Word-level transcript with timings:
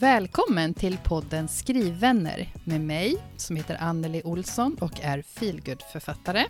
Välkommen 0.00 0.74
till 0.74 0.98
podden 1.04 1.48
Skrivvänner 1.48 2.48
med 2.64 2.80
mig 2.80 3.16
som 3.36 3.56
heter 3.56 3.76
Anneli 3.80 4.22
Olsson 4.24 4.76
och 4.80 5.00
är 5.02 5.22
feelgood-författare. 5.22 6.44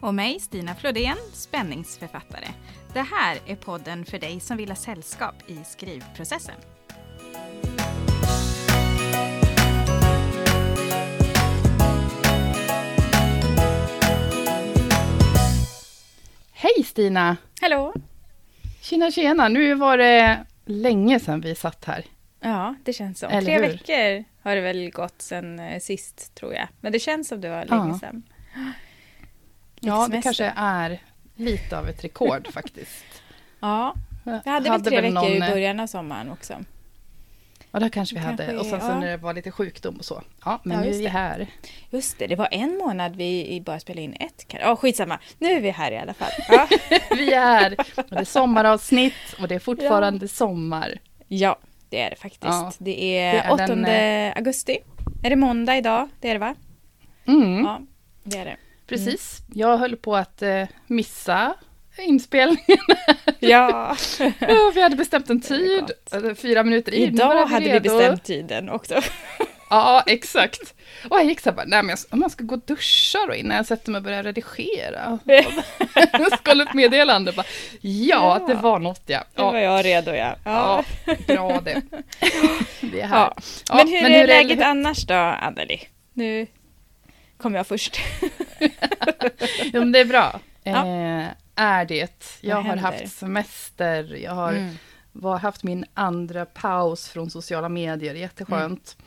Och 0.00 0.14
mig, 0.14 0.40
Stina 0.40 0.74
Flodén, 0.74 1.16
spänningsförfattare. 1.32 2.48
Det 2.92 3.00
här 3.00 3.38
är 3.46 3.56
podden 3.56 4.04
för 4.04 4.18
dig 4.18 4.40
som 4.40 4.56
vill 4.56 4.68
ha 4.68 4.76
sällskap 4.76 5.34
i 5.46 5.58
skrivprocessen. 5.64 6.54
Hej 16.52 16.84
Stina! 16.84 17.36
Hallå! 17.60 17.94
Tjena 18.80 19.10
tjena! 19.10 19.48
Nu 19.48 19.74
var 19.74 19.98
det 19.98 20.46
länge 20.64 21.20
sedan 21.20 21.40
vi 21.40 21.54
satt 21.54 21.84
här. 21.84 22.04
Ja, 22.42 22.74
det 22.84 22.92
känns. 22.92 23.22
Eller 23.22 23.42
Tre 23.42 23.54
hur? 23.54 23.60
veckor 23.68 24.24
har 24.42 24.54
det 24.54 24.60
väl 24.60 24.90
gått 24.90 25.22
sen 25.22 25.58
eh, 25.60 25.80
sist, 25.80 26.34
tror 26.34 26.54
jag. 26.54 26.68
Men 26.80 26.92
det 26.92 26.98
känns 26.98 27.28
som 27.28 27.40
det 27.40 27.48
var 27.48 27.64
länge 27.64 27.88
Ja. 27.92 27.98
sedan. 27.98 28.22
Ja, 29.80 30.08
det 30.10 30.22
kanske 30.22 30.52
är 30.56 30.98
lite 31.36 31.78
av 31.78 31.88
ett 31.88 32.04
rekord 32.04 32.48
faktiskt. 32.52 33.04
Ja, 33.60 33.94
vi 34.44 34.50
hade 34.50 34.70
väl 34.70 34.84
tre 34.84 35.00
veckor 35.00 35.14
någon, 35.14 35.24
i 35.32 35.36
eh, 35.38 35.50
början 35.50 35.80
av 35.80 35.86
sommaren 35.86 36.30
också. 36.30 36.54
Ja, 37.74 37.80
det 37.80 37.90
kanske 37.90 38.16
vi 38.16 38.22
Kanske 38.22 38.44
hade. 38.44 38.58
Och 38.58 38.66
sen 38.66 38.80
så 38.80 38.86
ja. 38.86 38.98
när 39.00 39.06
det 39.10 39.16
var 39.16 39.34
lite 39.34 39.50
sjukdom 39.50 39.96
och 39.96 40.04
så. 40.04 40.22
Ja, 40.44 40.60
men 40.64 40.76
Ja, 40.78 40.84
nu 40.84 40.88
är 40.90 40.92
vi 40.98 41.02
det. 41.02 41.08
här. 41.08 41.46
Just 41.90 42.18
det, 42.18 42.26
det 42.26 42.36
var 42.36 42.48
en 42.50 42.78
månad 42.78 43.16
vi 43.16 43.62
bara 43.66 43.80
spelade 43.80 44.02
in 44.02 44.14
ett. 44.20 44.46
Ja, 44.60 44.76
skitsamma. 44.76 45.18
Nu 45.38 45.48
är 45.48 45.60
vi 45.60 45.70
här 45.70 45.92
i 45.92 45.98
alla 45.98 46.14
fall. 46.14 46.30
Ja, 46.48 46.68
Vi 47.16 47.32
är 47.32 47.40
här. 47.40 47.76
Och 47.96 48.04
det 48.10 48.16
är 48.16 48.24
sommaravsnitt 48.24 49.14
och 49.40 49.48
det 49.48 49.54
är 49.54 49.58
fortfarande 49.58 50.28
sommar. 50.28 50.98
ja 51.28 51.58
det 51.92 52.00
är 52.00 52.10
det 52.10 52.16
faktiskt. 52.16 52.42
Ja, 52.42 52.72
det 52.78 53.18
är, 53.18 53.32
det 53.32 53.38
är 53.38 53.52
8 53.52 53.66
den, 53.66 53.84
eh, 53.84 54.36
augusti. 54.36 54.78
Är 55.24 55.30
det 55.30 55.36
måndag 55.36 55.76
idag? 55.76 56.08
Det 56.20 56.28
är 56.28 56.32
det 56.32 56.38
va? 56.38 56.54
Mm. 57.26 57.64
Ja, 57.64 57.80
det 58.22 58.38
är 58.38 58.44
det. 58.44 58.56
Precis. 58.86 59.38
Jag 59.54 59.78
höll 59.78 59.96
på 59.96 60.16
att 60.16 60.42
eh, 60.42 60.64
missa 60.86 61.54
inspelningen. 61.98 62.78
Ja, 63.40 63.96
Ja, 64.40 64.72
vi 64.74 64.82
hade 64.82 64.96
bestämt 64.96 65.30
en 65.30 65.40
tid, 65.40 65.90
fyra 66.36 66.64
minuter 66.64 66.94
in. 66.94 67.02
idag 67.14 67.46
hade 67.46 67.72
vi 67.72 67.80
bestämt 67.80 68.24
tiden 68.24 68.68
också. 68.68 69.00
Ja, 69.74 70.02
exakt. 70.06 70.74
Och 71.10 71.16
jag 71.18 71.24
gick 71.24 71.40
så 71.40 71.50
här 71.50 71.56
bara, 71.56 71.66
nej 71.66 71.82
men 71.82 71.88
jag, 71.88 71.98
om 72.10 72.18
man 72.20 72.30
ska 72.30 72.44
gå 72.44 72.54
och 72.54 72.60
duscha 72.66 73.18
då 73.28 73.34
innan 73.34 73.56
jag 73.56 73.66
sätter 73.66 73.90
mig 73.90 73.98
och 73.98 74.02
börjar 74.04 74.22
redigera. 74.22 75.18
Skrev 76.38 76.60
upp 76.60 76.74
meddelande 76.74 77.32
bara, 77.32 77.46
ja, 77.80 78.38
Ja. 78.40 78.46
det 78.46 78.54
var 78.54 78.78
något 78.78 79.02
ja. 79.06 79.24
Nu 79.36 79.42
var 79.42 79.54
Ja, 79.54 79.60
jag 79.60 79.84
redo 79.84 80.10
ja. 80.14 80.36
ja 80.44 80.84
bra 81.26 81.60
det. 81.60 81.82
Vi 82.80 83.00
är 83.00 83.06
här. 83.06 83.16
Ja. 83.18 83.34
Ja, 83.68 83.74
Men 83.74 83.88
hur 83.88 84.04
är 84.14 84.26
läget 84.26 84.58
hur- 84.58 84.64
annars 84.64 85.06
då, 85.06 85.14
Anneli? 85.14 85.80
Nu 86.12 86.46
kommer 87.36 87.56
jag 87.56 87.66
först. 87.66 88.00
Jo, 89.62 89.80
men 89.80 89.92
det 89.92 89.98
är 90.00 90.04
bra. 90.04 90.40
Ja. 90.62 90.86
Eh, 90.86 91.26
är 91.56 91.84
det. 91.84 92.24
Jag 92.40 92.56
Vad 92.56 92.64
har 92.64 92.70
händer? 92.76 92.84
haft 93.02 93.12
semester, 93.18 94.16
jag 94.22 94.32
har 94.32 94.52
Mm. 94.52 94.74
var, 95.12 95.38
haft 95.38 95.62
min 95.62 95.84
andra 95.94 96.44
paus 96.46 97.08
från 97.08 97.30
sociala 97.30 97.68
medier, 97.68 98.14
jätteskönt. 98.14 98.96
Mm. 98.98 99.06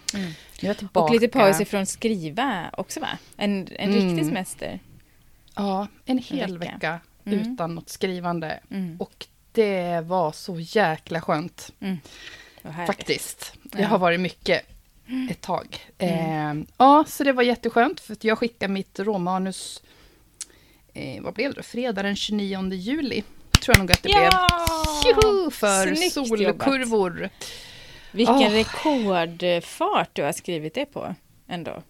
Tillbaka. 0.59 0.99
Och 0.99 1.11
lite 1.11 1.27
paus 1.27 1.61
ifrån 1.61 1.85
skriva 1.85 2.69
också 2.77 2.99
va? 2.99 3.09
En, 3.37 3.67
en 3.71 3.89
Mm. 3.93 4.09
riktig 4.09 4.25
semester. 4.25 4.79
Ja, 5.55 5.87
en 6.05 6.17
hel 6.17 6.57
vecka. 6.57 6.73
vecka, 6.73 6.99
Mm. 7.25 7.53
utan 7.53 7.75
något 7.75 7.89
skrivande. 7.89 8.59
Mm. 8.71 8.97
Och 9.01 9.25
det 9.51 10.01
var 10.05 10.31
så 10.31 10.59
jäkla 10.59 11.21
skönt, 11.21 11.71
härligt. 11.79 12.87
faktiskt. 12.87 13.53
Det 13.63 13.83
har 13.83 13.97
varit 13.97 14.19
mycket 14.19 14.61
ett 15.29 15.41
tag. 15.41 15.77
Mm. 15.97 16.59
Eh, 16.61 16.65
ja, 16.77 17.03
så 17.07 17.23
det 17.23 17.31
var 17.33 17.43
jätteskönt, 17.43 17.99
för 17.99 18.13
att 18.13 18.23
jag 18.23 18.37
skickade 18.37 18.73
mitt 18.73 18.99
råmanus, 18.99 19.83
eh, 20.93 21.21
vad 21.23 21.33
blev 21.33 21.53
det? 21.53 21.63
Fredag 21.63 22.03
den 22.03 22.15
29 22.15 22.73
juli, 22.73 23.23
tror 23.61 23.75
jag 23.75 23.79
nog 23.79 23.91
att 23.91 24.03
det 24.03 24.09
blev. 24.09 24.23
Ja! 24.23 24.65
Tjoho! 25.03 25.51
För 25.51 25.95
Snyggt 25.95 26.13
solkurvor. 26.13 27.29
Vilken 28.15 28.35
Åh. 28.35 28.51
rekordfart 28.51 30.09
du 30.13 30.23
har 30.23 30.31
skrivit 30.31 30.73
det 30.73 30.85
på 30.85 31.15
ändå. 31.47 31.83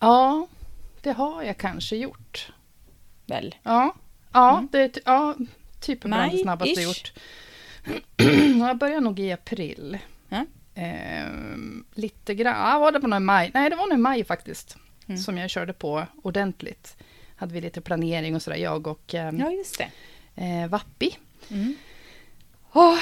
Ja, 0.00 0.46
det 1.02 1.12
har 1.12 1.42
jag 1.42 1.58
kanske 1.58 1.96
gjort. 1.96 2.52
Väl? 3.26 3.54
Ja, 3.62 3.94
ja, 4.32 4.52
Mm. 4.58 4.68
det 4.72 4.78
är 4.80 4.90
ja, 5.04 5.34
typ 5.80 6.00
bland 6.00 6.32
det 6.32 6.38
snabbaste 6.38 6.80
jag 6.80 6.82
gjort. 6.84 7.12
jag 8.68 8.76
började 8.78 9.00
nog 9.00 9.20
i 9.20 9.32
april. 9.32 9.98
Ja. 10.28 10.46
Ehm, 10.74 11.84
lite 11.94 12.34
grann, 12.34 12.70
ja, 12.70 12.78
var 12.78 12.92
det 12.92 12.98
nog 12.98 13.16
i 13.16 13.20
maj? 13.20 13.50
Nej, 13.54 13.70
det 13.70 13.76
var 13.76 13.86
nog 13.86 13.98
i 13.98 14.02
maj 14.02 14.24
faktiskt. 14.24 14.76
Mm. 15.06 15.18
Som 15.18 15.38
jag 15.38 15.50
körde 15.50 15.72
på 15.72 16.06
ordentligt. 16.22 16.96
Hade 17.36 17.54
vi 17.54 17.60
lite 17.60 17.80
planering 17.80 18.34
och 18.34 18.42
sådär, 18.42 18.56
jag 18.58 18.86
och 18.86 19.14
ehm, 19.14 19.38
Ja, 19.40 19.50
just 19.50 19.78
det. 19.78 19.90
eh, 20.44 20.66
Vappi. 20.68 21.16
Mm. 21.50 21.74
Åh, 22.72 22.98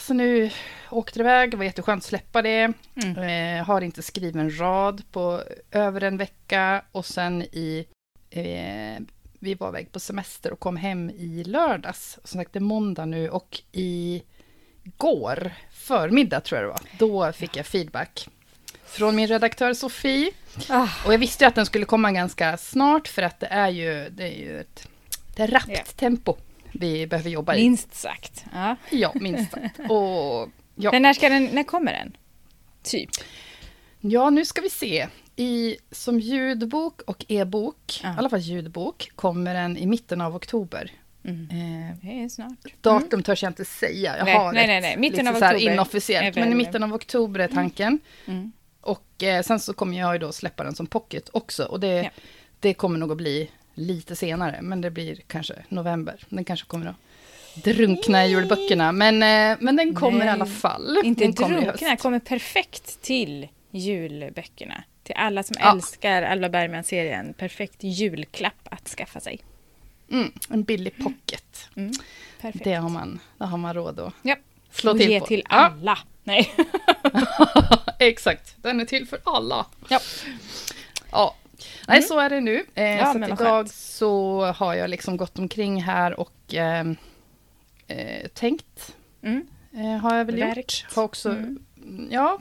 så 0.00 0.14
nu 0.14 0.50
åkte 0.90 1.20
iväg, 1.20 1.50
det 1.50 1.56
var 1.56 1.64
jätteskönt 1.64 2.00
att 2.02 2.08
släppa 2.08 2.42
det. 2.42 2.72
Mm. 3.04 3.58
Eh, 3.58 3.64
har 3.66 3.80
inte 3.80 4.02
skrivit 4.02 4.34
en 4.36 4.58
rad 4.60 5.02
på 5.12 5.42
över 5.70 6.02
en 6.04 6.16
vecka 6.16 6.82
och 6.92 7.06
sen 7.06 7.42
i... 7.42 7.86
Eh, 8.30 9.02
vi 9.38 9.54
var 9.54 9.68
iväg 9.68 9.92
på 9.92 10.00
semester 10.00 10.52
och 10.52 10.60
kom 10.60 10.76
hem 10.76 11.10
i 11.10 11.44
lördags. 11.44 12.18
Som 12.24 12.40
sagt, 12.40 12.52
det 12.52 12.58
är 12.58 12.60
måndag 12.60 13.04
nu 13.04 13.28
och 13.30 13.62
i 13.72 14.22
går 14.96 15.52
förmiddag 15.72 16.40
tror 16.40 16.60
jag 16.60 16.68
det 16.68 16.72
var. 16.72 16.80
Då 17.26 17.32
fick 17.32 17.56
jag 17.56 17.66
feedback 17.66 18.28
från 18.86 19.16
min 19.16 19.26
redaktör 19.26 19.74
Sofie. 19.74 20.30
Ah, 20.68 20.88
Och 21.06 21.12
jag 21.12 21.18
visste 21.18 21.44
ju 21.44 21.48
att 21.48 21.54
den 21.54 21.66
skulle 21.66 21.84
komma 21.84 22.12
ganska 22.12 22.56
snart 22.56 23.08
för 23.08 23.22
att 23.22 23.40
det 23.40 23.46
är 23.46 23.68
ju, 23.68 24.08
det 24.10 24.24
är 24.24 24.38
ju 24.38 24.60
ett 24.60 24.88
det 25.36 25.42
är 25.42 25.48
rappt 25.48 25.68
Ja. 25.68 25.82
tempo 25.96 26.36
vi 26.72 27.06
behöver 27.06 27.30
jobba 27.30 27.54
i. 27.54 27.62
minst 27.62 27.94
sagt. 27.94 28.44
Ja. 28.52 28.76
Ja, 28.90 29.12
minst 29.14 29.52
sagt. 29.52 29.78
Och 29.90 30.48
ja, 30.74 30.92
Men 30.92 31.02
när, 31.02 31.12
ska 31.12 31.28
den, 31.28 31.44
när 31.44 31.62
kommer 31.64 31.92
den? 31.92 32.16
Typ. 32.82 33.10
Ja, 34.00 34.30
nu 34.30 34.44
ska 34.44 34.60
vi 34.62 34.70
se. 34.70 35.08
I, 35.36 35.76
som 35.90 36.20
ljudbok 36.20 37.00
och 37.02 37.24
e-bok, 37.28 38.00
Ja. 38.02 38.14
i 38.14 38.18
alla 38.18 38.30
fall 38.30 38.40
ljudbok, 38.40 39.10
kommer 39.16 39.54
den 39.54 39.76
i 39.76 39.86
mitten 39.86 40.20
av 40.20 40.36
oktober. 40.36 40.90
Mm. 41.24 41.42
Eh, 41.50 41.96
Det 42.02 42.22
är 42.24 42.28
snart. 42.28 42.58
datum 42.80 43.22
törs 43.22 43.42
jag 43.42 43.50
inte 43.50 43.64
säga. 43.64 44.16
Jag 44.18 44.24
Nej, 44.24 44.34
har 44.34 44.52
nej, 44.52 44.66
nej, 44.66 44.80
nej. 44.80 44.96
Mitten 44.96 45.28
av 45.28 45.34
oktober 45.34 45.58
inofficiellt. 45.72 46.36
Men 46.36 46.52
i 46.52 46.54
mitten 46.54 46.82
av 46.82 46.94
oktober 46.94 47.40
är 47.40 47.48
tanken. 47.48 47.98
Mm. 48.26 48.52
Och 48.80 49.22
eh, 49.22 49.42
sen 49.42 49.60
så 49.60 49.72
kommer 49.74 49.98
jag 49.98 50.12
ju 50.12 50.18
då 50.18 50.32
släppa 50.32 50.64
den 50.64 50.74
som 50.74 50.86
pocket 50.86 51.28
också. 51.32 51.64
Och 51.64 51.80
det, 51.80 52.02
Ja. 52.02 52.10
det 52.60 52.74
kommer 52.74 52.98
nog 52.98 53.10
att 53.10 53.16
bli 53.16 53.50
lite 53.74 54.16
senare. 54.16 54.58
Men 54.62 54.80
det 54.80 54.90
blir 54.90 55.16
kanske 55.26 55.54
november. 55.68 56.24
Den 56.28 56.44
kanske 56.44 56.66
kommer 56.66 56.86
att 56.86 56.96
drunkna 57.54 58.26
i 58.26 58.30
julböckerna. 58.30 58.92
Men, 58.92 59.14
eh, 59.22 59.56
men 59.60 59.76
den 59.76 59.94
kommer 59.94 60.18
Nej, 60.18 60.26
i 60.26 60.30
alla 60.30 60.46
fall. 60.46 60.98
Inte 61.04 61.24
den 61.24 61.32
kommer 61.32 61.60
drunkna, 61.62 61.88
höst. 61.88 62.02
kommer 62.02 62.18
perfekt 62.18 63.02
till 63.02 63.48
julböckerna. 63.70 64.84
Till 65.02 65.14
alla 65.18 65.42
som 65.42 65.56
Ja. 65.60 65.72
älskar 65.72 66.22
Alva 66.22 66.48
Bergman-serien. 66.48 67.34
Perfekt 67.34 67.76
julklapp 67.84 68.68
att 68.70 68.88
skaffa 68.88 69.20
sig. 69.20 69.40
Mm, 70.10 70.32
en 70.50 70.62
billig 70.62 70.96
pocket. 71.02 71.68
Mm. 71.76 71.92
Perfekt. 72.40 72.64
Det 72.64 72.74
har 72.74 72.88
man, 72.88 73.20
det 73.38 73.44
har 73.44 73.58
man 73.58 73.74
råd 73.74 74.00
att 74.00 74.12
Ja. 74.22 74.36
slå 74.70 74.90
Och 74.92 74.98
till 74.98 75.10
ge 75.10 75.20
på. 75.20 75.26
till 75.26 75.42
Ja. 75.50 75.56
alla. 75.56 75.98
Nej. 76.24 76.52
Exakt, 77.98 78.54
den 78.56 78.80
är 78.80 78.84
till 78.84 79.06
för 79.08 79.18
alla. 79.24 79.66
Ja. 79.88 79.98
Ja, 81.10 81.34
nej 81.88 81.96
Mm. 81.98 82.08
så 82.08 82.18
är 82.18 82.30
det 82.30 82.40
nu. 82.40 82.64
Eh, 82.74 82.84
Ja, 82.84 83.12
så 83.12 83.18
idag 83.18 83.38
skönt. 83.38 83.72
så 83.72 84.42
har 84.56 84.74
jag 84.74 84.90
liksom 84.90 85.16
gått 85.16 85.38
omkring 85.38 85.82
här 85.82 86.20
och 86.20 86.54
eh, 86.54 86.84
eh, 87.98 88.28
tänkt. 88.28 88.96
Mm. 89.22 89.46
Eh, 89.72 89.96
har 90.00 90.16
jag 90.16 90.24
väl 90.24 90.36
Verkt. 90.36 90.56
gjort. 90.82 90.94
Har 90.94 91.02
också, 91.02 91.30
Mm. 91.30 91.58
ja, 92.10 92.40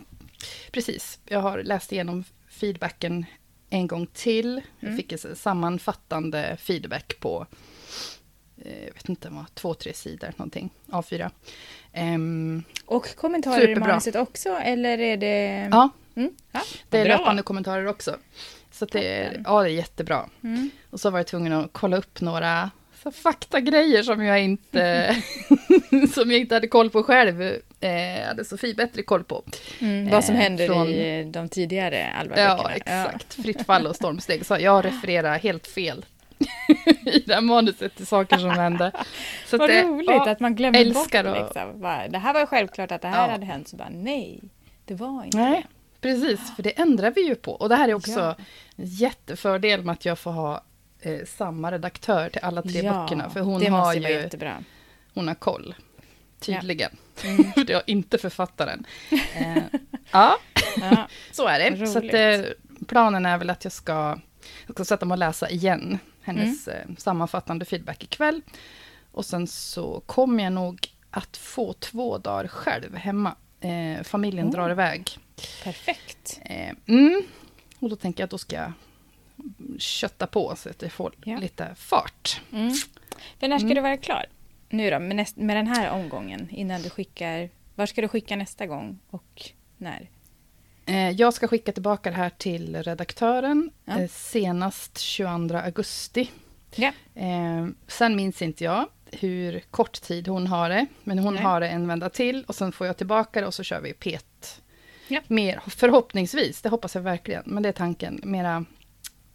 precis. 0.72 1.20
Jag 1.26 1.40
har 1.40 1.64
läst 1.64 1.92
igenom 1.92 2.24
feedbacken 2.50 3.26
en 3.70 3.88
gång 3.88 4.08
till. 4.08 4.62
Jag 4.80 4.88
Mm. 4.88 4.98
fick 4.98 5.12
en 5.12 5.36
sammanfattande 5.36 6.58
feedback 6.60 7.20
på, 7.20 7.48
eh, 8.66 8.84
jag 8.86 8.94
vet 8.94 9.10
inte 9.10 9.30
vad, 9.30 9.56
två, 9.56 9.74
tre 9.74 9.94
sidor 9.94 10.34
någonting, 10.38 10.70
A4. 10.88 11.32
Ehm, 11.94 12.64
Och 12.86 13.16
kommentarer 13.16 13.58
i 13.58 13.62
Superbra. 13.68 13.88
manuset 13.88 14.16
också, 14.16 14.50
eller 14.50 14.98
är 15.00 15.18
det... 15.18 15.70
ja, 15.72 15.90
Mm. 16.16 16.36
ja 16.52 16.62
det 16.90 16.98
är 17.00 17.06
bra. 17.06 17.18
löpande 17.18 17.44
kommentarer 17.44 17.86
också. 17.86 18.18
Så 18.72 18.86
det, 18.86 19.32
ja, 19.46 19.62
det 19.64 19.70
är 19.70 19.74
jättebra. 19.74 20.30
Mm. 20.44 20.70
Och 20.90 21.00
så 21.00 21.10
var 21.10 21.20
jag 21.20 21.28
tvungen 21.28 21.54
att 21.54 21.70
kolla 21.74 21.98
upp 21.98 22.22
några 22.22 22.72
så 23.04 23.12
faktagrejer 23.12 24.04
som 24.04 24.26
jag 24.26 24.44
inte, 24.44 25.16
som 26.14 26.32
jag 26.32 26.40
inte 26.40 26.56
hade 26.56 26.68
koll 26.68 26.90
på 26.90 27.04
själv. 27.04 27.42
Eh, 27.80 28.28
hade 28.28 28.46
Sofie 28.46 28.74
bättre 28.74 29.02
koll 29.04 29.24
på. 29.24 29.44
Mm. 29.80 30.10
Vad 30.10 30.24
som 30.24 30.36
Eh, 30.36 30.42
händer 30.42 30.68
från- 30.68 30.88
i 30.88 31.24
de 31.24 31.50
tidigare 31.50 32.12
Alva-böckerna. 32.20 32.72
Ja, 32.72 32.72
exakt. 32.72 33.34
Fritt 33.34 33.66
fall 33.66 33.88
och 33.88 33.96
stormsteg. 33.96 34.46
Så 34.46 34.58
jag 34.60 34.86
refererar 34.86 35.40
helt 35.40 35.68
fel. 35.68 36.06
i 37.06 37.20
det 37.26 37.34
här 37.34 37.42
manuset 37.42 37.96
till 37.96 38.08
saker 38.08 38.38
som 38.38 38.50
hände. 38.50 38.92
Så 39.46 39.58
Vad 39.58 39.70
det, 39.70 39.84
roligt 39.84 40.10
ja, 40.10 40.32
att 40.32 40.40
man 40.40 40.56
glömmer 40.56 40.94
bort 40.94 41.14
liksom. 41.14 41.82
Bara, 41.82 42.08
det 42.08 42.18
här 42.18 42.34
var 42.34 42.46
självklart 42.46 42.92
att 42.92 43.02
det 43.02 43.08
här 43.08 43.26
ja. 43.26 43.32
hade 43.32 43.46
hänt, 43.46 43.68
så 43.68 43.76
bara 43.76 43.90
nej, 43.92 44.40
det 44.86 44.94
var 44.94 45.26
inte 45.26 45.38
nej, 45.38 45.52
det. 45.52 45.68
Precis, 46.02 46.56
för 46.56 46.64
det 46.64 46.80
ändrar 46.80 47.12
vi 47.12 47.28
ju 47.28 47.36
på. 47.36 47.52
Och 47.52 47.70
det 47.70 47.76
här 47.76 47.90
är 47.90 47.94
också 47.94 48.20
ja. 48.20 48.36
en 48.76 48.86
jättefördel 48.86 49.84
med 49.84 49.94
att 49.94 50.06
jag 50.06 50.20
får 50.20 50.32
ha 50.32 50.64
eh, 51.04 51.26
samma 51.26 51.72
redaktör 51.72 52.30
till 52.30 52.42
alla 52.44 52.62
tre 52.62 52.82
ja, 52.82 52.94
böckerna. 52.94 53.30
För 53.30 53.40
hon 53.40 53.68
har 53.68 53.94
ju... 53.94 54.02
Jättebra. 54.02 54.64
Hon 55.14 55.28
har 55.28 55.36
koll. 55.36 55.76
Tydligen. 56.40 56.92
Ja. 57.24 57.30
Mm. 57.30 57.52
det 57.68 57.74
har 57.74 57.84
inte 57.86 58.18
författaren. 58.18 58.86
eh, 59.12 59.64
ja. 60.12 60.38
så 61.32 61.48
är 61.48 61.60
det. 61.60 61.70
Roligt. 61.70 61.92
Så 61.92 61.98
att, 61.98 62.14
eh, 62.14 62.42
planen 62.88 63.26
är 63.26 63.38
väl 63.38 63.50
att 63.50 63.64
jag 63.64 63.74
ska, 63.74 64.20
jag 64.66 64.76
ska 64.76 64.86
sätta 64.86 65.06
mig 65.06 65.14
och 65.14 65.20
läsa 65.20 65.50
igen 65.50 66.00
hennes 66.22 66.68
mm. 66.68 66.90
eh, 66.90 66.96
sammanfattande 66.98 67.66
feedback 67.66 68.04
ikväll. 68.04 68.42
Och 69.12 69.26
sen 69.26 69.48
så 69.48 70.04
kommer 70.06 70.44
jag 70.44 70.54
nog 70.54 70.88
att 71.10 71.38
få 71.38 71.74
två 71.74 72.18
dagar 72.18 72.48
själv 72.48 72.96
hemma. 72.96 73.36
Eh, 73.60 74.04
familjen 74.04 74.48
mm. 74.48 74.52
drar 74.52 74.70
iväg. 74.70 75.18
Perfekt. 75.64 76.40
Mm. 76.86 77.22
Och 77.80 77.90
då 77.90 77.96
tänker 77.96 78.22
jag 78.22 78.28
att 78.28 78.32
då 78.32 78.38
ska 78.38 78.56
jag 78.56 78.74
kötta 79.78 80.28
på 80.28 80.56
så 80.56 80.70
att 80.70 80.80
det 80.80 80.90
får 80.90 81.14
ja. 81.24 81.38
lite 81.38 81.76
fart. 81.76 82.42
Mm. 82.52 82.74
För 83.40 83.48
när 83.48 83.58
ska 83.58 83.66
mm. 83.66 83.76
du 83.76 83.82
vara 83.82 83.98
klar? 83.98 84.26
Nu 84.70 84.90
då, 84.90 85.00
med, 85.00 85.16
näst, 85.16 85.38
med 85.38 85.58
den 85.58 85.68
här 85.68 85.92
omgången 85.92 86.50
innan 86.52 86.82
du 86.82 86.90
skickar... 86.90 87.50
Var 87.76 87.86
ska 87.86 88.02
du 88.02 88.08
skicka 88.08 88.36
nästa 88.36 88.68
gång 88.68 89.00
och 89.10 89.52
när? 89.78 90.10
Eh, 90.86 91.10
jag 91.10 91.34
ska 91.34 91.48
skicka 91.48 91.72
tillbaka 91.72 92.10
det 92.10 92.16
här 92.16 92.30
till 92.30 92.84
redaktören 92.84 93.72
ja. 93.86 94.00
Eh, 94.00 94.10
senast 94.10 94.98
22 94.98 95.58
augusti. 95.58 96.32
Ja. 96.76 96.92
Eh, 97.16 97.68
sen 97.88 98.16
minns 98.16 98.42
inte 98.42 98.64
jag 98.64 98.88
hur 99.20 99.60
kort 99.60 100.02
tid 100.02 100.28
hon 100.28 100.48
har 100.48 100.70
det, 100.70 100.86
men 101.04 101.20
hon 101.20 101.34
Nej. 101.34 101.44
har 101.44 101.60
det 101.60 101.68
en 101.68 101.88
vända 101.88 102.10
till 102.10 102.44
och 102.48 102.56
sen 102.56 102.72
får 102.72 102.88
jag 102.88 102.98
tillbaka 102.98 103.42
det 103.42 103.48
och 103.48 103.54
så 103.54 103.64
kör 103.64 103.82
vi 103.82 103.94
pet. 103.94 104.62
Ja. 105.08 105.22
Mer, 105.28 105.62
förhoppningsvis, 105.68 106.62
det 106.62 106.70
hoppas 106.70 106.96
jag 106.96 107.02
verkligen, 107.02 107.44
men 107.46 107.64
det 107.64 107.70
är 107.70 107.74
tanken, 107.74 108.22
mera 108.24 108.66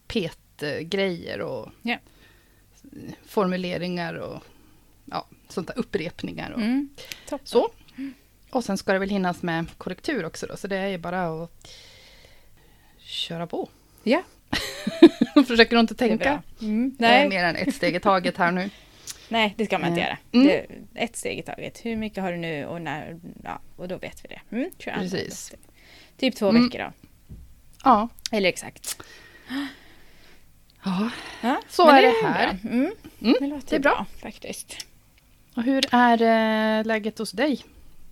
pet-grejer 0.09 1.41
och 1.41 1.69
ja. 1.83 1.97
formuleringar 3.27 4.15
och 4.15 4.43
ja, 5.05 5.27
sånt 5.49 5.67
där, 5.67 5.79
upprepningar 5.79 6.51
och 6.51 6.61
mm. 6.61 6.89
så. 7.45 7.71
Och 8.51 8.65
sen 8.65 8.79
ska 8.79 8.93
det 8.93 8.99
väl 8.99 9.11
hinnas 9.11 9.43
med 9.43 9.67
korrektur 9.79 10.25
också 10.25 10.47
då, 10.47 10.57
så 10.57 10.67
det 10.67 10.77
är 10.77 10.89
ju 10.89 10.99
bara 10.99 11.45
att 11.45 11.69
köra 12.99 13.47
på. 13.47 13.69
Ja. 14.03 14.23
Försöker 15.47 15.77
du 15.77 15.81
inte 15.81 15.95
tänka 15.95 16.43
mm. 16.61 16.97
Nej. 16.99 17.29
mer 17.29 17.45
än 17.45 17.57
ett 17.57 17.75
steg 17.75 17.97
i 17.97 18.01
taget 18.01 18.37
här 18.37 18.53
nu. 18.53 18.71
Nej, 19.29 19.55
det 19.57 19.67
ska 19.67 19.79
man 19.79 19.89
inte 19.89 20.01
eh, 20.01 20.07
göra. 20.07 20.19
Mm. 20.33 20.47
Det, 20.47 20.67
ett 21.05 21.17
steg 21.17 21.39
i 21.39 21.43
taget. 21.43 21.85
Hur 21.85 21.97
mycket 21.97 22.23
har 22.23 22.33
du 22.33 22.39
nu 22.39 22.67
och 22.67 22.83
när? 22.83 23.21
Ja, 23.45 23.61
och 23.77 23.89
då 23.89 23.97
vet 23.97 24.25
vi 24.25 24.29
det. 24.29 24.57
Mm, 24.57 24.71
Precis. 24.79 25.55
Typ 26.17 26.37
två 26.37 26.49
mm. 26.49 26.65
veckor 26.65 26.79
då. 26.79 26.93
Ja. 27.85 28.09
Eller 28.33 28.49
exakt. 28.49 29.03
Ja, 30.89 31.11
ja 31.43 31.61
så 31.69 31.89
är 31.89 32.03
det, 32.03 32.09
det 32.09 32.27
här. 32.27 32.59
Mm. 32.65 32.93
Mm. 33.23 33.35
Det 33.41 33.47
låter 33.47 33.71
det 33.71 33.77
är 33.77 33.81
bra. 33.81 33.95
bra 33.95 34.07
faktiskt. 34.23 34.87
Och 35.57 35.63
hur 35.63 35.85
är 35.91 36.23
äh, 36.79 36.85
läget 36.85 37.19
hos 37.19 37.33
dig? 37.33 37.65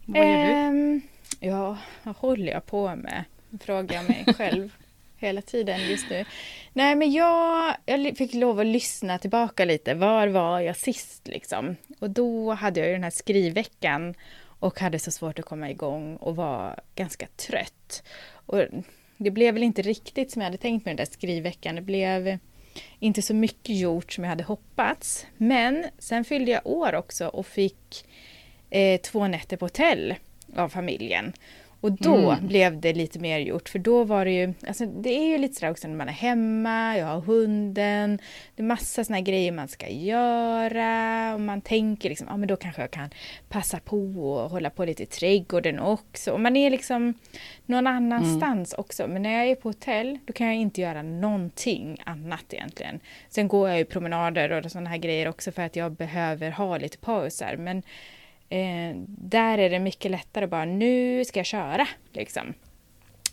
Vad 0.05 0.19
gör 0.19 0.47
du? 0.47 0.53
Ehm, 0.53 1.01
ja, 1.41 1.77
vad 2.03 2.17
håller 2.17 2.53
jag 2.53 2.67
på 2.67 2.97
med? 2.97 3.25
Frågar 3.61 3.97
jag 3.97 4.09
mig 4.09 4.25
själv 4.39 4.73
hela 5.19 5.43
tiden 5.43 5.81
just 5.81 6.11
nu. 6.11 6.25
Nej, 6.73 6.95
men 6.95 7.13
jag, 7.13 7.77
jag 7.87 8.17
fick 8.17 8.35
lov 8.35 8.61
att 8.61 8.67
lyssna 8.67 9.19
tillbaka 9.19 9.65
lite. 9.65 9.95
Var 9.95 10.29
var 10.29 10.61
jag 10.61 10.77
sist 10.77 11.29
liksom? 11.29 11.77
Och 11.99 12.11
då 12.11 12.53
hade 12.53 12.81
jag 12.81 12.89
ju 12.89 12.95
den 12.95 13.05
här 13.05 13.11
skrivveckan 13.11 14.15
och 14.45 14.81
hade 14.81 14.99
så 14.99 15.11
svårt 15.11 15.39
att 15.39 15.45
komma 15.45 15.71
igång 15.71 16.17
och 16.17 16.37
var 16.37 16.81
ganska 16.95 17.27
trött. 17.27 18.03
Och 18.29 18.63
det 19.17 19.31
blev 19.31 19.55
väl 19.55 19.63
inte 19.63 19.83
riktigt 19.83 20.33
som 20.33 20.43
jag 20.43 20.47
hade 20.47 20.59
tänkt 20.59 20.85
med 20.85 20.97
den 20.97 21.07
där 21.07 21.13
skrivveckan. 21.13 21.75
Det 21.75 21.83
blev 21.83 22.39
inte 22.99 23.23
så 23.23 23.35
mycket 23.35 23.77
gjort 23.77 24.13
som 24.13 24.25
jag 24.25 24.29
hade 24.29 24.45
hoppats. 24.45 25.27
Men 25.37 25.85
sen 25.99 26.25
fyllde 26.25 26.51
jag 26.51 26.67
år 26.67 26.95
också 26.95 27.27
och 27.29 27.47
fick 27.47 28.05
eh, 28.71 29.01
två 29.01 29.29
nätter 29.29 29.57
på 29.57 29.65
hotell 29.65 30.15
av 30.57 30.69
familjen. 30.69 31.33
Och 31.87 31.93
då 31.93 32.31
mm. 32.31 32.47
blev 32.47 32.81
det 32.81 32.93
lite 32.93 33.19
mer 33.19 33.39
gjort, 33.39 33.69
för 33.69 33.79
då 33.79 34.05
var 34.05 34.25
det 34.25 34.31
ju, 34.31 34.55
alltså 34.67 34.87
det 34.87 35.09
är 35.09 35.27
ju 35.27 35.39
lite 35.39 35.55
sådär 35.55 35.71
också 35.71 35.89
när 35.89 35.97
man 35.97 36.09
är 36.09 36.13
hemma, 36.13 36.99
jag 36.99 37.07
har 37.07 37.21
hunden, 37.21 38.19
det 38.55 38.63
är 38.63 38.67
massa 38.67 39.05
sådana 39.05 39.21
grejer 39.21 39.53
man 39.53 39.69
ska 39.69 39.89
göra 39.89 41.35
och 41.35 41.41
man 41.41 41.61
tänker 41.61 42.09
liksom, 42.09 42.27
ja 42.27 42.35
ah, 42.35 42.37
men 42.37 42.49
då 42.49 42.57
kanske 42.57 42.83
jag 42.83 42.91
kan 42.91 43.11
passa 43.49 43.81
på 43.81 43.99
och 43.99 44.51
hålla 44.51 44.71
på 44.71 44.85
lite 44.85 45.03
i 45.03 45.07
trädgården 45.07 45.79
också. 45.79 46.33
Och 46.33 46.41
man 46.41 46.57
är 46.57 46.71
liksom 46.71 47.15
någon 47.67 47.87
annanstans 47.87 48.75
mm. 48.75 48.81
också, 48.81 49.09
men 49.09 49.23
när 49.23 49.39
jag 49.39 49.47
är 49.47 49.55
på 49.55 49.69
hotell 49.69 50.19
då 50.25 50.33
kan 50.33 50.47
jag 50.47 50.57
inte 50.57 50.81
göra 50.81 51.03
någonting 51.03 51.97
annat 52.05 52.45
egentligen. 52.51 53.01
Sen 53.29 53.49
går 53.49 53.69
jag 53.69 53.79
ju 53.79 53.85
promenader 53.85 54.53
och 54.53 54.73
sådana 54.73 54.91
här 54.91 54.99
grejer 54.99 55.29
också 55.29 55.53
för 55.53 55.63
att 55.63 55.77
jag 55.77 55.93
behöver 55.93 56.51
ha 56.51 56.79
lite 56.79 56.99
pauser, 56.99 57.57
men 57.57 57.83
Eh, 58.49 58.97
där 59.07 59.59
är 59.59 59.71
det 59.71 59.79
mycket 59.79 60.11
lättare 60.11 60.47
bara, 60.47 60.65
nu 60.65 61.25
ska 61.25 61.39
jag 61.39 61.47
köra. 61.47 61.89
Liksom. 62.13 62.55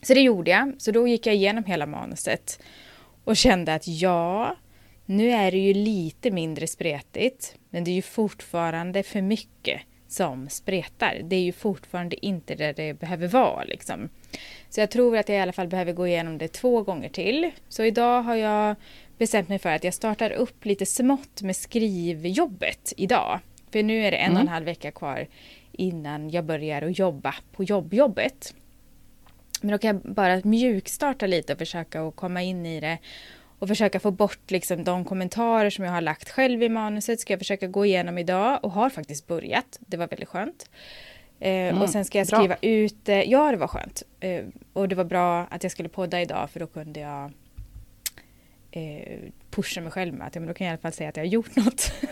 Så 0.02 0.14
det 0.14 0.22
gjorde 0.22 0.52
jag. 0.52 0.74
Så 0.78 0.92
då 0.92 1.08
gick 1.08 1.28
jag 1.28 1.36
igenom 1.36 1.64
hela 1.64 1.86
manuset 1.86 2.64
och 3.24 3.38
kände 3.38 3.74
att 3.74 3.88
ja, 3.88 4.56
nu 5.06 5.32
är 5.32 5.52
det 5.52 5.58
ju 5.58 5.74
lite 5.74 6.32
mindre 6.32 6.68
spretigt, 6.68 7.56
men 7.70 7.84
det 7.84 7.92
är 7.92 7.96
ju 7.96 8.02
fortfarande 8.02 9.04
för 9.04 9.22
mycket 9.22 9.82
som 10.08 10.50
spretar. 10.50 11.22
Det 11.24 11.36
är 11.36 11.42
ju 11.42 11.52
fortfarande 11.52 12.26
inte 12.26 12.56
där 12.56 12.74
det 12.74 12.94
behöver 12.94 13.28
vara. 13.28 13.64
Liksom. 13.64 14.10
Så 14.70 14.80
jag 14.80 14.92
tror 14.92 15.18
att 15.18 15.30
jag 15.30 15.38
i 15.38 15.42
alla 15.42 15.54
fall 15.54 15.68
behöver 15.68 15.94
gå 15.94 16.08
igenom 16.08 16.38
det 16.38 16.48
två 16.48 16.82
gånger 16.82 17.10
till. 17.10 17.52
Så 17.70 17.84
idag 17.84 18.24
har 18.24 18.36
jag 18.36 18.76
bestämt 19.18 19.50
mig 19.50 19.60
för 19.60 19.70
att 19.70 19.84
jag 19.84 19.94
startar 19.94 20.32
upp 20.32 20.66
lite 20.66 20.86
smått 20.86 21.42
med 21.42 21.56
skrivjobbet 21.56 22.94
idag. 22.98 23.40
För 23.74 23.84
nu 23.84 24.06
är 24.06 24.12
det 24.12 24.18
en 24.18 24.26
mm. 24.26 24.36
och 24.36 24.42
en 24.42 24.48
mm. 24.48 24.54
halv 24.54 24.66
vecka 24.66 24.92
kvar 24.92 25.28
innan 25.72 26.30
jag 26.30 26.46
börjar 26.46 26.82
att 26.82 27.00
jobba 27.00 27.36
på 27.52 27.64
jobbjobbet. 27.64 28.54
Men 29.62 29.72
då 29.72 29.78
kan 29.78 29.88
jag 29.88 30.14
bara 30.16 30.42
mjukstarta 30.44 31.28
lite 31.28 31.54
och 31.54 31.60
försöka 31.60 32.02
att 32.02 32.16
komma 32.16 32.42
in 32.42 32.66
i 32.66 32.80
det 32.80 32.98
och 33.60 33.68
försöka 33.68 34.00
få 34.00 34.12
bort 34.12 34.52
liksom 34.52 34.84
de 34.84 35.06
kommentarer 35.06 35.70
som 35.70 35.86
jag 35.86 35.92
har 35.92 36.02
lagt 36.02 36.30
själv 36.30 36.64
i 36.64 36.70
manuset 36.70 37.20
ska 37.20 37.34
jag 37.34 37.40
försöka 37.40 37.68
gå 37.68 37.86
igenom 37.86 38.18
idag 38.18 38.60
och 38.64 38.72
har 38.72 38.90
faktiskt 38.90 39.28
börjat. 39.28 39.80
Det 39.80 39.98
var 39.98 40.08
väldigt 40.08 40.30
skönt. 40.30 40.70
Eh, 41.40 41.50
mm, 41.50 41.82
och 41.82 41.90
sen 41.90 42.06
ska 42.06 42.18
jag 42.18 42.28
skriva 42.28 42.48
bra. 42.48 42.58
ut, 42.62 43.10
eh, 43.10 43.22
ja 43.22 43.52
det 43.52 43.58
var 43.58 43.68
skönt. 43.68 44.04
Eh, 44.20 44.46
och 44.74 44.88
det 44.88 44.96
var 44.96 45.04
bra 45.04 45.48
att 45.50 45.64
jag 45.64 45.72
skulle 45.72 45.90
podda 45.90 46.22
idag 46.22 46.50
för 46.50 46.60
då 46.60 46.68
kunde 46.68 47.00
jag 47.00 47.32
pusha 49.52 49.82
mig 49.82 49.92
själv 49.92 50.14
med 50.14 50.28
att 50.28 50.36
men 50.36 50.48
då 50.48 50.54
kan 50.54 50.68
jag 50.68 50.72
i 50.72 50.74
alla 50.74 50.82
fall 50.82 50.94
säga 50.94 51.10
att 51.10 51.18
jag 51.18 51.24
har 51.24 51.30
gjort 51.30 51.56
något. 51.56 51.94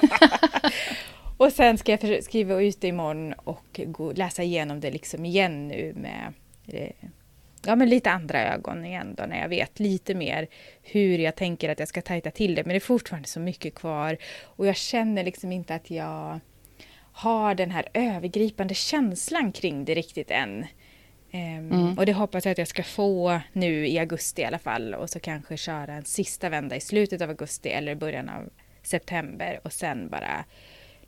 och 1.44 1.52
sen 1.52 1.78
ska 1.78 1.92
jag 1.92 2.24
skriva 2.24 2.60
ut 2.60 2.80
det 2.80 2.88
imorgon 2.88 3.32
och 3.32 3.80
gå, 3.86 4.12
läsa 4.12 4.42
igenom 4.42 4.80
det 4.80 4.90
liksom 4.90 5.24
igen 5.24 5.68
nu 5.68 5.92
med 5.96 6.32
eh, 6.66 7.08
ja, 7.66 7.76
men 7.76 7.88
lite 7.88 8.10
andra 8.10 8.54
ögon 8.54 8.84
igen 8.84 9.14
då 9.16 9.24
när 9.26 9.40
jag 9.40 9.48
vet 9.48 9.80
lite 9.80 10.14
mer 10.14 10.46
hur 10.82 11.18
jag 11.18 11.36
tänker 11.36 11.68
att 11.68 11.78
jag 11.78 11.88
ska 11.88 12.02
tajta 12.02 12.30
till 12.30 12.54
det. 12.54 12.64
Men 12.64 12.68
det 12.68 12.78
är 12.78 12.80
fortfarande 12.80 13.28
så 13.28 13.40
mycket 13.40 13.74
kvar 13.74 14.16
och 14.42 14.66
jag 14.66 14.76
känner 14.76 15.24
liksom 15.24 15.52
inte 15.52 15.74
att 15.74 15.90
jag 15.90 16.40
har 17.12 17.54
den 17.54 17.70
här 17.70 17.88
övergripande 17.94 18.74
känslan 18.74 19.52
kring 19.52 19.84
det 19.84 19.94
riktigt 19.94 20.30
än. 20.30 20.66
Um, 21.32 21.40
mm. 21.72 21.98
Och 21.98 22.06
det 22.06 22.12
hoppas 22.12 22.44
jag 22.44 22.52
att 22.52 22.58
jag 22.58 22.68
ska 22.68 22.82
få 22.82 23.40
nu 23.52 23.88
i 23.88 23.98
augusti 23.98 24.42
i 24.42 24.44
alla 24.44 24.58
fall 24.58 24.94
och 24.94 25.10
så 25.10 25.20
kanske 25.20 25.56
köra 25.56 25.94
en 25.94 26.04
sista 26.04 26.48
vända 26.48 26.76
i 26.76 26.80
slutet 26.80 27.22
av 27.22 27.28
augusti 27.28 27.68
eller 27.68 27.94
början 27.94 28.28
av 28.28 28.50
september 28.82 29.60
och 29.64 29.72
sen 29.72 30.08
bara, 30.08 30.44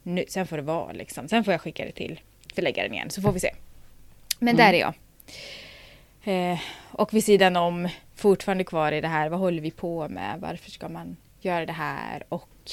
nu, 0.07 0.25
sen 0.29 0.47
får 0.47 0.57
det 0.57 0.63
vara 0.63 0.93
liksom. 0.93 1.29
Sen 1.29 1.45
får 1.45 1.53
jag 1.53 1.61
skicka 1.61 1.85
det 1.85 1.93
till 1.93 2.21
förläggaren 2.55 2.95
igen 2.95 3.11
så 3.11 3.23
får 3.23 3.33
vi 3.33 3.41
se. 3.41 3.55
Men 4.39 4.55
mm. 4.55 4.67
där 4.67 4.73
är 4.73 4.81
jag. 4.81 4.95
Eh, 6.25 6.59
och 6.91 7.15
vid 7.15 7.25
sidan 7.25 7.57
om, 7.57 7.89
fortfarande 8.15 8.65
kvar 8.65 8.93
i 8.93 9.01
det 9.01 9.09
här, 9.09 9.29
vad 9.29 9.41
håller 9.41 9.63
vi 9.63 9.71
på 9.71 10.09
med? 10.09 10.41
Varför 10.41 10.71
ska 10.71 10.89
man 10.89 11.17
göra 11.41 11.67
det 11.67 11.73
här? 11.73 12.25
Och 12.29 12.71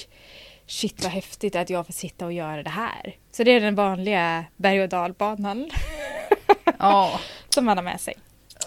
shit 0.67 1.03
vad 1.03 1.11
häftigt 1.11 1.55
att 1.55 1.69
jag 1.69 1.85
får 1.85 1.93
sitta 1.93 2.25
och 2.25 2.33
göra 2.33 2.63
det 2.63 2.69
här. 2.69 3.15
Så 3.31 3.43
det 3.43 3.51
är 3.51 3.61
den 3.61 3.75
vanliga 3.75 4.45
berg 4.55 4.81
och 4.81 4.89
dalbanan. 4.89 5.69
Ja. 6.79 7.19
Som 7.49 7.65
man 7.65 7.77
har 7.77 7.83
med 7.83 8.01
sig. 8.01 8.13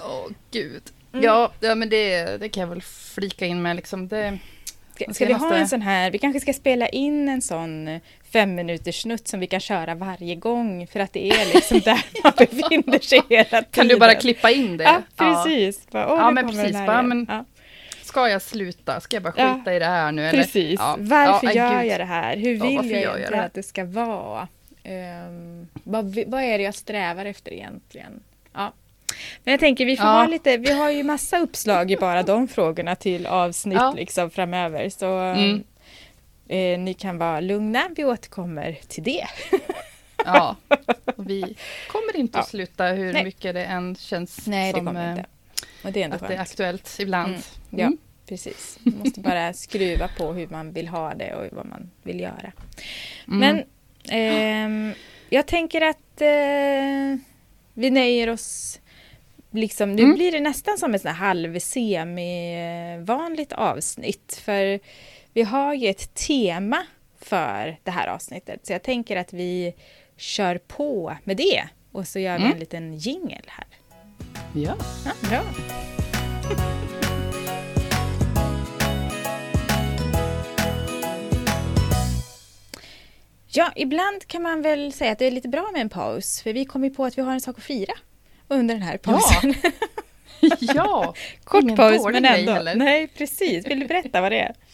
Åh, 0.04 0.26
oh, 0.26 0.32
gud. 0.50 0.82
Mm. 1.12 1.24
Ja, 1.24 1.52
ja, 1.60 1.74
men 1.74 1.88
det, 1.88 2.36
det 2.36 2.48
kan 2.48 2.60
jag 2.60 2.68
väl 2.68 2.82
flika 2.82 3.46
in 3.46 3.62
med. 3.62 3.76
Liksom. 3.76 4.08
Det, 4.08 4.38
Ska, 4.96 5.14
ska 5.14 5.26
vi 5.26 5.32
ha 5.32 5.54
en 5.56 5.68
sån 5.68 5.82
här, 5.82 6.10
vi 6.10 6.18
kanske 6.18 6.40
ska 6.40 6.52
spela 6.52 6.88
in 6.88 7.28
en 7.28 7.42
sån 7.42 8.00
fem 8.32 8.54
minuters 8.54 9.02
snutt 9.02 9.28
som 9.28 9.40
vi 9.40 9.46
kan 9.46 9.60
köra 9.60 9.94
varje 9.94 10.34
gång 10.34 10.86
för 10.86 11.00
att 11.00 11.12
det 11.12 11.30
är 11.30 11.54
liksom 11.54 11.80
där 11.84 12.04
man 12.24 12.32
befinner 12.38 12.98
sig 12.98 13.22
hela 13.28 13.44
tiden. 13.44 13.64
Kan 13.70 13.88
du 13.88 13.98
bara 13.98 14.14
klippa 14.14 14.50
in 14.50 14.76
det? 14.76 14.84
Ja, 14.84 15.02
precis. 15.16 15.80
Ja, 15.90 16.06
bara, 16.06 16.16
ja 16.18 16.30
men 16.30 16.48
precis. 16.48 16.72
Bara, 16.86 17.02
men, 17.02 17.26
ja. 17.28 17.44
ska 18.02 18.28
jag 18.28 18.42
sluta? 18.42 19.00
Ska 19.00 19.16
jag 19.16 19.22
bara 19.22 19.32
Ja, 19.36 19.54
skita 19.54 19.74
i 19.74 19.78
det 19.78 19.84
här 19.84 20.12
nu? 20.12 20.22
Eller? 20.26 20.42
Precis. 20.42 20.80
Ja. 20.80 20.96
Varför 20.98 21.46
Ja, 21.46 21.52
gör 21.52 21.82
gud. 21.82 21.92
jag 21.92 22.00
det 22.00 22.04
här? 22.04 22.36
Hur 22.36 22.54
Ja, 22.56 22.82
vill 22.82 22.90
jag 22.90 23.20
jag 23.20 23.30
det? 23.30 23.42
att 23.44 23.54
det 23.54 23.62
ska 23.62 23.84
vara? 23.84 24.48
Ehm, 24.84 25.68
vad, 25.84 26.18
vad 26.26 26.42
är 26.42 26.58
det 26.58 26.64
jag 26.64 26.74
strävar 26.74 27.24
efter 27.24 27.52
egentligen? 27.52 28.22
Ja. 28.54 28.72
Men 29.44 29.52
jag 29.52 29.60
tänker, 29.60 29.86
vi 29.86 29.96
får 29.96 30.06
Ja. 30.06 30.12
ha 30.12 30.26
lite, 30.26 30.56
vi 30.56 30.72
har 30.72 30.90
ju 30.90 31.02
massa 31.02 31.38
uppslag 31.38 31.90
i 31.90 31.96
bara 31.96 32.22
de 32.22 32.48
frågorna 32.48 32.94
till 32.96 33.26
avsnitt 33.26 33.78
Ja. 33.80 33.92
liksom 33.96 34.30
framöver. 34.30 34.88
Så 34.88 35.06
Mm. 35.18 35.64
eh, 36.48 36.78
ni 36.78 36.94
kan 36.94 37.18
vara 37.18 37.40
lugna, 37.40 37.88
vi 37.96 38.04
återkommer 38.04 38.78
till 38.88 39.02
det. 39.02 39.26
Ja. 40.24 40.56
Och 41.16 41.30
vi 41.30 41.56
kommer 41.88 42.16
inte 42.16 42.38
att 42.38 42.44
Ja. 42.44 42.48
sluta 42.50 42.84
hur 42.86 43.12
Nej. 43.12 43.24
mycket 43.24 43.54
det 43.54 43.64
än 43.64 43.94
känns 43.96 44.46
Nej, 44.46 44.72
det 44.72 44.78
som 44.78 44.88
eh, 44.96 45.16
det 45.82 46.00
är 46.00 46.04
ändå 46.04 46.14
att 46.16 46.20
det 46.20 46.26
är 46.26 46.28
skönt. 46.28 46.40
aktuellt 46.40 46.96
ibland. 47.00 47.28
Mm. 47.28 47.42
Ja, 47.70 47.92
precis. 48.28 48.78
Man 48.82 48.98
måste 48.98 49.20
bara 49.20 49.52
skruva 49.52 50.08
på 50.18 50.32
hur 50.32 50.48
man 50.48 50.72
vill 50.72 50.88
ha 50.88 51.14
det 51.14 51.34
och 51.34 51.46
vad 51.56 51.66
man 51.66 51.90
vill 52.02 52.20
göra. 52.20 52.52
Mm. 53.28 53.38
Men 53.38 53.64
ehm, 54.10 54.92
jag 55.30 55.46
tänker 55.46 55.80
att 55.80 56.20
eh, 56.20 57.18
vi 57.74 57.90
nöjer 57.90 58.30
oss 58.30 58.80
Liksom, 59.50 59.92
nu 59.92 60.02
Mm. 60.02 60.14
blir 60.14 60.32
det 60.32 60.40
nästan 60.40 60.78
som 60.78 60.94
ett 60.94 61.02
sånt 61.02 61.16
här 61.16 61.26
halv 61.26 61.58
semi-vanligt 61.58 63.52
avsnitt. 63.52 64.40
För 64.44 64.80
vi 65.32 65.42
har 65.42 65.74
ju 65.74 65.88
ett 65.88 66.14
tema 66.14 66.82
för 67.20 67.76
det 67.82 67.90
här 67.90 68.08
avsnittet. 68.08 68.66
Så 68.66 68.72
jag 68.72 68.82
tänker 68.82 69.16
att 69.16 69.32
vi 69.32 69.74
kör 70.16 70.58
på 70.58 71.16
med 71.24 71.36
det. 71.36 71.62
Och 71.92 72.08
så 72.08 72.18
gör 72.18 72.36
vi 72.38 72.40
Mm. 72.44 72.52
en 72.52 72.58
liten 72.58 72.94
jingel 72.98 73.42
här. 73.46 73.66
Ja. 74.54 74.74
Ja, 75.04 75.28
bra. 75.28 75.42
Ja, 83.48 83.72
ibland 83.76 84.26
kan 84.26 84.42
man 84.42 84.62
väl 84.62 84.92
säga 84.92 85.12
att 85.12 85.18
det 85.18 85.26
är 85.26 85.30
lite 85.30 85.48
bra 85.48 85.70
med 85.72 85.80
en 85.80 85.88
paus. 85.88 86.42
För 86.42 86.52
vi 86.52 86.64
kom 86.64 86.84
ju 86.84 86.90
på 86.90 87.04
att 87.04 87.18
vi 87.18 87.22
har 87.22 87.32
en 87.32 87.40
sak 87.40 87.58
att 87.58 87.64
fira 87.64 87.92
under 88.48 88.74
den 88.74 88.82
här 88.82 88.96
pausen. 88.96 89.54
ja. 90.60 91.14
Kort 91.44 91.62
ingen 91.62 91.76
paus 91.76 92.04
men 92.04 92.24
ändå. 92.24 92.52
heller. 92.52 92.74
Nej, 92.74 93.06
precis. 93.06 93.66
Vill 93.66 93.80
du 93.80 93.86
berätta 93.86 94.20
vad 94.20 94.32
det 94.32 94.40
är? 94.40 94.54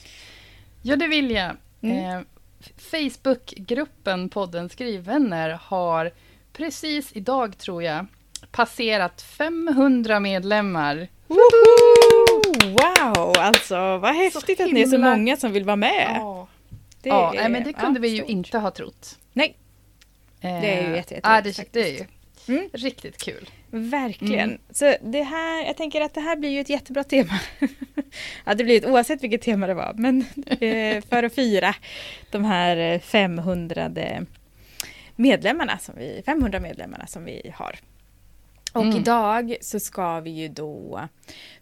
Ja, 0.85 0.97
det 0.97 1.07
vill 1.09 1.31
jag. 1.31 1.57
Mm. 1.83 1.97
Eh, 2.17 2.21
Facebookgruppen 2.77 4.29
podden 4.29 4.69
Skrivvänner 4.69 5.51
har 5.63 6.11
precis 6.53 7.11
idag, 7.13 7.59
tror 7.59 7.83
jag, 7.83 8.07
passerat 8.51 9.23
500 9.23 10.21
medlemmar. 10.21 11.09
Woho! 11.27 12.69
Wow, 12.71 13.35
alltså 13.39 13.99
vad 13.99 14.15
häftigt 14.15 14.61
att 14.61 14.73
ni 14.73 14.81
är 14.83 14.87
så 14.87 14.99
många 14.99 15.37
som 15.37 15.53
vill 15.53 15.65
vara 15.65 15.77
med. 15.77 16.17
Ja, 16.21 16.49
Det 17.03 17.09
ja 17.09 17.35
är- 17.35 17.49
men 17.49 17.65
det 17.65 17.73
kunde 17.73 17.99
ja, 17.99 18.03
vi 18.03 18.09
ju 18.09 18.25
inte 18.25 18.59
ha 18.59 18.71
trott. 18.71 19.19
Nej, 19.33 19.57
Eh, 20.41 20.65
är 20.65 20.89
ju 20.89 20.97
jätte- 20.97 21.21
ja, 21.23 21.37
jätteroligt 21.37 21.73
det, 21.73 21.83
det 21.83 21.89
är 21.89 21.93
ju 21.93 22.07
Mm. 22.57 22.69
riktigt 22.73 23.23
kul. 23.23 23.51
Verkligen. 23.73 24.49
Mm. 24.49 24.61
Så 24.71 24.97
det 25.03 25.23
här, 25.23 25.67
jag 25.67 25.77
tänker 25.77 26.01
att 26.01 26.15
det 26.15 26.21
här 26.21 26.37
blir 26.37 26.51
ju 26.51 26.61
ett 26.61 26.69
jättebra 26.69 27.05
tema. 27.05 27.41
ja, 28.45 28.55
det 28.55 28.65
blir 28.65 28.77
ett 28.77 28.87
oavsett 28.87 29.23
vilket 29.23 29.43
tema 29.43 29.67
det 29.67 29.75
var, 29.75 29.95
men 29.97 30.21
eh, 30.47 31.03
för 31.09 31.23
att 31.23 31.35
fira 31.35 31.75
de 32.31 32.45
här 32.45 32.77
eh, 32.77 33.01
500 33.01 33.91
medlemmarna 35.17 35.79
som 35.79 35.95
vi, 35.99 36.23
500 36.27 36.61
medlemmarna 36.61 37.07
som 37.07 37.25
vi 37.25 37.53
har. 37.55 37.79
Och 38.73 38.83
Mm. 38.83 38.97
idag 38.97 39.57
så 39.61 39.81
ska 39.81 40.21
vi 40.21 40.31
ju 40.31 40.49
då 40.49 41.09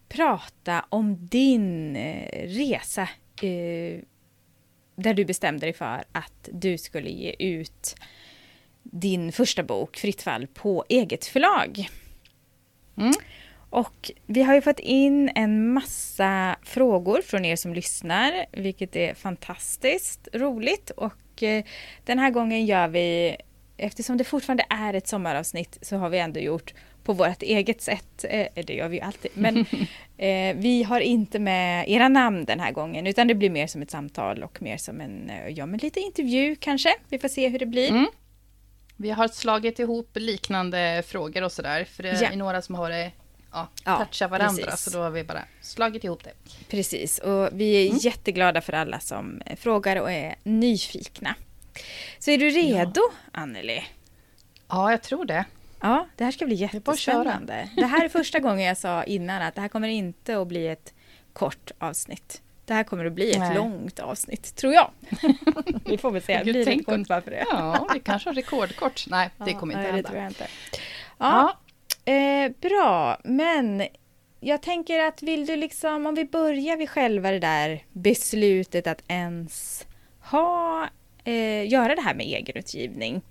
prata 0.09 0.85
om 0.89 1.27
din 1.27 1.95
eh, 1.95 2.47
resa 2.47 3.01
eh, 3.41 3.99
där 4.95 5.13
du 5.13 5.25
bestämde 5.25 5.65
dig 5.65 5.73
för 5.73 6.03
att 6.11 6.49
du 6.51 6.77
skulle 6.77 7.09
ge 7.09 7.35
ut 7.39 7.95
din 8.83 9.31
första 9.31 9.63
bok, 9.63 9.97
Fritt 9.97 10.21
fall, 10.21 10.47
på 10.47 10.85
eget 10.89 11.25
förlag. 11.25 11.89
Mm. 12.97 13.13
Och 13.69 14.11
vi 14.25 14.41
har 14.41 14.55
ju 14.55 14.61
fått 14.61 14.79
in 14.79 15.29
en 15.35 15.73
massa 15.73 16.55
frågor 16.63 17.21
från 17.21 17.45
er 17.45 17.55
som 17.55 17.73
lyssnar, 17.73 18.45
vilket 18.51 18.95
är 18.95 19.13
fantastiskt 19.13 20.27
roligt. 20.33 20.89
Och 20.89 21.43
eh, 21.43 21.63
den 22.05 22.19
här 22.19 22.29
gången 22.29 22.65
gör 22.65 22.87
vi, 22.87 23.35
eftersom 23.77 24.17
det 24.17 24.23
fortfarande 24.23 24.65
är 24.69 24.93
ett 24.93 25.07
sommaravsnitt, 25.07 25.77
så 25.81 25.97
har 25.97 26.09
vi 26.09 26.19
ändå 26.19 26.39
gjort 26.39 26.73
på 27.03 27.13
vårt 27.13 27.41
eget 27.41 27.81
sätt. 27.81 28.25
Eh, 28.29 28.47
det 28.65 28.73
gör 28.73 28.87
vi 28.87 28.95
ju 28.95 29.01
alltid. 29.01 29.31
Men 29.33 29.57
eh, 30.17 30.55
vi 30.55 30.83
har 30.83 30.99
inte 30.99 31.39
med 31.39 31.89
era 31.89 32.09
namn 32.09 32.45
den 32.45 32.59
här 32.59 32.71
gången, 32.71 33.07
utan 33.07 33.27
det 33.27 33.35
blir 33.35 33.49
mer 33.49 33.67
som 33.67 33.81
ett 33.81 33.91
samtal 33.91 34.43
och 34.43 34.61
mer 34.61 34.77
som 34.77 35.01
en, 35.01 35.29
eh, 35.29 35.47
ja 35.47 35.65
men 35.65 35.79
lite 35.79 35.99
intervju 35.99 36.55
kanske. 36.55 36.95
Vi 37.09 37.19
får 37.19 37.27
se 37.27 37.47
hur 37.47 37.59
det 37.59 37.65
blir. 37.65 37.89
Mm. 37.89 38.07
Vi 39.01 39.11
har 39.11 39.27
slagit 39.27 39.79
ihop 39.79 40.09
liknande 40.13 41.03
frågor 41.07 41.43
och 41.43 41.51
sådär, 41.51 41.83
för 41.83 42.03
det 42.03 42.21
Ja. 42.21 42.29
är 42.31 42.35
några 42.35 42.61
som 42.61 42.75
har 42.75 42.89
det 42.89 43.11
ja, 43.51 43.67
Ja, 43.85 43.97
toucha 44.05 44.27
varandra, 44.27 44.63
precis. 44.65 44.83
så 44.83 44.89
då 44.97 45.03
har 45.03 45.09
vi 45.09 45.23
bara 45.23 45.41
slagit 45.61 46.03
ihop 46.03 46.23
det. 46.23 46.31
Precis, 46.67 47.19
och 47.19 47.49
vi 47.51 47.87
är 47.87 48.05
jätteglada 48.05 48.61
för 48.61 48.73
alla 48.73 48.99
som 48.99 49.41
eh, 49.45 49.55
frågar 49.55 49.95
och 49.95 50.11
är 50.11 50.35
nyfikna. 50.43 51.35
Så 52.19 52.31
är 52.31 52.37
du 52.37 52.49
redo, 52.49 53.01
Anneli? 53.31 53.83
Ja, 54.67 54.91
jag 54.91 55.01
tror 55.03 55.25
det. 55.25 55.45
Ja, 55.81 56.07
det 56.15 56.23
här 56.23 56.31
ska 56.31 56.45
bli 56.45 56.55
jättespännande. 56.55 57.69
Det 57.75 57.85
här 57.85 58.05
är 58.05 58.09
första 58.09 58.39
gången 58.39 58.65
jag 58.65 58.77
sa 58.77 59.03
innan 59.03 59.41
att 59.41 59.55
det 59.55 59.61
här 59.61 59.67
kommer 59.69 59.87
inte 59.87 60.37
att 60.41 60.47
bli 60.47 60.67
ett 60.67 60.93
kort 61.33 61.71
avsnitt. 61.79 62.41
Det 62.71 62.75
här 62.75 62.83
kommer 62.83 63.05
att 63.05 63.13
bli 63.13 63.31
ett 63.31 63.39
Nej. 63.39 63.55
långt 63.55 63.99
avsnitt, 63.99 64.55
tror 64.55 64.73
jag. 64.73 64.91
Vi 65.85 65.97
får 65.97 66.11
väl 66.11 66.21
se, 66.21 66.43
blir 66.43 66.53
det 66.53 66.65
tänk 66.65 66.79
ett 66.81 66.85
kort 66.85 66.95
om- 66.95 67.05
varför 67.09 67.31
det? 67.31 67.45
Ja, 67.49 67.87
vi 67.93 67.99
kanske 67.99 68.29
har 68.29 68.33
rekordkort. 68.33 69.05
Nej, 69.09 69.29
det 69.45 69.53
kommer 69.53 69.73
inte 69.73 69.87
det 69.87 69.93
hända. 69.93 70.15
jag 70.15 70.27
inte. 70.27 70.47
Ja, 71.17 71.57
Ja, 72.05 72.13
Eh, 72.13 72.51
bra, 72.61 73.17
men 73.23 73.83
jag 74.39 74.61
tänker 74.61 74.99
att 74.99 75.23
vill 75.23 75.45
du 75.45 75.55
liksom, 75.55 76.05
om 76.05 76.15
vi 76.15 76.25
börjar 76.25 76.77
vid 76.77 76.89
själva 76.89 77.31
det 77.31 77.39
där 77.39 77.83
beslutet 77.91 78.87
att 78.87 79.03
ens 79.07 79.85
ha, 80.21 80.87
eh, 81.23 81.67
göra 81.69 81.95
det 81.95 82.01
här 82.01 82.13
med 82.13 82.25
egenutgivning, 82.25 83.21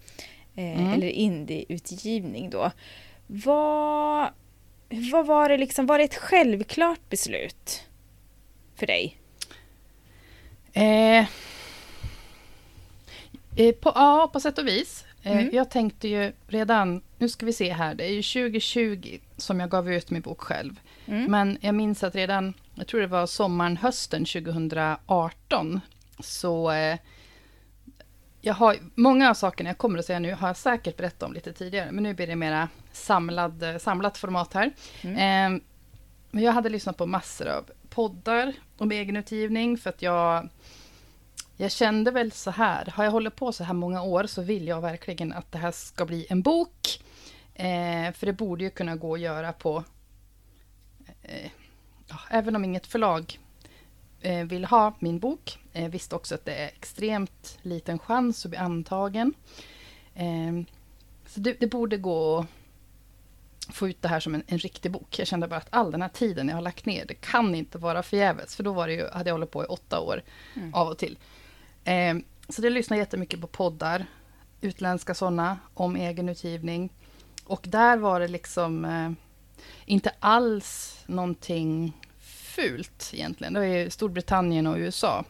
eh, 0.56 0.80
Mm. 0.80 0.92
eller 0.92 1.08
indieutgivning 1.08 2.50
då. 2.50 2.70
Vad, 3.26 4.28
vad 5.12 5.26
var 5.26 5.48
det 5.48 5.56
liksom, 5.56 5.86
var 5.86 5.98
det 5.98 6.04
ett 6.04 6.14
självklart 6.16 7.08
beslut 7.10 7.86
för 8.76 8.86
dig? 8.86 9.16
Eh, 10.72 11.26
på, 13.80 13.92
ja, 13.94 14.30
på 14.32 14.40
sätt 14.40 14.58
och 14.58 14.66
vis. 14.66 15.04
Eh, 15.22 15.32
Mm. 15.32 15.50
Jag 15.52 15.70
tänkte 15.70 16.08
ju 16.08 16.32
redan, 16.46 17.02
nu 17.18 17.28
ska 17.28 17.46
vi 17.46 17.52
se 17.52 17.72
här, 17.72 17.94
det 17.94 18.04
är 18.04 18.12
ju 18.12 18.22
2020 18.22 19.18
som 19.36 19.60
jag 19.60 19.70
gav 19.70 19.92
ut 19.92 20.10
min 20.10 20.22
bok 20.22 20.40
själv. 20.40 20.80
Mm. 21.06 21.30
Men 21.30 21.58
jag 21.60 21.74
minns 21.74 22.02
att 22.02 22.14
redan, 22.14 22.54
jag 22.74 22.86
tror 22.86 23.00
det 23.00 23.06
var 23.06 23.26
sommaren, 23.26 23.76
hösten 23.76 24.24
2018, 24.24 25.80
så 26.18 26.70
eh, 26.70 26.98
jag 28.40 28.54
har, 28.54 28.76
många 28.94 29.30
av 29.30 29.34
sakerna 29.34 29.70
jag 29.70 29.78
kommer 29.78 29.98
att 29.98 30.04
säga 30.04 30.18
nu 30.18 30.34
har 30.34 30.48
jag 30.48 30.56
säkert 30.56 30.96
berättat 30.96 31.22
om 31.22 31.32
lite 31.32 31.52
tidigare, 31.52 31.92
men 31.92 32.02
nu 32.04 32.14
blir 32.14 32.26
det 32.26 32.36
mera 32.36 32.68
samlad, 32.92 33.62
eh, 33.62 33.78
samlat 33.78 34.18
format 34.18 34.54
här. 34.54 34.70
Mm. 35.00 35.16
Eh, 35.54 35.62
men 36.30 36.44
jag 36.44 36.52
hade 36.52 36.68
lyssnat 36.68 36.96
på 36.96 37.06
massor 37.06 37.48
av 37.48 37.70
poddar 37.88 38.52
om 38.78 38.92
egenutgivning, 38.92 39.78
för 39.78 39.90
att 39.90 40.02
jag, 40.02 40.48
jag 41.60 41.70
kände 41.72 42.10
väl 42.10 42.32
så 42.32 42.50
här, 42.50 42.86
har 42.86 43.04
jag 43.04 43.10
hållit 43.10 43.36
på 43.36 43.52
så 43.52 43.64
här 43.64 43.74
många 43.74 44.02
år 44.02 44.26
så 44.26 44.42
vill 44.42 44.68
jag 44.68 44.80
verkligen 44.80 45.32
att 45.32 45.52
det 45.52 45.58
här 45.58 45.70
ska 45.72 46.06
bli 46.06 46.26
en 46.30 46.42
bok. 46.42 47.02
Eh, 47.54 48.12
för 48.12 48.26
det 48.26 48.32
borde 48.32 48.64
ju 48.64 48.70
kunna 48.70 48.96
gå 48.96 49.14
att 49.14 49.20
göra 49.20 49.52
på 49.52 49.84
eh, 51.22 51.50
ja, 52.08 52.16
även 52.30 52.56
om 52.56 52.64
inget 52.64 52.86
förlag 52.86 53.38
eh, 54.20 54.44
vill 54.44 54.64
ha 54.64 54.94
min 54.98 55.18
bok, 55.18 55.58
eh, 55.72 55.88
visste 55.88 56.14
också 56.14 56.34
att 56.34 56.44
det 56.44 56.54
är 56.54 56.66
extremt 56.68 57.58
liten 57.62 57.98
chans 57.98 58.44
att 58.44 58.50
bli 58.50 58.58
antagen. 58.58 59.34
Eh, 60.14 60.52
så 61.26 61.40
det, 61.40 61.60
det 61.60 61.66
borde 61.66 61.96
gå 61.96 62.46
att 63.68 63.74
få 63.74 63.88
ut 63.88 64.02
det 64.02 64.08
här 64.08 64.20
som 64.20 64.34
en, 64.34 64.42
en 64.46 64.58
riktig 64.58 64.90
bok. 64.92 65.18
Jag 65.18 65.26
kände 65.28 65.48
bara 65.48 65.56
att 65.56 65.68
all 65.70 65.90
den 65.92 66.02
här 66.02 66.08
tiden 66.08 66.48
jag 66.48 66.54
har 66.54 66.62
lagt 66.62 66.86
ner, 66.86 67.04
det 67.06 67.14
kan 67.14 67.54
inte 67.54 67.78
vara 67.78 68.02
förgäves, 68.02 68.56
för 68.56 68.62
då 68.62 68.72
var 68.72 68.86
det 68.86 68.92
ju, 68.94 69.08
hade 69.08 69.30
jag 69.30 69.34
hållit 69.34 69.50
på 69.50 69.62
i 69.64 69.66
åtta 69.66 70.00
år 70.00 70.22
Mm. 70.56 70.74
av 70.74 70.88
och 70.88 70.98
till. 70.98 71.18
Eh, 71.84 72.14
så 72.48 72.62
det 72.62 72.70
lyssnar 72.70 72.96
jättemycket 72.96 73.40
på 73.40 73.46
poddar, 73.46 74.06
utländska 74.60 75.14
sådana, 75.14 75.58
om 75.74 75.96
egenutgivning. 75.96 76.92
Och 77.44 77.64
där 77.68 77.96
var 77.96 78.20
det 78.20 78.28
liksom 78.28 78.84
eh, 78.84 79.10
inte 79.84 80.12
alls 80.20 81.02
någonting 81.06 81.92
fult 82.20 83.10
egentligen. 83.14 83.52
Det 83.52 83.60
var 83.60 83.66
ju 83.66 83.90
Storbritannien 83.90 84.66
och 84.66 84.76
USA. 84.76 85.24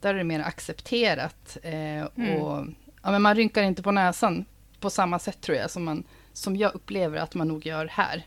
Där 0.00 0.14
är 0.14 0.18
det 0.18 0.24
mer 0.24 0.40
accepterat. 0.40 1.56
Eh, 1.62 1.72
Mm. 2.16 2.42
och, 2.42 2.66
ja, 3.02 3.10
men 3.10 3.22
man 3.22 3.34
rynkar 3.34 3.62
inte 3.62 3.82
på 3.82 3.90
näsan 3.92 4.44
på 4.80 4.90
samma 4.90 5.18
sätt 5.18 5.40
tror 5.40 5.56
jag, 5.58 5.70
som, 5.70 5.84
man, 5.84 6.04
som 6.32 6.56
jag 6.56 6.74
upplever 6.74 7.18
att 7.18 7.34
man 7.34 7.48
nog 7.48 7.66
gör 7.66 7.86
här. 7.86 8.26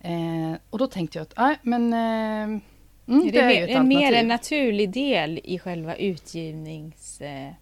Eh, 0.00 0.58
och 0.70 0.78
då 0.78 0.86
tänkte 0.86 1.18
jag 1.18 1.22
att, 1.22 1.34
nej, 1.36 1.58
men 1.62 1.92
eh, 1.92 2.60
Mm, 3.08 3.28
är 3.28 3.32
det, 3.32 3.66
det 3.66 3.72
är 3.72 3.82
mer, 3.82 4.12
en 4.12 4.28
naturlig 4.28 4.90
del 4.90 5.40
i 5.44 5.58
själva 5.58 5.96
utgivnings... 5.96 7.20
Eh, 7.20 7.52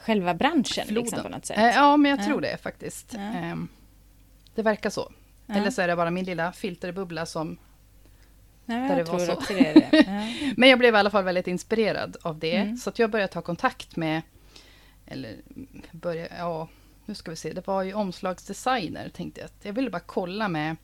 själva 0.00 0.34
branschen 0.34 0.86
liksom, 0.88 1.22
på 1.22 1.28
något 1.28 1.46
sätt? 1.46 1.58
Eh, 1.58 1.64
ja, 1.64 1.96
men 1.96 2.10
jag 2.10 2.24
tror 2.24 2.40
det 2.40 2.62
faktiskt. 2.62 3.14
Ja. 3.14 3.20
Ehm, 3.20 3.68
det 4.54 4.62
verkar 4.62 4.90
så. 4.90 5.12
Ja. 5.46 5.54
Eller 5.54 5.70
så 5.70 5.82
är 5.82 5.88
det 5.88 5.96
bara 5.96 6.10
min 6.10 6.24
lilla 6.24 6.52
filterbubbla 6.52 7.26
som... 7.26 7.58
Nej, 8.64 8.88
där 8.88 8.96
det 8.96 9.04
var 9.04 9.18
så. 9.18 9.32
Också 9.32 9.54
det 9.54 9.72
det. 9.72 9.88
Ja. 10.06 10.52
men 10.56 10.68
jag 10.68 10.78
blev 10.78 10.94
i 10.94 10.98
alla 10.98 11.10
fall 11.10 11.24
väldigt 11.24 11.46
inspirerad 11.46 12.16
av 12.22 12.38
det. 12.38 12.56
Mm. 12.56 12.76
Så 12.76 12.90
att 12.90 12.98
jag 12.98 13.10
började 13.10 13.32
ta 13.32 13.42
kontakt 13.42 13.96
med... 13.96 14.22
Eller 15.06 15.36
börja, 15.90 16.28
ja, 16.38 16.68
nu 17.06 17.14
ska 17.14 17.30
vi 17.30 17.36
se. 17.36 17.52
Det 17.52 17.66
var 17.66 17.82
ju 17.82 17.94
omslagsdesigner, 17.94 19.08
tänkte 19.08 19.40
jag. 19.40 19.50
Jag 19.62 19.72
ville 19.72 19.90
bara 19.90 20.00
kolla 20.00 20.48
med 20.48 20.76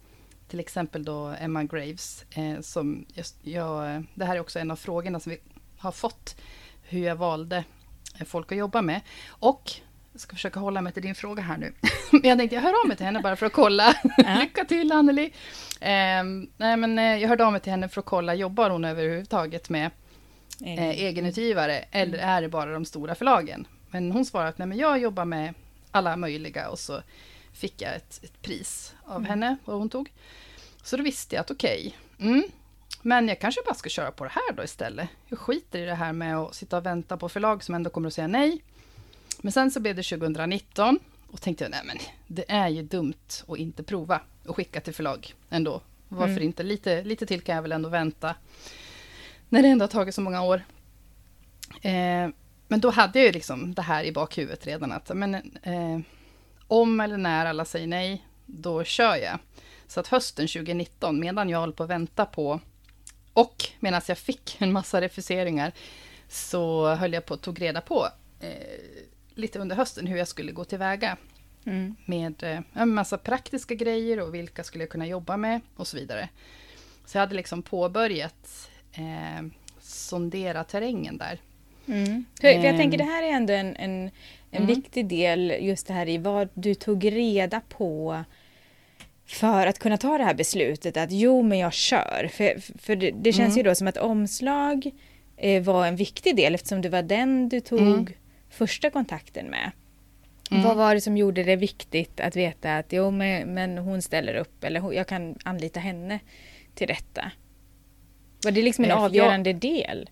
till 0.48 0.60
exempel 0.60 1.04
då 1.04 1.34
Emma 1.40 1.64
Graves. 1.64 2.24
Eh, 2.30 2.60
som 2.60 3.06
just, 3.14 3.36
jag, 3.42 4.04
det 4.14 4.24
här 4.24 4.36
är 4.36 4.40
också 4.40 4.58
en 4.58 4.70
av 4.70 4.76
frågorna 4.76 5.20
som 5.20 5.30
vi 5.30 5.38
har 5.78 5.92
fått. 5.92 6.36
Hur 6.82 7.00
jag 7.00 7.16
valde 7.16 7.64
folk 8.24 8.52
att 8.52 8.58
jobba 8.58 8.82
med. 8.82 9.00
Och 9.28 9.72
jag 10.12 10.20
ska 10.20 10.36
försöka 10.36 10.60
hålla 10.60 10.82
mig 10.82 10.92
till 10.92 11.02
din 11.02 11.14
fråga 11.14 11.42
här 11.42 11.56
nu. 11.56 11.72
Men 12.10 12.22
jag 12.24 12.38
tänkte 12.38 12.54
jag 12.54 12.62
hör 12.62 12.82
av 12.82 12.88
mig 12.88 12.96
till 12.96 13.06
henne 13.06 13.20
bara 13.20 13.36
för 13.36 13.46
att 13.46 13.52
kolla. 13.52 13.94
Lycka 14.40 14.64
till 14.64 14.92
Anneli! 14.92 15.24
Eh, 15.80 16.24
nej, 16.56 16.76
men, 16.76 16.98
eh, 16.98 17.16
jag 17.16 17.28
hörde 17.28 17.46
av 17.46 17.52
mig 17.52 17.60
till 17.60 17.70
henne 17.70 17.88
för 17.88 18.00
att 18.00 18.06
kolla, 18.06 18.34
jobbar 18.34 18.70
hon 18.70 18.84
överhuvudtaget 18.84 19.68
med 19.68 19.90
eh, 20.64 20.90
egenutgivare 20.90 21.84
eller 21.90 22.18
är 22.18 22.42
det 22.42 22.48
bara 22.48 22.72
de 22.72 22.84
stora 22.84 23.14
förlagen? 23.14 23.66
Men 23.90 24.12
hon 24.12 24.24
svarade 24.24 24.48
att 24.48 24.58
nej, 24.58 24.68
men 24.68 24.78
jag 24.78 24.98
jobbar 24.98 25.24
med 25.24 25.54
alla 25.90 26.16
möjliga 26.16 26.68
och 26.68 26.78
så 26.78 27.02
fick 27.56 27.82
jag 27.82 27.96
ett, 27.96 28.20
ett 28.22 28.42
pris 28.42 28.94
av 29.04 29.16
mm. 29.16 29.28
henne, 29.28 29.56
vad 29.64 29.76
hon 29.76 29.88
tog. 29.88 30.12
Så 30.82 30.96
då 30.96 31.02
visste 31.02 31.34
jag 31.34 31.40
att 31.40 31.50
okej, 31.50 31.96
okay, 32.16 32.28
mm, 32.30 32.42
men 33.02 33.28
jag 33.28 33.40
kanske 33.40 33.60
bara 33.64 33.74
ska 33.74 33.88
köra 33.88 34.10
på 34.10 34.24
det 34.24 34.30
här 34.30 34.52
då 34.56 34.64
istället. 34.64 35.08
Jag 35.28 35.38
skiter 35.38 35.78
i 35.78 35.84
det 35.84 35.94
här 35.94 36.12
med 36.12 36.36
att 36.36 36.54
sitta 36.54 36.76
och 36.76 36.86
vänta 36.86 37.16
på 37.16 37.28
förlag 37.28 37.64
som 37.64 37.74
ändå 37.74 37.90
kommer 37.90 38.08
att 38.08 38.14
säga 38.14 38.26
nej. 38.26 38.62
Men 39.40 39.52
sen 39.52 39.70
så 39.70 39.80
blev 39.80 39.96
det 39.96 40.02
2019 40.02 40.98
och 41.26 41.42
tänkte 41.42 41.64
jag, 41.64 41.70
nej 41.70 41.80
men 41.84 41.98
det 42.26 42.44
är 42.48 42.68
ju 42.68 42.82
dumt 42.82 43.44
att 43.48 43.58
inte 43.58 43.82
prova 43.82 44.20
och 44.46 44.56
skicka 44.56 44.80
till 44.80 44.94
förlag 44.94 45.34
ändå. 45.50 45.80
Varför 46.08 46.32
mm. 46.32 46.42
inte? 46.42 46.62
Lite, 46.62 47.04
lite 47.04 47.26
till 47.26 47.40
kan 47.40 47.54
jag 47.54 47.62
väl 47.62 47.72
ändå 47.72 47.88
vänta. 47.88 48.34
När 49.48 49.62
det 49.62 49.68
ändå 49.68 49.82
har 49.82 49.88
tagit 49.88 50.14
så 50.14 50.20
många 50.20 50.42
år. 50.42 50.62
Eh, 51.82 52.28
men 52.68 52.80
då 52.80 52.90
hade 52.90 53.18
jag 53.18 53.26
ju 53.26 53.32
liksom 53.32 53.74
det 53.74 53.82
här 53.82 54.04
i 54.04 54.12
bakhuvudet 54.12 54.66
redan 54.66 54.92
att, 54.92 55.10
men 55.14 55.34
eh, 55.62 56.00
om 56.68 57.00
eller 57.00 57.16
när 57.16 57.46
alla 57.46 57.64
säger 57.64 57.86
nej, 57.86 58.26
då 58.46 58.84
kör 58.84 59.16
jag. 59.16 59.38
Så 59.86 60.00
att 60.00 60.08
hösten 60.08 60.48
2019, 60.48 61.20
medan 61.20 61.48
jag 61.48 61.60
höll 61.60 61.72
på 61.72 61.82
att 61.82 61.90
vänta 61.90 62.26
på, 62.26 62.60
och 63.32 63.64
medan 63.80 64.00
jag 64.08 64.18
fick 64.18 64.56
en 64.58 64.72
massa 64.72 65.00
refuseringar, 65.00 65.72
så 66.28 66.94
höll 66.94 67.12
jag 67.12 67.26
på 67.26 67.34
att 67.34 67.42
tog 67.42 67.62
reda 67.62 67.80
på 67.80 68.08
eh, 68.40 68.50
lite 69.34 69.58
under 69.58 69.76
hösten 69.76 70.06
hur 70.06 70.16
jag 70.16 70.28
skulle 70.28 70.52
gå 70.52 70.64
tillväga. 70.64 71.16
Mm. 71.64 71.96
Med 72.04 72.42
eh, 72.42 72.60
en 72.72 72.94
massa 72.94 73.18
praktiska 73.18 73.74
grejer 73.74 74.20
och 74.20 74.34
vilka 74.34 74.64
skulle 74.64 74.84
jag 74.84 74.90
kunna 74.90 75.06
jobba 75.06 75.36
med 75.36 75.60
och 75.76 75.86
så 75.86 75.96
vidare. 75.96 76.28
Så 77.06 77.16
jag 77.16 77.20
hade 77.20 77.34
liksom 77.34 77.62
påbörjat 77.62 78.70
eh, 78.92 79.46
sondera 79.80 80.64
terrängen 80.64 81.18
där. 81.18 81.40
Mm. 81.86 82.24
Jag 82.40 82.54
ehm. 82.54 82.76
tänker 82.76 82.98
det 82.98 83.04
här 83.04 83.22
är 83.22 83.30
ändå 83.30 83.52
en, 83.52 83.76
en, 83.76 84.10
en 84.56 84.62
mm. 84.62 84.74
viktig 84.74 85.06
del, 85.06 85.54
just 85.60 85.86
det 85.86 85.92
här 85.92 86.08
i 86.08 86.18
vad 86.18 86.48
du 86.54 86.74
tog 86.74 87.12
reda 87.12 87.60
på 87.60 88.24
för 89.26 89.66
att 89.66 89.78
kunna 89.78 89.96
ta 89.96 90.18
det 90.18 90.24
här 90.24 90.34
beslutet 90.34 90.96
att 90.96 91.12
jo, 91.12 91.42
men 91.42 91.58
jag 91.58 91.72
kör. 91.72 92.30
För, 92.32 92.78
för 92.78 92.96
det, 92.96 93.10
det 93.10 93.32
känns 93.32 93.54
mm. 93.54 93.56
ju 93.56 93.62
då 93.62 93.74
som 93.74 93.86
att 93.86 93.96
omslag 93.96 94.90
eh, 95.36 95.62
var 95.62 95.86
en 95.86 95.96
viktig 95.96 96.36
del 96.36 96.54
eftersom 96.54 96.82
det 96.82 96.88
var 96.88 97.02
den 97.02 97.48
du 97.48 97.60
tog 97.60 97.80
mm. 97.80 98.06
första 98.50 98.90
kontakten 98.90 99.46
med. 99.46 99.70
Mm. 100.50 100.62
Vad 100.62 100.76
var 100.76 100.94
det 100.94 101.00
som 101.00 101.16
gjorde 101.16 101.44
det 101.44 101.56
viktigt 101.56 102.20
att 102.20 102.36
veta 102.36 102.76
att 102.76 102.92
jo, 102.92 103.10
men, 103.10 103.54
men 103.54 103.78
hon 103.78 104.02
ställer 104.02 104.34
upp 104.34 104.64
eller 104.64 104.92
jag 104.92 105.06
kan 105.06 105.38
anlita 105.44 105.80
henne 105.80 106.20
till 106.74 106.88
detta? 106.88 107.30
Var 108.44 108.50
det 108.50 108.62
liksom 108.62 108.84
en 108.84 108.90
eh, 108.90 109.02
avgörande 109.02 109.50
jag... 109.50 109.60
del? 109.60 110.10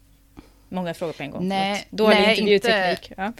Många 0.75 0.95
frågor 0.95 1.13
på 1.13 1.23
en 1.23 1.31
gång. 1.31 1.49
Nej, 1.49 1.87
Dålig 1.91 2.17
nej, 2.17 2.41
intervjuteknik. 2.41 3.11
Inte, 3.11 3.23
ja. 3.23 3.33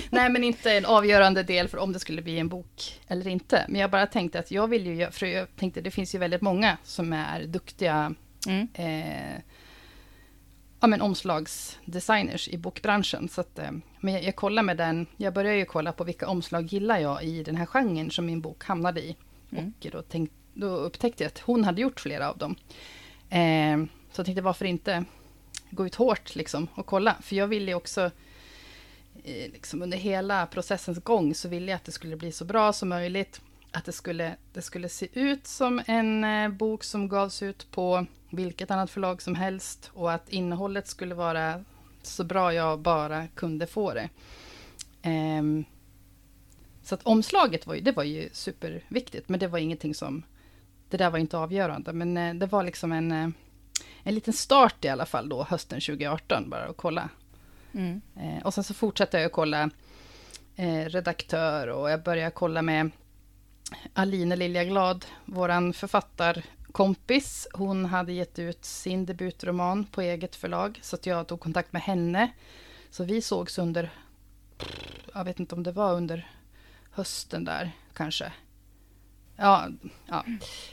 nej, 0.10 0.30
men 0.30 0.44
inte 0.44 0.72
en 0.72 0.86
avgörande 0.86 1.42
del 1.42 1.68
för 1.68 1.78
om 1.78 1.92
det 1.92 1.98
skulle 1.98 2.22
bli 2.22 2.38
en 2.38 2.48
bok 2.48 3.00
eller 3.08 3.28
inte. 3.28 3.64
Men 3.68 3.80
jag 3.80 3.90
bara 3.90 4.06
tänkte 4.06 4.38
att 4.38 4.50
jag 4.50 4.68
vill 4.68 4.86
ju, 4.86 5.10
för 5.10 5.26
jag 5.26 5.56
tänkte 5.56 5.80
det 5.80 5.90
finns 5.90 6.14
ju 6.14 6.18
väldigt 6.18 6.40
många 6.40 6.76
som 6.84 7.12
är 7.12 7.44
duktiga 7.44 8.14
mm. 8.46 8.68
eh, 8.74 9.42
ja, 10.80 10.86
men 10.86 11.00
omslagsdesigners 11.00 12.48
i 12.48 12.58
bokbranschen. 12.58 13.28
Så 13.28 13.40
att, 13.40 13.58
eh, 13.58 13.70
men 14.00 14.14
jag, 14.14 14.22
jag 14.22 14.36
kollar 14.36 14.62
med 14.62 14.76
den, 14.76 15.06
jag 15.16 15.34
börjar 15.34 15.54
ju 15.54 15.64
kolla 15.64 15.92
på 15.92 16.04
vilka 16.04 16.28
omslag 16.28 16.64
gillar 16.64 16.98
jag 16.98 17.24
i 17.24 17.42
den 17.42 17.56
här 17.56 17.66
genren 17.66 18.10
som 18.10 18.26
min 18.26 18.40
bok 18.40 18.64
hamnade 18.64 19.00
i. 19.00 19.16
Mm. 19.52 19.72
Och 19.84 19.90
då, 19.92 20.02
tänk, 20.02 20.30
då 20.54 20.66
upptäckte 20.66 21.24
jag 21.24 21.28
att 21.28 21.38
hon 21.38 21.64
hade 21.64 21.80
gjort 21.80 22.00
flera 22.00 22.30
av 22.30 22.38
dem. 22.38 22.56
Eh, 23.30 23.76
så 24.12 24.20
jag 24.20 24.26
tänkte 24.26 24.42
varför 24.42 24.64
inte 24.64 25.04
gå 25.70 25.86
ut 25.86 25.94
hårt 25.94 26.34
liksom 26.34 26.68
och 26.74 26.86
kolla. 26.86 27.16
För 27.22 27.36
jag 27.36 27.46
ville 27.46 27.70
ju 27.70 27.74
också, 27.74 28.10
eh, 29.24 29.52
liksom 29.52 29.82
under 29.82 29.98
hela 29.98 30.46
processens 30.46 30.98
gång, 30.98 31.34
så 31.34 31.48
ville 31.48 31.70
jag 31.70 31.76
att 31.76 31.84
det 31.84 31.92
skulle 31.92 32.16
bli 32.16 32.32
så 32.32 32.44
bra 32.44 32.72
som 32.72 32.88
möjligt. 32.88 33.40
Att 33.72 33.84
det 33.84 33.92
skulle, 33.92 34.36
det 34.52 34.62
skulle 34.62 34.88
se 34.88 35.08
ut 35.12 35.46
som 35.46 35.82
en 35.86 36.24
eh, 36.24 36.48
bok 36.48 36.84
som 36.84 37.08
gavs 37.08 37.42
ut 37.42 37.70
på 37.70 38.06
vilket 38.30 38.70
annat 38.70 38.90
förlag 38.90 39.22
som 39.22 39.34
helst 39.34 39.90
och 39.94 40.12
att 40.12 40.28
innehållet 40.28 40.88
skulle 40.88 41.14
vara 41.14 41.64
så 42.02 42.24
bra 42.24 42.54
jag 42.54 42.78
bara 42.78 43.26
kunde 43.26 43.66
få 43.66 43.94
det. 43.94 44.08
Um, 45.04 45.64
så 46.82 46.94
att 46.94 47.02
omslaget 47.02 47.66
var 47.66 47.74
ju, 47.74 47.80
det 47.80 47.92
var 47.92 48.02
ju 48.02 48.28
superviktigt, 48.32 49.28
men 49.28 49.40
det 49.40 49.48
var 49.48 49.58
ingenting 49.58 49.94
som... 49.94 50.22
Det 50.88 50.96
där 50.96 51.10
var 51.10 51.18
inte 51.18 51.38
avgörande, 51.38 51.92
men 51.92 52.16
eh, 52.16 52.34
det 52.34 52.46
var 52.46 52.64
liksom 52.64 52.92
en 52.92 53.34
en 54.02 54.14
liten 54.14 54.34
start 54.34 54.84
i 54.84 54.88
alla 54.88 55.06
fall 55.06 55.28
då, 55.28 55.42
hösten 55.42 55.80
2018, 55.80 56.50
bara 56.50 56.64
att 56.64 56.76
kolla. 56.76 57.08
Mm. 57.74 58.00
Eh, 58.16 58.46
och 58.46 58.54
sen 58.54 58.64
så 58.64 58.74
fortsatte 58.74 59.18
jag 59.18 59.26
att 59.26 59.32
kolla 59.32 59.70
eh, 60.56 60.84
redaktör 60.84 61.66
och 61.66 61.90
jag 61.90 62.02
började 62.02 62.30
kolla 62.30 62.62
med 62.62 62.90
Aline 63.94 64.34
Liljaglad, 64.34 65.06
våran 65.24 65.72
författarkompis. 65.72 67.48
Hon 67.52 67.84
hade 67.84 68.12
gett 68.12 68.38
ut 68.38 68.64
sin 68.64 69.06
debutroman 69.06 69.84
på 69.84 70.00
eget 70.00 70.36
förlag, 70.36 70.78
så 70.82 70.96
att 70.96 71.06
jag 71.06 71.26
tog 71.26 71.40
kontakt 71.40 71.72
med 71.72 71.82
henne. 71.82 72.30
Så 72.90 73.04
vi 73.04 73.22
sågs 73.22 73.58
under, 73.58 73.90
jag 75.14 75.24
vet 75.24 75.40
inte 75.40 75.54
om 75.54 75.62
det 75.62 75.72
var 75.72 75.94
under 75.94 76.30
hösten 76.90 77.44
där 77.44 77.72
kanske. 77.94 78.32
Ja, 79.42 79.68
ja, 80.06 80.24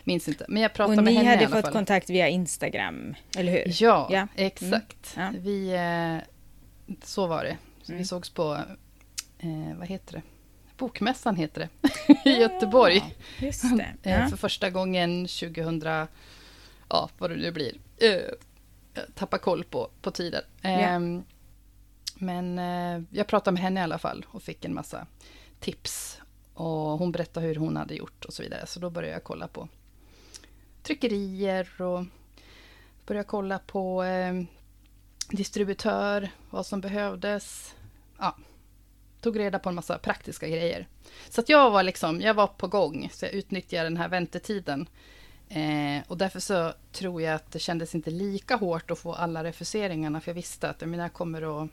minns 0.03 0.27
inte. 0.27 0.45
Men 0.47 0.61
jag 0.61 0.73
pratade 0.73 1.01
med 1.01 1.13
henne 1.13 1.33
Och 1.33 1.37
ni 1.37 1.45
hade 1.45 1.61
fått 1.61 1.73
kontakt 1.73 2.09
via 2.09 2.27
Instagram, 2.27 3.15
eller 3.37 3.51
hur? 3.51 3.83
Ja, 3.83 4.07
ja. 4.11 4.27
exakt. 4.35 5.15
Mm. 5.17 5.35
Ja. 5.35 5.41
Vi, 5.41 5.73
eh, 5.73 6.95
så 7.03 7.27
var 7.27 7.43
det. 7.43 7.57
Så 7.81 7.91
mm. 7.91 7.99
Vi 7.99 8.05
sågs 8.05 8.29
på, 8.29 8.53
eh, 9.39 9.77
vad 9.77 9.87
heter 9.87 10.13
det? 10.13 10.21
Bokmässan 10.77 11.35
heter 11.35 11.69
det, 11.81 12.13
i 12.29 12.41
Göteborg. 12.41 13.15
Just 13.39 13.77
det. 13.77 13.93
Eh, 14.03 14.19
ja. 14.19 14.27
För 14.27 14.37
första 14.37 14.69
gången 14.69 15.27
2000, 15.27 15.81
ja, 16.89 17.09
vad 17.17 17.29
det 17.29 17.35
nu 17.35 17.51
blir. 17.51 17.73
Uh, 18.03 18.31
tappa 19.15 19.37
koll 19.37 19.63
på, 19.63 19.89
på 20.01 20.11
tiden. 20.11 20.43
Ehm, 20.61 21.23
men 22.15 22.59
uh, 22.59 23.03
jag 23.11 23.27
pratade 23.27 23.53
med 23.53 23.63
henne 23.63 23.79
i 23.79 23.83
alla 23.83 23.97
fall 23.97 24.25
och 24.29 24.43
fick 24.43 24.65
en 24.65 24.73
massa 24.73 25.07
tips 25.59 26.21
och 26.57 26.99
hon 26.99 27.11
berättade 27.11 27.45
hur 27.45 27.55
hon 27.55 27.77
hade 27.77 27.95
gjort 27.95 28.25
och 28.25 28.33
så 28.33 28.43
vidare. 28.43 28.65
Så 28.67 28.79
då 28.79 28.89
började 28.89 29.13
jag 29.13 29.23
kolla 29.23 29.47
på 29.47 29.67
tryckerier 30.83 31.81
och 31.81 32.05
började 33.05 33.27
kolla 33.27 33.59
på 33.59 34.03
eh, 34.03 34.43
distributör, 35.29 36.29
vad 36.49 36.65
som 36.65 36.81
behövdes. 36.81 37.75
Ja, 38.19 38.35
tog 39.21 39.39
reda 39.39 39.59
på 39.59 39.69
en 39.69 39.75
massa 39.75 39.97
praktiska 39.97 40.47
grejer. 40.47 40.87
Så 41.29 41.41
att 41.41 41.49
jag 41.49 41.71
var 41.71 41.83
liksom, 41.83 42.21
jag 42.21 42.33
var 42.33 42.47
på 42.47 42.67
gång, 42.67 43.09
så 43.13 43.25
jag 43.25 43.33
utnyttjade 43.33 43.85
den 43.85 43.97
här 43.97 44.09
väntetiden. 44.09 44.89
Eh, 45.49 46.03
och 46.07 46.17
därför 46.17 46.39
så 46.39 46.73
tror 46.91 47.21
jag 47.21 47.35
att 47.35 47.51
det 47.51 47.59
kändes 47.59 47.95
inte 47.95 48.11
lika 48.11 48.55
hårt 48.55 48.91
att 48.91 48.99
få 48.99 49.13
alla 49.13 49.43
refuseringarna, 49.43 50.21
för 50.21 50.31
jag 50.31 50.35
visste 50.35 50.69
att 50.69 50.81
jag, 50.81 50.89
menar, 50.89 51.03
jag, 51.03 51.13
kommer, 51.13 51.63
att, 51.63 51.69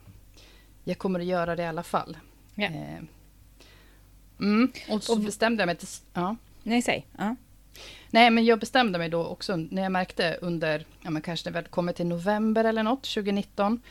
jag 0.83 0.97
kommer 0.97 1.19
att 1.19 1.25
göra 1.25 1.55
det 1.55 1.63
i 1.63 1.67
alla 1.67 1.83
fall. 1.83 2.17
Ja. 2.55 2.65
Eh, 2.65 3.01
Mm. 4.39 4.71
Och 4.89 5.03
så 5.03 5.13
och, 5.13 5.19
bestämde 5.19 5.61
jag 5.61 5.67
mig 5.67 5.75
till... 5.75 5.87
Ja. 6.13 6.35
Nej, 6.63 6.81
säg. 6.81 7.07
Ja. 7.17 7.35
Nej, 8.09 8.31
men 8.31 8.45
jag 8.45 8.59
bestämde 8.59 8.97
mig 8.97 9.09
då 9.09 9.25
också 9.25 9.55
när 9.55 9.83
jag 9.83 9.91
märkte 9.91 10.37
under, 10.41 10.85
ja 11.01 11.09
men 11.09 11.21
kanske 11.21 11.49
när 11.49 11.51
vi 11.51 11.57
hade 11.77 11.93
till 11.93 12.05
november 12.05 12.63
eller 12.63 12.83
något, 12.83 13.03
2019. 13.03 13.81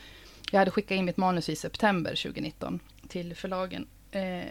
Jag 0.51 0.59
hade 0.59 0.71
skickat 0.71 0.95
in 0.95 1.05
mitt 1.05 1.17
manus 1.17 1.49
i 1.49 1.55
september 1.55 2.09
2019 2.09 2.79
till 3.07 3.35
förlagen. 3.35 3.87
Eh, 4.11 4.45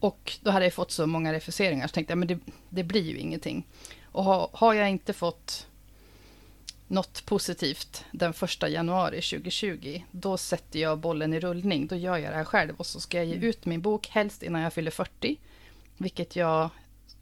och 0.00 0.38
då 0.42 0.50
hade 0.50 0.66
jag 0.66 0.74
fått 0.74 0.90
så 0.90 1.06
många 1.06 1.32
refuseringar, 1.32 1.86
så 1.86 1.92
tänkte 1.92 2.12
jag 2.12 2.18
men 2.18 2.28
det, 2.28 2.38
det 2.68 2.84
blir 2.84 3.02
ju 3.02 3.18
ingenting. 3.18 3.66
Och 4.04 4.24
ha, 4.24 4.50
har 4.52 4.74
jag 4.74 4.90
inte 4.90 5.12
fått 5.12 5.66
något 6.92 7.26
positivt 7.26 8.04
den 8.10 8.32
första 8.32 8.68
januari 8.68 9.20
2020, 9.22 10.02
då 10.10 10.36
sätter 10.36 10.78
jag 10.78 10.98
bollen 10.98 11.34
i 11.34 11.40
rullning. 11.40 11.86
Då 11.86 11.96
gör 11.96 12.16
jag 12.16 12.32
det 12.32 12.36
här 12.36 12.44
själv 12.44 12.74
och 12.76 12.86
så 12.86 13.00
ska 13.00 13.16
jag 13.16 13.26
ge 13.26 13.34
Mm. 13.34 13.48
ut 13.48 13.66
min 13.66 13.80
bok, 13.82 14.08
helst 14.08 14.42
innan 14.42 14.60
jag 14.62 14.72
fyller 14.72 14.90
40. 14.90 15.36
Vilket 15.96 16.36
jag 16.36 16.70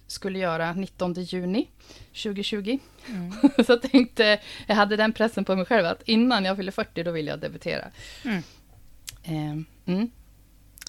skulle 0.07 0.39
göra 0.39 0.73
19 0.73 1.15
juni 1.15 1.69
2020. 2.13 2.79
Mm. 3.09 3.33
så 3.67 3.73
jag 3.73 3.83
tänkte, 3.83 4.41
jag 4.67 4.75
hade 4.75 4.97
den 4.97 5.13
pressen 5.13 5.45
på 5.45 5.57
mig 5.57 5.65
själv 5.65 5.87
att 5.87 6.03
innan 6.03 6.45
jag 6.45 6.57
fyller 6.57 6.73
40, 6.73 7.03
då 7.03 7.11
vill 7.11 7.27
jag 7.27 7.41
debutera. 7.41 7.85
Mm. 8.25 8.43
Ehm, 9.23 9.65
mm. 9.87 10.11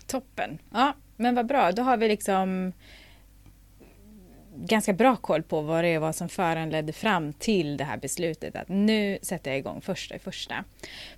Toppen. 0.07 0.59
Ja, 0.71 0.93
men 1.15 1.35
vad 1.35 1.45
bra. 1.45 1.71
Då 1.71 1.81
har 1.81 1.97
vi 1.97 2.07
liksom 2.07 2.73
ganska 4.65 4.93
bra 4.93 5.15
koll 5.15 5.43
på 5.43 5.61
vad 5.61 5.83
det 5.83 5.97
var 5.97 6.11
som 6.11 6.29
föranledde 6.29 6.93
fram 6.93 7.33
till 7.33 7.77
det 7.77 7.83
här 7.83 7.97
beslutet 7.97 8.55
att 8.55 8.69
nu 8.69 9.19
sätter 9.21 9.51
jag 9.51 9.57
igång 9.57 9.81
första 9.81 10.15
i 10.15 10.19
första. 10.19 10.63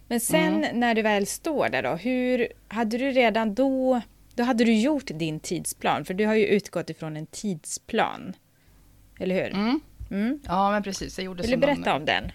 Men 0.08 0.20
sen 0.20 0.66
när 0.74 0.96
du 0.96 1.02
väl 1.02 1.28
står 1.28 1.70
där 1.70 1.84
då, 1.84 1.90
hur 1.90 2.48
hade 2.68 2.98
du 2.98 3.12
redan 3.12 3.56
då, 3.56 4.02
då 4.36 4.44
hade 4.44 4.66
du 4.66 4.74
gjort 4.74 5.08
din 5.08 5.40
tidsplan, 5.40 6.06
för 6.06 6.14
du 6.14 6.26
har 6.26 6.36
ju 6.36 6.46
utgått 6.46 6.90
ifrån 6.90 7.18
en 7.18 7.26
tidsplan. 7.26 8.34
Eller 9.20 9.36
hur? 9.36 9.54
Mm. 9.54 9.80
Mm. 10.12 10.40
Ja, 10.46 10.72
men 10.72 10.84
precis. 10.84 11.18
Jag 11.18 11.26
gjorde 11.26 11.42
Vill 11.42 11.52
du 11.52 11.58
berätta 11.58 11.92
en, 11.92 11.96
om 11.96 12.06
den? 12.06 12.32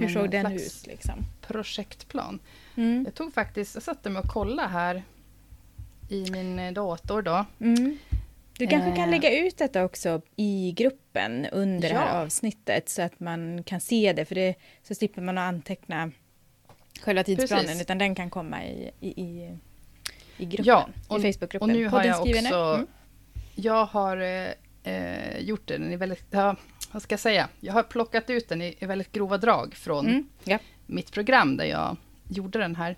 Hur 0.00 0.08
såg 0.08 0.30
den 0.30 0.52
ut 0.52 0.86
liksom? 0.86 1.24
projektplan. 1.46 2.38
Mm. 2.76 3.04
Jag 3.04 3.14
tog 3.14 3.34
faktiskt, 3.34 3.74
jag 3.74 3.82
satte 3.82 4.10
mig 4.10 4.22
och 4.22 4.28
kollade 4.28 4.68
här 4.68 5.02
i 6.08 6.30
min 6.30 6.58
eh, 6.58 6.72
dator 6.72 7.22
då. 7.22 7.46
Du 8.62 8.68
kanske 8.68 8.90
kan 8.96 9.04
Eh. 9.04 9.10
lägga 9.10 9.38
ut 9.46 9.58
detta 9.58 9.84
också 9.84 10.20
i 10.36 10.72
gruppen 10.76 11.46
under 11.46 11.88
det 11.88 11.94
här 11.94 12.06
Ja. 12.16 12.22
avsnittet 12.22 12.88
så 12.88 13.02
att 13.02 13.20
man 13.20 13.62
kan 13.64 13.80
se 13.80 14.12
det, 14.12 14.24
för 14.24 14.34
det, 14.34 14.54
så 14.82 14.94
slipper 14.94 15.22
man 15.22 15.38
att 15.38 15.48
anteckna 15.48 16.10
själva 17.02 17.24
tidsplanen, 17.24 17.64
Precis. 17.66 17.82
utan 17.82 17.98
den 17.98 18.14
kan 18.14 18.30
komma 18.30 18.64
i, 18.64 18.90
i, 19.00 19.08
i, 19.22 19.58
i 20.36 20.44
gruppen, 20.44 20.64
Ja, 20.66 20.88
och- 21.08 21.24
i 21.24 21.32
Facebookgruppen. 21.32 21.70
Och 21.70 21.76
nu 21.76 21.86
har 21.88 22.04
jag 22.04 22.20
också... 22.20 22.54
Mm. 22.74 22.86
Jag 23.54 23.84
har 23.84 24.16
eh, 24.84 25.38
gjort 25.38 25.68
den 25.68 25.92
i 25.92 25.96
väldigt... 25.96 26.24
Ja, 26.30 26.56
vad 26.92 27.02
ska 27.02 27.12
jag 27.12 27.20
säga? 27.20 27.48
Jag 27.60 27.72
har 27.72 27.82
plockat 27.82 28.30
ut 28.30 28.48
den 28.48 28.62
i, 28.62 28.74
i 28.78 28.86
väldigt 28.86 29.12
grova 29.12 29.38
drag 29.38 29.74
från 29.74 30.06
Mm. 30.06 30.28
Ja. 30.44 30.58
mitt 30.86 31.12
program 31.12 31.56
där 31.56 31.64
jag 31.64 31.96
gjorde 32.28 32.58
den 32.58 32.76
här. 32.76 32.96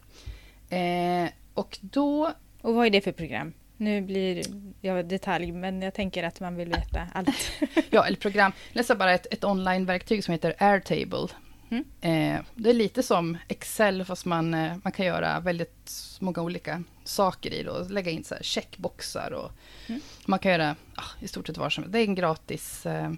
Eh, 0.71 1.31
och 1.55 1.79
då... 1.81 2.33
Och 2.61 2.75
vad 2.75 2.87
är 2.87 2.91
det 2.91 3.01
för 3.01 3.13
program? 3.13 3.53
Nu 3.77 4.01
blir 4.03 4.43
jag 4.81 5.09
detalj, 5.09 5.53
men 5.53 5.83
jag 5.83 5.95
tänker 5.95 6.23
att 6.23 6.41
man 6.41 6.57
vill 6.57 6.69
veta 6.69 7.09
allt. 7.15 7.51
Ja, 7.91 8.07
eller 8.07 8.17
program. 8.17 8.53
Läsa 8.73 8.95
bara 8.95 9.15
ett, 9.15 9.27
ett 9.33 9.45
online-verktyg 9.45 10.25
som 10.25 10.33
heter 10.33 10.55
Airtable. 10.59 11.29
Mm. 11.71 11.85
Eh, 12.01 12.41
det 12.55 12.71
är 12.71 12.75
lite 12.75 13.03
som 13.03 13.39
Excel, 13.49 14.05
fast 14.05 14.25
man, 14.25 14.55
eh, 14.55 14.73
man 14.83 14.93
kan 14.93 15.07
göra 15.07 15.41
väldigt 15.41 15.93
många 16.21 16.43
olika 16.43 16.83
saker 17.05 17.55
i 17.55 17.63
det. 17.63 17.89
Lägga 17.89 18.11
in 18.11 18.25
så 18.25 18.35
checkboxar 18.41 19.31
och 19.33 19.53
Mm. 19.89 20.01
man 20.27 20.39
kan 20.39 20.53
göra 20.53 20.77
ah, 20.95 21.11
i 21.21 21.29
stort 21.29 21.47
sett 21.47 21.57
vad 21.59 21.73
som 21.73 21.85
helst. 21.85 21.93
Det 21.93 21.99
är 21.99 22.05
en 22.05 22.15
gratis, 22.15 22.87
eh, 22.87 23.13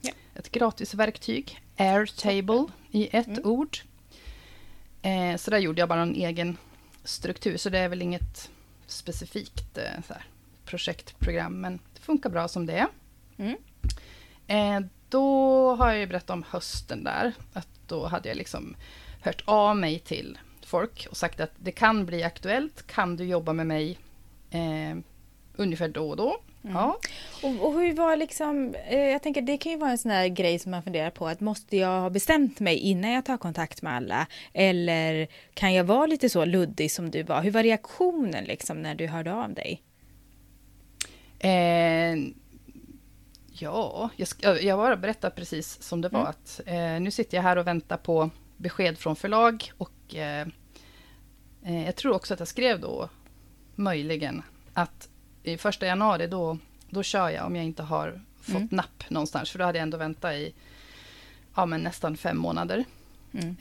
Ja. 0.00 0.10
ett 0.34 0.50
gratis 0.50 0.94
verktyg. 0.94 1.60
Airtable 1.76 2.64
i 2.90 3.16
ett 3.16 3.26
Mm. 3.26 3.40
ord. 3.44 3.78
Eh, 5.02 5.36
så 5.36 5.50
där 5.50 5.58
gjorde 5.58 5.80
jag 5.80 5.88
bara 5.88 6.02
en 6.02 6.14
egen 6.14 6.56
struktur, 7.04 7.56
så 7.56 7.68
det 7.70 7.78
är 7.78 7.88
väl 7.88 8.02
inget 8.02 8.50
specifikt 8.90 9.78
eh, 9.78 10.02
så 10.06 10.12
här, 10.12 10.24
projektprogram, 10.64 11.60
men 11.60 11.78
det 11.94 12.00
funkar 12.00 12.30
bra 12.30 12.48
som 12.48 12.66
det 12.66 12.72
är. 12.72 12.88
Mm. 13.36 13.56
Eh, 14.46 14.90
då 15.08 15.74
har 15.74 15.88
jag 15.90 15.98
ju 15.98 16.06
berättat 16.06 16.30
om 16.30 16.44
hösten 16.48 17.04
där. 17.04 17.32
Att 17.52 17.68
då 17.86 18.06
hade 18.06 18.28
jag 18.28 18.36
liksom 18.36 18.76
hört 19.20 19.42
av 19.44 19.76
mig 19.76 19.98
till 19.98 20.38
folk 20.66 21.06
och 21.10 21.16
sagt 21.16 21.40
att 21.40 21.52
det 21.58 21.72
kan 21.72 22.06
bli 22.06 22.22
aktuellt. 22.22 22.86
Kan 22.86 23.16
du 23.16 23.24
jobba 23.24 23.52
med 23.52 23.66
mig 23.66 23.98
eh, 24.50 24.96
ungefär 25.60 25.88
då 25.88 26.08
och 26.10 26.16
då? 26.16 26.36
Mm. 26.64 26.76
Ja. 26.76 26.98
Och, 27.42 27.66
och 27.66 27.80
hur 27.80 27.94
var 27.94 28.16
liksom, 28.16 28.74
eh, 28.88 28.98
jag 28.98 29.22
tänker 29.22 29.42
det 29.42 29.58
kan 29.58 29.72
ju 29.72 29.78
vara 29.78 29.90
en 29.90 29.98
sån 29.98 30.10
här 30.10 30.28
grej 30.28 30.58
som 30.58 30.70
man 30.70 30.82
funderar 30.82 31.10
på 31.10 31.28
att 31.28 31.40
måste 31.40 31.76
jag 31.76 32.00
ha 32.00 32.10
bestämt 32.10 32.60
mig 32.60 32.76
innan 32.76 33.10
jag 33.10 33.24
tar 33.24 33.36
kontakt 33.36 33.82
med 33.82 33.94
alla? 33.94 34.26
Eller 34.52 35.28
kan 35.54 35.74
jag 35.74 35.84
vara 35.84 36.06
lite 36.06 36.28
så 36.28 36.44
luddig 36.44 36.92
som 36.92 37.10
du 37.10 37.22
var? 37.22 37.42
Hur 37.42 37.50
var 37.50 37.62
reaktionen 37.62 38.44
liksom 38.44 38.82
när 38.82 38.94
du 38.94 39.06
hörde 39.06 39.34
av 39.34 39.54
dig? 39.54 39.82
Eh, 41.38 42.16
ja, 43.52 44.10
jag, 44.16 44.62
jag 44.62 44.78
bara 44.78 44.96
berättar 44.96 45.30
precis 45.30 45.82
som 45.82 46.00
det 46.00 46.08
var. 46.08 46.20
Mm. 46.20 46.30
Att, 46.30 46.60
eh, 46.66 47.00
nu 47.00 47.10
sitter 47.10 47.36
jag 47.36 47.42
här 47.42 47.56
och 47.56 47.66
väntar 47.66 47.96
på 47.96 48.30
besked 48.56 48.98
från 48.98 49.16
förlag. 49.16 49.72
Och 49.78 50.14
eh, 50.14 50.46
eh, 51.64 51.84
jag 51.84 51.96
tror 51.96 52.14
också 52.14 52.34
att 52.34 52.40
jag 52.40 52.48
skrev 52.48 52.80
då, 52.80 53.08
möjligen, 53.74 54.42
att 54.74 55.08
i 55.42 55.56
första 55.56 55.86
januari 55.86 56.26
då, 56.26 56.58
då 56.90 57.02
kör 57.02 57.28
jag 57.30 57.46
om 57.46 57.56
jag 57.56 57.64
inte 57.64 57.82
har 57.82 58.20
fått 58.40 58.54
Mm. 58.54 58.68
napp 58.70 59.10
någonstans. 59.10 59.50
För 59.50 59.58
då 59.58 59.64
hade 59.64 59.78
jag 59.78 59.82
ändå 59.82 59.96
väntat 59.98 60.32
i 60.32 60.54
ja, 61.56 61.66
men 61.66 61.80
nästan 61.82 62.16
fem 62.16 62.38
månader. 62.38 62.84
Mm. 63.32 63.56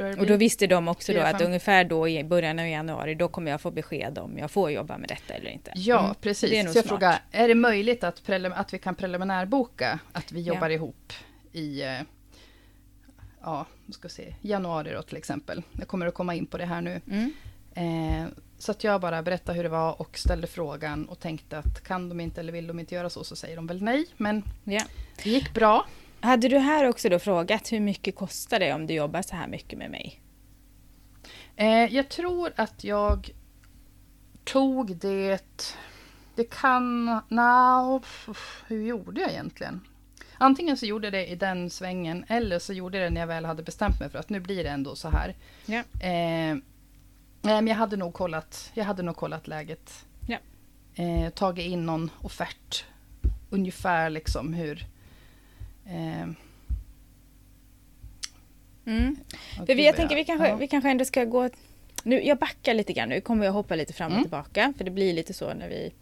Eh, 0.00 0.18
Och 0.20 0.26
då 0.26 0.36
visste 0.36 0.66
de 0.66 0.88
också 0.88 1.12
då 1.12 1.20
att 1.20 1.40
ungefär 1.40 1.84
då 1.84 2.08
i 2.08 2.24
början 2.24 2.58
av 2.58 2.66
januari, 2.66 3.14
då 3.14 3.28
kommer 3.28 3.50
jag 3.50 3.60
få 3.60 3.70
besked 3.70 4.18
om 4.18 4.38
jag 4.38 4.50
får 4.50 4.70
jobba 4.70 4.98
med 4.98 5.08
detta 5.08 5.34
eller 5.34 5.50
inte. 5.50 5.72
Ja, 5.74 6.00
Mm. 6.04 6.14
precis. 6.20 6.50
Så 6.50 6.56
jag 6.56 6.70
smart. 6.72 6.86
frågar, 6.86 7.18
är 7.30 7.48
det 7.48 7.54
möjligt 7.54 8.04
att, 8.04 8.22
att 8.54 8.74
vi 8.74 8.78
kan 8.78 8.94
preliminärboka 8.94 9.98
att 10.12 10.32
vi 10.32 10.40
Ja. 10.42 10.54
jobbar 10.54 10.70
ihop 10.70 11.12
i 11.52 11.82
eh, 11.82 12.00
ja, 13.42 13.66
ska 13.92 14.08
se, 14.08 14.34
januari 14.40 14.92
då 14.92 15.02
till 15.02 15.16
exempel. 15.16 15.62
Jag 15.78 15.88
kommer 15.88 16.06
att 16.06 16.14
komma 16.14 16.34
in 16.34 16.46
på 16.46 16.58
det 16.58 16.66
här 16.66 16.80
nu. 16.80 17.00
Mm. 17.10 17.32
Eh, 17.74 18.26
så 18.62 18.70
att 18.72 18.84
jag 18.84 19.00
bara 19.00 19.22
berättade 19.22 19.56
hur 19.56 19.62
det 19.62 19.68
var 19.68 20.00
och 20.00 20.18
ställde 20.18 20.46
frågan 20.46 21.08
och 21.08 21.20
tänkte 21.20 21.58
att 21.58 21.84
kan 21.84 22.08
de 22.08 22.20
inte 22.20 22.40
eller 22.40 22.52
vill 22.52 22.66
de 22.66 22.78
inte 22.78 22.94
göra 22.94 23.10
så 23.10 23.24
så 23.24 23.36
säger 23.36 23.56
de 23.56 23.66
väl 23.66 23.82
nej. 23.82 24.06
Men 24.16 24.42
Ja. 24.64 24.82
det 25.24 25.30
gick 25.30 25.54
bra. 25.54 25.86
Hade 26.20 26.48
du 26.48 26.58
här 26.58 26.88
också 26.88 27.08
då 27.08 27.18
frågat 27.18 27.72
hur 27.72 27.80
mycket 27.80 28.16
kostar 28.16 28.60
det 28.60 28.72
om 28.74 28.86
du 28.86 28.94
jobbar 28.94 29.22
så 29.22 29.36
här 29.36 29.48
mycket 29.48 29.78
med 29.78 29.90
mig? 29.90 30.20
Eh, 31.56 31.94
jag 31.94 32.08
tror 32.08 32.52
att 32.56 32.84
jag 32.84 33.30
tog 34.44 34.96
det... 34.96 35.66
Det 36.34 36.44
kan... 36.50 37.04
No, 37.28 38.02
hur 38.66 38.82
gjorde 38.86 39.20
jag 39.20 39.30
egentligen? 39.30 39.80
Antingen 40.38 40.76
så 40.76 40.86
gjorde 40.86 41.06
jag 41.06 41.12
det 41.12 41.26
i 41.26 41.34
den 41.34 41.70
svängen 41.70 42.24
eller 42.28 42.58
så 42.58 42.72
gjorde 42.72 42.98
jag 42.98 43.06
det 43.06 43.10
när 43.14 43.20
jag 43.20 43.28
väl 43.28 43.44
hade 43.44 43.62
bestämt 43.62 44.00
mig 44.00 44.10
för 44.10 44.18
att 44.18 44.28
nu 44.28 44.40
blir 44.40 44.64
det 44.64 44.70
ändå 44.70 44.96
så 44.96 45.08
här. 45.08 45.34
Ja. 45.66 46.06
Eh, 46.08 46.56
nej, 47.42 47.54
men 47.54 47.66
jag 47.66 47.74
hade 47.74 47.96
nog 47.96 48.14
kollat, 48.14 48.70
jag 48.74 48.84
hade 48.84 49.02
nog 49.02 49.16
kollat 49.16 49.48
läget. 49.48 50.06
Ja. 50.26 50.38
Eh, 51.04 51.30
tagit 51.30 51.66
in 51.66 51.86
någon 51.86 52.10
offert. 52.20 52.84
Ungefär 53.50 54.10
liksom 54.10 54.52
hur... 54.54 54.86
Eh, 55.86 56.28
Mm. 58.84 59.16
För 59.66 59.74
vi, 59.74 59.86
jag 59.86 59.96
tänker 59.96 60.16
vi 60.16 60.24
kanske, 60.24 60.48
ja. 60.48 60.56
vi 60.56 60.68
kanske 60.68 60.90
ändå 60.90 61.04
ska 61.04 61.24
gå... 61.24 61.50
Nu, 62.02 62.22
jag 62.22 62.38
backar 62.38 62.74
lite 62.74 62.92
grann 62.92 63.08
nu, 63.08 63.20
kommer 63.20 63.44
jag 63.46 63.52
hoppa 63.52 63.74
lite 63.74 63.92
fram 63.92 64.06
och 64.06 64.12
Mm. 64.12 64.24
tillbaka. 64.24 64.72
För 64.76 64.84
det 64.84 64.90
blir 64.90 65.12
lite 65.12 65.34
så 65.34 65.54
när 65.54 65.68
vi, 65.68 65.92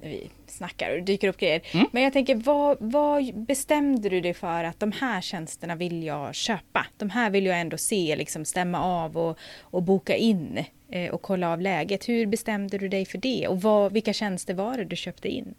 när 0.00 0.08
vi 0.08 0.30
snackar 0.46 0.90
och 0.90 0.96
det 0.96 1.02
dyker 1.02 1.28
upp 1.28 1.36
grejer. 1.36 1.62
Mm. 1.72 1.86
Men 1.92 2.02
jag 2.02 2.12
tänker, 2.12 2.34
vad, 2.34 2.76
vad 2.80 3.34
bestämde 3.34 4.08
du 4.08 4.20
dig 4.20 4.34
för 4.34 4.64
att 4.64 4.80
de 4.80 4.92
här 4.92 5.20
tjänsterna 5.20 5.74
vill 5.74 6.02
jag 6.02 6.34
köpa? 6.34 6.86
De 6.96 7.10
här 7.10 7.30
vill 7.30 7.46
jag 7.46 7.60
ändå 7.60 7.76
se, 7.78 8.16
liksom 8.16 8.44
stämma 8.44 8.80
av 8.80 9.16
och, 9.18 9.38
och 9.60 9.82
boka 9.82 10.16
in 10.16 10.64
eh, 10.88 11.10
och 11.10 11.22
kolla 11.22 11.52
av 11.52 11.60
läget. 11.60 12.08
Hur 12.08 12.26
bestämde 12.26 12.78
du 12.78 12.88
dig 12.88 13.04
för 13.06 13.18
det? 13.18 13.48
Och 13.48 13.62
vad, 13.62 13.92
vilka 13.92 14.12
tjänster 14.12 14.54
var 14.54 14.76
det 14.76 14.84
du 14.84 14.96
köpte 14.96 15.28
in? 15.28 15.54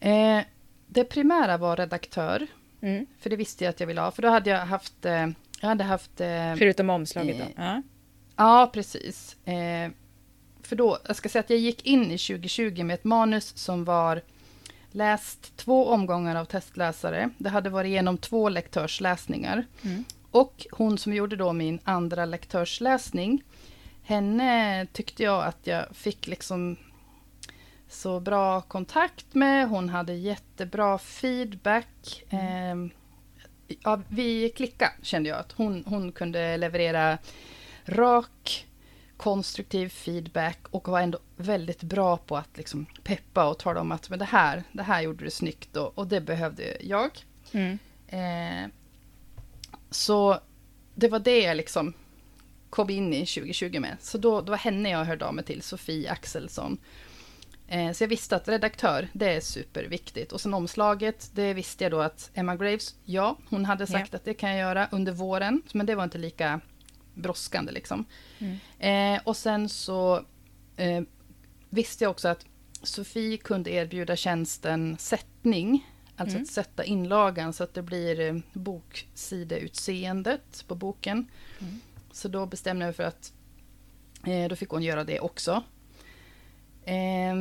Eh, 0.00 0.40
det 0.86 1.04
primära 1.04 1.56
var 1.56 1.76
redaktör. 1.76 2.46
Mm. 2.82 3.06
För 3.18 3.30
det 3.30 3.36
visste 3.36 3.64
jag 3.64 3.70
att 3.70 3.80
jag 3.80 3.86
ville 3.86 4.00
ha. 4.00 4.10
För 4.10 4.22
då 4.22 4.28
hade 4.28 4.50
jag 4.50 4.66
haft... 4.66 5.04
Eh, 5.04 5.26
jag 5.60 5.68
hade 5.68 5.84
haft... 5.84 6.20
Eh, 6.20 6.54
Förutom 6.58 6.90
omslaget 6.90 7.38
då? 7.38 7.44
eh, 7.44 7.50
Ja. 7.56 7.82
ja, 8.36 8.70
precis. 8.72 9.36
För 10.72 10.76
då, 10.76 10.98
jag 11.06 11.16
ska 11.16 11.28
säga 11.28 11.40
att 11.40 11.50
jag 11.50 11.58
gick 11.58 11.86
in 11.86 12.04
i 12.04 12.18
2020 12.18 12.84
med 12.84 12.94
ett 12.94 13.04
manus 13.04 13.56
som 13.56 13.84
var 13.84 14.22
läst 14.90 15.56
två 15.56 15.88
omgångar 15.88 16.36
av 16.36 16.44
testläsare. 16.44 17.30
Det 17.38 17.48
hade 17.48 17.70
varit 17.70 17.88
igenom 17.88 18.18
två 18.18 18.48
lektörsläsningar. 18.48 19.66
Mm. 19.82 20.04
Och 20.30 20.66
hon 20.72 20.98
som 20.98 21.14
gjorde 21.14 21.36
då 21.36 21.52
min 21.52 21.78
andra 21.84 22.24
lektörsläsning, 22.24 23.42
henne 24.02 24.86
tyckte 24.92 25.22
jag 25.22 25.44
att 25.44 25.66
jag 25.66 25.96
fick 25.96 26.26
liksom 26.26 26.76
så 27.88 28.20
bra 28.20 28.60
kontakt 28.60 29.34
med. 29.34 29.68
Hon 29.68 29.88
hade 29.88 30.14
jättebra 30.14 30.98
feedback. 30.98 32.24
Eh, 32.28 32.76
ja, 33.82 34.00
vi 34.08 34.48
klickade 34.48 34.92
kände 35.02 35.28
jag 35.28 35.38
att 35.38 35.52
hon, 35.52 35.84
hon 35.86 36.12
kunde 36.12 36.56
leverera 36.56 37.18
rak, 37.84 38.66
konstruktiv 39.22 39.88
feedback 39.88 40.58
och 40.70 40.88
var 40.88 41.00
ändå 41.00 41.18
väldigt 41.36 41.82
bra 41.82 42.16
på 42.16 42.36
att 42.36 42.56
liksom 42.56 42.86
peppa 43.04 43.48
och 43.48 43.58
tala 43.58 43.80
om 43.80 43.92
att 43.92 44.10
men 44.10 44.18
det, 44.18 44.24
här, 44.24 44.64
det 44.72 44.82
här 44.82 45.02
gjorde 45.02 45.24
du 45.24 45.30
snyggt 45.30 45.76
och, 45.76 45.98
och 45.98 46.06
det 46.06 46.20
behövde 46.20 46.76
jag. 46.80 47.10
Mm. 47.52 47.78
Eh, 48.06 48.70
Så 49.90 50.40
det 50.94 51.08
var 51.08 51.18
det 51.18 51.40
jag 51.40 51.56
liksom 51.56 51.94
kom 52.70 52.90
in 52.90 53.12
i 53.14 53.26
2020 53.26 53.80
med. 53.80 53.96
Så 54.00 54.18
då, 54.18 54.40
då 54.40 54.50
var 54.50 54.58
henne 54.58 54.90
jag 54.90 55.04
hörde 55.04 55.24
av 55.24 55.34
mig 55.34 55.44
till, 55.44 55.62
Sofie 55.62 56.10
Axelsson. 56.10 56.78
Eh, 57.68 57.92
så 57.92 58.04
jag 58.04 58.08
visste 58.08 58.36
att 58.36 58.48
redaktör, 58.48 59.08
det 59.12 59.34
är 59.34 59.40
superviktigt. 59.40 60.32
Och 60.32 60.40
sen 60.40 60.54
omslaget, 60.54 61.30
det 61.34 61.54
visste 61.54 61.84
jag 61.84 61.90
då 61.90 62.00
att 62.00 62.30
Emma 62.34 62.56
Graves, 62.56 62.94
ja, 63.04 63.36
hon 63.48 63.64
hade 63.64 63.86
sagt 63.86 64.12
ja. 64.12 64.16
att 64.16 64.24
det 64.24 64.34
kan 64.34 64.50
jag 64.50 64.58
göra 64.58 64.88
under 64.92 65.12
våren. 65.12 65.62
Men 65.72 65.86
det 65.86 65.94
var 65.94 66.04
inte 66.04 66.18
lika 66.18 66.60
brådskande 67.14 67.72
liksom. 67.72 68.04
Mm. 68.38 68.56
Eh, 68.82 69.20
och 69.24 69.36
sen 69.36 69.68
så 69.68 70.24
eh, 70.76 71.02
visste 71.70 72.04
jag 72.04 72.10
också 72.10 72.28
att 72.28 72.46
Sofie 72.82 73.36
kunde 73.36 73.70
erbjuda 73.70 74.16
tjänsten 74.16 74.96
sättning. 74.98 75.88
Alltså 76.16 76.36
mm. 76.36 76.42
att 76.42 76.48
sätta 76.48 76.84
inlagan 76.84 77.52
så 77.52 77.64
att 77.64 77.74
det 77.74 77.82
blir 77.82 78.20
eh, 78.20 78.36
boksideUtseendet 78.52 80.64
på 80.68 80.74
boken. 80.74 81.26
Mm. 81.58 81.80
Så 82.12 82.28
då 82.28 82.46
bestämde 82.46 82.84
jag 82.84 82.88
mig 82.88 82.94
för 82.94 83.02
att 83.02 83.32
eh, 84.26 84.48
då 84.48 84.56
fick 84.56 84.68
hon 84.68 84.82
göra 84.82 85.04
det 85.04 85.20
också. 85.20 85.62
Eh, 86.84 87.34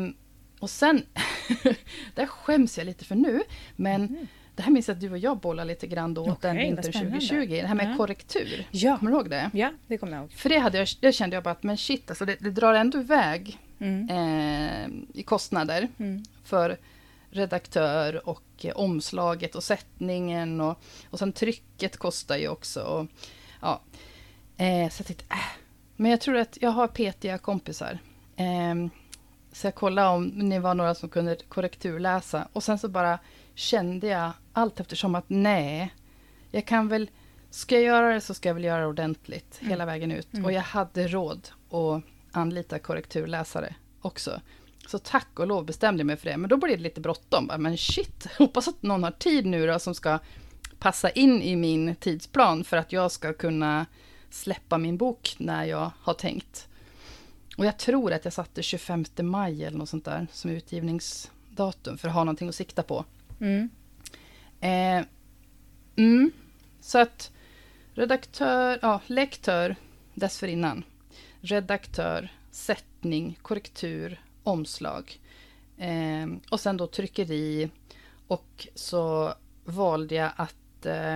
och 0.59 0.69
sen, 0.69 1.05
det 2.15 2.27
skäms 2.27 2.77
jag 2.77 2.85
lite 2.85 3.05
för 3.05 3.15
nu, 3.15 3.41
men 3.75 4.07
mm. 4.07 4.27
Det 4.61 4.65
här 4.65 4.71
minns 4.71 4.87
jag 4.87 4.95
att 4.95 5.01
du 5.01 5.11
och 5.11 5.17
jag 5.17 5.37
bollade 5.37 5.67
lite 5.67 5.87
grann 5.87 6.13
då, 6.13 6.21
okay, 6.21 6.35
den 6.41 6.57
vintern 6.57 6.93
2020. 6.93 7.47
Det 7.49 7.67
här 7.67 7.75
med 7.75 7.91
ja. 7.91 7.97
korrektur. 7.97 8.67
Ja. 8.71 8.97
Kommer 8.97 9.11
du 9.11 9.17
ihåg 9.17 9.29
det? 9.29 9.49
Ja, 9.53 9.71
det 9.87 9.97
kommer 9.97 10.13
jag 10.13 10.21
ihåg. 10.21 10.31
För 10.31 10.49
det, 10.49 10.57
hade 10.57 10.77
jag, 10.77 10.87
det 10.99 11.11
kände 11.11 11.35
jag 11.35 11.43
bara 11.43 11.51
att, 11.51 11.63
men 11.63 11.77
shit, 11.77 12.09
alltså 12.09 12.25
det, 12.25 12.35
det 12.39 12.51
drar 12.51 12.73
ändå 12.73 12.99
iväg 12.99 13.59
mm. 13.79 14.09
eh, 14.09 15.19
i 15.19 15.23
kostnader 15.23 15.87
mm. 15.97 16.23
för 16.43 16.77
redaktör 17.29 18.29
och 18.29 18.43
eh, 18.61 18.75
omslaget 18.75 19.55
och 19.55 19.63
sättningen 19.63 20.61
och, 20.61 20.81
och 21.09 21.19
sen 21.19 21.33
trycket 21.33 21.97
kostar 21.97 22.37
ju 22.37 22.47
också. 22.47 22.81
Och, 22.81 23.07
ja. 23.61 23.81
Eh, 24.57 24.89
så 24.89 25.01
jag 25.01 25.07
tänkte, 25.07 25.25
äh. 25.29 25.37
Men 25.95 26.11
jag 26.11 26.21
tror 26.21 26.37
att 26.37 26.57
jag 26.61 26.71
har 26.71 26.87
petiga 26.87 27.37
kompisar. 27.37 27.99
Eh, 28.35 28.75
så 29.51 29.67
jag 29.67 29.75
kollade 29.75 30.07
om 30.07 30.25
ni 30.25 30.59
var 30.59 30.73
några 30.75 30.95
som 30.95 31.09
kunde 31.09 31.37
korrekturläsa. 31.49 32.47
Och 32.53 32.63
sen 32.63 32.79
så 32.79 32.89
bara 32.89 33.19
kände 33.55 34.07
jag 34.07 34.31
allt 34.53 34.79
eftersom 34.79 35.15
att 35.15 35.25
nej, 35.27 35.93
jag 36.51 36.67
kan 36.67 36.87
väl, 36.87 37.09
ska 37.49 37.75
jag 37.75 37.83
göra 37.83 38.13
det 38.13 38.21
så 38.21 38.33
ska 38.33 38.49
jag 38.49 38.53
väl 38.53 38.63
göra 38.63 38.81
det 38.81 38.87
ordentligt 38.87 39.57
mm. 39.59 39.69
hela 39.69 39.85
vägen 39.85 40.11
ut. 40.11 40.33
Mm. 40.33 40.45
Och 40.45 40.51
jag 40.51 40.61
hade 40.61 41.07
råd 41.07 41.49
att 41.69 42.03
anlita 42.31 42.79
korrekturläsare 42.79 43.75
också. 44.01 44.41
Så 44.87 44.99
tack 44.99 45.39
och 45.39 45.47
lov 45.47 45.65
bestämde 45.65 46.01
jag 46.01 46.07
mig 46.07 46.17
för 46.17 46.29
det. 46.29 46.37
Men 46.37 46.49
då 46.49 46.57
blev 46.57 46.77
det 46.77 46.83
lite 46.83 47.01
bråttom. 47.01 47.51
Men 47.57 47.77
shit, 47.77 48.27
hoppas 48.37 48.67
att 48.67 48.83
någon 48.83 49.03
har 49.03 49.11
tid 49.11 49.45
nu 49.45 49.67
då 49.67 49.79
som 49.79 49.95
ska 49.95 50.19
passa 50.79 51.09
in 51.09 51.41
i 51.41 51.55
min 51.55 51.95
tidsplan 51.95 52.63
för 52.63 52.77
att 52.77 52.91
jag 52.91 53.11
ska 53.11 53.33
kunna 53.33 53.85
släppa 54.29 54.77
min 54.77 54.97
bok 54.97 55.35
när 55.37 55.65
jag 55.65 55.91
har 55.99 56.13
tänkt. 56.13 56.67
Och 57.57 57.65
jag 57.65 57.77
tror 57.77 58.13
att 58.13 58.25
jag 58.25 58.33
satte 58.33 58.63
25 58.63 59.05
maj 59.21 59.63
eller 59.63 59.77
något 59.77 59.89
sånt 59.89 60.05
där 60.05 60.27
som 60.31 60.51
utgivningsdatum 60.51 61.97
för 61.97 62.07
att 62.07 62.13
ha 62.13 62.23
någonting 62.23 62.49
att 62.49 62.55
sikta 62.55 62.83
på. 62.83 63.05
Mm. 63.39 63.69
Eh, 64.61 65.03
mm. 65.95 66.31
Så 66.81 66.99
att 66.99 67.31
redaktör, 67.93 68.79
ja, 68.81 69.01
lektör 69.07 69.75
dessförinnan. 70.13 70.83
Redaktör, 71.41 72.31
sättning, 72.51 73.37
korrektur, 73.41 74.21
omslag. 74.43 75.19
Eh, 75.77 76.27
och 76.51 76.59
sen 76.59 76.77
då 76.77 76.87
tryckeri. 76.87 77.69
Och 78.27 78.67
så 78.75 79.33
valde 79.65 80.15
jag 80.15 80.31
att 80.35 80.85
eh, 80.85 81.15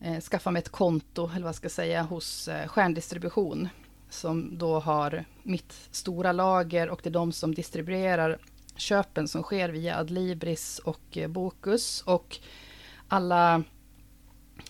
eh 0.00 0.20
skaffa 0.20 0.50
mig 0.50 0.60
ett 0.60 0.68
konto, 0.68 1.30
eller 1.34 1.44
vad 1.44 1.54
ska 1.54 1.64
jag 1.64 1.72
säga, 1.72 2.02
hos 2.02 2.48
eh, 2.48 2.68
Stjärndistribution 2.68 3.68
som 4.12 4.58
då 4.58 4.80
har 4.80 5.24
mitt 5.42 5.88
stora 5.90 6.32
lager 6.32 6.88
och 6.88 7.00
det 7.02 7.08
är 7.08 7.12
de 7.12 7.32
som 7.32 7.54
distribuerar 7.54 8.38
köpen 8.76 9.28
som 9.28 9.42
sker 9.42 9.68
via 9.68 9.98
Adlibris 9.98 10.78
och 10.78 11.16
eh, 11.16 11.28
Bokus. 11.28 12.02
Och 12.06 12.38
alla, 13.08 13.62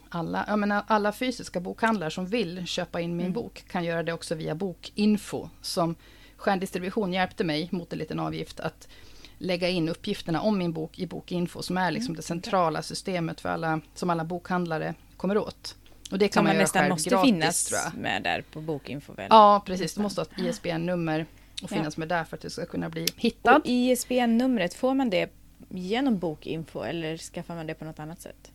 alla, 0.09 0.45
jag 0.49 0.59
menar, 0.59 0.85
alla 0.87 1.13
fysiska 1.13 1.61
bokhandlare 1.61 2.11
som 2.11 2.27
vill 2.27 2.67
köpa 2.67 3.01
in 3.01 3.17
min 3.17 3.27
mm. 3.27 3.33
bok 3.33 3.65
kan 3.69 3.85
göra 3.85 4.03
det 4.03 4.13
också 4.13 4.35
via 4.35 4.55
Bokinfo. 4.55 5.49
Som 5.61 5.95
Stjärndistribution 6.37 7.13
hjälpte 7.13 7.45
mig 7.45 7.69
mot 7.73 7.93
en 7.93 7.99
liten 7.99 8.21
avgift 8.21 8.61
att 8.61 8.89
lägga 9.39 9.69
in 9.69 9.89
uppgifterna 9.89 10.41
om 10.41 10.59
min 10.59 10.73
bok 10.73 10.99
i 10.99 11.07
Bokinfo, 11.07 11.63
som 11.63 11.77
är 11.77 11.91
liksom 11.91 12.11
mm. 12.11 12.17
det 12.17 12.23
centrala 12.23 12.83
systemet 12.83 13.41
för 13.41 13.49
alla, 13.49 13.81
som 13.95 14.11
alla 14.11 14.25
bokhandlare 14.25 14.95
kommer 15.17 15.39
åt. 15.39 15.77
Och 16.11 16.19
det 16.19 16.29
kan 16.29 16.33
Som 16.33 16.45
man, 16.45 16.55
man 16.57 16.63
nästan 16.63 16.89
måste 16.89 17.11
gratis, 17.11 17.31
finnas 17.31 17.73
med 17.95 18.23
där 18.23 18.45
på 18.53 18.61
Bokinfo 18.61 19.13
väl? 19.13 19.27
Ja, 19.31 19.63
precis. 19.67 19.95
Du 19.95 20.03
måste 20.03 20.21
ha 20.21 20.27
ett 20.27 20.41
ISBN-nummer 20.41 21.27
och 21.63 21.71
finnas 21.71 21.97
ja. 21.97 22.01
med 22.01 22.09
där 22.09 22.25
för 22.25 22.37
att 22.37 22.41
du 22.41 22.51
ska 22.51 22.67
kunna 22.67 22.89
bli 22.89 23.07
hittad. 23.17 23.57
Och 23.57 23.63
ISBN-numret, 23.65 24.75
får 24.75 24.95
man 24.95 25.11
det 25.11 25.31
genom 25.69 26.19
Bokinfo 26.19 26.83
eller 26.83 27.17
skaffar 27.17 27.55
man 27.55 27.67
det 27.67 27.75
på 27.75 27.85
något 27.85 27.99
annat 27.99 28.21
sätt? 28.21 28.53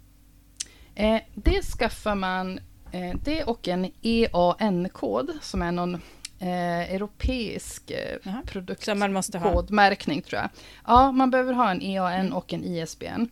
Eh, 0.95 1.21
det 1.33 1.61
skaffar 1.61 2.15
man, 2.15 2.59
eh, 2.91 3.17
det 3.23 3.43
och 3.43 3.67
en 3.67 3.91
EAN-kod 4.01 5.31
som 5.41 5.61
är 5.61 5.71
någon 5.71 5.95
eh, 6.39 6.93
europeisk 6.93 7.91
eh, 7.91 8.33
produktkodmärkning 8.45 10.21
tror 10.21 10.41
jag. 10.41 10.49
Ja, 10.87 11.11
man 11.11 11.31
behöver 11.31 11.53
ha 11.53 11.71
en 11.71 11.81
EAN 11.81 12.19
mm. 12.19 12.33
och 12.33 12.53
en 12.53 12.63
ISBN. 12.63 13.25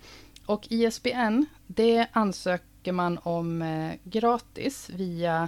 Och 0.46 0.68
ISBN, 0.70 1.46
det 1.68 2.08
ansöker 2.12 2.66
söker 2.86 2.94
man 2.94 3.18
om 3.24 3.62
eh, 3.62 3.94
gratis 4.04 4.90
via, 4.90 5.48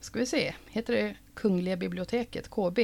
ska 0.00 0.18
vi 0.18 0.26
se, 0.26 0.54
heter 0.70 0.92
det 0.92 1.14
Kungliga 1.34 1.76
biblioteket, 1.76 2.50
KB? 2.50 2.78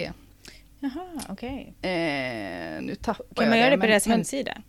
Jaha, 0.80 1.06
okej. 1.28 1.74
Okay. 1.78 1.90
Eh, 1.90 2.82
nu 2.82 2.94
tappar 2.94 3.24
kan 3.34 3.44
jag 3.44 3.50
man 3.50 3.58
göra 3.58 3.70
det 3.70 3.78
på 3.78 3.86
deras 3.86 4.06
hemsida? 4.06 4.62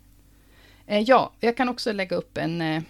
Eh, 0.86 1.00
ja, 1.00 1.32
jag 1.40 1.56
kan 1.56 1.68
också 1.68 1.92
lägga 1.92 2.16
upp 2.16 2.38
en, 2.38 2.62
eh, 2.62 2.82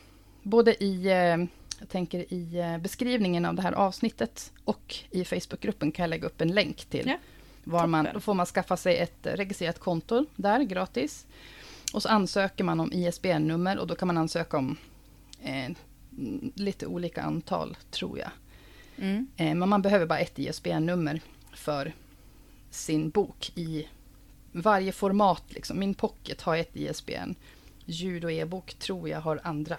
både 0.42 0.84
i, 0.84 1.06
eh, 1.06 1.46
jag 1.80 1.88
tänker 1.88 2.32
i 2.32 2.58
eh, 2.58 2.78
beskrivningen 2.78 3.44
av 3.44 3.54
det 3.54 3.62
här 3.62 3.72
avsnittet 3.72 4.52
och 4.64 4.96
i 5.10 5.24
Facebookgruppen 5.24 5.92
kan 5.92 6.02
jag 6.02 6.10
lägga 6.10 6.26
upp 6.26 6.40
en 6.40 6.48
länk 6.48 6.84
till 6.84 7.06
ja. 7.06 7.16
var 7.64 7.86
man, 7.86 8.08
då 8.14 8.20
får 8.20 8.34
man 8.34 8.46
skaffa 8.46 8.76
sig 8.76 8.96
ett 8.98 9.18
registrerat 9.22 9.78
konto 9.78 10.26
där 10.36 10.62
gratis. 10.62 11.26
Och 11.92 12.02
så 12.02 12.08
ansöker 12.08 12.64
man 12.64 12.80
om 12.80 12.92
ISBN-nummer 12.92 13.78
och 13.78 13.86
då 13.86 13.94
kan 13.94 14.06
man 14.06 14.18
ansöka 14.18 14.56
om 14.58 14.76
eh, 15.42 15.70
lite 16.54 16.86
olika 16.86 17.22
antal, 17.22 17.76
tror 17.90 18.18
jag. 18.18 18.30
Mm. 18.96 19.26
Men 19.36 19.68
man 19.68 19.82
behöver 19.82 20.06
bara 20.06 20.18
ett 20.18 20.38
ISBN-nummer 20.38 21.20
för 21.54 21.92
sin 22.70 23.10
bok 23.10 23.52
i 23.54 23.88
varje 24.52 24.92
format. 24.92 25.42
Liksom. 25.48 25.78
Min 25.78 25.94
pocket 25.94 26.42
har 26.42 26.56
ett 26.56 26.76
ISBN. 26.76 27.34
Ljud 27.84 28.24
och 28.24 28.32
e-bok 28.32 28.74
tror 28.74 29.08
jag 29.08 29.20
har 29.20 29.40
andra. 29.44 29.76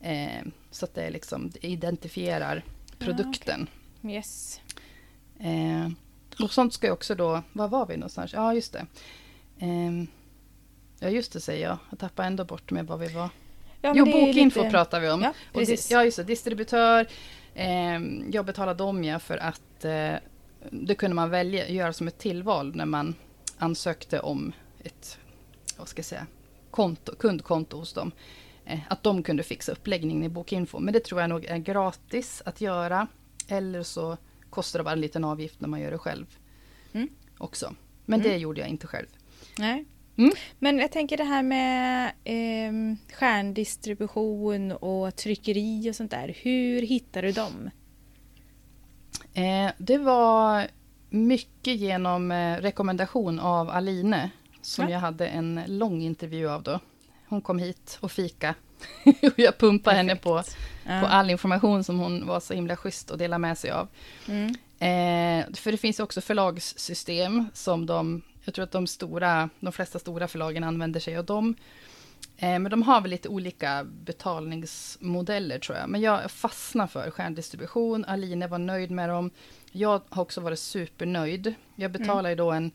Eh, 0.00 0.42
så 0.70 0.84
att 0.84 0.94
det, 0.94 1.10
liksom, 1.10 1.50
det 1.50 1.66
identifierar 1.66 2.64
produkten. 2.98 3.60
Ah, 3.60 4.06
okay. 4.06 4.16
Yes. 4.16 4.60
Eh, 5.38 5.88
och 6.44 6.52
sånt 6.52 6.74
ska 6.74 6.86
jag 6.86 6.94
också 6.94 7.14
då... 7.14 7.42
Var 7.52 7.68
var 7.68 7.86
vi 7.86 7.96
någonstans? 7.96 8.32
Ja, 8.32 8.54
just 8.54 8.72
det. 8.72 8.86
Eh, 9.58 10.04
ja, 10.98 11.08
just 11.08 11.32
det 11.32 11.40
säger 11.40 11.68
jag. 11.68 11.78
Jag 11.90 11.98
tappar 11.98 12.24
ändå 12.24 12.44
bort 12.44 12.70
med 12.70 12.86
var 12.86 12.96
vi 12.96 13.08
var. 13.08 13.28
Ja, 13.80 13.92
jo, 13.96 14.04
bokinfo 14.04 14.60
lite... 14.60 14.70
pratar 14.70 15.00
vi 15.00 15.10
om. 15.10 15.22
Ja, 15.22 15.32
precis. 15.52 15.90
ja 15.90 16.04
just 16.04 16.16
det. 16.16 16.24
Distributör. 16.24 17.06
Eh, 17.54 18.00
jag 18.30 18.46
betalar 18.46 18.74
dem 18.74 19.04
ja 19.04 19.18
för 19.18 19.38
att 19.38 19.84
eh, 19.84 20.14
det 20.70 20.94
kunde 20.94 21.14
man 21.14 21.30
välja, 21.30 21.68
göra 21.68 21.92
som 21.92 22.08
ett 22.08 22.18
tillval 22.18 22.76
när 22.76 22.86
man 22.86 23.14
ansökte 23.58 24.20
om 24.20 24.52
ett 24.78 25.18
vad 25.76 25.88
ska 25.88 25.98
jag 25.98 26.06
säga, 26.06 26.26
konto, 26.70 27.16
kundkonto 27.16 27.76
hos 27.76 27.92
dem. 27.92 28.12
Eh, 28.64 28.78
att 28.88 29.02
de 29.02 29.22
kunde 29.22 29.42
fixa 29.42 29.72
uppläggningen 29.72 30.22
i 30.22 30.28
Bokinfo. 30.28 30.78
Men 30.78 30.94
det 30.94 31.00
tror 31.00 31.20
jag 31.20 31.30
nog 31.30 31.44
är 31.44 31.58
gratis 31.58 32.42
att 32.44 32.60
göra. 32.60 33.06
Eller 33.48 33.82
så 33.82 34.16
kostar 34.50 34.78
det 34.78 34.84
bara 34.84 34.92
en 34.92 35.00
liten 35.00 35.24
avgift 35.24 35.60
när 35.60 35.68
man 35.68 35.80
gör 35.80 35.90
det 35.90 35.98
själv. 35.98 36.26
Mm. 36.92 37.08
Också. 37.38 37.74
Men 38.04 38.20
mm. 38.20 38.32
det 38.32 38.38
gjorde 38.38 38.60
jag 38.60 38.70
inte 38.70 38.86
själv. 38.86 39.06
Nej. 39.58 39.84
Mm. 40.16 40.32
Men 40.58 40.78
jag 40.78 40.92
tänker 40.92 41.16
det 41.16 41.24
här 41.24 41.42
med 41.42 42.12
eh, 42.24 42.96
stjärndistribution 43.16 44.72
och 44.72 45.16
tryckeri 45.16 45.90
och 45.90 45.96
sånt 45.96 46.10
där. 46.10 46.36
Hur 46.42 46.82
hittar 46.82 47.22
du 47.22 47.32
dem? 47.32 47.70
Eh, 49.36 49.70
det 49.78 49.98
var 49.98 50.66
mycket 51.10 51.76
genom 51.76 52.32
eh, 52.32 52.56
rekommendation 52.56 53.40
av 53.40 53.70
Aline. 53.70 54.30
Som 54.60 54.84
ja. 54.84 54.90
jag 54.90 55.00
hade 55.00 55.26
en 55.26 55.60
lång 55.66 56.02
intervju 56.02 56.48
av 56.48 56.62
då. 56.62 56.80
Hon 57.28 57.40
kom 57.40 57.58
hit 57.58 57.98
och 58.00 58.12
fika. 58.12 58.54
och 59.04 59.38
jag 59.38 59.58
pumpade 59.58 59.96
Perfekt. 59.96 59.96
henne 59.96 60.16
på, 60.16 60.42
ja. 60.86 61.00
på 61.00 61.06
all 61.06 61.30
information 61.30 61.84
som 61.84 61.98
hon 61.98 62.26
var 62.26 62.40
så 62.40 62.54
himla 62.54 62.76
schysst 62.76 63.10
att 63.10 63.18
dela 63.18 63.38
med 63.38 63.58
sig 63.58 63.70
av. 63.70 63.88
Mm. 64.28 64.48
Eh, 64.78 65.54
för 65.54 65.72
det 65.72 65.78
finns 65.78 66.00
också 66.00 66.20
förlagssystem 66.20 67.46
som 67.54 67.86
de 67.86 68.22
jag 68.44 68.54
tror 68.54 68.62
att 68.62 68.72
de, 68.72 68.86
stora, 68.86 69.50
de 69.60 69.72
flesta 69.72 69.98
stora 69.98 70.28
förlagen 70.28 70.64
använder 70.64 71.00
sig 71.00 71.16
av 71.16 71.24
dem. 71.24 71.54
Eh, 72.36 72.58
men 72.58 72.70
de 72.70 72.82
har 72.82 73.00
väl 73.00 73.10
lite 73.10 73.28
olika 73.28 73.84
betalningsmodeller 73.84 75.58
tror 75.58 75.78
jag. 75.78 75.88
Men 75.88 76.00
jag 76.00 76.30
fastnar 76.30 76.86
för 76.86 77.10
stjärndistribution. 77.10 78.04
Aline 78.04 78.48
var 78.48 78.58
nöjd 78.58 78.90
med 78.90 79.08
dem. 79.08 79.30
Jag 79.72 80.02
har 80.08 80.22
också 80.22 80.40
varit 80.40 80.58
supernöjd. 80.58 81.54
Jag 81.76 81.92
betalar 81.92 82.30
ju 82.30 82.36
då 82.36 82.50
en, 82.52 82.70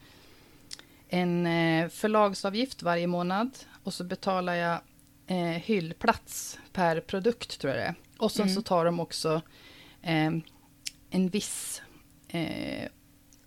en 1.09 1.45
eh, 1.47 1.89
förlagsavgift 1.89 2.83
varje 2.83 3.07
månad. 3.07 3.57
Och 3.83 3.93
så 3.93 4.03
betalar 4.03 4.53
jag 4.55 4.79
eh, 5.27 5.37
hyllplats 5.61 6.59
per 6.73 6.99
produkt 6.99 7.59
tror 7.61 7.73
jag 7.73 7.81
det 7.83 7.85
är. 7.87 7.95
Och 8.17 8.31
sen 8.31 8.43
Mm. 8.43 8.55
så 8.55 8.61
tar 8.61 8.85
de 8.85 8.99
också 8.99 9.41
eh, 10.01 10.31
en 11.09 11.29
viss... 11.29 11.81
Eh, 12.27 12.87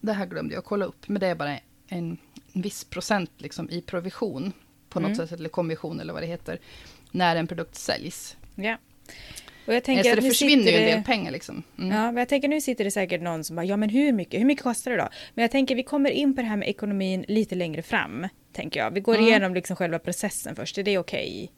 det 0.01 0.13
här 0.13 0.27
glömde 0.27 0.55
jag 0.55 0.65
kolla 0.65 0.85
upp, 0.85 1.09
men 1.09 1.21
det 1.21 1.27
är 1.27 1.35
bara 1.35 1.59
en, 1.89 2.19
en 2.53 2.63
viss 2.63 2.85
procent 2.85 3.31
liksom, 3.37 3.71
i 3.71 3.81
provision 3.81 4.53
på 4.95 5.01
något 5.01 5.09
Mm. 5.17 5.27
sätt, 5.29 5.39
eller 5.39 5.49
kommission 5.49 6.01
eller 6.01 6.13
vad 6.13 6.23
det 6.23 6.27
heter, 6.27 6.59
när 7.11 7.37
en 7.37 7.47
produkt 7.47 7.75
säljs. 7.75 8.37
Ja. 8.55 8.77
Och 9.67 9.73
jag 9.73 9.77
Eh, 9.77 9.83
tänker 9.83 10.03
så 10.05 10.11
att 10.11 10.17
det 10.17 10.23
försvinner 10.29 10.65
ju 10.73 10.79
en 10.79 10.85
del 10.87 11.03
pengar. 11.03 11.31
Liksom. 11.33 11.63
Mm. 11.79 11.91
Ja, 11.97 12.05
men 12.05 12.17
jag 12.17 12.29
tänker 12.29 12.49
nu 12.49 12.61
sitter 12.61 12.85
det 12.85 12.91
säkert 12.91 13.23
någon 13.23 13.45
som 13.45 13.57
bara, 13.57 13.65
ja 13.65 13.77
men 13.77 13.89
hur 13.89 14.13
mycket, 14.13 14.41
hur 14.41 14.45
mycket 14.45 14.65
kostar 14.65 14.91
det 14.91 14.97
då? 14.97 15.09
Men 15.35 15.43
jag 15.43 15.51
tänker 15.51 15.75
vi 15.75 15.83
kommer 15.83 16.11
in 16.11 16.35
på 16.37 16.43
det 16.43 16.49
här 16.49 16.57
med 16.57 16.69
ekonomin 16.69 17.25
lite 17.29 17.55
längre 17.55 17.83
fram, 17.83 18.29
tänker 18.53 18.81
jag. 18.81 18.91
Vi 18.91 19.01
går 19.01 19.15
Mm. 19.15 19.27
igenom 19.27 19.55
liksom 19.55 19.77
själva 19.77 19.99
processen 19.99 20.57
först, 20.57 20.79
är 20.79 20.83
det 20.83 20.99
okej 20.99 21.53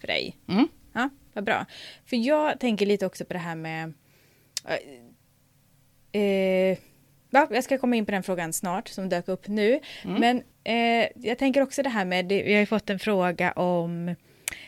för 0.00 0.06
dig? 0.06 0.36
Mm. 0.48 0.68
Ja, 0.92 1.10
vad 1.32 1.44
bra. 1.44 1.66
För 2.06 2.16
jag 2.16 2.60
tänker 2.60 2.86
lite 2.86 3.06
också 3.06 3.24
på 3.24 3.32
det 3.32 3.38
här 3.38 3.56
med... 3.56 3.92
Eh, 6.12 6.20
eh, 6.22 6.78
ja, 7.34 7.48
jag 7.50 7.64
ska 7.64 7.78
komma 7.78 7.96
in 7.96 8.06
på 8.06 8.12
den 8.12 8.22
frågan 8.22 8.52
snart, 8.52 8.88
som 8.88 9.08
dök 9.08 9.28
upp 9.28 9.48
nu. 9.48 9.80
Mm. 10.04 10.20
Men 10.20 10.42
eh, 10.64 11.08
jag 11.16 11.38
tänker 11.38 11.62
också 11.62 11.82
det 11.82 11.88
här 11.88 12.04
med, 12.04 12.28
vi 12.28 12.52
har 12.52 12.60
ju 12.60 12.66
fått 12.66 12.90
en 12.90 12.98
fråga 12.98 13.52
om 13.52 14.14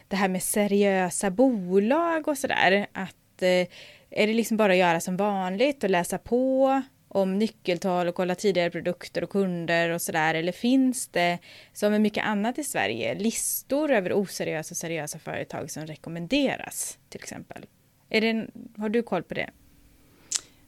det 0.09 0.17
här 0.17 0.29
med 0.29 0.43
seriösa 0.43 1.31
bolag 1.31 2.29
och 2.29 2.39
sådär. 2.39 2.87
Att 2.93 3.43
eh, 3.43 3.67
är 4.11 4.27
det 4.27 4.33
liksom 4.33 4.57
bara 4.57 4.73
att 4.73 4.79
göra 4.79 5.01
som 5.01 5.17
vanligt 5.17 5.85
och 5.85 5.91
läsa 5.91 6.19
på 6.19 6.83
om 7.09 7.39
nyckeltal 7.39 8.09
och 8.09 8.15
kolla 8.15 8.35
tidigare 8.35 8.71
produkter 8.71 9.25
och 9.25 9.31
kunder 9.31 9.91
och 9.91 10.03
sådär? 10.03 10.35
Eller 10.35 10.53
finns 10.53 11.09
det, 11.09 11.39
som 11.73 11.93
med 11.93 12.01
mycket 12.01 12.25
annat 12.25 12.59
i 12.59 12.65
Sverige, 12.65 13.15
listor 13.15 13.91
över 13.91 14.13
oseriösa 14.13 14.73
och 14.73 14.77
seriösa 14.77 15.19
företag 15.19 15.71
som 15.71 15.87
rekommenderas 15.87 16.99
till 17.09 17.21
exempel? 17.21 17.67
Är 18.11 18.21
det 18.21 18.47
har 18.77 18.89
du 18.89 19.03
koll 19.03 19.23
på 19.23 19.35
det? 19.35 19.51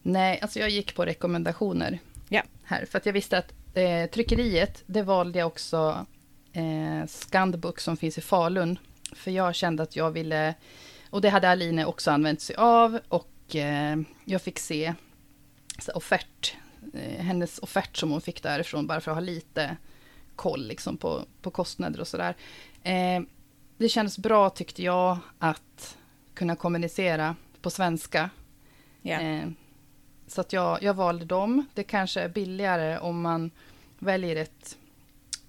Nej, 0.08 0.40
alltså 0.40 0.58
jag 0.58 0.70
gick 0.70 0.94
på 0.94 1.04
rekommendationer 1.04 1.98
Ja. 2.28 2.42
här. 2.64 2.84
För 2.84 2.98
att 2.98 3.06
jag 3.06 3.12
visste 3.12 3.38
att 3.38 3.52
eh, 3.74 4.10
tryckeriet, 4.10 4.82
det 4.86 5.02
valde 5.02 5.38
jag 5.38 5.46
också 5.46 6.06
eh, 6.52 7.06
Scandbook 7.06 7.80
som 7.80 7.96
finns 7.96 8.18
i 8.18 8.20
Falun. 8.20 8.78
För 9.12 9.30
jag 9.30 9.54
kände 9.54 9.82
att 9.82 9.96
jag 9.96 10.10
ville, 10.10 10.54
och 11.10 11.20
det 11.20 11.28
hade 11.28 11.50
Aline 11.50 11.84
också 11.84 12.10
använt 12.10 12.40
sig 12.40 12.56
av. 12.56 12.98
Och 13.08 13.56
eh, 13.56 13.96
jag 14.24 14.42
fick 14.42 14.58
se 14.58 14.94
så, 15.78 15.92
offert, 15.92 16.54
eh, 16.94 17.24
hennes 17.24 17.58
offert 17.58 17.96
som 17.96 18.10
hon 18.10 18.20
fick 18.20 18.42
därifrån, 18.42 18.86
bara 18.86 19.00
för 19.00 19.10
att 19.10 19.16
ha 19.16 19.20
lite 19.22 19.76
koll 20.36 20.66
liksom, 20.66 20.96
på, 20.96 21.24
på 21.42 21.50
kostnader 21.50 22.00
och 22.00 22.08
sådär. 22.08 22.36
Eh, 22.82 23.20
det 23.78 23.88
kändes 23.88 24.18
bra 24.18 24.50
tyckte 24.50 24.82
jag 24.82 25.18
att 25.38 25.96
kunna 26.34 26.56
kommunicera 26.56 27.36
på 27.62 27.70
svenska. 27.70 28.30
Ja. 29.02 29.20
Eh, 30.28 30.30
så 30.30 30.40
att 30.40 30.52
jag, 30.52 30.82
jag 30.82 30.94
valde 30.94 31.24
dem. 31.24 31.66
Det 31.74 31.84
kanske 31.84 32.20
är 32.20 32.28
billigare 32.28 32.98
om 32.98 33.20
man 33.20 33.50
väljer 33.98 34.36
ett 34.36 34.76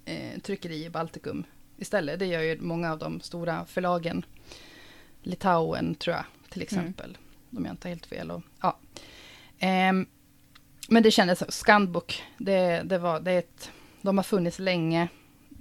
eh, 0.04 0.40
tryckeri 0.40 0.84
i 0.84 0.90
Baltikum 0.90 1.44
istället. 1.76 2.18
Det 2.18 2.26
gör 2.26 2.42
ju 2.42 2.60
många 2.60 2.92
av 2.92 2.98
de 2.98 3.20
stora 3.20 3.64
förlagen. 3.64 4.24
Litauen 5.22 5.94
tror 5.94 6.16
jag 6.16 6.24
till 6.50 6.62
exempel. 6.62 7.18
Om 7.56 7.64
jag 7.64 7.72
inte 7.72 7.88
har 7.88 7.90
helt 7.90 8.06
fel. 8.06 8.30
Och, 8.30 8.42
ja. 8.60 8.78
Ehm, 9.58 10.06
men 10.88 11.02
det 11.02 11.10
kändes, 11.10 11.52
Scandbook, 11.52 12.22
det, 12.38 12.82
det 12.84 12.98
var, 12.98 13.20
det 13.20 13.32
är 13.32 13.38
ett, 13.38 13.70
de 14.02 14.18
har 14.18 14.22
funnits 14.22 14.58
länge. 14.58 15.08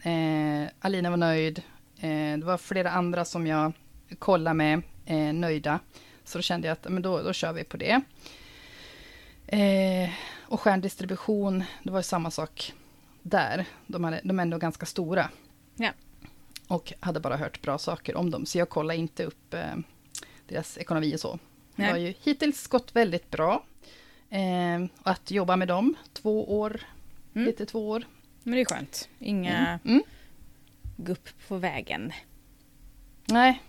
Eh, 0.04 0.70
Alina 0.80 1.10
var 1.10 1.18
nöjd. 1.18 1.62
Eh, 2.00 2.38
det 2.38 2.46
var 2.46 2.58
flera 2.58 2.92
andra 2.92 3.26
som 3.26 3.48
jag 3.48 3.74
kollade 4.20 4.54
med, 4.54 4.82
eh, 5.06 5.34
nöjda. 5.34 5.80
Så 6.24 6.38
då 6.38 6.42
kände 6.42 6.68
jag 6.68 6.74
att 6.74 6.90
men 6.90 7.02
då, 7.02 7.22
då 7.22 7.34
kör 7.34 7.54
vi 7.54 7.64
på 7.64 7.78
det. 7.78 8.02
Eh, 9.52 10.10
och 10.42 10.60
stjärndistribution, 10.62 11.64
det 11.84 11.92
var 11.92 12.00
ju 12.00 12.04
samma 12.04 12.32
sak 12.32 12.74
där. 13.22 13.66
De, 13.88 14.04
hade, 14.04 14.22
de 14.24 14.40
är 14.40 14.44
ändå 14.44 14.58
ganska 14.58 14.86
stora. 14.86 15.30
Ja. 15.76 15.92
Och 16.68 16.94
hade 17.00 17.20
bara 17.20 17.38
hört 17.38 17.62
bra 17.62 17.78
saker 17.78 18.16
om 18.16 18.32
dem. 18.32 18.46
Så 18.46 18.58
jag 18.58 18.70
kollade 18.70 19.00
inte 19.00 19.24
upp 19.24 19.54
eh, 19.54 19.76
deras 20.48 20.78
ekonomi 20.78 21.16
och 21.16 21.20
så. 21.20 21.40
Det 21.76 21.84
har 21.86 21.98
ju 21.98 22.14
hittills 22.24 22.68
gått 22.68 22.96
väldigt 22.96 23.32
bra. 23.32 23.64
Eh, 24.30 24.86
att 25.04 25.32
jobba 25.32 25.56
med 25.56 25.68
dem, 25.68 25.96
två 26.14 26.60
år, 26.60 26.82
Mm. 27.34 27.46
lite 27.48 27.66
två 27.66 27.90
år. 27.90 28.04
Men 28.44 28.54
det 28.56 28.62
är 28.62 28.66
skönt. 28.66 29.10
Inga 29.20 29.80
Mm. 29.86 30.04
gupp 30.98 31.30
på 31.48 31.58
vägen. 31.58 32.14
Nej, 33.26 33.62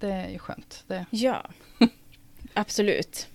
det 0.00 0.08
är 0.12 0.28
ju 0.28 0.38
skönt. 0.38 0.84
Det, 0.86 1.06
Ja, 1.10 1.42
absolut. 2.54 3.28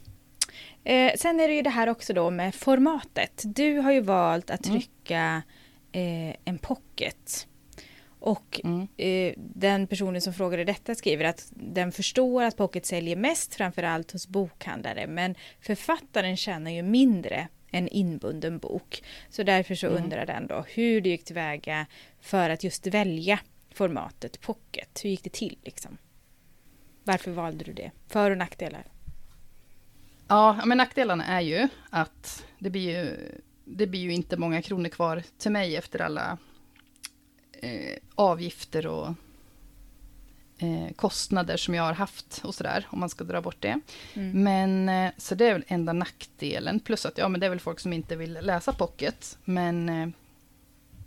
Eh, 0.83 1.11
sen 1.15 1.39
är 1.39 1.47
det 1.47 1.53
ju 1.53 1.61
det 1.61 1.69
här 1.69 1.89
också 1.89 2.13
då 2.13 2.29
med 2.29 2.55
formatet. 2.55 3.43
Du 3.45 3.77
har 3.77 3.91
ju 3.91 4.01
valt 4.01 4.49
att 4.49 4.65
Mm. 4.65 4.79
trycka 4.79 5.41
eh, 5.91 6.35
en 6.45 6.57
pocket. 6.61 7.47
Och 8.19 8.61
mm. 8.63 8.87
eh, 8.97 9.33
den 9.37 9.87
personen 9.87 10.21
som 10.21 10.33
frågade 10.33 10.63
detta 10.63 10.95
skriver 10.95 11.25
att 11.25 11.51
den 11.55 11.91
förstår 11.91 12.43
att 12.43 12.57
pocket 12.57 12.85
säljer 12.85 13.15
mest 13.15 13.55
framförallt 13.55 14.11
hos 14.11 14.27
bokhandlare 14.27 15.07
men 15.07 15.35
författaren 15.61 16.37
tjänar 16.37 16.71
ju 16.71 16.81
mindre 16.83 17.47
än 17.71 17.87
inbunden 17.87 18.57
bok. 18.59 19.03
Så 19.29 19.43
därför 19.43 19.75
så 19.75 19.87
Mm. 19.87 20.03
undrar 20.03 20.25
den 20.25 20.47
då 20.47 20.65
hur 20.67 21.01
du 21.01 21.09
gick 21.09 21.23
tillväga 21.23 21.85
för 22.21 22.49
att 22.49 22.63
just 22.63 22.87
välja 22.87 23.39
formatet 23.73 24.41
pocket. 24.41 24.99
Hur 25.03 25.09
gick 25.09 25.23
det 25.23 25.33
till 25.33 25.57
liksom? 25.63 25.97
Varför 27.03 27.31
valde 27.31 27.65
du 27.65 27.73
det? 27.73 27.91
För 28.07 28.31
och 28.31 28.37
nackdelar? 28.37 28.83
Ja, 30.31 30.59
men 30.65 30.77
nackdelarna 30.77 31.25
är 31.25 31.41
ju 31.41 31.67
att 31.89 32.45
det 32.59 32.69
blir 32.69 32.89
ju, 32.89 33.17
det 33.65 33.87
blir 33.87 34.01
ju 34.01 34.13
inte 34.13 34.37
många 34.37 34.61
kronor 34.61 34.89
kvar 34.89 35.23
till 35.37 35.51
mig 35.51 35.75
efter 35.75 36.01
alla 36.01 36.37
eh, 37.51 37.97
avgifter 38.15 38.87
och 38.87 39.07
eh, 40.57 40.93
kostnader 40.95 41.57
som 41.57 41.75
jag 41.75 41.83
har 41.83 41.93
haft 41.93 42.41
och 42.43 42.55
sådär, 42.55 42.87
om 42.89 42.99
man 42.99 43.09
ska 43.09 43.23
dra 43.23 43.41
bort 43.41 43.55
det. 43.61 43.79
Mm. 44.13 44.43
Men, 44.43 44.89
eh, 45.07 45.11
så 45.17 45.35
det 45.35 45.45
är 45.47 45.53
väl 45.53 45.63
enda 45.67 45.93
nackdelen. 45.93 46.79
Plus 46.79 47.05
att, 47.05 47.17
ja 47.17 47.27
men 47.27 47.39
det 47.39 47.45
är 47.45 47.49
väl 47.49 47.59
folk 47.59 47.79
som 47.79 47.93
inte 47.93 48.15
vill 48.15 48.33
läsa 48.41 48.73
pocket. 48.73 49.37
Men, 49.45 49.89
eh, 49.89 50.09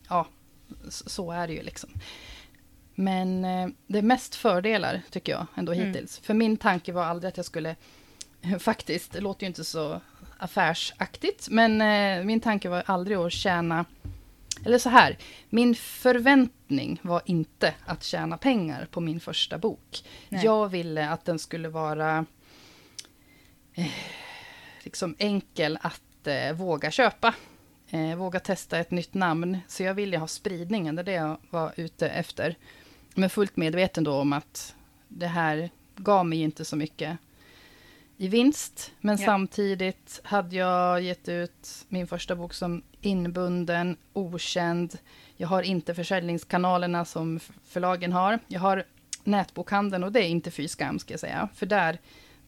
ja, 0.09 0.27
så 0.91 1.33
är 1.33 1.47
det 1.47 1.53
ju 1.55 1.63
liksom. 1.63 1.91
Men 2.95 3.45
eh, 3.45 3.69
det 3.87 3.99
är 3.99 4.03
mest 4.03 4.35
fördelar, 4.35 5.03
tycker 5.11 5.33
jag, 5.33 5.47
ändå 5.55 5.73
Mm. 5.73 5.87
hittills. 5.87 6.19
För 6.19 6.35
min 6.35 6.57
tanke 6.57 6.93
var 6.93 7.05
aldrig 7.05 7.29
att 7.29 7.37
jag 7.37 7.47
skulle, 7.47 7.77
faktiskt, 8.59 9.13
det 9.13 9.21
låter 9.21 9.43
ju 9.43 9.47
inte 9.47 9.65
så 9.65 10.01
affärsaktigt, 10.39 11.49
men 11.51 11.81
eh, 11.81 12.25
min 12.25 12.41
tanke 12.41 12.69
var 12.69 12.83
aldrig 12.87 13.17
att 13.17 13.33
tjäna, 13.33 13.85
eller 14.65 14.79
så 14.79 14.89
här, 14.89 15.19
min 15.51 15.75
förväntning 15.75 17.01
var 17.03 17.23
inte 17.25 17.75
att 17.87 18.05
tjäna 18.05 18.39
pengar 18.39 18.89
på 18.91 19.01
min 19.01 19.21
första 19.21 19.59
bok. 19.59 20.05
Nej. 20.29 20.45
Jag 20.45 20.69
ville 20.69 21.09
att 21.09 21.25
den 21.25 21.39
skulle 21.39 21.69
vara 21.69 22.27
eh, 23.75 23.87
liksom 24.83 25.17
enkel 25.19 25.79
att 25.83 26.27
eh, 26.27 26.53
våga 26.53 26.91
köpa. 26.91 27.35
Eh, 27.91 28.17
våga 28.17 28.41
testa 28.41 28.79
ett 28.79 28.91
nytt 28.91 29.15
namn. 29.15 29.59
Så 29.69 29.83
jag 29.83 29.95
ville 29.95 30.19
ha 30.19 30.27
spridningen, 30.27 30.97
det 30.97 31.03
är 31.03 31.05
det 31.05 31.13
jag 31.13 31.37
var 31.51 31.73
ute 31.77 32.09
efter. 32.09 32.57
Men 33.15 33.31
fullt 33.31 33.57
medveten 33.57 34.05
då 34.05 34.15
om 34.15 34.33
att 34.33 34.75
det 35.09 35.27
här 35.27 35.71
gav 35.97 36.27
mig 36.27 36.41
inte 36.41 36.65
så 36.65 36.77
mycket 36.77 37.19
i 38.25 38.29
vinst. 38.29 38.93
Men 39.01 39.17
Ja. 39.21 39.27
samtidigt 39.27 40.21
hade 40.25 40.57
jag 40.57 41.03
gett 41.03 41.29
ut 41.29 41.85
min 41.89 42.07
första 42.07 42.37
bok 42.37 42.55
som 42.55 42.83
inbunden, 43.01 43.97
okänd. 44.13 44.99
Jag 45.37 45.49
har 45.49 45.63
inte 45.63 45.95
försäljningskanalerna 45.95 47.05
som 47.05 47.41
förlagen 47.65 48.13
har. 48.13 48.39
Jag 48.49 48.61
har 48.61 48.85
nätbokhandeln 49.25 50.05
och 50.05 50.13
det 50.13 50.21
är 50.21 50.29
inte 50.29 50.51
fy 50.51 50.69
skam 50.69 50.99
ska 50.99 51.13
jag 51.13 51.21
säga. 51.21 51.49
För 51.55 51.67
där, 51.67 51.99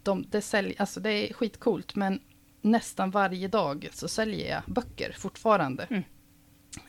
de, 0.03 0.27
det, 0.31 0.43
sälj, 0.43 0.75
alltså 0.79 1.01
det 1.01 1.11
är 1.11 1.33
skitcoolt 1.33 1.95
men 1.95 2.21
nästan 2.63 3.11
varje 3.11 3.49
dag 3.49 3.89
så 3.93 4.09
säljer 4.09 4.51
jag 4.51 4.63
böcker 4.75 5.13
fortfarande. 5.19 5.87
Mm. 5.91 6.03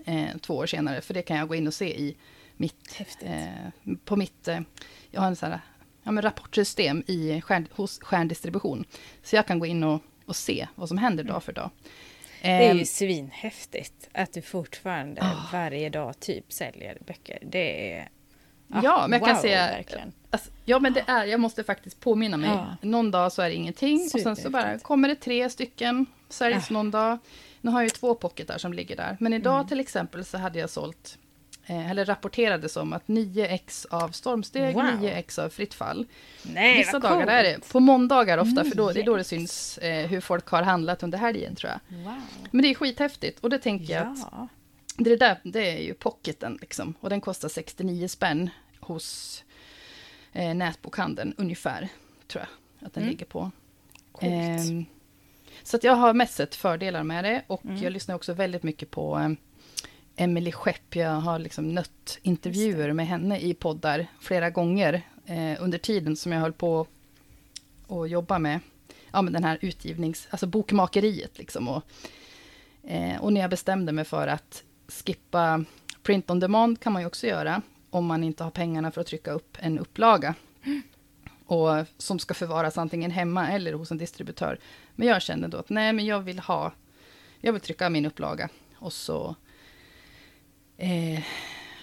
Eh, 0.06 0.38
två 0.38 0.58
år 0.58 0.66
senare, 0.66 1.02
för 1.02 1.14
det 1.14 1.22
kan 1.22 1.38
jag 1.38 1.48
gå 1.48 1.56
in 1.56 1.68
och 1.68 1.74
se 1.74 2.00
i 2.00 2.18
mitt, 2.58 3.02
eh, 3.22 3.96
på 4.06 4.16
mitt, 4.16 4.48
eh, 4.48 4.60
jag 5.12 5.22
har 5.22 5.28
en 5.28 5.36
sån 5.36 5.52
här, 5.52 5.62
ja, 6.08 6.12
men 6.12 6.22
rapportsystem 6.22 7.04
i 7.08 7.42
stjärn, 7.42 7.68
hos 7.72 8.00
stjärndistribution. 8.00 8.86
Så 9.24 9.36
jag 9.36 9.48
kan 9.48 9.60
gå 9.60 9.66
in 9.66 9.84
och, 9.84 10.02
och 10.26 10.36
se 10.36 10.68
vad 10.76 10.88
som 10.88 10.98
händer 10.98 11.24
dag 11.24 11.44
för 11.44 11.54
dag. 11.54 11.70
Det 12.42 12.48
är 12.48 12.72
Ehm, 12.72 12.78
ju 12.78 12.86
svinhäftigt 12.86 14.10
att 14.14 14.34
du 14.34 14.42
fortfarande 14.42 15.22
Ah. 15.22 15.50
varje 15.54 15.90
dag 15.90 16.20
typ 16.20 16.54
säljer 16.54 16.98
böcker. 17.08 17.40
Det 17.42 17.94
är 17.94 18.10
Ja, 18.84 19.06
men 19.10 19.20
jag 19.20 19.28
kan 19.28 19.36
wow, 19.36 19.42
säga... 19.42 19.68
verkligen. 19.68 20.12
Alltså, 20.30 20.50
ja, 20.66 20.80
men 20.80 20.94
det 20.94 21.04
är, 21.08 21.26
jag 21.26 21.40
måste 21.40 21.64
faktiskt 21.64 22.00
påminna 22.00 22.38
mig. 22.38 22.50
Ja. 22.50 22.76
Någon 22.82 23.12
dag 23.12 23.32
så 23.32 23.42
är 23.42 23.50
det 23.50 23.56
ingenting 23.56 24.10
och 24.14 24.20
sen 24.22 24.36
så 24.36 24.50
bara 24.50 24.80
kommer 24.80 25.08
det 25.08 25.16
tre 25.16 25.50
stycken, 25.50 26.06
säljs 26.30 26.66
Ja. 26.70 26.74
någon 26.74 26.92
dag. 26.92 27.18
Nu 27.62 27.72
har 27.72 27.80
jag 27.80 27.86
ju 27.86 27.90
två 27.90 28.16
pocketar 28.16 28.58
som 28.58 28.74
ligger 28.74 28.96
där. 28.96 29.18
Men 29.20 29.34
idag 29.34 29.56
Mm. 29.56 29.68
till 29.68 29.80
exempel 29.80 30.26
så 30.26 30.38
hade 30.38 30.60
jag 30.60 30.70
sålt, 30.70 31.18
eller 31.68 32.06
rapporterades 32.06 32.78
om 32.78 32.94
att 32.94 33.08
9 33.08 33.48
ex 33.48 33.86
av 33.86 34.10
stormsteg, 34.10 34.76
Wow. 34.76 34.86
9 35.02 35.10
ex 35.12 35.40
av 35.40 35.50
fritt 35.50 35.74
fall. 35.74 36.06
Nej, 36.44 36.78
Vissa 36.78 37.00
dagar 37.00 37.16
coolt. 37.18 37.30
är 37.30 37.44
det, 37.44 37.70
på 37.72 37.80
måndagar 37.80 38.38
ofta, 38.38 38.64
för 38.66 38.76
då, 38.76 38.92
det 38.92 39.00
är 39.02 39.06
då 39.06 39.16
det 39.16 39.22
9X. 39.24 39.28
syns 39.30 39.78
eh, 39.78 40.08
hur 40.08 40.22
folk 40.22 40.48
har 40.48 40.64
handlat 40.64 41.04
under 41.04 41.18
helgen 41.18 41.56
tror 41.56 41.72
jag. 41.72 41.98
Wow. 41.98 42.22
Men 42.52 42.62
det 42.62 42.68
är 42.70 42.76
skithäftigt 42.76 43.40
och 43.40 43.50
det 43.50 43.60
tänker 43.60 43.94
jag 43.94 44.08
att 44.08 44.18
Ja. 44.32 44.48
det 44.98 45.16
där, 45.16 45.38
det 45.44 45.78
är 45.78 45.82
ju 45.84 45.94
pocketen 45.94 46.58
liksom. 46.62 46.94
Och 47.00 47.10
den 47.10 47.22
kostar 47.22 47.50
69 47.50 48.08
spänn 48.08 48.50
hos 48.80 49.44
eh, 50.34 50.54
nätbokhandeln 50.56 51.34
ungefär, 51.38 51.88
tror 52.28 52.46
jag 52.80 52.88
att 52.88 52.94
den 52.94 53.04
Mm. 53.04 53.12
ligger 53.12 53.26
på. 53.26 53.52
Coolt. 54.12 54.34
Ehm, 54.34 54.86
så 55.64 55.78
att 55.78 55.84
jag 55.84 55.96
har 55.96 56.14
mest 56.14 56.34
sett 56.34 56.56
fördelar 56.56 57.04
med 57.04 57.24
det 57.24 57.42
och 57.48 57.66
Mm. 57.66 57.78
jag 57.84 57.94
lyssnar 57.94 58.16
också 58.16 58.34
väldigt 58.34 58.64
mycket 58.64 58.92
på 58.92 59.36
Emily 60.18 60.52
Skepp. 60.52 60.96
Jag 60.96 61.12
har 61.12 61.40
liksom 61.40 61.74
nött 61.74 62.20
intervjuer 62.22 62.94
med 62.94 63.08
henne 63.08 63.40
i 63.40 63.54
poddar 63.54 64.08
flera 64.20 64.50
gånger 64.50 65.02
eh, 65.26 65.64
under 65.64 65.78
tiden 65.78 66.16
som 66.16 66.32
jag 66.32 66.40
höll 66.40 66.54
på 66.54 66.88
att 67.88 68.10
jobba 68.10 68.40
med, 68.40 68.60
ja, 69.12 69.22
med 69.22 69.34
den 69.34 69.44
här 69.44 69.58
utgivnings, 69.62 70.28
alltså 70.30 70.48
bokmakeriet 70.48 71.38
liksom. 71.38 71.68
Och, 71.68 71.84
eh, 72.84 73.22
och 73.22 73.34
när 73.34 73.42
jag 73.42 73.50
bestämde 73.50 73.92
mig 73.92 74.06
för 74.06 74.28
att 74.28 74.64
skippa 74.88 75.64
print 76.04 76.30
on 76.30 76.40
demand 76.40 76.80
kan 76.80 76.94
man 76.94 77.02
ju 77.02 77.06
också 77.06 77.28
göra 77.28 77.62
om 77.90 78.06
man 78.06 78.24
inte 78.24 78.44
har 78.44 78.52
pengarna 78.52 78.92
för 78.92 79.02
att 79.02 79.08
trycka 79.08 79.32
upp 79.32 79.58
en 79.60 79.80
upplaga. 79.80 80.36
Och 81.46 81.70
som 81.98 82.20
ska 82.20 82.34
förvaras 82.34 82.78
antingen 82.78 83.12
hemma 83.12 83.52
eller 83.52 83.74
hos 83.74 83.92
en 83.92 83.98
distributör. 83.98 84.60
Men 84.96 85.08
jag 85.08 85.22
kände 85.22 85.48
då 85.48 85.58
att 85.58 85.70
nej, 85.70 85.94
men 85.94 86.06
jag 86.06 86.20
vill 86.20 86.40
ha, 86.40 86.74
jag 87.40 87.54
vill 87.54 87.62
trycka 87.62 87.90
min 87.90 88.06
upplaga 88.06 88.50
och 88.76 88.94
så 88.94 89.36
eh, 90.78 91.20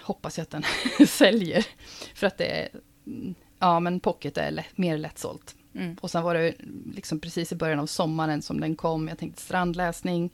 hoppas 0.03 0.37
jag 0.37 0.43
att 0.43 0.49
den 0.49 0.63
säljer. 1.07 1.65
För 2.15 2.27
att 2.27 2.37
det 2.37 2.45
är, 2.45 2.69
mm, 3.07 3.35
ja 3.59 3.79
men 3.79 3.99
pocket 3.99 4.37
är 4.37 4.51
lätt, 4.51 4.77
mer 4.77 4.97
lättsålt. 4.97 5.55
Mm. 5.75 5.97
Och 6.01 6.11
sen 6.11 6.23
var 6.23 6.33
det 6.35 6.53
liksom 6.95 7.19
precis 7.19 7.51
i 7.51 7.55
början 7.55 7.79
av 7.79 7.85
sommaren 7.87 8.41
som 8.41 8.59
den 8.61 8.75
kom. 8.75 9.07
Jag 9.07 9.17
tänkte 9.17 9.41
strandläsning, 9.41 10.29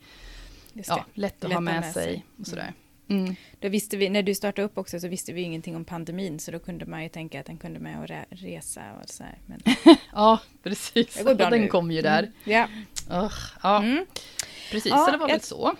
ja, 0.74 1.06
lätt 1.14 1.44
att 1.44 1.50
Lätt 1.50 1.54
ha 1.54 1.62
med, 1.62 1.94
sig. 1.94 2.26
och 2.40 2.48
sådär. 2.48 2.74
Mm. 3.08 3.36
Då 3.60 3.70
visste 3.70 3.98
vi, 3.98 4.10
när 4.10 4.24
du 4.24 4.36
startade 4.36 4.66
upp 4.66 4.78
också 4.78 5.00
så 5.00 5.08
visste 5.08 5.34
vi 5.34 5.42
ingenting 5.42 5.76
om 5.76 5.86
pandemin 5.86 6.40
så 6.40 6.52
då 6.52 6.60
kunde 6.60 6.86
man 6.86 7.04
ju 7.04 7.10
tänka 7.10 7.40
att 7.40 7.46
den 7.46 7.58
kunde 7.58 7.80
med 7.80 8.00
och 8.00 8.06
re- 8.08 8.26
resa 8.30 8.82
och 9.04 9.10
så 9.10 9.24
här. 9.24 9.38
Men 9.46 9.62
Ja, 10.14 10.40
precis. 10.64 11.14
det 11.16 11.24
går 11.24 11.36
bra 11.36 11.50
den 11.50 11.62
nu. 11.62 11.68
kom 11.68 11.92
ju 11.92 12.02
där. 12.02 12.20
Mm. 12.24 12.34
Ja. 12.44 12.68
Ugh, 13.24 13.34
ja, 13.64 13.84
Mm. 13.84 14.06
precis. 14.72 14.90
Ja, 14.92 15.06
så 15.06 15.12
det 15.12 15.18
var 15.18 15.30
jag- 15.30 15.36
väl 15.36 15.42
så. 15.42 15.76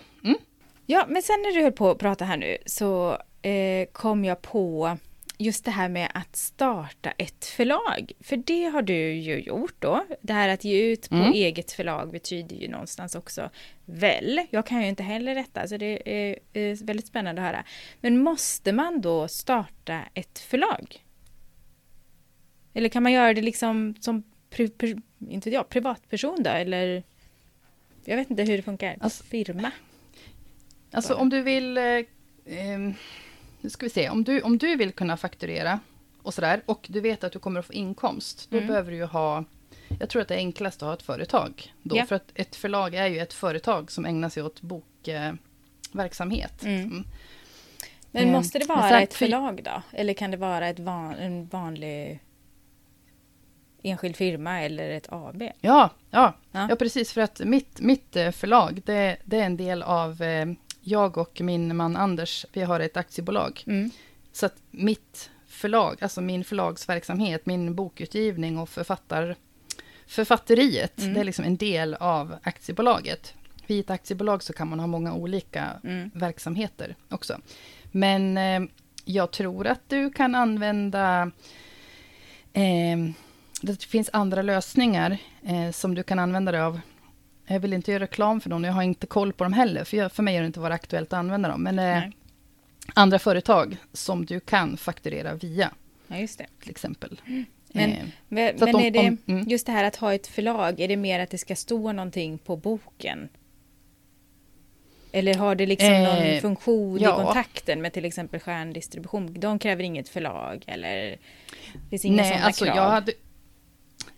Ja, 0.92 1.06
men 1.08 1.22
sen 1.22 1.42
när 1.42 1.52
du 1.52 1.62
höll 1.62 1.72
på 1.72 1.90
att 1.90 1.98
prata 1.98 2.24
här 2.24 2.36
nu 2.36 2.56
så 2.66 3.18
eh, 3.42 3.86
kom 3.92 4.24
jag 4.24 4.42
på 4.42 4.98
just 5.38 5.64
det 5.64 5.70
här 5.70 5.88
med 5.88 6.10
att 6.14 6.36
starta 6.36 7.10
ett 7.10 7.44
förlag. 7.44 8.12
För 8.20 8.36
det 8.36 8.64
har 8.64 8.82
du 8.82 9.12
ju 9.12 9.40
gjort 9.40 9.74
då. 9.78 10.04
Det 10.20 10.32
här 10.32 10.48
att 10.48 10.64
ge 10.64 10.82
ut 10.92 11.08
på 11.08 11.14
Mm. 11.14 11.32
eget 11.32 11.72
förlag 11.72 12.10
betyder 12.12 12.56
ju 12.56 12.68
någonstans 12.68 13.14
också 13.14 13.50
väl. 13.84 14.40
Jag 14.50 14.66
kan 14.66 14.82
ju 14.82 14.88
inte 14.88 15.02
heller 15.02 15.34
detta, 15.34 15.68
så 15.68 15.76
det 15.76 16.02
är, 16.30 16.38
är 16.52 16.84
väldigt 16.84 17.06
spännande 17.06 17.42
att 17.42 17.46
höra. 17.48 17.64
Men 18.00 18.18
måste 18.22 18.72
man 18.72 19.00
då 19.00 19.28
starta 19.28 20.00
ett 20.14 20.38
förlag? 20.38 21.04
Eller 22.74 22.88
kan 22.88 23.02
man 23.02 23.12
göra 23.12 23.34
det 23.34 23.42
liksom 23.42 23.94
som 24.00 24.22
pri, 24.50 24.68
pri, 24.68 24.96
inte 25.28 25.50
jag, 25.50 25.68
privatperson 25.68 26.42
då? 26.42 26.50
Eller 26.50 27.02
jag 28.04 28.16
vet 28.16 28.30
inte 28.30 28.42
hur 28.42 28.56
det 28.56 28.62
funkar. 28.62 28.96
Alltså- 29.00 29.24
Firma? 29.24 29.70
Alltså 30.92 31.14
om 31.14 31.28
du 31.28 31.42
vill... 31.42 31.78
Eh, 31.78 32.00
ehm, 32.46 32.94
nu 33.60 33.70
ska 33.70 33.86
vi 33.86 33.90
se. 33.90 34.08
Om 34.08 34.24
du, 34.24 34.40
om 34.40 34.58
du 34.58 34.76
vill 34.76 34.92
kunna 34.92 35.16
fakturera 35.16 35.80
och 36.22 36.34
sådär 36.34 36.62
och 36.66 36.86
du 36.90 37.00
vet 37.00 37.24
att 37.24 37.32
du 37.32 37.38
kommer 37.38 37.60
att 37.60 37.66
få 37.66 37.72
inkomst, 37.72 38.46
då 38.50 38.56
Mm. 38.56 38.68
behöver 38.68 38.90
du 38.90 38.96
ju 38.96 39.04
ha... 39.04 39.44
Jag 40.00 40.08
tror 40.08 40.22
att 40.22 40.28
det 40.28 40.34
är 40.34 40.38
enklast 40.38 40.82
att 40.82 40.86
ha 40.86 40.94
ett 40.94 41.02
företag. 41.02 41.72
Då, 41.82 41.96
Ja. 41.96 42.06
För 42.06 42.16
att 42.16 42.30
ett 42.34 42.56
förlag 42.56 42.94
är 42.94 43.06
ju 43.06 43.18
ett 43.18 43.32
företag 43.32 43.90
som 43.90 44.04
ägnar 44.06 44.28
sig 44.28 44.42
åt 44.42 44.60
bokverksamhet. 44.62 46.64
Eh. 46.64 46.68
Mm. 46.70 46.82
Mm. 46.90 47.04
Men 48.10 48.26
Eh, 48.28 48.32
måste 48.32 48.58
det 48.58 48.68
vara 48.68 49.00
ett 49.00 49.14
förlag 49.14 49.62
då? 49.64 49.82
Eller 49.92 50.14
kan 50.14 50.30
det 50.30 50.36
vara 50.36 50.68
ett 50.68 50.78
van, 50.78 51.14
en 51.14 51.46
vanlig 51.46 52.20
enskild 53.82 54.16
firma 54.16 54.60
eller 54.62 54.90
ett 54.90 55.06
AB? 55.12 55.42
Ja, 55.42 55.50
ja, 56.10 56.34
Ja. 56.50 56.66
ja. 56.70 56.76
precis. 56.76 57.12
För 57.12 57.20
att 57.20 57.40
mitt, 57.44 57.80
mitt 57.80 58.16
eh, 58.16 58.30
förlag, 58.30 58.82
det, 58.84 59.16
det 59.24 59.40
är 59.40 59.46
en 59.46 59.56
del 59.56 59.82
av... 59.82 60.22
Jag 60.84 61.18
och 61.18 61.40
min 61.40 61.76
man 61.76 61.96
Anders, 61.96 62.46
vi 62.52 62.62
har 62.62 62.80
ett 62.80 62.96
aktiebolag. 62.96 63.62
Mm. 63.66 63.90
Så 64.32 64.46
att 64.46 64.56
mitt 64.70 65.30
förlag, 65.46 65.96
alltså 66.00 66.20
min 66.20 66.44
förlagsverksamhet, 66.44 67.46
min 67.46 67.74
bokutgivning 67.74 68.58
och 68.58 68.68
författar, 68.68 69.36
författeriet, 70.06 70.98
Mm. 70.98 71.14
det 71.14 71.20
är 71.20 71.24
liksom 71.24 71.44
en 71.44 71.56
del 71.56 71.94
av 71.94 72.36
aktiebolaget. 72.42 73.34
Vid 73.66 73.80
ett 73.80 73.90
aktiebolag 73.90 74.42
så 74.42 74.52
kan 74.52 74.68
man 74.68 74.80
ha 74.80 74.86
många 74.86 75.14
olika 75.14 75.70
Mm. 75.84 76.10
verksamheter 76.14 76.96
också. 77.08 77.40
Men 77.92 78.36
eh, 78.38 78.60
jag 79.04 79.30
tror 79.30 79.66
att 79.66 79.88
du 79.88 80.10
kan 80.10 80.34
använda... 80.34 81.30
Eh, 82.52 82.98
det 83.62 83.82
finns 83.84 84.10
andra 84.12 84.42
lösningar 84.42 85.18
eh, 85.42 85.70
som 85.70 85.94
du 85.94 86.02
kan 86.02 86.18
använda 86.18 86.52
dig 86.52 86.60
av. 86.60 86.80
Jag 87.46 87.60
vill 87.60 87.72
inte 87.72 87.92
göra 87.92 88.02
reklam 88.02 88.40
för 88.40 88.50
dem, 88.50 88.64
jag 88.64 88.72
har 88.72 88.82
inte 88.82 89.06
koll 89.06 89.32
på 89.32 89.44
dem 89.44 89.52
heller, 89.52 89.84
för, 89.84 89.96
jag, 89.96 90.12
för 90.12 90.22
mig 90.22 90.36
är 90.36 90.40
det 90.40 90.46
inte 90.46 90.60
vara 90.60 90.74
aktuellt 90.74 91.12
att 91.12 91.18
använda 91.18 91.48
dem. 91.48 91.62
Men 91.62 91.78
eh, 91.78 92.02
andra 92.94 93.18
företag 93.18 93.76
som 93.92 94.26
du 94.26 94.40
kan 94.40 94.76
fakturera 94.76 95.34
via, 95.34 95.70
Ja, 96.06 96.16
just 96.18 96.38
det. 96.38 96.46
till 96.60 96.70
exempel. 96.70 97.20
Men, 97.26 97.44
Eh, 97.92 97.98
men, 98.28 98.54
men 98.58 98.74
om- 98.74 98.80
är 98.80 98.90
det 98.90 98.98
om- 99.08 99.18
mm. 99.26 99.48
just 99.48 99.66
det 99.66 99.72
här 99.72 99.84
att 99.84 99.96
ha 99.96 100.14
ett 100.14 100.26
förlag, 100.26 100.80
är 100.80 100.88
det 100.88 100.96
mer 100.96 101.20
att 101.20 101.30
det 101.30 101.38
ska 101.38 101.56
stå 101.56 101.92
någonting 101.92 102.38
på 102.38 102.56
boken? 102.56 103.28
Eller 105.12 105.34
har 105.34 105.54
det 105.54 105.66
liksom 105.66 105.92
någon 105.92 106.16
Eh, 106.16 106.40
funktion 106.40 106.98
i 106.98 107.02
ja. 107.02 107.16
kontakten 107.24 107.82
med 107.82 107.92
till 107.92 108.04
exempel 108.04 108.40
stjärndistribution? 108.40 109.40
De 109.40 109.58
kräver 109.58 109.84
inget 109.84 110.08
förlag 110.08 110.64
eller 110.66 111.00
det 111.72 111.88
finns 111.90 112.04
inga 112.04 112.16
nej, 112.16 112.30
sådana 112.30 112.46
alltså 112.46 112.64
krav? 112.64 112.76
jag 112.76 112.90
hade... 112.90 113.12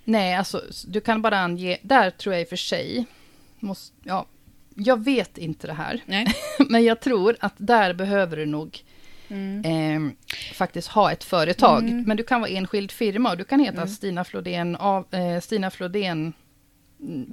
Nej, 0.04 0.34
alltså 0.34 0.62
du 0.86 1.00
kan 1.00 1.22
bara 1.22 1.38
ange... 1.38 1.78
Där 1.82 2.10
tror 2.10 2.34
jag 2.34 2.42
i 2.42 2.44
och 2.44 2.48
för 2.48 2.56
sig... 2.56 3.04
Måste, 3.60 3.94
ja, 4.02 4.26
jag 4.74 5.04
vet 5.04 5.38
inte 5.38 5.66
det 5.66 5.72
här. 5.72 6.00
Men 6.68 6.84
jag 6.84 7.00
tror 7.00 7.36
att 7.40 7.54
där 7.56 7.94
behöver 7.94 8.36
du 8.36 8.46
nog 8.46 8.82
Mm. 9.28 9.64
eh, 9.64 10.12
faktiskt 10.54 10.88
ha 10.88 11.12
ett 11.12 11.24
företag. 11.24 11.82
Mm. 11.82 12.02
Men 12.02 12.16
du 12.16 12.22
kan 12.22 12.40
vara 12.40 12.50
enskild 12.50 12.90
firma 12.92 13.30
och 13.30 13.36
du 13.36 13.44
kan 13.44 13.60
heta 13.60 13.76
Mm. 13.76 13.88
Stina 13.88 14.24
Flodén, 14.24 14.76
av, 14.76 15.14
eh, 15.14 15.40
Stina 15.40 15.70
Flodén 15.70 16.32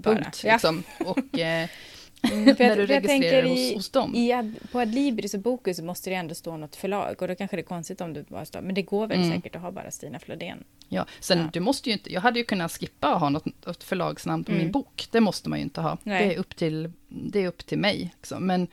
punkt, 0.04 0.42
ja. 0.44 0.52
liksom. 0.54 0.84
Och 1.06 1.40
eh, 1.40 1.68
Mm, 2.32 2.44
när 2.46 2.56
du 2.76 2.86
registrerar 2.86 3.02
tänker 3.02 3.44
hos, 3.44 3.60
i, 3.60 3.74
hos 3.76 3.90
dem. 3.90 4.16
i 4.16 4.32
ad, 4.32 4.54
på 4.72 4.80
Adlibris 4.80 5.34
och 5.34 5.40
Bokus 5.40 5.78
så 5.78 5.84
måste 5.84 6.10
det 6.10 6.16
ändå 6.16 6.36
stå 6.36 6.58
något 6.58 6.76
förlag 6.76 7.22
och 7.22 7.28
då 7.28 7.36
kanske 7.36 7.58
det 7.58 7.62
är 7.62 7.66
konstigt 7.66 8.02
om 8.02 8.14
du 8.14 8.24
bara 8.24 8.46
står, 8.46 8.62
men 8.62 8.76
det 8.76 8.82
går 8.82 9.08
väl 9.08 9.18
Mm. 9.18 9.32
säkert 9.32 9.56
att 9.56 9.62
ha 9.62 9.72
bara 9.72 9.92
Stina 9.92 10.20
Flodén. 10.20 10.64
Ja, 10.90 11.06
sen 11.20 11.38
Ja. 11.40 11.50
du 11.54 11.60
måste 11.60 11.90
ju 11.90 11.94
inte, 11.94 12.14
jag 12.14 12.22
hade 12.22 12.40
ju 12.40 12.46
kunnat 12.46 12.72
skippa 12.72 13.08
att 13.14 13.20
ha 13.20 13.30
något, 13.30 13.68
ett 13.68 13.84
förlagsnamn 13.84 14.44
på 14.44 14.52
Mm. 14.52 14.64
min 14.64 14.72
bok. 14.72 15.08
Det 15.12 15.20
måste 15.20 15.50
man 15.50 15.60
ju 15.60 15.64
inte 15.64 15.82
ha. 15.82 15.98
Nej. 16.04 16.28
Det 16.28 16.34
är 16.36 16.40
upp 16.40 16.56
till, 16.56 16.92
det 17.08 17.40
är 17.44 17.48
upp 17.48 17.66
till 17.66 17.78
mig. 17.80 18.14
Liksom. 18.18 18.48
Men 18.48 18.68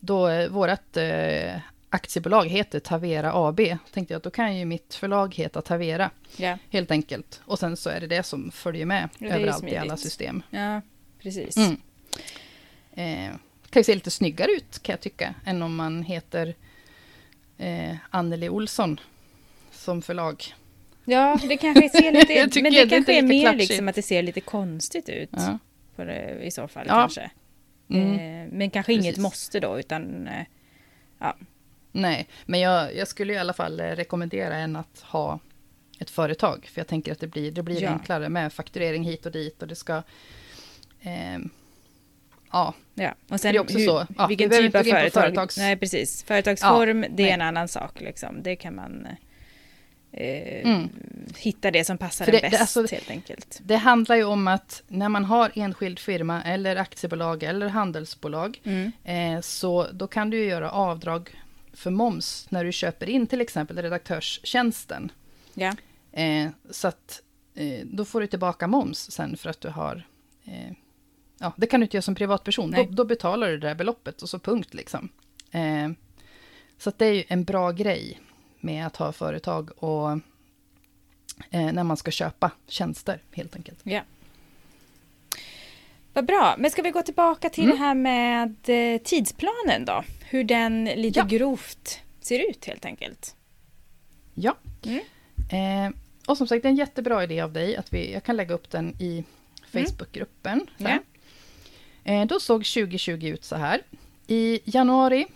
då 0.00 0.28
eh, 0.28 0.48
vårt 0.48 0.96
eh, 0.96 1.54
aktiebolag 1.90 2.46
heter 2.48 2.80
Tavera 2.80 3.32
AB, 3.34 3.60
tänkte 3.92 4.14
jag 4.14 4.16
att 4.18 4.22
då 4.24 4.30
kan 4.30 4.56
ju 4.56 4.64
mitt 4.64 4.94
förlag 4.94 5.34
heta 5.34 5.62
Tavera, 5.62 6.10
Ja, 6.36 6.58
helt 6.70 6.90
enkelt. 6.90 7.40
Och 7.44 7.58
sen 7.58 7.76
så 7.76 7.90
är 7.90 8.00
det 8.00 8.06
det 8.06 8.22
som 8.22 8.50
följer 8.50 8.86
med 8.86 9.08
överallt 9.20 9.64
i 9.64 9.76
alla 9.76 9.96
system. 9.96 10.42
ja 10.50 10.80
precis. 11.22 11.56
Eh, 12.96 13.30
kan 13.70 13.80
ju 13.80 13.84
se 13.84 13.94
lite 13.94 14.10
snyggare 14.10 14.50
ut 14.50 14.82
kan 14.82 14.92
jag 14.92 15.00
tycka, 15.00 15.34
än 15.44 15.62
om 15.62 15.76
man 15.76 16.02
heter 16.02 16.54
eh, 17.58 17.96
Anneli 18.10 18.48
Olsson 18.48 19.00
som 19.72 20.02
förlag. 20.02 20.44
Ja, 21.04 21.38
det 21.48 21.56
kanske 21.56 21.88
ser 21.88 22.12
lite, 22.12 22.60
men 22.62 22.72
det 22.72 22.80
är 22.80 22.88
kanske 22.88 23.12
är 23.12 23.22
lite 23.22 23.26
mer 23.34 23.40
klatschigt. 23.42 23.68
liksom 23.70 23.88
att 23.88 23.94
det 23.94 24.02
ser 24.02 24.22
lite 24.22 24.40
konstigt 24.40 25.08
ut 25.08 25.28
Ja. 25.32 25.58
det, 25.96 26.40
i 26.42 26.50
så 26.50 26.68
fall 26.68 26.86
Ja. 26.88 26.94
kanske. 26.94 27.30
Mm. 27.90 28.12
Eh, 28.12 28.52
men 28.52 28.70
kanske 28.70 28.92
inget 28.92 29.04
Precis. 29.04 29.22
måste 29.22 29.60
då, 29.60 29.78
utan 29.78 30.28
eh, 30.28 30.44
Nej, 31.92 32.28
men 32.46 32.60
jag, 32.60 32.96
jag 32.96 33.08
skulle 33.08 33.32
i 33.32 33.38
alla 33.38 33.52
fall 33.52 33.80
eh, 33.80 33.84
rekommendera 33.86 34.56
en 34.56 34.76
att 34.76 35.00
ha 35.00 35.38
ett 35.98 36.10
företag. 36.10 36.68
För 36.72 36.80
jag 36.80 36.86
tänker 36.88 37.12
att 37.12 37.20
det 37.20 37.26
blir, 37.26 37.50
det 37.52 37.62
blir 37.62 37.82
Ja. 37.82 37.88
enklare 37.90 38.28
med 38.28 38.52
fakturering 38.52 39.04
hit 39.04 39.26
och 39.26 39.32
dit 39.32 39.62
och 39.62 39.68
det 39.68 39.74
ska... 39.74 40.02
ehm, 41.02 41.50
ja, 42.54 42.74
ja. 42.94 43.14
Och 43.28 43.38
det 43.42 43.48
är 43.48 43.58
också 43.60 43.78
hur, 43.78 43.86
så. 43.86 44.06
Ja, 44.18 44.26
vilken 44.26 44.50
typ 44.50 44.74
av 44.74 44.82
företag? 44.82 45.12
företags- 45.24 45.58
Nej, 45.58 45.76
precis. 45.76 46.24
Företagsform, 46.24 47.00
det 47.00 47.06
är 47.22 47.26
nej. 47.26 47.30
en 47.30 47.42
annan 47.42 47.68
sak 47.68 48.00
liksom. 48.00 48.42
Det 48.42 48.56
kan 48.56 48.74
man... 48.74 49.06
eh, 49.06 49.12
eh, 50.26 50.70
Mm. 50.70 50.88
hitta 51.38 51.70
det 51.70 51.84
som 51.84 51.98
passar 51.98 52.24
För 52.24 52.32
en 52.32 52.40
det- 52.40 52.46
det- 52.46 52.50
bäst 52.50 52.76
alltså- 52.76 52.94
helt 52.94 53.10
enkelt. 53.10 53.60
Det 53.62 53.76
handlar 53.76 54.16
ju 54.16 54.24
om 54.24 54.48
att 54.48 54.82
när 54.88 55.08
man 55.08 55.24
har 55.24 55.50
enskild 55.54 55.98
firma 55.98 56.42
eller 56.42 56.76
aktiebolag 56.76 57.42
eller 57.42 57.68
handelsbolag 57.68 58.60
Mm. 58.64 58.92
eh, 59.04 59.40
så 59.40 59.86
då 59.92 60.06
kan 60.06 60.30
du 60.30 60.36
ju 60.38 60.44
göra 60.44 60.70
avdrag 60.70 61.30
för 61.72 61.90
moms 61.90 62.46
när 62.50 62.64
du 62.64 62.72
köper 62.72 63.08
in 63.08 63.26
till 63.26 63.40
exempel 63.40 63.78
redaktörstjänsten. 63.82 65.12
Ja. 65.54 65.74
Eh, 66.12 66.48
så 66.70 66.88
att 66.88 67.22
eh, 67.54 67.80
då 67.84 68.04
får 68.04 68.20
du 68.20 68.26
tillbaka 68.26 68.66
moms 68.66 69.10
sen 69.10 69.36
för 69.36 69.50
att 69.50 69.60
du 69.60 69.68
har... 69.68 70.06
Ja, 71.44 71.52
det 71.56 71.66
kan 71.66 71.80
du 71.80 71.84
inte 71.84 71.96
göra 71.96 72.02
som 72.02 72.14
privatperson. 72.14 72.70
Då, 72.70 72.86
då 72.90 73.04
betalar 73.04 73.48
du 73.48 73.58
det 73.58 73.68
där 73.68 73.74
beloppet 73.74 74.22
och 74.22 74.28
så 74.28 74.38
punkt 74.38 74.74
liksom. 74.74 75.08
Eh, 75.50 75.90
så 76.78 76.92
det 76.96 77.06
är 77.06 77.12
ju 77.12 77.24
en 77.28 77.44
bra 77.44 77.70
grej 77.72 78.20
med 78.60 78.86
att 78.86 78.96
ha 78.96 79.12
företag 79.12 79.70
och 79.82 80.10
eh, 81.50 81.72
när 81.72 81.84
man 81.84 81.96
ska 81.96 82.10
köpa 82.10 82.50
tjänster 82.68 83.22
helt 83.32 83.56
enkelt. 83.56 83.78
Ja. 83.82 84.00
Vad 86.12 86.26
bra, 86.26 86.54
men 86.58 86.70
ska 86.70 86.82
vi 86.82 86.90
gå 86.90 87.02
tillbaka 87.02 87.48
till 87.50 87.64
Mm. 87.64 87.76
det 87.76 87.82
här 87.84 87.94
med 87.94 88.56
eh, 88.94 89.00
tidsplanen 89.02 89.84
då? 89.84 90.04
Hur 90.30 90.44
den 90.44 90.84
lite 90.84 91.18
Ja. 91.18 91.24
grovt 91.26 92.00
ser 92.20 92.50
ut 92.50 92.64
helt 92.64 92.84
enkelt. 92.84 93.36
Ja. 94.34 94.56
Mm. 94.84 95.00
Eh, 95.88 95.96
och 96.26 96.36
som 96.38 96.46
sagt, 96.46 96.62
det 96.62 96.68
är 96.68 96.70
en 96.70 96.76
jättebra 96.76 97.24
idé 97.24 97.40
av 97.40 97.52
dig 97.52 97.76
att 97.76 97.92
vi, 97.92 98.12
jag 98.12 98.24
kan 98.24 98.36
lägga 98.36 98.54
upp 98.54 98.70
den 98.70 98.94
i 99.02 99.24
Facebookgruppen. 99.72 100.66
sen. 100.78 100.86
Ja. 100.86 100.98
Eh, 102.04 102.26
då 102.26 102.40
såg 102.40 102.64
2020 102.64 103.26
ut 103.26 103.44
så 103.44 103.56
här. 103.56 103.82
I 104.26 104.60
januari, 104.64 105.26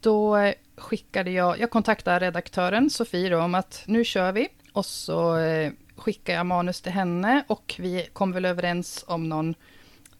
då 0.00 0.52
skickade 0.76 1.30
jag, 1.30 1.60
jag 1.60 1.70
kontaktade 1.70 2.26
redaktören 2.26 2.90
Sofie 2.90 3.28
då, 3.28 3.38
om 3.38 3.54
att 3.54 3.82
nu 3.86 4.04
kör 4.04 4.32
vi. 4.32 4.48
Och 4.72 4.86
så 4.86 5.38
eh, 5.38 5.72
skickade 5.96 6.38
jag 6.38 6.46
manus 6.46 6.80
till 6.80 6.92
henne 6.92 7.44
och 7.46 7.74
vi 7.78 8.08
kom 8.12 8.32
väl 8.32 8.44
överens 8.44 9.04
om 9.06 9.28
någon 9.28 9.54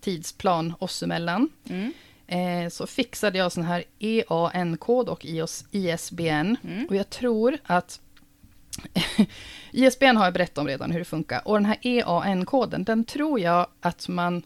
tidsplan 0.00 0.74
oss 0.78 1.02
emellan. 1.02 1.48
Mm. 1.68 1.92
Eh, 2.26 2.70
så 2.70 2.86
fixade 2.86 3.38
jag 3.38 3.52
sån 3.52 3.64
här 3.64 3.84
EAN-kod 3.98 5.08
och 5.08 5.26
ISBN. 5.70 6.56
Mm. 6.64 6.86
Och 6.88 6.96
jag 6.96 7.10
tror 7.10 7.58
att 7.62 8.00
ISBN 9.72 10.16
har 10.16 10.24
jag 10.24 10.34
berättat 10.34 10.58
om 10.58 10.66
redan 10.66 10.90
hur 10.90 10.98
det 10.98 11.04
funkar. 11.04 11.48
Och 11.48 11.54
den 11.54 11.66
här 11.66 11.78
EAN-koden, 11.82 12.84
den 12.84 13.04
tror 13.04 13.40
jag 13.40 13.66
att 13.80 14.08
man... 14.08 14.42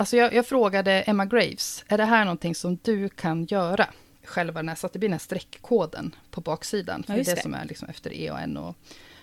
Alltså 0.00 0.16
jag, 0.16 0.34
jag 0.34 0.46
frågade 0.46 0.92
Emma 1.02 1.24
Graves, 1.26 1.84
är 1.88 1.98
det 1.98 2.04
här 2.04 2.24
någonting 2.24 2.54
som 2.54 2.78
du 2.82 3.08
kan 3.08 3.44
göra? 3.44 3.86
Själva 4.24 4.58
den 4.58 4.68
här, 4.68 4.76
så 4.76 4.86
att 4.86 4.92
det 4.92 4.98
blir 4.98 5.08
den 5.08 5.12
här 5.14 5.18
streckkoden 5.18 6.14
på 6.30 6.40
baksidan. 6.40 7.02
För 7.02 7.12
Ja, 7.12 7.22
det 7.24 7.30
är 7.30 7.36
det 7.36 7.42
som 7.42 7.54
är 7.54 7.64
liksom 7.64 7.88
efter 7.88 8.12
EAN. 8.20 8.56
Och, 8.56 8.76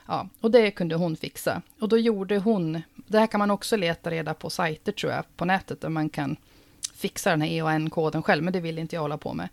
ja, 0.07 0.27
och 0.41 0.51
det 0.51 0.71
kunde 0.71 0.95
hon 0.95 1.15
fixa. 1.17 1.61
Och 1.79 1.89
då 1.89 1.97
gjorde 1.97 2.37
hon... 2.37 2.81
Det 3.07 3.19
här 3.19 3.27
kan 3.27 3.39
man 3.39 3.51
också 3.51 3.75
leta 3.75 4.11
reda 4.11 4.33
på 4.33 4.49
sajter 4.49 4.91
tror 4.91 5.11
jag, 5.13 5.23
på 5.37 5.45
nätet, 5.45 5.81
där 5.81 5.89
man 5.89 6.09
kan 6.09 6.35
fixa 6.95 7.29
den 7.29 7.41
här 7.41 7.49
EAN-koden 7.49 8.23
själv, 8.23 8.43
men 8.43 8.53
det 8.53 8.59
vill 8.59 8.79
inte 8.79 8.95
jag 8.95 9.01
hålla 9.01 9.17
på 9.17 9.33
med. 9.33 9.49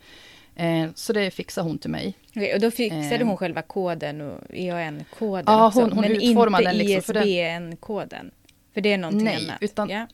Eh, 0.56 0.90
så 0.94 1.12
det 1.12 1.30
fixade 1.30 1.68
hon 1.68 1.78
till 1.78 1.90
mig. 1.90 2.14
Okej, 2.30 2.54
och 2.54 2.60
då 2.60 2.70
fixade 2.70 3.16
Eh. 3.16 3.26
hon 3.26 3.36
själva 3.36 3.62
koden 3.62 4.20
och 4.20 4.40
EAN-koden 4.50 5.44
Ja, 5.46 5.66
också, 5.66 5.80
hon- 5.80 5.92
hon 5.92 6.00
men 6.00 6.10
utformade 6.12 6.64
inte 6.64 6.70
den 6.78 6.86
liksom, 6.86 7.02
för 7.02 7.14
den- 7.14 7.28
ISBN-koden. 7.28 8.30
För 8.74 8.80
det 8.80 8.92
är 8.92 8.98
någonting 8.98 9.24
Nej, 9.24 9.44
annat. 9.48 9.58
utan- 9.62 9.88
ja. 9.90 10.06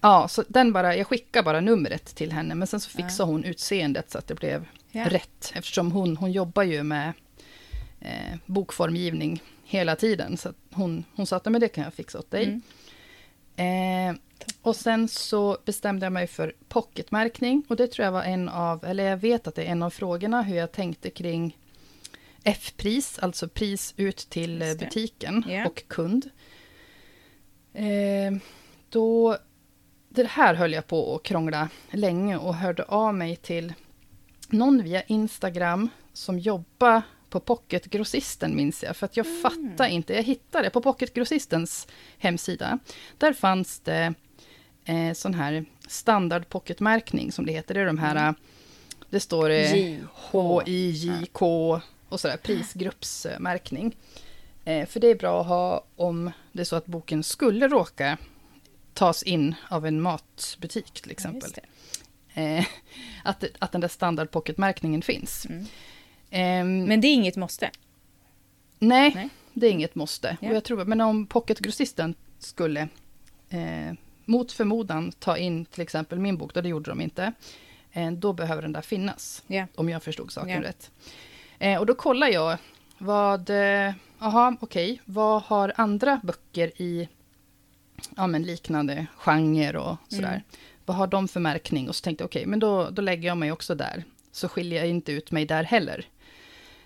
Ja, 0.00 0.28
så 0.28 0.44
den 0.48 0.72
bara, 0.72 0.96
jag 0.96 1.06
skickade 1.06 1.42
bara 1.44 1.60
numret 1.60 2.04
till 2.04 2.32
henne, 2.32 2.54
men 2.54 2.66
sen 2.66 2.80
så 2.80 2.90
fixade 2.90 3.30
hon 3.32 3.44
utseendet 3.44 4.10
så 4.10 4.18
att 4.18 4.26
det 4.26 4.34
blev 4.34 4.66
Ja. 4.90 5.04
rätt. 5.10 5.52
Eftersom 5.54 5.92
hon, 5.92 6.16
hon 6.16 6.32
jobbar 6.32 6.62
ju 6.62 6.82
med 6.82 7.12
eh, 8.00 8.36
bokformgivning 8.46 9.42
hela 9.64 9.96
tiden. 9.96 10.36
Så 10.36 10.52
hon, 10.70 11.04
hon 11.14 11.26
sa 11.26 11.36
att 11.36 11.42
"Ja, 11.46 11.50
men 11.50 11.60
det 11.60 11.68
kan 11.68 11.84
jag 11.84 11.94
fixa 11.94 12.18
åt 12.18 12.30
dig. 12.30 12.60
Mm. 13.56 14.14
Eh, 14.14 14.20
och 14.62 14.76
sen 14.76 15.08
så 15.08 15.58
bestämde 15.64 16.06
jag 16.06 16.12
mig 16.12 16.26
för 16.26 16.52
pocketmärkning. 16.68 17.62
Och 17.68 17.76
det 17.76 17.86
tror 17.86 18.04
jag 18.04 18.12
var 18.12 18.22
en 18.22 18.48
av, 18.48 18.84
eller 18.84 19.04
jag 19.04 19.16
vet 19.16 19.46
att 19.46 19.54
det 19.54 19.62
är 19.64 19.72
en 19.72 19.82
av 19.82 19.90
frågorna, 19.90 20.42
hur 20.42 20.56
jag 20.56 20.72
tänkte 20.72 21.10
kring 21.10 21.56
F-pris, 22.44 23.18
alltså 23.18 23.48
pris 23.48 23.94
ut 23.96 24.16
till 24.16 24.58
butiken 24.78 25.44
Ja. 25.48 25.66
och 25.66 25.82
kund. 25.88 26.30
Eh, 27.74 28.38
då, 28.90 29.36
det 30.22 30.28
här 30.28 30.54
höll 30.54 30.72
jag 30.72 30.86
på 30.86 31.14
att 31.16 31.22
krångla 31.22 31.68
länge 31.90 32.36
och 32.36 32.54
hörde 32.54 32.82
av 32.84 33.14
mig 33.14 33.36
till 33.36 33.72
någon 34.48 34.82
via 34.82 35.02
Instagram 35.02 35.88
som 36.12 36.38
jobbar 36.38 37.02
på 37.30 37.40
Pocketgrossisten 37.40 38.56
minns 38.56 38.82
jag, 38.82 38.96
för 38.96 39.04
att 39.06 39.16
jag 39.16 39.26
Mm. 39.26 39.42
fattar 39.42 39.86
inte. 39.88 40.14
Jag 40.14 40.22
hittade 40.22 40.70
på 40.70 40.80
Pocketgrossistens 40.80 41.86
hemsida. 42.18 42.78
Där 43.18 43.32
fanns 43.32 43.80
det 43.80 44.14
eh, 44.84 45.12
sån 45.14 45.34
här 45.34 45.64
standard 45.88 46.48
pocketmärkning 46.48 47.32
som 47.32 47.46
det 47.46 47.52
heter. 47.52 47.74
Det 47.74 47.80
är 47.80 47.86
de 47.86 47.98
här, 47.98 48.16
Mm. 48.16 48.34
det 49.10 49.20
står 49.20 49.50
eh, 49.50 49.96
H, 50.12 50.62
I, 50.66 50.90
J, 50.90 51.12
K 51.32 51.80
och 52.08 52.20
sådär, 52.20 52.36
prisgruppsmärkning. 52.36 53.96
Eh, 54.64 54.86
för 54.86 55.00
det 55.00 55.06
är 55.06 55.14
bra 55.14 55.40
att 55.40 55.46
ha 55.46 55.84
om 55.96 56.30
det 56.52 56.60
är 56.60 56.64
så 56.64 56.76
att 56.76 56.86
boken 56.86 57.22
skulle 57.22 57.68
råka 57.68 58.16
tas 58.98 59.22
in 59.22 59.54
av 59.68 59.86
en 59.86 60.00
matbutik 60.00 61.00
till 61.00 61.10
exempel. 61.10 61.50
Det. 61.54 61.62
Eh, 62.42 62.64
att, 63.24 63.44
att 63.58 63.72
den 63.72 63.80
där 63.80 63.88
standard 63.88 64.30
pocketmärkningen 64.30 65.02
finns. 65.02 65.46
Mm. 65.46 65.66
Ehm, 66.30 66.84
Men 66.84 67.00
det 67.00 67.08
är 67.08 67.14
inget 67.14 67.36
måste. 67.36 67.70
nej, 68.78 69.12
nej. 69.14 69.28
det 69.52 69.66
är 69.66 69.70
inget 69.70 69.94
måste. 69.94 70.36
Ja. 70.40 70.48
Och 70.48 70.56
jag 70.56 70.64
tror, 70.64 70.84
men 70.84 71.00
om 71.00 71.26
pocketgrossisten 71.26 72.14
skulle 72.38 72.88
eh, 73.50 73.92
mot 74.24 74.52
förmodan 74.52 75.12
ta 75.12 75.36
in 75.36 75.64
till 75.64 75.82
exempel 75.82 76.18
min 76.18 76.36
bok, 76.36 76.54
då 76.54 76.60
det 76.60 76.68
gjorde 76.68 76.90
de 76.90 77.00
inte, 77.00 77.32
eh, 77.92 78.12
då 78.12 78.32
behöver 78.32 78.62
den 78.62 78.72
där 78.72 78.82
finnas. 78.82 79.42
Ja. 79.46 79.66
Om 79.74 79.88
jag 79.88 80.02
förstod 80.02 80.32
saken 80.32 80.50
Ja. 80.50 80.62
rätt. 80.62 80.90
Eh, 81.58 81.78
och 81.80 81.86
då 81.86 81.94
kollar 81.94 82.28
jag 82.28 82.58
vad, 82.98 83.50
eh, 83.50 83.92
aha, 84.18 84.56
okej, 84.60 85.00
vad 85.04 85.42
har 85.42 85.72
andra 85.76 86.20
böcker 86.22 86.82
i 86.82 87.08
ja, 88.18 88.26
men 88.26 88.42
liknande 88.42 89.06
genre 89.16 89.78
och 89.78 89.96
sådär. 90.08 90.28
Mm. 90.28 90.42
Vad 90.84 90.96
har 90.96 91.06
de 91.06 91.28
för 91.28 91.40
märkning? 91.40 91.88
Och 91.88 91.96
så 91.96 92.02
tänkte 92.04 92.22
jag, 92.22 92.26
okej, 92.28 92.46
men 92.46 92.58
då, 92.58 92.90
då 92.90 93.02
lägger 93.02 93.28
jag 93.28 93.36
mig 93.36 93.52
också 93.52 93.74
där. 93.74 94.04
Så 94.32 94.48
skiljer 94.48 94.78
jag 94.78 94.88
inte 94.88 95.12
ut 95.12 95.30
mig 95.30 95.44
där 95.46 95.64
heller. 95.64 96.04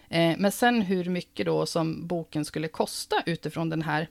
Eh, 0.09 0.35
men 0.39 0.53
sen 0.53 0.83
hur 0.83 1.05
mycket 1.05 1.47
då 1.47 1.66
som 1.66 2.07
boken 2.07 2.45
skulle 2.45 2.68
kosta 2.68 3.22
utifrån 3.26 3.70
den 3.70 3.83
här 3.83 4.09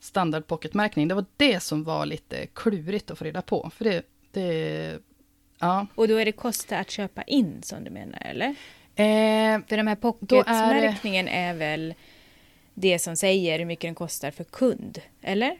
standard 0.00 0.46
pocketmärkningen, 0.46 1.08
det 1.08 1.14
var 1.14 1.24
det 1.36 1.60
som 1.60 1.84
var 1.84 2.06
lite 2.06 2.46
klurigt 2.46 3.10
att 3.10 3.18
få 3.18 3.24
reda 3.24 3.42
på. 3.42 3.70
För 3.76 3.84
det, 3.84 4.02
det 4.32 4.98
ja. 5.58 5.86
Och 5.94 6.08
då 6.08 6.16
är 6.16 6.24
det 6.24 6.32
kosta 6.32 6.78
att 6.78 6.90
köpa 6.90 7.22
in 7.22 7.62
som 7.62 7.84
du 7.84 7.90
menar, 7.90 8.22
eller? 8.26 8.48
Eh, 8.94 9.60
För 9.68 9.76
de 9.76 9.86
här 9.86 9.96
Då 10.00 10.08
är- 10.08 10.12
pocketmärkningen 10.12 11.28
är 11.28 11.54
väl 11.54 11.94
det 12.74 12.98
som 12.98 13.16
säger 13.16 13.58
hur 13.58 13.66
mycket 13.66 13.88
den 13.88 13.94
kostar 13.94 14.30
för 14.30 14.44
kund, 14.44 14.98
eller? 15.22 15.56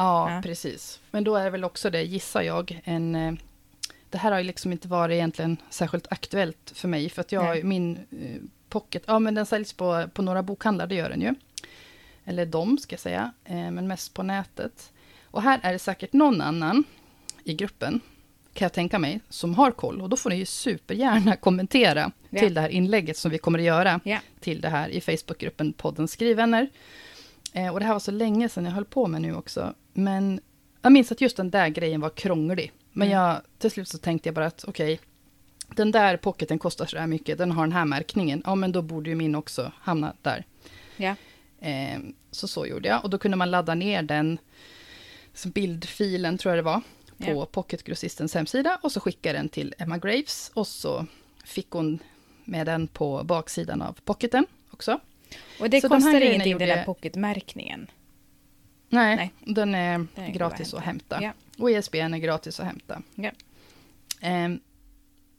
Ja, 0.00 0.30
Ja. 0.34 0.42
precis. 0.42 1.00
Men 1.10 1.24
då 1.24 1.36
är 1.36 1.44
det 1.44 1.50
väl 1.50 1.64
också 1.64 1.90
det, 1.90 2.02
gissar 2.02 2.42
jag, 2.42 2.80
en... 2.84 3.14
eh, 3.14 3.32
Det 4.10 4.18
här 4.18 4.30
har 4.32 4.38
ju 4.38 4.44
liksom 4.44 4.72
inte 4.72 4.88
varit 4.88 5.14
egentligen 5.14 5.56
särskilt 5.70 6.06
aktuellt 6.12 6.72
för 6.74 6.88
mig, 6.88 7.08
för 7.10 7.20
att 7.20 7.32
jag, 7.32 7.44
Nej. 7.44 7.62
min 7.64 7.96
eh, 7.96 8.36
pocket, 8.68 9.02
ja 9.06 9.18
men 9.18 9.34
den 9.34 9.46
säljs 9.46 9.72
på, 9.72 10.08
på 10.14 10.22
några 10.22 10.42
bokhandlar, 10.42 10.86
det 10.86 10.94
gör 10.94 11.08
den 11.10 11.20
ju. 11.20 11.34
Eller 12.24 12.46
de, 12.46 12.78
ska 12.78 12.92
jag 12.92 13.00
säga, 13.00 13.32
eh, 13.44 13.70
men 13.70 13.86
mest 13.88 14.14
på 14.14 14.22
nätet. 14.22 14.92
Och 15.24 15.42
här 15.42 15.60
är 15.62 15.72
det 15.72 15.78
säkert 15.78 16.12
någon 16.12 16.40
annan 16.40 16.84
i 17.44 17.54
gruppen, 17.54 18.00
kan 18.54 18.64
jag 18.64 18.72
tänka 18.72 18.98
mig, 18.98 19.20
som 19.28 19.54
har 19.54 19.70
koll. 19.70 20.00
Och 20.00 20.08
då 20.08 20.16
får 20.16 20.30
ni 20.30 20.36
ju 20.36 20.46
supergärna 20.46 21.36
kommentera 21.40 22.12
Ja. 22.30 22.40
till 22.40 22.54
det 22.54 22.60
här 22.60 22.68
inlägget 22.68 23.16
som 23.16 23.30
vi 23.30 23.38
kommer 23.38 23.58
att 23.58 23.64
göra 23.64 24.00
Ja. 24.04 24.18
till 24.40 24.60
det 24.60 24.68
här 24.68 24.88
i 24.88 25.00
Facebookgruppen 25.00 25.72
podden 25.72 26.08
Skrivvänner. 26.08 26.68
Eh, 27.52 27.68
och 27.72 27.80
det 27.80 27.86
här 27.86 27.92
var 27.92 28.00
så 28.00 28.10
länge 28.10 28.48
sedan 28.48 28.64
jag 28.64 28.72
höll 28.72 28.84
på 28.84 29.06
med 29.06 29.22
nu 29.22 29.34
också. 29.34 29.74
Men 29.92 30.40
jag 30.82 30.92
minns 30.92 31.12
att 31.12 31.20
just 31.20 31.36
den 31.36 31.50
där 31.50 31.68
grejen 31.68 32.00
var 32.00 32.10
krånglig. 32.10 32.72
Men 32.92 33.08
Mm. 33.08 33.18
jag, 33.20 33.40
till 33.58 33.70
slut 33.70 33.88
så 33.88 33.98
tänkte 33.98 34.28
jag 34.28 34.34
bara 34.34 34.46
att 34.46 34.64
okej, 34.68 35.00
den 35.76 35.90
där 35.90 36.16
pocketen 36.16 36.58
kostar 36.58 36.86
så 36.86 36.98
här 36.98 37.06
mycket, 37.06 37.38
den 37.38 37.52
har 37.52 37.62
den 37.62 37.72
här 37.72 37.84
märkningen. 37.84 38.42
Ja, 38.46 38.54
men 38.54 38.72
då 38.72 38.82
borde 38.82 39.10
ju 39.10 39.16
min 39.16 39.34
också 39.34 39.72
hamna 39.80 40.14
där. 40.22 40.44
Ja. 40.96 41.14
Eh, 41.60 41.98
så 42.30 42.48
så 42.48 42.66
gjorde 42.66 42.88
jag. 42.88 43.04
Och 43.04 43.10
då 43.10 43.18
kunde 43.18 43.36
man 43.36 43.50
ladda 43.50 43.74
ner 43.74 44.02
den 44.02 44.38
bildfilen, 45.46 46.38
tror 46.38 46.54
jag 46.54 46.58
det 46.64 46.66
var, 46.70 46.80
på 47.18 47.40
Ja. 47.40 47.46
Pocketgrossistens 47.46 48.34
hemsida. 48.34 48.78
Och 48.82 48.92
så 48.92 49.00
skickade 49.00 49.38
den 49.38 49.48
till 49.48 49.74
Emma 49.78 49.98
Graves. 49.98 50.50
Och 50.54 50.66
så 50.66 51.06
fick 51.44 51.70
hon 51.70 51.98
med 52.44 52.66
den 52.66 52.86
på 52.88 53.24
baksidan 53.24 53.82
av 53.82 53.96
pocketen 54.04 54.46
också. 54.70 55.00
Och 55.60 55.70
det 55.70 55.80
Så 55.80 55.88
kostar 55.88 56.20
ingenting, 56.20 56.58
den 56.58 56.68
där 56.68 56.84
pocketmärkningen. 56.84 57.86
Nej, 58.92 59.16
Nej. 59.16 59.32
den 59.54 59.74
är, 59.74 60.06
Den 60.14 60.24
är 60.24 60.30
gratis 60.32 60.74
att 60.74 60.78
att 60.80 60.86
hämta. 60.86 61.16
hämta. 61.16 61.34
Ja. 61.58 61.62
Och 61.62 61.70
ISBN 61.70 62.14
är 62.14 62.18
gratis 62.18 62.60
att 62.60 62.66
hämta. 62.66 63.02
Ja. 63.14 63.30
Ehm, 64.20 64.60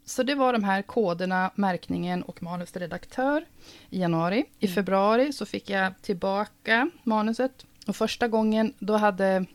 så 0.05 0.23
det 0.23 0.35
var 0.35 0.53
de 0.53 0.63
här 0.63 0.81
koderna, 0.81 1.51
märkningen 1.55 2.23
och 2.23 2.43
manus 2.43 2.71
till 2.71 2.81
redaktör 2.81 3.45
i 3.89 3.99
januari. 3.99 4.45
I 4.59 4.65
Mm. 4.65 4.75
februari 4.75 5.33
så 5.33 5.45
fick 5.45 5.69
jag 5.69 5.93
tillbaka 6.01 6.89
manuset. 7.03 7.65
Och 7.87 7.95
första 7.95 8.27
gången, 8.27 8.73
då 8.79 8.97
hade, 8.97 9.45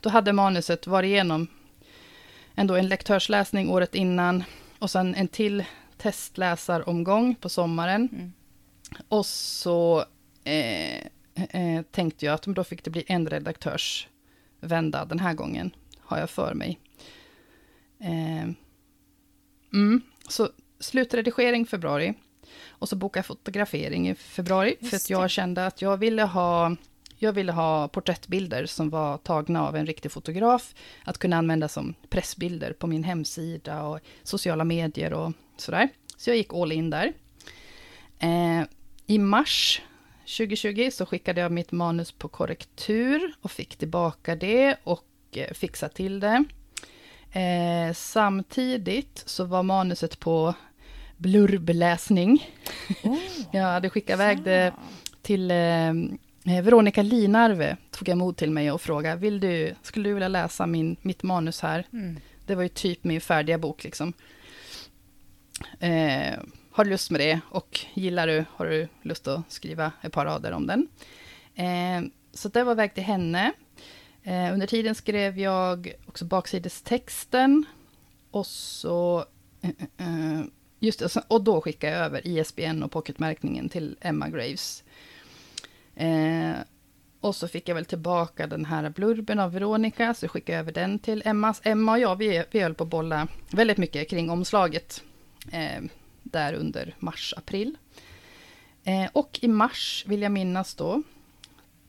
då 0.00 0.10
hade 0.10 0.32
manuset 0.32 0.86
varit 0.86 1.08
igenom 1.08 1.46
ändå 2.54 2.74
en 2.76 2.88
lektörsläsning 2.88 3.70
året 3.70 3.94
innan. 3.94 4.44
Och 4.78 4.90
sen 4.90 5.14
en 5.14 5.28
till 5.28 5.64
testläsaromgång 5.98 7.34
på 7.34 7.48
sommaren. 7.48 8.08
Mm. 8.12 8.32
Och 9.08 9.26
så 9.26 10.04
eh, 10.44 11.06
eh, 11.50 11.82
tänkte 11.82 12.26
jag 12.26 12.34
att 12.34 12.42
då 12.42 12.64
fick 12.64 12.84
det 12.84 12.90
bli 12.90 13.04
en 13.06 13.26
redaktörsvända 13.28 15.04
den 15.04 15.18
här 15.18 15.34
gången, 15.34 15.70
har 15.98 16.18
jag 16.18 16.30
för 16.30 16.54
mig. 16.54 16.78
Eh, 18.00 18.48
mm, 19.72 20.02
så 20.28 20.48
slutredigering 20.78 21.66
februari. 21.66 22.14
Och 22.68 22.88
så 22.88 22.96
bokade 22.96 23.18
jag 23.18 23.26
fotografering 23.26 24.08
i 24.08 24.14
februari. 24.14 24.76
Just 24.80 24.90
för 24.90 24.96
att 24.96 25.10
jag 25.10 25.22
det. 25.22 25.28
kände 25.28 25.66
att 25.66 25.82
jag 25.82 25.96
ville 25.96 26.22
ha 26.22 26.76
jag 27.22 27.32
ville 27.32 27.52
ha 27.52 27.88
porträttbilder 27.88 28.66
som 28.66 28.90
var 28.90 29.18
tagna 29.18 29.68
av 29.68 29.76
en 29.76 29.86
riktig 29.86 30.12
fotograf. 30.12 30.74
Att 31.04 31.18
kunna 31.18 31.36
använda 31.36 31.68
som 31.68 31.94
pressbilder 32.08 32.72
på 32.72 32.86
min 32.86 33.04
hemsida 33.04 33.82
och 33.82 34.00
sociala 34.22 34.64
medier 34.64 35.12
och 35.12 35.32
sådär. 35.56 35.88
Så 36.16 36.30
jag 36.30 36.36
gick 36.36 36.54
all 36.54 36.72
in 36.72 36.90
där. 36.90 37.12
Eh, 38.18 38.62
I 39.06 39.18
mars 39.18 39.82
2020 40.36 40.90
så 40.92 41.06
skickade 41.06 41.40
jag 41.40 41.52
mitt 41.52 41.72
manus 41.72 42.12
på 42.12 42.28
korrektur 42.28 43.34
och 43.40 43.50
fick 43.50 43.76
tillbaka 43.76 44.36
det 44.36 44.76
och 44.84 45.04
eh, 45.32 45.54
fixade 45.54 45.94
till 45.94 46.20
det. 46.20 46.44
Eh, 47.32 47.94
samtidigt 47.94 49.22
så 49.26 49.44
var 49.44 49.62
manuset 49.62 50.20
på 50.20 50.54
blurbläsning. 51.16 52.50
Oh, 53.02 53.18
Jag 53.52 53.62
hade 53.62 53.90
skickat 53.90 54.14
iväg 54.14 54.42
det 54.42 54.72
till 55.22 55.50
eh, 55.50 55.92
Veronica 56.62 57.02
Linarve, 57.02 57.76
tog 57.90 58.08
emot 58.08 58.36
till 58.36 58.50
mig 58.50 58.70
och 58.70 58.80
frågade, 58.80 59.16
Vill 59.16 59.40
du, 59.40 59.74
skulle 59.82 60.08
du 60.08 60.14
vilja 60.14 60.28
läsa 60.28 60.66
min, 60.66 60.96
mitt 61.02 61.22
manus 61.22 61.60
här? 61.60 61.86
Mm. 61.92 62.20
Det 62.46 62.54
var 62.54 62.62
ju 62.62 62.68
typ 62.68 63.04
min 63.04 63.20
färdiga 63.20 63.58
bok 63.58 63.84
liksom. 63.84 64.12
Eh, 65.80 66.38
har 66.80 66.84
du 66.84 66.90
lust 66.90 67.10
med 67.10 67.20
det? 67.20 67.40
Och 67.48 67.80
gillar 67.94 68.26
du, 68.26 68.44
har 68.50 68.66
du 68.66 68.88
lust 69.02 69.28
att 69.28 69.52
skriva 69.52 69.92
ett 70.02 70.12
par 70.12 70.24
rader 70.24 70.52
om 70.52 70.66
den? 70.66 70.88
Eh, 71.54 72.10
så 72.32 72.48
det 72.48 72.64
var 72.64 72.74
väg 72.74 72.94
till 72.94 73.04
henne. 73.04 73.52
Eh, 74.22 74.52
under 74.52 74.66
tiden 74.66 74.94
skrev 74.94 75.38
jag 75.38 75.92
också 76.06 76.24
baksidestexten. 76.24 77.64
Och 78.30 78.46
så... 78.46 79.24
Eh, 79.60 79.70
eh, 79.96 80.38
eh 80.38 80.44
just 80.78 80.98
det, 80.98 81.22
och 81.28 81.44
då 81.44 81.60
skickade 81.60 81.92
jag 81.92 82.04
över 82.04 82.26
ISBN 82.26 82.82
och 82.82 82.92
pocketmärkningen 82.92 83.68
till 83.68 83.96
Emma 84.00 84.28
Graves. 84.28 84.84
Eh, 85.96 86.52
och 87.20 87.36
så 87.36 87.48
fick 87.48 87.68
jag 87.68 87.74
väl 87.74 87.84
tillbaka 87.84 88.46
den 88.46 88.64
här 88.64 88.90
blurben 88.90 89.38
av 89.38 89.52
Veronica, 89.52 90.14
så 90.14 90.28
skickade 90.28 90.56
jag 90.56 90.60
över 90.60 90.72
den 90.72 90.98
till 90.98 91.22
Emma. 91.24 91.54
Emma 91.62 91.92
och 91.92 91.98
jag, 91.98 92.16
vi, 92.16 92.44
vi 92.50 92.60
höll 92.60 92.74
på 92.74 92.84
att 92.84 92.90
bolla 92.90 93.28
väldigt 93.50 93.78
mycket 93.78 94.10
kring 94.10 94.30
omslaget. 94.30 95.02
Eh, 95.52 95.82
Eh, 96.34 96.40
där 96.40 96.52
under 96.54 96.94
mars-april. 96.98 97.76
Eh, 98.84 99.06
och 99.12 99.38
i 99.42 99.48
mars, 99.48 100.04
vill 100.08 100.22
jag 100.22 100.32
minnas 100.32 100.74
då, 100.74 101.02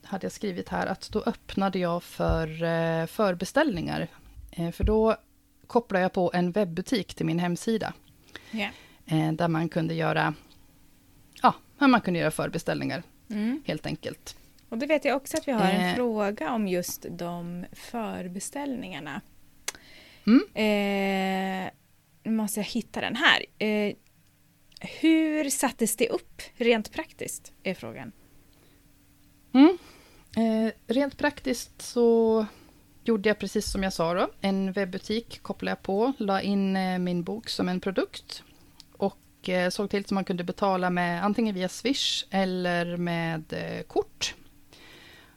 hade 0.04 0.24
jag 0.24 0.32
skrivit 0.32 0.68
här, 0.68 0.86
att 0.86 1.10
då 1.10 1.22
öppnade 1.26 1.78
jag 1.78 2.02
för 2.02 2.62
eh, 2.62 3.06
förbeställningar. 3.06 4.08
Eh, 4.50 4.70
för 4.70 4.84
då 4.84 5.16
kopplade 5.66 6.02
jag 6.02 6.12
på 6.12 6.30
en 6.34 6.52
webbutik 6.52 7.14
till 7.14 7.26
min 7.26 7.38
hemsida. 7.38 7.92
Eh, 9.06 9.32
där 9.32 9.48
man 9.48 9.68
kunde 9.68 9.94
göra, 9.94 10.34
ja, 11.42 11.54
man 11.78 12.00
kunde 12.00 12.20
göra 12.20 12.30
förbeställningar 12.30 13.02
Mm. 13.30 13.62
helt 13.66 13.86
enkelt. 13.86 14.36
Och 14.68 14.78
det 14.78 14.86
vet 14.86 15.04
jag 15.04 15.16
också 15.16 15.36
att 15.36 15.48
vi 15.48 15.52
har 15.52 15.64
en 15.70 15.80
Eh. 15.90 15.94
fråga 15.94 16.52
om 16.52 16.68
just 16.68 17.06
de 17.10 17.64
förbeställningarna. 17.72 19.20
Mm. 20.26 20.42
Eh, 20.54 21.70
nu 22.22 22.30
måste 22.30 22.60
jag 22.60 22.64
hitta 22.64 23.00
den 23.00 23.16
här. 23.16 23.44
Hur 24.82 25.50
sattes 25.50 25.96
det 25.96 26.08
upp 26.08 26.42
rent 26.54 26.92
praktiskt? 26.92 27.52
Är 27.62 27.74
frågan. 27.74 28.12
Mm. 29.54 29.78
Eh, 30.36 30.72
rent 30.86 31.18
praktiskt 31.18 31.82
så 31.82 32.46
gjorde 33.04 33.28
jag 33.28 33.38
precis 33.38 33.70
som 33.70 33.82
jag 33.82 33.92
sa 33.92 34.14
då. 34.14 34.28
En 34.40 34.72
webbutik 34.72 35.42
kopplade 35.42 35.70
jag 35.70 35.82
på, 35.82 36.12
la 36.18 36.42
in 36.42 36.76
eh, 36.76 36.98
min 36.98 37.22
bok 37.22 37.48
som 37.48 37.68
en 37.68 37.80
produkt 37.80 38.42
och 38.96 39.48
eh, 39.48 39.70
såg 39.70 39.90
till 39.90 40.04
så 40.04 40.14
man 40.14 40.24
kunde 40.24 40.44
betala 40.44 40.90
med 40.90 41.24
antingen 41.24 41.54
via 41.54 41.68
Swish 41.68 42.24
eller 42.30 42.96
med 42.96 43.52
eh, 43.52 43.82
kort. 43.82 44.34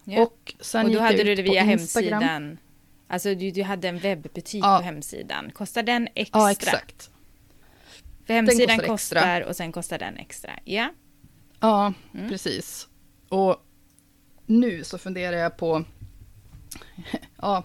Ja. 0.04 0.22
Och 0.22 0.56
sen 0.60 0.86
Och 0.86 0.92
då 0.92 1.00
hade 1.00 1.24
du 1.24 1.36
det 1.36 1.42
via 1.42 1.64
hemsidan. 1.64 2.58
Alltså 3.08 3.36
du, 3.36 3.52
du 3.52 3.64
hade 3.64 3.90
en 3.90 4.00
webbutik 4.00 4.64
Ja. 4.64 4.78
på 4.78 4.84
hemsidan. 4.84 5.52
Kostar 5.52 5.84
den 5.84 6.08
extra? 6.16 6.40
Ja, 6.40 6.52
exakt. 6.52 7.12
För 8.26 8.34
hemsidan 8.34 8.78
kostar 8.78 8.88
kostar, 8.88 9.42
och 9.42 9.56
sen 9.56 9.72
kostar 9.72 9.98
den 10.00 10.18
extra. 10.18 10.52
Ja. 10.64 10.94
Ja, 11.60 11.94
Mm. 12.14 12.30
precis. 12.30 12.88
Och 13.30 13.58
nu 14.46 14.84
så 14.84 14.98
funderar 14.98 15.38
jag 15.38 15.58
på... 15.58 15.84
Ja, 17.42 17.64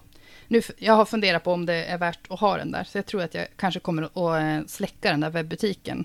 nu, 0.49 0.63
jag 0.79 0.95
har 0.95 1.05
funderat 1.05 1.45
på 1.45 1.53
om 1.53 1.67
det 1.67 1.85
är 1.85 1.99
värt 1.99 2.27
att 2.31 2.41
ha 2.41 2.57
den 2.57 2.73
där. 2.73 2.85
Så 2.85 2.99
jag 2.99 3.07
tror 3.07 3.23
att 3.23 3.35
jag 3.35 3.47
kanske 3.57 3.81
kommer 3.81 4.03
att 4.03 4.43
eh, 4.63 4.67
släcka 4.67 5.11
den 5.11 5.21
där 5.21 5.31
webbutiken 5.31 6.05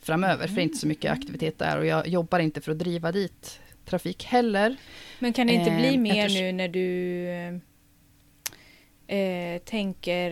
framöver. 0.00 0.46
För 0.46 0.54
det 0.54 0.60
är 0.60 0.62
inte 0.62 0.78
så 0.78 0.86
mycket 0.86 1.12
aktivitet 1.12 1.58
där. 1.58 1.78
Och 1.78 1.86
jag 1.86 2.06
jobbar 2.08 2.38
inte 2.38 2.60
för 2.60 2.72
att 2.72 2.78
driva 2.78 3.12
dit 3.12 3.60
trafik 3.84 4.24
heller. 4.24 4.76
Men 5.18 5.32
kan 5.32 5.46
det 5.46 5.52
inte 5.52 5.70
Eh, 5.70 5.76
bli 5.78 5.98
mer 5.98 6.28
nu 6.28 6.52
när 6.52 6.68
du 6.68 7.28
eh, 9.06 9.58
tänker 9.58 10.30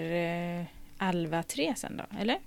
eh, 0.61 0.65
Alva 0.99 1.43
3 1.43 1.75
sen 1.77 1.97
då? 1.97 2.05
Eller? 2.21 2.39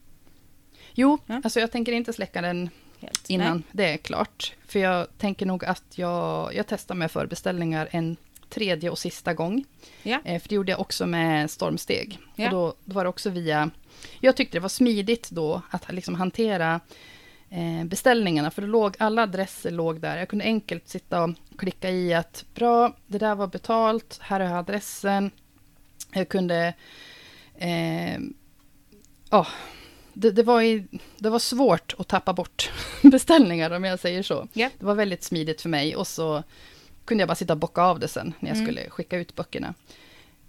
Jo, 0.95 1.17
Ja. 1.25 1.41
alltså 1.43 1.59
jag 1.59 1.71
tänker 1.71 1.91
inte 1.91 2.13
släcka 2.13 2.41
den 2.41 2.69
Helt. 2.99 3.29
innan 3.29 3.57
Nej. 3.57 3.65
det 3.71 3.93
är 3.93 3.97
klart. 3.97 4.53
För 4.67 4.79
jag 4.79 5.17
tänker 5.17 5.45
nog 5.45 5.65
att 5.65 5.83
jag, 5.97 6.55
jag 6.55 6.67
testar 6.67 6.95
med 6.95 7.11
förbeställningar 7.11 7.87
en 7.91 8.17
tredje 8.49 8.89
och 8.89 8.97
sista 8.99 9.33
gång. 9.33 9.65
Ja. 10.03 10.19
Eh, 10.25 10.41
för 10.41 10.49
det 10.49 10.55
gjorde 10.55 10.71
jag 10.71 10.79
också 10.81 11.05
med 11.05 11.51
Stormsteg. 11.51 12.19
Ja. 12.35 12.45
Och 12.45 12.51
då, 12.51 12.73
då 12.85 12.93
var 12.95 13.03
det 13.03 13.09
också 13.09 13.29
via... 13.29 13.69
Jag 14.19 14.35
tyckte 14.35 14.57
det 14.57 14.61
var 14.61 14.69
smidigt 14.69 15.29
då 15.29 15.61
att 15.69 15.93
liksom 15.93 16.15
hantera 16.15 16.79
eh, 17.49 17.85
beställningarna. 17.85 18.51
För 18.51 18.61
det 18.61 18.67
låg, 18.67 18.95
alla 18.99 19.23
adresser 19.23 19.71
låg 19.71 19.99
där. 19.99 20.17
Jag 20.17 20.27
kunde 20.29 20.45
enkelt 20.45 20.87
sitta 20.89 21.23
och 21.23 21.29
klicka 21.57 21.89
i 21.89 22.13
att 22.13 22.45
bra, 22.55 22.95
det 23.07 23.17
där 23.17 23.35
var 23.35 23.47
betalt, 23.47 24.17
här 24.21 24.39
jag 24.39 24.51
adressen. 24.51 25.31
Jag 26.13 26.29
kunde... 26.29 26.73
Eh, 27.57 28.19
ja, 29.29 29.47
det, 30.15 30.31
det, 30.31 30.43
var 30.43 30.61
i, 30.61 30.83
det 31.17 31.29
var 31.29 31.39
svårt 31.39 31.95
att 31.97 32.07
tappa 32.07 32.33
bort 32.33 32.71
beställningar 33.01 33.71
om 33.71 33.83
jag 33.83 33.99
säger 33.99 34.23
så. 34.23 34.47
Ja. 34.53 34.69
Det 34.79 34.85
var 34.85 34.95
väldigt 34.95 35.23
smidigt 35.23 35.61
för 35.61 35.69
mig 35.69 35.95
och 35.95 36.07
så 36.07 36.43
kunde 37.05 37.21
jag 37.21 37.27
bara 37.27 37.35
sitta 37.35 37.53
och 37.53 37.59
bocka 37.59 37.81
av 37.81 37.99
det 37.99 38.07
sen 38.07 38.33
när 38.39 38.49
jag 38.49 38.57
Mm. 38.57 38.65
skulle 38.67 38.89
skicka 38.89 39.17
ut 39.17 39.35
böckerna. 39.35 39.73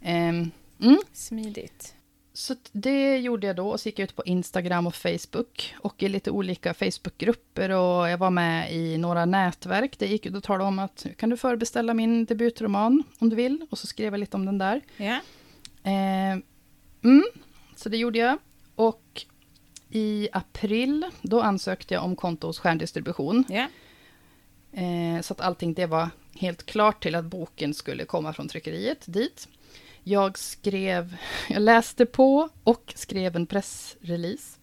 Ehm, 0.03 0.51
mm. 0.83 0.99
Smidigt. 1.13 1.93
Så 2.33 2.55
det 2.73 3.19
gjorde 3.19 3.47
jag 3.47 3.57
då 3.57 3.69
och 3.69 3.81
så 3.81 3.89
gick 3.89 3.99
jag 3.99 4.05
ut 4.05 4.17
på 4.17 4.25
Instagram 4.25 4.87
och 4.87 4.95
Facebook 4.95 5.75
och 5.79 6.03
i 6.03 6.09
lite 6.09 6.31
olika 6.31 6.75
Facebookgrupper 6.75 7.71
och 7.71 8.09
jag 8.11 8.19
var 8.19 8.31
med 8.31 8.73
i 8.73 8.99
några 8.99 9.25
nätverk. 9.25 9.99
Det 9.99 10.07
gick 10.07 10.27
ut 10.27 10.35
och 10.35 10.43
talade 10.43 10.65
om 10.69 10.79
att 10.79 11.07
kan 11.17 11.31
du 11.31 11.37
förbeställa 11.37 11.95
min 11.95 12.25
debutroman 12.25 13.03
om 13.19 13.29
du 13.31 13.37
vill 13.37 13.67
och 13.71 13.79
så 13.79 13.87
skrev 13.87 14.13
jag 14.13 14.21
lite 14.21 14.37
om 14.37 14.47
den 14.47 14.59
där. 14.59 14.81
Ja. 14.97 15.21
Eh, 15.83 16.39
mm, 17.05 17.25
så 17.77 17.89
det 17.89 17.97
gjorde 17.97 18.19
jag. 18.19 18.39
Och 18.75 19.25
i 19.91 20.29
april, 20.33 21.07
då 21.23 21.41
ansökte 21.41 21.95
jag 21.95 22.05
om 22.05 22.17
konto 22.17 22.47
hos 22.47 22.59
Stjärndistribution. 22.59 23.45
Ja. 23.49 23.67
Eh, 24.73 25.21
så 25.21 25.33
att 25.33 25.41
allting 25.41 25.75
det 25.75 25.87
var 25.87 26.09
helt 26.35 26.67
klart 26.67 27.03
till 27.03 27.15
att 27.15 27.25
boken 27.25 27.75
skulle 27.75 28.05
komma 28.05 28.33
från 28.33 28.49
tryckeriet 28.49 29.05
dit. 29.07 29.49
Jag 30.03 30.39
skrev, 30.39 31.17
jag 31.49 31.63
läste 31.63 32.07
på 32.07 32.49
och 32.65 32.93
skrev 32.97 33.37
en 33.37 33.47
pressrelease. 33.47 34.59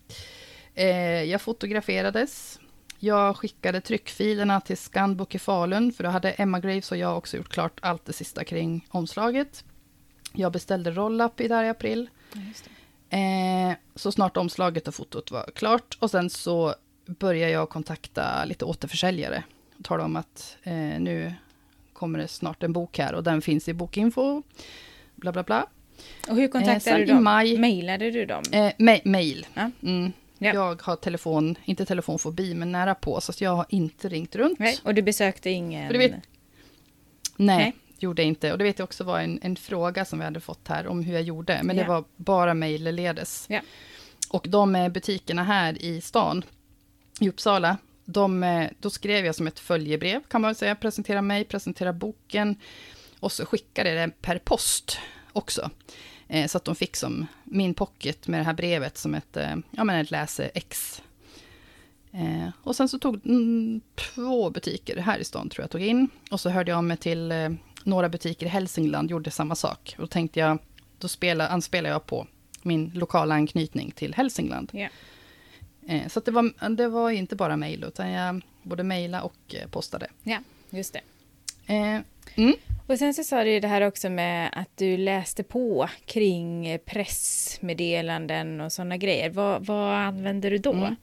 Eh, 0.76 1.24
jag 1.24 1.42
fotograferades. 1.42 2.60
Jag 3.00 3.38
skickade 3.38 3.82
tryckfilerna 3.82 4.62
till 4.62 4.78
Scanbook 4.78 5.36
i 5.36 5.40
Falun, 5.40 5.92
för 5.94 6.04
då 6.04 6.10
hade 6.10 6.32
Emma 6.32 6.60
Graves 6.60 6.92
och 6.92 6.98
jag 6.98 7.18
också 7.18 7.38
gjort 7.38 7.50
klart 7.50 7.80
allt 7.82 8.06
det 8.06 8.14
sista 8.14 8.44
kring 8.44 8.88
omslaget. 8.90 9.64
Jag 10.34 10.52
beställde 10.52 10.92
roll-up 10.92 11.42
i 11.42 11.48
där 11.48 11.64
i 11.64 11.70
april. 11.70 12.10
Ja. 12.34 12.40
Eh, 13.14 13.76
så 13.96 14.12
snart 14.12 14.38
omslaget 14.38 14.88
och 14.88 14.96
fotot 14.96 15.32
var 15.32 15.50
klart. 15.56 15.98
Och 16.00 16.12
sen 16.12 16.30
så 16.30 16.76
började 17.06 17.52
jag 17.52 17.70
kontakta 17.70 18.46
lite 18.46 18.66
återförsäljare. 18.66 19.44
Och 19.80 19.84
tala 19.86 20.04
om 20.06 20.16
att 20.16 20.58
eh, 20.64 20.74
nu 20.76 21.34
kommer 21.94 22.20
det 22.20 22.28
snart 22.28 22.64
en 22.64 22.74
bok 22.74 22.98
här 22.98 23.14
och 23.14 23.24
den 23.24 23.42
finns 23.42 23.68
i 23.70 23.74
bokinfo. 23.74 24.44
Bla 25.16 25.32
bla 25.32 25.44
bla. 25.44 25.68
Och 26.30 26.36
hur 26.36 26.48
kontaktade 26.48 26.80
sen 26.80 27.00
du 27.00 27.06
dem? 27.06 27.24
maj- 27.24 27.58
Mailade 27.60 28.12
du 28.12 28.26
dem? 28.26 28.44
Eh, 28.52 28.72
ma- 28.80 29.02
mail. 29.08 29.48
Ja. 29.54 29.72
Mm. 29.84 30.12
Ja. 30.38 30.54
Jag 30.54 30.82
har 30.82 30.96
telefon, 30.96 31.56
inte 31.66 31.86
telefonfobi, 31.86 32.54
men 32.54 32.72
nära 32.72 32.96
på, 32.96 33.22
så 33.22 33.32
att 33.32 33.42
jag 33.42 33.56
har 33.56 33.66
inte 33.70 34.10
ringt 34.10 34.36
runt. 34.36 34.60
Nej, 34.60 34.78
och 34.84 34.94
du 34.94 35.02
besökte 35.02 35.50
ingen... 35.50 35.94
Vet- 35.98 36.12
Nej, 36.12 36.22
Nej. 37.58 37.74
Gjorde 38.00 38.22
jag 38.22 38.28
inte. 38.28 38.52
Och 38.52 38.58
det 38.58 38.64
vet 38.64 38.80
jag 38.80 38.84
också 38.84 39.04
var 39.04 39.20
en, 39.20 39.40
en 39.42 39.56
fråga 39.56 40.06
som 40.06 40.20
vi 40.20 40.26
hade 40.26 40.40
fått 40.40 40.68
här 40.68 40.88
om 40.88 41.04
hur 41.04 41.14
jag 41.14 41.24
gjorde. 41.24 41.60
Men 41.64 41.78
Ja. 41.78 41.84
det 41.84 41.90
var 41.90 42.04
bara 42.16 42.54
mejlledes. 42.54 43.46
Ja. 43.50 43.60
Och 44.30 44.46
de 44.50 44.76
eh, 44.76 44.90
butikerna 44.90 45.44
här 45.44 45.82
i 45.82 46.02
stan, 46.02 46.44
i 47.20 47.30
Uppsala, 47.30 47.78
de, 48.06 48.44
eh, 48.44 48.70
då 48.80 48.90
skrev 48.90 49.26
jag 49.26 49.36
som 49.36 49.48
ett 49.48 49.60
följebrev, 49.60 50.22
kan 50.28 50.42
man 50.42 50.50
väl 50.50 50.56
säga. 50.56 50.76
Presentera 50.76 51.22
mig, 51.22 51.44
presentera 51.44 51.94
boken. 51.94 52.56
Och 53.20 53.32
så 53.32 53.46
skickade 53.46 53.94
jag 53.94 54.10
det 54.10 54.22
per 54.22 54.38
post 54.38 54.98
också. 55.34 55.70
Eh, 56.28 56.48
så 56.48 56.58
att 56.58 56.66
de 56.66 56.76
fick 56.76 56.96
som 56.96 57.28
min 57.44 57.74
pocket 57.74 58.28
med 58.28 58.40
det 58.40 58.44
här 58.44 58.54
brevet 58.54 58.98
som 58.98 59.16
ett, 59.16 59.38
eh, 59.38 59.56
ja, 59.72 59.84
men 59.84 60.00
ett 60.02 60.12
läse-ex. 60.12 61.02
Eh, 62.12 62.50
och 62.64 62.76
sen 62.76 62.90
så 62.90 63.00
tog 63.00 63.26
mm, 63.26 63.82
två 63.96 64.50
butiker 64.50 64.98
här 64.98 65.20
i 65.20 65.24
stan, 65.24 65.50
tror 65.50 65.64
jag, 65.64 65.70
tog 65.72 65.82
in. 65.82 66.10
Och 66.32 66.40
så 66.40 66.50
hörde 66.50 66.72
jag 66.72 66.78
av 66.78 66.84
mig 66.84 66.98
till 66.98 67.32
några 67.86 68.10
butiker 68.10 68.46
i 68.46 68.50
Hälsingland, 68.50 69.12
gjorde 69.12 69.32
samma 69.32 69.56
sak. 69.56 69.94
Och 69.98 70.02
då 70.02 70.08
tänkte 70.08 70.40
jag, 70.40 70.58
då 70.98 71.08
spela, 71.08 71.48
anspelar 71.48 71.90
jag 71.90 72.06
på 72.06 72.28
min 72.62 72.92
lokala 72.94 73.36
anknytning 73.36 73.92
till 73.92 74.14
Hälsingland. 74.14 74.70
Ja. 74.74 74.88
Eh, 75.88 76.08
så 76.08 76.20
det, 76.20 76.32
var, 76.32 76.70
det 76.76 76.88
var 76.88 77.10
inte 77.10 77.36
bara 77.36 77.58
mejl, 77.58 77.84
utan 77.84 78.10
jag 78.12 78.42
både 78.64 78.84
mejla 78.84 79.22
och 79.22 79.56
eh, 79.56 79.68
postade. 79.70 80.08
ja, 80.24 80.38
just 80.70 80.94
det. 80.94 81.02
Eh, 81.74 82.00
mm, 82.36 82.54
Och 82.88 82.98
sen 83.00 83.14
så 83.14 83.24
sa 83.24 83.44
du 83.44 83.52
ju 83.52 83.60
det 83.60 83.68
här 83.68 83.82
också 83.82 84.10
med 84.10 84.50
att 84.54 84.78
du 84.78 84.98
läste 84.98 85.44
på 85.44 85.90
kring 86.06 86.80
pressmeddelanden 86.86 88.62
och 88.62 88.72
sådana 88.74 88.98
grejer. 88.98 89.30
Vad, 89.30 89.66
vad 89.66 89.94
använder 89.94 90.52
du 90.52 90.58
då? 90.58 90.74
Mm. 90.74 90.96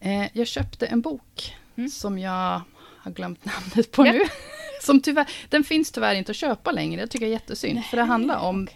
eh, 0.00 0.28
jag 0.32 0.46
köpte 0.46 0.86
en 0.86 1.00
bok 1.00 1.56
Mm. 1.76 1.88
som 1.90 2.18
jag 2.18 2.60
har 3.02 3.10
glömt 3.12 3.44
namnet 3.44 3.92
på 3.92 4.06
Ja. 4.06 4.12
nu. 4.12 4.20
Som 4.82 5.00
tyvärr, 5.00 5.26
den 5.48 5.64
finns 5.64 5.90
tyvärr 5.92 6.14
inte 6.14 6.30
att 6.32 6.36
köpa 6.36 6.72
längre, 6.72 7.00
det 7.00 7.06
tycker 7.06 7.24
jag 7.26 7.28
är 7.30 7.32
jättesynd. 7.32 7.84
för 7.84 7.96
det 7.96 8.02
handlar 8.02 8.38
om, 8.38 8.68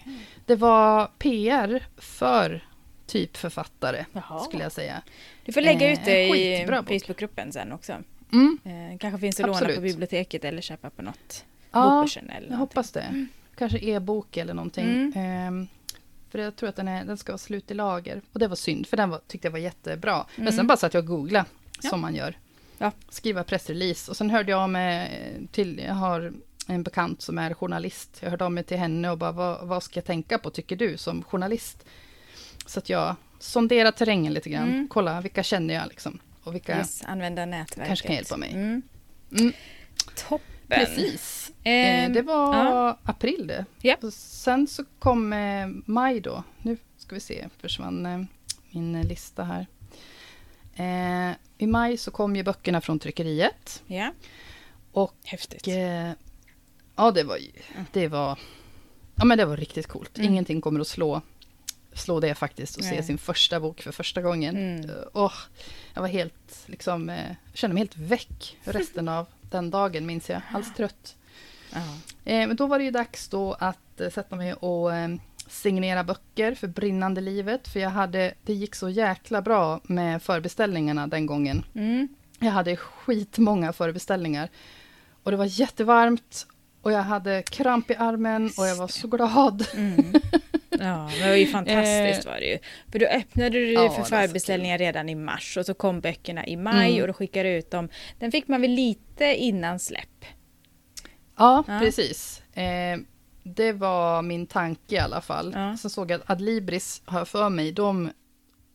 det 0.46 0.56
var 0.56 1.06
PR 1.18 1.86
för 1.96 2.64
typ 3.06 3.36
författare, 3.36 4.04
Jaha. 4.12 4.40
skulle 4.44 4.62
jag 4.62 4.72
säga. 4.72 5.02
Du 5.44 5.52
får 5.52 5.60
lägga 5.60 5.86
Eh, 5.86 5.92
ut 5.92 6.00
det 6.04 6.24
i. 6.28 6.66
Facebookgruppen 7.00 7.52
sen 7.52 7.72
också. 7.72 7.92
Mm, 8.32 8.58
Eh, 8.64 8.98
kanske 8.98 9.18
finns 9.20 9.40
att 9.40 9.46
låna 9.46 9.74
på 9.74 9.80
biblioteket 9.80 10.44
eller 10.44 10.62
köpa 10.62 10.90
på 10.90 11.02
något 11.02 11.44
ja, 11.72 12.06
eller 12.16 12.22
jag 12.24 12.32
någonting. 12.32 12.56
hoppas 12.56 12.90
det. 12.92 13.26
Kanske 13.58 13.78
e-bok 13.78 14.36
eller 14.36 14.54
någonting. 14.54 14.84
Mm. 14.84 15.12
Ehm, 15.16 15.68
för 16.30 16.38
jag 16.38 16.56
tror 16.56 16.68
att 16.68 16.76
den, 16.76 16.88
är, 16.88 17.04
den 17.04 17.16
ska 17.16 17.32
vara 17.32 17.38
slut 17.38 17.70
i 17.70 17.74
lager. 17.74 18.22
Och 18.32 18.38
det 18.38 18.48
var 18.48 18.56
synd, 18.56 18.86
för 18.86 18.96
den 18.96 19.10
var, 19.10 19.20
tyckte 19.26 19.46
jag 19.46 19.52
var 19.52 19.58
jättebra. 19.58 20.26
Men 20.36 20.46
sen 20.46 20.54
Mm. 20.54 20.66
bara 20.66 20.76
satt 20.76 20.94
jag 20.94 21.00
och 21.02 21.08
googlade, 21.08 21.46
Ja. 21.82 21.90
som 21.90 22.00
man 22.00 22.14
gör. 22.14 22.38
Ja. 22.78 22.92
Skriva 23.08 23.44
pressrelease. 23.44 24.10
Och 24.10 24.16
sen 24.16 24.30
hörde 24.30 24.50
jag 24.50 24.70
mig 24.70 25.10
till, 25.52 25.78
jag 25.78 25.94
har 25.94 26.32
en 26.66 26.82
bekant 26.82 27.22
som 27.22 27.38
är 27.38 27.54
journalist. 27.54 28.18
Jag 28.20 28.30
hörde 28.30 28.44
av 28.44 28.52
mig 28.52 28.64
till 28.64 28.76
henne 28.76 29.10
och 29.10 29.18
bara, 29.18 29.32
vad, 29.32 29.68
vad 29.68 29.82
ska 29.82 29.98
jag 29.98 30.04
tänka 30.04 30.38
på, 30.38 30.50
tycker 30.50 30.76
du, 30.76 30.96
som 30.96 31.22
journalist? 31.22 31.86
Så 32.66 32.78
att 32.78 32.88
jag 32.88 33.16
sonderar 33.38 33.90
terrängen 33.90 34.32
lite 34.32 34.50
grann. 34.50 34.68
Mm. 34.68 34.88
Kolla, 34.88 35.20
vilka 35.20 35.42
känner 35.42 35.74
jag 35.74 35.88
liksom? 35.88 36.18
Och 36.42 36.54
vilka... 36.54 36.76
Yes, 36.78 37.02
använda 37.06 37.46
nätverket. 37.46 37.86
Kanske 37.88 38.06
kan 38.06 38.16
hjälpa 38.16 38.36
mig. 38.36 38.52
Mm. 38.52 38.82
Mm, 39.38 39.52
Toppen. 40.28 40.46
precis. 40.68 41.52
Eh, 41.64 41.72
Ehm, 41.72 42.12
det 42.12 42.22
var 42.22 42.54
ja. 42.54 42.98
april 43.02 43.46
det. 43.80 43.96
Och 44.02 44.12
sen 44.12 44.66
så 44.66 44.84
kom 44.98 45.32
eh, 45.32 45.66
maj 45.86 46.20
då. 46.20 46.42
Nu 46.62 46.76
ska 46.96 47.14
vi 47.14 47.20
se, 47.20 47.48
försvann 47.60 48.06
eh, 48.06 48.20
min 48.70 48.94
eh, 48.94 49.04
lista 49.04 49.44
här. 49.44 49.66
Eh, 50.76 51.30
I 51.58 51.66
maj 51.66 51.96
så 51.96 52.10
kom 52.10 52.36
ju 52.36 52.42
böckerna 52.42 52.80
från 52.80 52.98
tryckeriet. 52.98 53.82
Ja. 53.86 54.12
Och 54.92 55.14
Häftigt. 55.24 55.68
eh, 55.68 56.10
ja, 56.96 57.10
det 57.14 57.22
var 57.22 57.36
ju, 57.36 57.50
det 57.92 58.08
var, 58.08 58.38
ja 59.14 59.24
men 59.24 59.38
det 59.38 59.44
var 59.44 59.56
riktigt 59.56 59.86
coolt. 59.86 60.18
Mm. 60.18 60.30
Ingenting 60.30 60.60
kommer 60.60 60.80
att 60.80 60.88
slå, 60.88 61.22
slå 61.92 62.20
det 62.20 62.34
faktiskt, 62.34 62.76
och 62.76 62.84
se 62.84 63.02
sin 63.02 63.18
första 63.18 63.60
bok 63.60 63.80
för 63.82 63.92
första 63.92 64.22
gången. 64.22 64.56
Mm. 64.56 64.90
Åh, 65.12 65.32
jag 65.94 66.02
var 66.02 66.08
helt, 66.08 66.64
liksom, 66.66 67.08
eh, 67.10 67.36
kände 67.54 67.74
mig 67.74 67.80
helt 67.80 67.96
väck 67.96 68.56
resten 68.64 69.08
av 69.08 69.26
den 69.50 69.70
dagen, 69.70 70.06
minns 70.06 70.30
jag. 70.30 70.40
Alls 70.52 70.74
trött. 70.74 71.16
Ja. 71.72 71.80
Eh, 72.24 72.48
men 72.48 72.56
då 72.56 72.66
var 72.66 72.78
det 72.78 72.84
ju 72.84 72.90
dags 72.90 73.28
då 73.28 73.52
att 73.52 74.00
eh, 74.00 74.10
sätta 74.10 74.36
mig 74.36 74.54
och 74.54 74.94
eh, 74.94 75.08
signera 75.48 76.04
böcker 76.04 76.54
för 76.54 76.66
brinnande 76.68 77.20
livet. 77.20 77.68
För 77.68 77.80
jag 77.80 77.90
hade, 77.90 78.34
det 78.42 78.54
gick 78.54 78.74
så 78.74 78.88
jäkla 78.88 79.42
bra 79.42 79.80
med 79.84 80.22
förbeställningarna 80.22 81.06
den 81.06 81.26
gången. 81.26 81.64
Mm. 81.74 82.08
Jag 82.40 82.50
hade 82.50 82.76
skitmånga 82.76 83.72
förbeställningar. 83.72 84.48
Och 85.22 85.30
det 85.30 85.36
var 85.36 85.60
jättevarmt. 85.60 86.46
Och 86.82 86.92
jag 86.92 87.02
hade 87.02 87.42
kramp 87.42 87.90
i 87.90 87.94
armen 87.94 88.50
och 88.58 88.66
jag 88.66 88.76
var 88.76 88.88
så 88.88 89.08
glad. 89.08 89.66
Mm. 89.76 90.12
Ja, 90.70 91.10
det 91.20 91.28
var 91.28 91.34
ju 91.36 91.46
fantastiskt 91.52 92.26
var 92.26 92.34
det 92.40 92.46
ju. 92.46 92.58
För 92.92 92.98
då 92.98 93.06
öppnade 93.06 93.50
du 93.50 93.72
Ja, 93.72 93.90
för 93.90 94.02
förbeställningar 94.02 94.78
redan 94.78 95.08
i 95.08 95.14
mars 95.14 95.56
och 95.56 95.66
så 95.66 95.74
kom 95.74 96.00
böckerna 96.00 96.46
i 96.46 96.56
maj 96.56 96.90
Mm. 96.90 97.00
och 97.02 97.06
då 97.06 97.12
skickade 97.12 97.48
du 97.48 97.54
ut 97.56 97.70
dem. 97.70 97.88
Den 98.18 98.32
fick 98.32 98.48
man 98.48 98.60
väl 98.60 98.70
lite 98.70 99.24
innan 99.34 99.78
släpp? 99.78 100.24
Ja, 101.36 101.64
Ja. 101.66 101.78
precis. 101.80 102.42
Eh, 102.54 102.98
det 103.54 103.72
var 103.72 104.22
min 104.22 104.46
tanke 104.46 104.94
i 104.94 104.98
alla 104.98 105.20
fall. 105.20 105.52
Ja. 105.54 105.76
Sen 105.76 105.90
såg 105.90 106.10
jag 106.10 106.20
att 106.20 106.30
Adlibris, 106.30 107.02
har 107.04 107.24
för 107.24 107.48
mig, 107.48 107.72
de, 107.72 108.10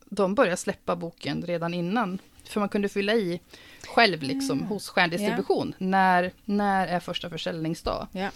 de 0.06 0.36
började 0.36 0.58
släppa 0.58 0.96
boken 0.96 1.42
redan 1.48 1.74
innan. 1.74 2.20
För 2.44 2.60
man 2.60 2.70
kunde 2.70 2.90
fylla 2.90 3.14
i 3.14 3.42
själv 3.88 4.22
liksom 4.24 4.58
Mm. 4.58 4.70
hos 4.70 4.90
Stjärndistribution. 4.90 5.74
När, 5.78 6.32
när 6.46 6.88
är 6.88 7.00
första 7.00 7.30
försäljningsdag? 7.30 8.08
Ja. 8.12 8.30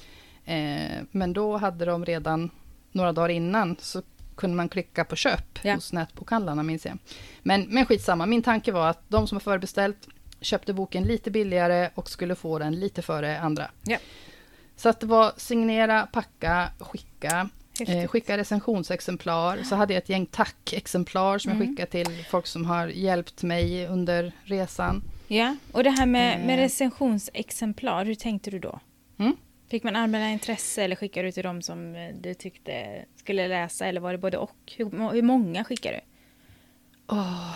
Eh, 0.54 1.02
men 1.12 1.34
då 1.34 1.58
hade 1.58 1.86
de 1.86 2.06
redan 2.06 2.50
några 2.92 3.12
dagar 3.12 3.30
innan 3.30 3.76
så 3.80 4.02
kunde 4.36 4.56
man 4.56 4.70
klicka 4.70 5.06
på 5.06 5.16
köp 5.16 5.60
Ja. 5.64 5.76
hos 5.76 5.94
nätbokhandlarna 5.94 6.64
minns 6.64 6.86
jag. 6.86 6.98
Men, 7.44 7.62
men 7.62 7.86
skitsamma, 7.86 8.26
min 8.26 8.44
tanke 8.44 8.72
var 8.72 8.88
att 8.90 9.02
de 9.08 9.28
som 9.28 9.36
har 9.36 9.40
förbeställt 9.40 10.08
köpte 10.42 10.74
boken 10.74 11.04
lite 11.04 11.32
billigare 11.32 11.90
och 11.96 12.10
skulle 12.10 12.36
få 12.36 12.60
den 12.60 12.76
lite 12.80 13.02
före 13.02 13.40
andra. 13.40 13.72
Så 14.76 14.90
att 14.90 15.00
det 15.00 15.06
var 15.06 15.32
signera, 15.38 16.06
packa, 16.12 16.70
skicka. 16.80 17.50
Eh, 17.88 18.08
skicka 18.08 18.38
recensionsexemplar. 18.38 19.64
Så 19.64 19.76
hade 19.76 19.94
jag 19.94 20.04
ett 20.04 20.10
gäng 20.10 20.26
tackexemplar 20.26 21.38
som 21.38 21.52
Mm. 21.52 21.62
jag 21.62 21.70
skickade 21.70 21.92
till 22.06 22.26
folk 22.30 22.48
som 22.48 22.66
har 22.66 22.88
hjälpt 22.88 23.44
mig 23.44 23.88
under 23.88 24.32
resan. 24.44 25.04
Ja, 25.28 25.56
och 25.72 25.84
det 25.84 25.90
här 25.90 26.06
med, 26.06 26.46
med 26.46 26.60
Eh. 26.60 26.62
recensionsexemplar, 26.62 28.06
hur 28.06 28.16
tänkte 28.16 28.52
du 28.52 28.60
då? 28.60 28.80
Mm. 29.18 29.36
Fick 29.70 29.84
man 29.84 29.96
anmäla 29.96 30.30
intresse 30.30 30.84
eller 30.84 30.96
skickade 30.96 31.28
du 31.28 31.32
till 31.32 31.44
dem 31.44 31.62
som 31.62 31.96
eh, 31.96 32.16
du 32.22 32.34
tyckte 32.34 33.06
skulle 33.16 33.48
läsa 33.48 33.86
eller 33.86 34.02
var 34.02 34.12
det 34.12 34.18
både 34.18 34.38
och? 34.38 34.74
Hur, 34.78 35.12
hur 35.14 35.22
många 35.22 35.64
skickade 35.64 35.96
du? 35.96 36.02
Åh, 37.08 37.56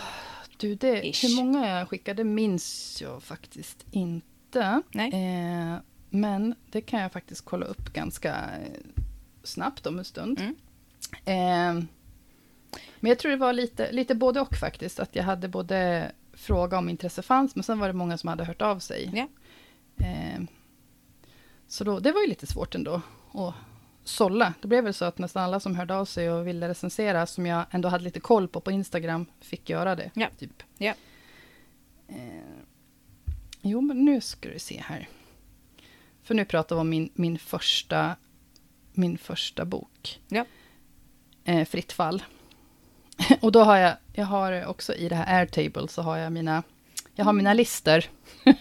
du, 0.56 0.74
det, 0.74 1.06
Ish. 1.08 1.24
hur 1.24 1.36
många 1.44 1.78
jag 1.78 1.88
skickade 1.88 2.24
minns 2.24 2.98
jag 3.02 3.22
faktiskt 3.22 3.86
inte. 3.90 4.82
Nej. 4.92 5.08
Eh, 5.12 5.76
men 6.10 6.54
det 6.70 6.80
kan 6.80 7.00
jag 7.00 7.12
faktiskt 7.12 7.44
kolla 7.44 7.66
upp 7.66 7.92
ganska 7.92 8.34
eh, 8.34 8.92
snabbt 9.42 9.86
om 9.86 9.98
en 9.98 10.04
stund. 10.04 10.40
Mm. 10.40 10.54
Eh, 11.24 11.84
men 13.00 13.08
jag 13.08 13.18
tror 13.18 13.30
det 13.30 13.36
var 13.36 13.52
lite, 13.52 13.92
lite 13.92 14.14
både 14.14 14.40
och 14.40 14.56
faktiskt. 14.56 15.00
Att 15.00 15.16
jag 15.16 15.24
hade 15.24 15.48
både 15.48 16.10
fråga 16.32 16.78
om 16.78 16.88
intresse 16.88 17.22
fanns, 17.22 17.56
men 17.56 17.62
sen 17.62 17.78
var 17.78 17.86
det 17.86 17.94
många 17.94 18.18
som 18.18 18.28
hade 18.28 18.44
hört 18.44 18.62
av 18.62 18.78
sig. 18.78 19.10
Ja. 19.14 19.28
Eh, 20.06 20.40
så 21.68 21.84
då, 21.84 21.98
det 21.98 22.12
var 22.12 22.20
ju 22.20 22.26
lite 22.26 22.46
svårt 22.46 22.74
ändå 22.74 23.02
att 23.32 23.54
sålla. 24.04 24.54
Det 24.62 24.68
blev 24.68 24.84
väl 24.84 24.94
så 24.94 25.04
att 25.04 25.18
nästan 25.18 25.42
alla 25.42 25.60
som 25.60 25.76
hörde 25.76 25.94
av 25.94 26.04
sig 26.04 26.30
och 26.30 26.46
ville 26.46 26.68
recensera, 26.68 27.26
som 27.26 27.46
jag 27.46 27.64
ändå 27.70 27.88
hade 27.88 28.04
lite 28.04 28.20
koll 28.20 28.48
på 28.48 28.60
på 28.60 28.70
Instagram, 28.70 29.26
fick 29.40 29.70
göra 29.70 29.96
det. 29.96 30.10
Ja. 30.14 30.28
Typ. 30.38 30.62
Ja. 30.78 30.94
Eh, 32.08 32.16
jo, 33.62 33.80
men 33.80 34.04
nu 34.04 34.20
ska 34.20 34.48
du 34.48 34.58
se 34.58 34.82
här. 34.86 35.08
För 36.30 36.34
nu 36.34 36.44
pratar 36.44 36.76
vi 36.76 36.80
om 36.80 36.88
min, 36.88 37.10
min, 37.14 37.38
första, 37.38 38.16
min 38.92 39.18
första 39.18 39.64
bok. 39.64 40.20
Ja. 40.28 40.44
Eh, 41.44 41.64
Fritt 41.64 41.92
fall. 41.92 42.22
och 43.40 43.52
då 43.52 43.62
har 43.62 43.76
jag, 43.76 43.96
jag 44.12 44.26
har 44.26 44.66
också 44.66 44.94
i 44.94 45.08
det 45.08 45.14
här 45.14 45.40
Airtable 45.40 45.88
så 45.88 46.02
har 46.02 46.16
jag 46.16 46.32
mina, 46.32 46.62
jag 47.14 47.24
har 47.24 47.32
mina 47.32 47.54
lister. 47.54 48.06
jag 48.44 48.56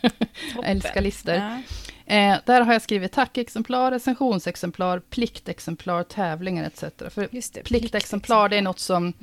Toppen. 0.55 0.71
älskar 0.71 1.01
lister. 1.01 1.61
Ja. 2.07 2.15
Eh, 2.15 2.37
där 2.45 2.61
har 2.61 2.73
jag 2.73 2.81
skrivit 2.81 3.11
tackexemplar, 3.11 3.91
recensionsexemplar, 3.91 4.99
pliktexemplar, 4.99 6.03
tävlingar 6.03 6.63
etc. 6.63 6.83
För 7.13 7.27
Just 7.31 7.53
det, 7.53 7.63
pliktexemplar, 7.63 8.49
det 8.49 8.57
är 8.57 8.61
något 8.61 8.79
som, 8.79 9.03
Mm. 9.03 9.13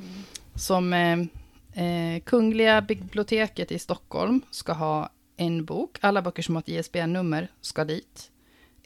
som 0.55 0.93
eh, 0.93 1.83
eh, 1.85 2.19
Kungliga 2.19 2.81
biblioteket 2.81 3.71
i 3.71 3.79
Stockholm 3.79 4.41
ska 4.51 4.73
ha 4.73 5.09
en 5.37 5.65
bok. 5.65 5.97
Alla 6.01 6.21
böcker 6.21 6.43
som 6.43 6.55
har 6.55 6.61
ett 6.61 6.69
ISBN-nummer 6.69 7.47
ska 7.61 7.85
dit. 7.85 8.31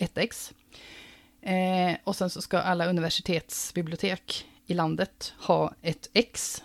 Ett 0.02 0.18
ex. 0.18 0.54
Eh, 1.42 1.96
och 2.04 2.16
sen 2.16 2.30
så 2.30 2.42
ska 2.42 2.60
alla 2.60 2.86
universitetsbibliotek 2.90 4.46
i 4.66 4.74
landet 4.74 5.34
ha 5.40 5.74
ett 5.82 6.10
ex. 6.14 6.64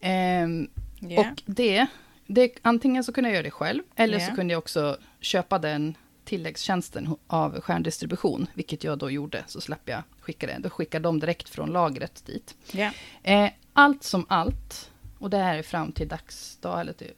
Ehm, 0.00 0.68
Ja. 1.08 1.20
Och 1.20 1.42
det, 1.46 1.86
det, 2.26 2.52
antingen 2.62 3.04
så 3.04 3.12
kunde 3.12 3.30
jag 3.30 3.34
göra 3.34 3.42
det 3.44 3.50
själv, 3.50 3.82
eller 3.96 4.18
Ja. 4.20 4.26
så 4.28 4.34
kunde 4.34 4.52
jag 4.54 4.58
också 4.58 4.96
köpa 5.20 5.58
den 5.58 5.96
tilläggstjänsten 6.24 7.16
av 7.26 7.60
stjärndistribution, 7.60 8.46
vilket 8.54 8.84
jag 8.84 8.98
då 8.98 9.10
gjorde, 9.10 9.44
så 9.46 9.60
slapp 9.60 9.88
jag 9.88 10.02
skicka 10.20 10.46
det. 10.46 10.58
Då 10.60 10.70
skickar 10.70 11.00
de 11.00 11.20
direkt 11.20 11.48
från 11.48 11.70
lagret 11.70 12.26
dit. 12.26 12.54
Ja. 12.72 12.90
Eh, 13.22 13.50
allt 13.72 14.02
som 14.04 14.26
allt, 14.28 14.90
och 15.18 15.30
det 15.30 15.38
här 15.38 15.58
är 15.58 15.62
fram 15.62 15.92
till 15.92 16.08
dagsdag, 16.08 16.80
eller 16.80 16.92
till, 16.92 17.12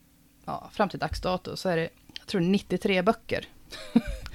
ja, 0.44 0.70
fram 0.72 0.88
till 0.88 0.98
dagsdato, 0.98 1.56
så 1.56 1.68
är 1.68 1.76
det, 1.76 1.88
jag 2.18 2.26
tror 2.26 2.40
93 2.40 3.02
böcker. 3.02 3.48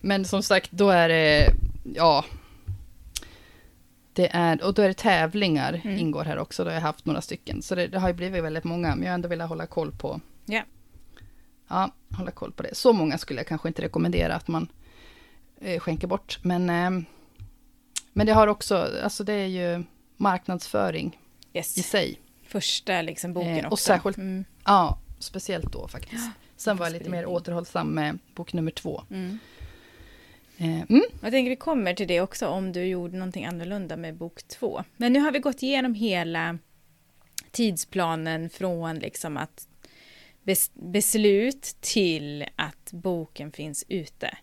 Men 0.00 0.24
som 0.24 0.42
sagt, 0.42 0.70
då 0.72 0.90
är 0.90 1.08
det, 1.08 1.48
ja, 1.94 2.24
det 4.12 4.28
är, 4.32 4.64
och 4.64 4.74
då 4.74 4.82
är 4.82 4.88
det 4.88 4.94
tävlingar 4.94 5.80
Mm. 5.84 5.98
ingår 5.98 6.24
här 6.24 6.38
också, 6.38 6.64
då 6.64 6.70
har 6.70 6.74
jag 6.74 6.80
haft 6.82 7.04
några 7.06 7.20
stycken. 7.20 7.62
Så 7.62 7.74
det, 7.74 7.86
det 7.86 7.98
har 7.98 8.08
ju 8.08 8.14
blivit 8.14 8.44
väldigt 8.44 8.64
många, 8.64 8.88
men 8.94 9.02
jag 9.02 9.10
har 9.10 9.14
ändå 9.14 9.28
velat 9.28 9.48
hålla 9.48 9.66
koll 9.66 9.92
på, 9.92 10.20
Ja. 10.46 10.62
ja, 11.68 11.90
hålla 12.16 12.30
koll 12.30 12.52
på 12.52 12.62
det. 12.62 12.74
Så 12.74 12.92
många 12.92 13.18
skulle 13.18 13.40
jag 13.40 13.46
kanske 13.46 13.68
inte 13.68 13.82
rekommendera 13.82 14.34
att 14.34 14.48
man 14.48 14.68
eh, 15.60 15.80
skänker 15.80 16.06
bort, 16.06 16.38
men, 16.42 16.70
eh, 16.70 17.04
men 18.12 18.26
det 18.26 18.32
har 18.32 18.46
också, 18.46 18.88
alltså 19.02 19.24
det 19.24 19.32
är 19.32 19.46
ju 19.46 19.84
marknadsföring 20.16 21.18
i 21.52 21.58
Yes. 21.58 21.88
sig. 21.90 22.20
Första 22.48 23.02
liksom 23.02 23.32
boken 23.32 23.58
Eh, 23.58 23.66
och 23.66 23.72
också. 23.72 23.84
särskilt- 23.84 24.16
Mm. 24.16 24.44
Ja, 24.64 24.98
speciellt 25.18 25.72
då 25.72 25.88
faktiskt. 25.88 26.30
Sen 26.64 26.76
var 26.76 26.86
jag 26.86 26.92
lite 26.92 27.10
mer 27.10 27.26
återhållsam 27.26 27.94
med 27.94 28.18
bok 28.34 28.52
nummer 28.52 28.70
två. 28.70 29.02
Mm. 29.10 29.38
Eh, 30.58 30.80
mm, 30.82 31.02
Jag 31.22 31.30
tänker 31.30 31.50
vi 31.50 31.56
kommer 31.56 31.94
till 31.94 32.08
det 32.08 32.20
också 32.20 32.46
om 32.48 32.72
du 32.72 32.84
gjorde 32.84 33.16
någonting 33.16 33.44
annorlunda 33.44 33.96
med 33.96 34.14
bok 34.16 34.42
två. 34.48 34.84
Men 34.96 35.12
nu 35.12 35.20
har 35.20 35.32
vi 35.32 35.38
gått 35.38 35.62
igenom 35.62 35.94
hela 35.94 36.58
tidsplanen 37.50 38.50
från 38.50 38.98
liksom 38.98 39.36
att 39.36 39.68
bes 40.42 40.70
beslut 40.74 41.62
till 41.80 42.44
att 42.56 42.92
boken 42.92 43.52
finns 43.52 43.84
ute. 43.88 44.38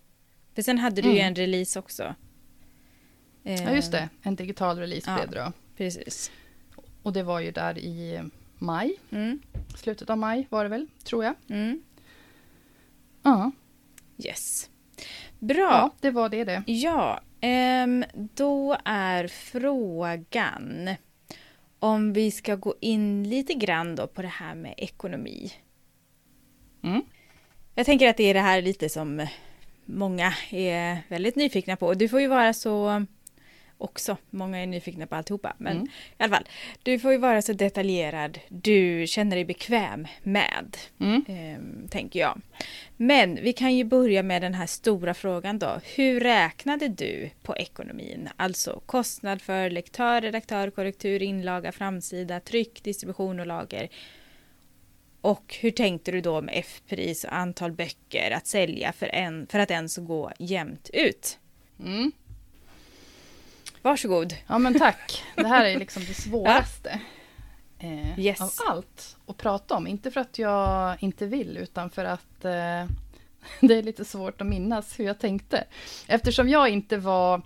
För 0.56 0.62
sen 0.62 0.78
hade 0.78 1.02
du 1.02 1.08
ju 1.10 1.16
Mm. 1.16 1.28
en 1.28 1.36
release 1.36 1.80
också. 1.80 2.16
ja, 3.44 3.72
just 3.76 3.92
det. 3.92 4.10
En 4.22 4.36
digital 4.36 4.78
release 4.78 5.12
ja. 5.12 5.16
blev 5.16 5.30
det 5.32 5.40
då. 5.46 5.52
Precis. 5.78 6.32
Och 7.04 7.14
det 7.14 7.24
var 7.24 7.40
ju 7.40 7.52
där 7.52 7.78
i 7.78 8.22
maj. 8.58 8.96
Mm. 9.12 9.42
Slutet 9.76 10.10
av 10.10 10.18
maj 10.18 10.48
var 10.50 10.64
det 10.64 10.70
väl, 10.70 10.88
tror 11.04 11.24
jag. 11.24 11.36
Mm. 11.50 11.82
Ja, 13.24 13.52
Yes. 14.26 14.70
Bra. 15.40 15.62
ja 15.62 15.92
det 16.00 16.12
var 16.12 16.30
det 16.30 16.44
det. 16.44 16.64
Ja, 16.66 17.20
ehm, 17.42 18.06
då 18.14 18.78
är 18.86 19.28
frågan 19.28 20.90
om 21.80 22.14
vi 22.14 22.32
ska 22.32 22.56
gå 22.56 22.76
in 22.82 23.30
lite 23.30 23.54
grann 23.54 23.96
då 23.96 24.08
på 24.08 24.22
det 24.22 24.28
här 24.28 24.56
med 24.56 24.74
ekonomi. 24.78 25.52
Mm. 26.84 27.02
Jag 27.76 27.86
tänker 27.86 28.10
att 28.10 28.18
det 28.18 28.24
är 28.24 28.34
det 28.34 28.40
här 28.40 28.62
lite 28.62 28.90
som 28.90 29.28
många 29.86 30.34
är 30.50 30.98
väldigt 31.08 31.36
nyfikna 31.36 31.76
på. 31.76 31.94
Du 31.94 32.10
får 32.10 32.22
ju 32.22 32.28
vara 32.28 32.54
så 32.54 33.06
också, 33.82 34.18
många 34.30 34.58
är 34.58 34.68
nyfikna 34.68 35.08
på 35.08 35.16
alltihopa, 35.16 35.54
men 35.58 35.76
Mm. 35.76 35.86
i 35.88 36.24
alla 36.24 36.36
fall, 36.36 36.48
du 36.84 37.00
får 37.00 37.12
ju 37.12 37.18
vara 37.18 37.42
så 37.42 37.54
detaljerad 37.54 38.40
du 38.50 39.08
känner 39.08 39.36
dig 39.36 39.46
bekväm 39.46 40.08
med, 40.24 40.78
Mm. 41.00 41.26
ehm, 41.28 41.88
tänker 41.90 42.20
jag. 42.20 42.42
Men 42.98 43.36
vi 43.36 43.54
kan 43.54 43.76
ju 43.76 43.84
börja 43.84 44.24
med 44.24 44.42
den 44.42 44.54
här 44.54 44.66
stora 44.66 45.14
frågan 45.14 45.60
då. 45.60 45.80
Hur 45.96 46.20
räknade 46.20 46.88
du 46.88 47.30
på 47.44 47.58
ekonomin? 47.58 48.30
Alltså 48.38 48.82
kostnad 48.86 49.42
för 49.42 49.70
lektör, 49.70 50.22
redaktör, 50.22 50.70
korrektur, 50.70 51.22
inlaga, 51.22 51.72
framsida, 51.72 52.40
tryck, 52.40 52.84
distribution 52.84 53.40
och 53.40 53.48
lager. 53.48 53.90
Och 55.22 55.56
hur 55.60 55.72
tänkte 55.72 56.12
du 56.12 56.22
då 56.22 56.42
med 56.42 56.54
F-pris 56.58 57.24
och 57.24 57.36
antal 57.36 57.72
böcker 57.72 58.32
att 58.32 58.48
sälja 58.48 58.94
för, 58.94 59.08
en, 59.08 59.48
för 59.48 59.60
att 59.60 59.72
ens 59.72 59.98
gå 59.98 60.32
jämnt 60.40 60.90
ut? 60.94 61.40
Mm. 61.80 62.12
Varsågod. 63.82 64.34
Ja 64.48 64.58
men 64.58 64.80
tack. 64.80 65.24
Det 65.36 65.48
här 65.48 65.66
är 65.66 65.80
liksom 65.80 66.04
det 66.06 66.14
svåraste. 66.22 67.00
Eh, 67.80 68.20
Yes. 68.20 68.42
Av 68.42 68.50
allt 68.70 69.18
att 69.26 69.38
prata 69.38 69.76
om. 69.76 69.88
Inte 69.88 70.12
för 70.12 70.22
att 70.22 70.40
jag 70.40 70.98
inte 71.04 71.26
vill, 71.26 71.58
utan 71.58 71.90
för 71.90 72.06
att 72.06 72.46
eh, 72.46 72.52
det 73.60 73.76
är 73.76 73.84
lite 73.84 74.06
svårt 74.06 74.42
att 74.42 74.48
minnas 74.48 75.00
hur 75.00 75.06
jag 75.06 75.20
tänkte. 75.20 75.64
Eftersom 76.08 76.50
jag 76.50 76.70
inte 76.70 76.98
var... 76.98 77.42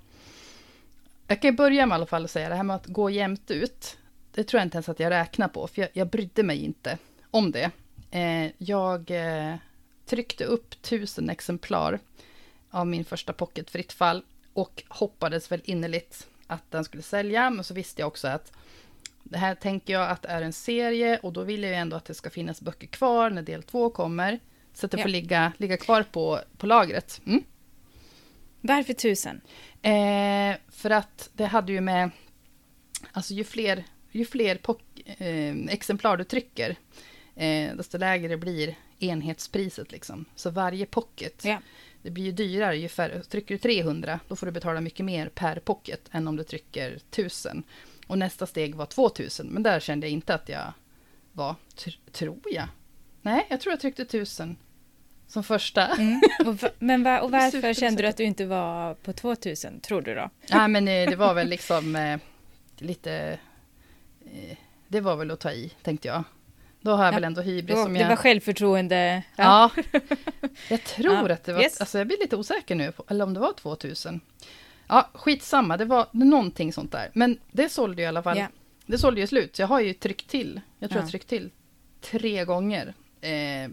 Jag 1.28 1.42
kan 1.42 1.56
börja 1.56 1.86
med 1.86 1.96
i 1.96 1.98
alla 1.98 2.06
fall 2.06 2.26
att 2.26 2.32
säga 2.32 2.50
det 2.50 2.56
här 2.56 2.64
med 2.64 2.76
att 2.76 2.86
gå 2.88 3.10
jämnt 3.10 3.52
ut. 3.52 3.98
Det 4.32 4.44
tror 4.44 4.60
jag 4.60 4.66
inte 4.66 4.76
ens 4.76 4.90
att 4.90 5.00
jag 5.00 5.10
räknar 5.10 5.48
på, 5.48 5.68
för 5.68 5.82
jag, 5.82 5.90
jag 5.94 6.08
brydde 6.08 6.44
mig 6.44 6.64
inte 6.64 6.98
om 7.32 7.52
det. 7.52 7.72
Eh, 8.12 8.52
jag 8.58 9.12
eh, 9.12 9.56
tryckte 10.06 10.46
upp 10.46 10.82
tusen 10.82 11.30
exemplar 11.30 12.00
av 12.70 12.88
min 12.88 13.06
första 13.06 13.34
pocket 13.34 13.70
fritt 13.70 13.94
fall 13.94 14.24
och 14.56 14.84
hoppades 14.89 15.51
väl 15.51 15.62
innerligt 15.64 16.28
att 16.47 16.72
den 16.72 16.84
skulle 16.84 17.03
sälja, 17.03 17.49
men 17.49 17.64
så 17.64 17.74
visste 17.74 18.01
jag 18.01 18.08
också 18.08 18.28
att 18.28 18.51
det 19.24 19.38
här 19.38 19.56
tänker 19.56 19.93
jag 19.93 20.10
att 20.10 20.26
är 20.26 20.41
en 20.41 20.53
serie 20.53 21.20
och 21.24 21.34
då 21.34 21.43
vill 21.43 21.64
jag 21.64 21.70
ju 21.72 21.76
ändå 21.76 21.95
att 21.97 22.06
det 22.06 22.14
ska 22.14 22.30
finnas 22.30 22.62
böcker 22.62 22.88
kvar 22.88 23.30
när 23.30 23.41
del 23.41 23.64
två 23.64 23.89
kommer. 23.89 24.39
Så 24.74 24.86
att 24.86 24.91
det 24.91 24.97
Ja. 24.97 25.03
får 25.03 25.10
ligga, 25.10 25.53
ligga 25.58 25.78
kvar 25.78 26.03
på, 26.03 26.39
på 26.58 26.68
lagret. 26.68 27.22
Mm. 27.26 27.43
Varför 28.62 28.93
tusen? 28.93 29.41
Eh, 29.82 30.56
för 30.70 30.89
att 30.89 31.30
det 31.34 31.45
hade 31.45 31.72
ju 31.72 31.82
med, 31.82 32.10
alltså 33.12 33.34
ju 33.34 33.43
fler, 33.43 33.84
ju 34.12 34.26
fler 34.26 34.60
eh, 35.06 35.56
exemplar 35.70 36.18
du 36.18 36.24
trycker, 36.24 36.76
eh, 37.36 37.76
desto 37.76 37.97
lägre 37.97 38.38
blir 38.38 38.76
enhetspriset 38.99 39.91
liksom. 39.91 40.26
Så 40.36 40.49
varje 40.49 40.86
pocket, 40.86 41.45
Ja. 41.45 41.60
Det 42.06 42.12
blir 42.12 42.24
ju 42.24 42.32
dyrare 42.32 42.78
ju 42.78 42.88
färre. 42.88 43.24
Trycker 43.24 43.56
du 43.56 43.60
300, 43.60 44.20
då 44.28 44.36
får 44.36 44.45
du 44.45 44.51
betala 44.51 44.82
mycket 44.82 45.06
mer 45.06 45.30
per 45.30 45.60
pocket 45.60 46.01
än 46.12 46.28
om 46.28 46.36
du 46.36 46.43
trycker 46.43 46.91
1000. 46.91 47.64
Och 48.08 48.18
nästa 48.18 48.45
steg 48.45 48.76
var 48.76 48.86
2000, 48.86 49.47
men 49.47 49.64
där 49.64 49.80
kände 49.80 50.08
jag 50.08 50.12
inte 50.12 50.36
att 50.36 50.49
jag 50.49 50.74
var, 51.32 51.56
tr- 51.76 52.12
tror 52.12 52.39
jag. 52.51 52.68
Nej, 53.22 53.47
jag 53.49 53.62
tror 53.62 53.72
jag 53.72 53.80
tryckte 53.80 54.01
1000 54.01 54.58
som 55.28 55.43
första. 55.43 55.88
Mm. 55.88 56.22
Och, 56.45 56.56
men 56.80 57.03
va, 57.03 57.22
och 57.22 57.32
varför 57.32 57.74
kände 57.74 58.01
du 58.01 58.08
att 58.08 58.18
du 58.18 58.24
inte 58.24 58.45
var 58.45 58.93
på 58.93 59.14
2000, 59.14 59.80
tror 59.80 60.01
du 60.01 60.16
då? 60.16 60.30
Nej, 60.49 60.68
men 60.68 60.88
eh, 60.88 61.10
det 61.10 61.16
var 61.16 61.34
väl 61.34 61.49
liksom 61.49 61.95
eh, 61.95 62.20
lite... 62.78 63.39
Eh, 64.26 64.58
det 64.88 65.01
var 65.01 65.16
väl 65.16 65.32
att 65.32 65.39
ta 65.39 65.51
i, 65.51 65.72
tänkte 65.84 66.08
jag. 66.08 66.24
Då 66.86 66.92
har 66.92 67.04
jag 67.06 67.14
Ja, 67.14 67.16
väl 67.16 67.24
ändå 67.24 67.42
hybris 67.42 67.68
Det 67.68 67.76
var, 67.76 67.84
som 67.84 67.94
det 67.94 68.00
jag... 68.00 68.10
var 68.10 68.16
självförtroende. 68.16 69.24
Ja, 69.36 69.72
jag 70.70 70.84
tror 70.84 71.14
Ja, 71.30 71.34
att 71.34 71.44
det 71.44 71.54
var... 71.54 71.62
yes. 71.62 71.80
Alltså 71.82 71.98
jag 71.98 72.08
blir 72.08 72.18
lite 72.22 72.36
osäker 72.36 72.76
nu, 72.76 72.92
på- 72.92 73.04
eller 73.08 73.26
om 73.26 73.34
det 73.34 73.40
var 73.40 73.54
2000. 73.54 74.22
Ja, 74.88 75.10
skitsamma, 75.14 75.78
det 75.78 75.86
var 75.86 76.08
någonting 76.12 76.74
sånt 76.74 76.92
där. 76.92 77.10
Men 77.14 77.38
det 77.52 77.70
sålde 77.70 78.02
ju 78.02 78.06
i 78.06 78.08
alla 78.08 78.24
fall. 78.24 78.38
Ja. 78.38 78.48
Det 78.86 78.98
sålde 78.98 79.22
ju 79.22 79.28
slut, 79.28 79.56
så 79.56 79.62
jag 79.62 79.68
har 79.68 79.80
ju 79.80 79.94
tryckt 79.94 80.28
till. 80.30 80.62
Jag 80.80 80.90
tror 80.90 81.00
Ja. 81.00 81.04
jag 81.04 81.10
tryckt 81.12 81.28
till 81.28 81.50
tre 82.02 82.46
gånger. 82.46 82.94
Eh, 83.22 83.70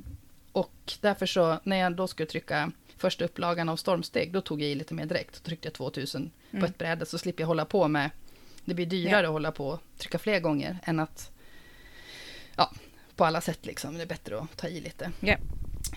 och 0.53 0.93
därför 1.01 1.27
så, 1.27 1.59
när 1.65 1.77
jag 1.77 1.93
då 1.97 2.07
skulle 2.09 2.27
trycka 2.27 2.73
första 2.97 3.25
upplagan 3.25 3.69
av 3.69 3.77
Stormsteg, 3.77 4.33
då 4.33 4.41
tog 4.41 4.63
jag 4.63 4.71
i 4.71 4.75
lite 4.75 4.95
mer 4.95 5.07
direkt. 5.07 5.35
Då 5.35 5.47
tryckte 5.49 5.67
jag 5.69 5.75
2000 5.75 6.31
på 6.51 6.57
Mm. 6.57 6.71
ett 6.71 6.79
bräde, 6.79 7.07
så 7.07 7.19
slipper 7.19 7.43
jag 7.43 7.49
hålla 7.49 7.65
på 7.65 7.89
med... 7.89 8.11
Det 8.65 8.75
blir 8.75 8.87
dyrare 8.87 9.23
Ja. 9.23 9.29
att 9.29 9.33
hålla 9.33 9.53
på 9.53 9.69
och 9.69 9.81
trycka 9.99 10.19
fler 10.19 10.41
gånger 10.41 10.79
än 10.85 11.01
att... 11.01 11.31
Ja, 12.57 12.71
på 13.17 13.25
alla 13.25 13.41
sätt 13.41 13.67
liksom. 13.67 13.95
Det 13.97 14.03
är 14.03 14.07
bättre 14.07 14.39
att 14.41 14.57
ta 14.57 14.69
i 14.69 14.81
lite. 14.81 15.11
Ja. 15.21 15.37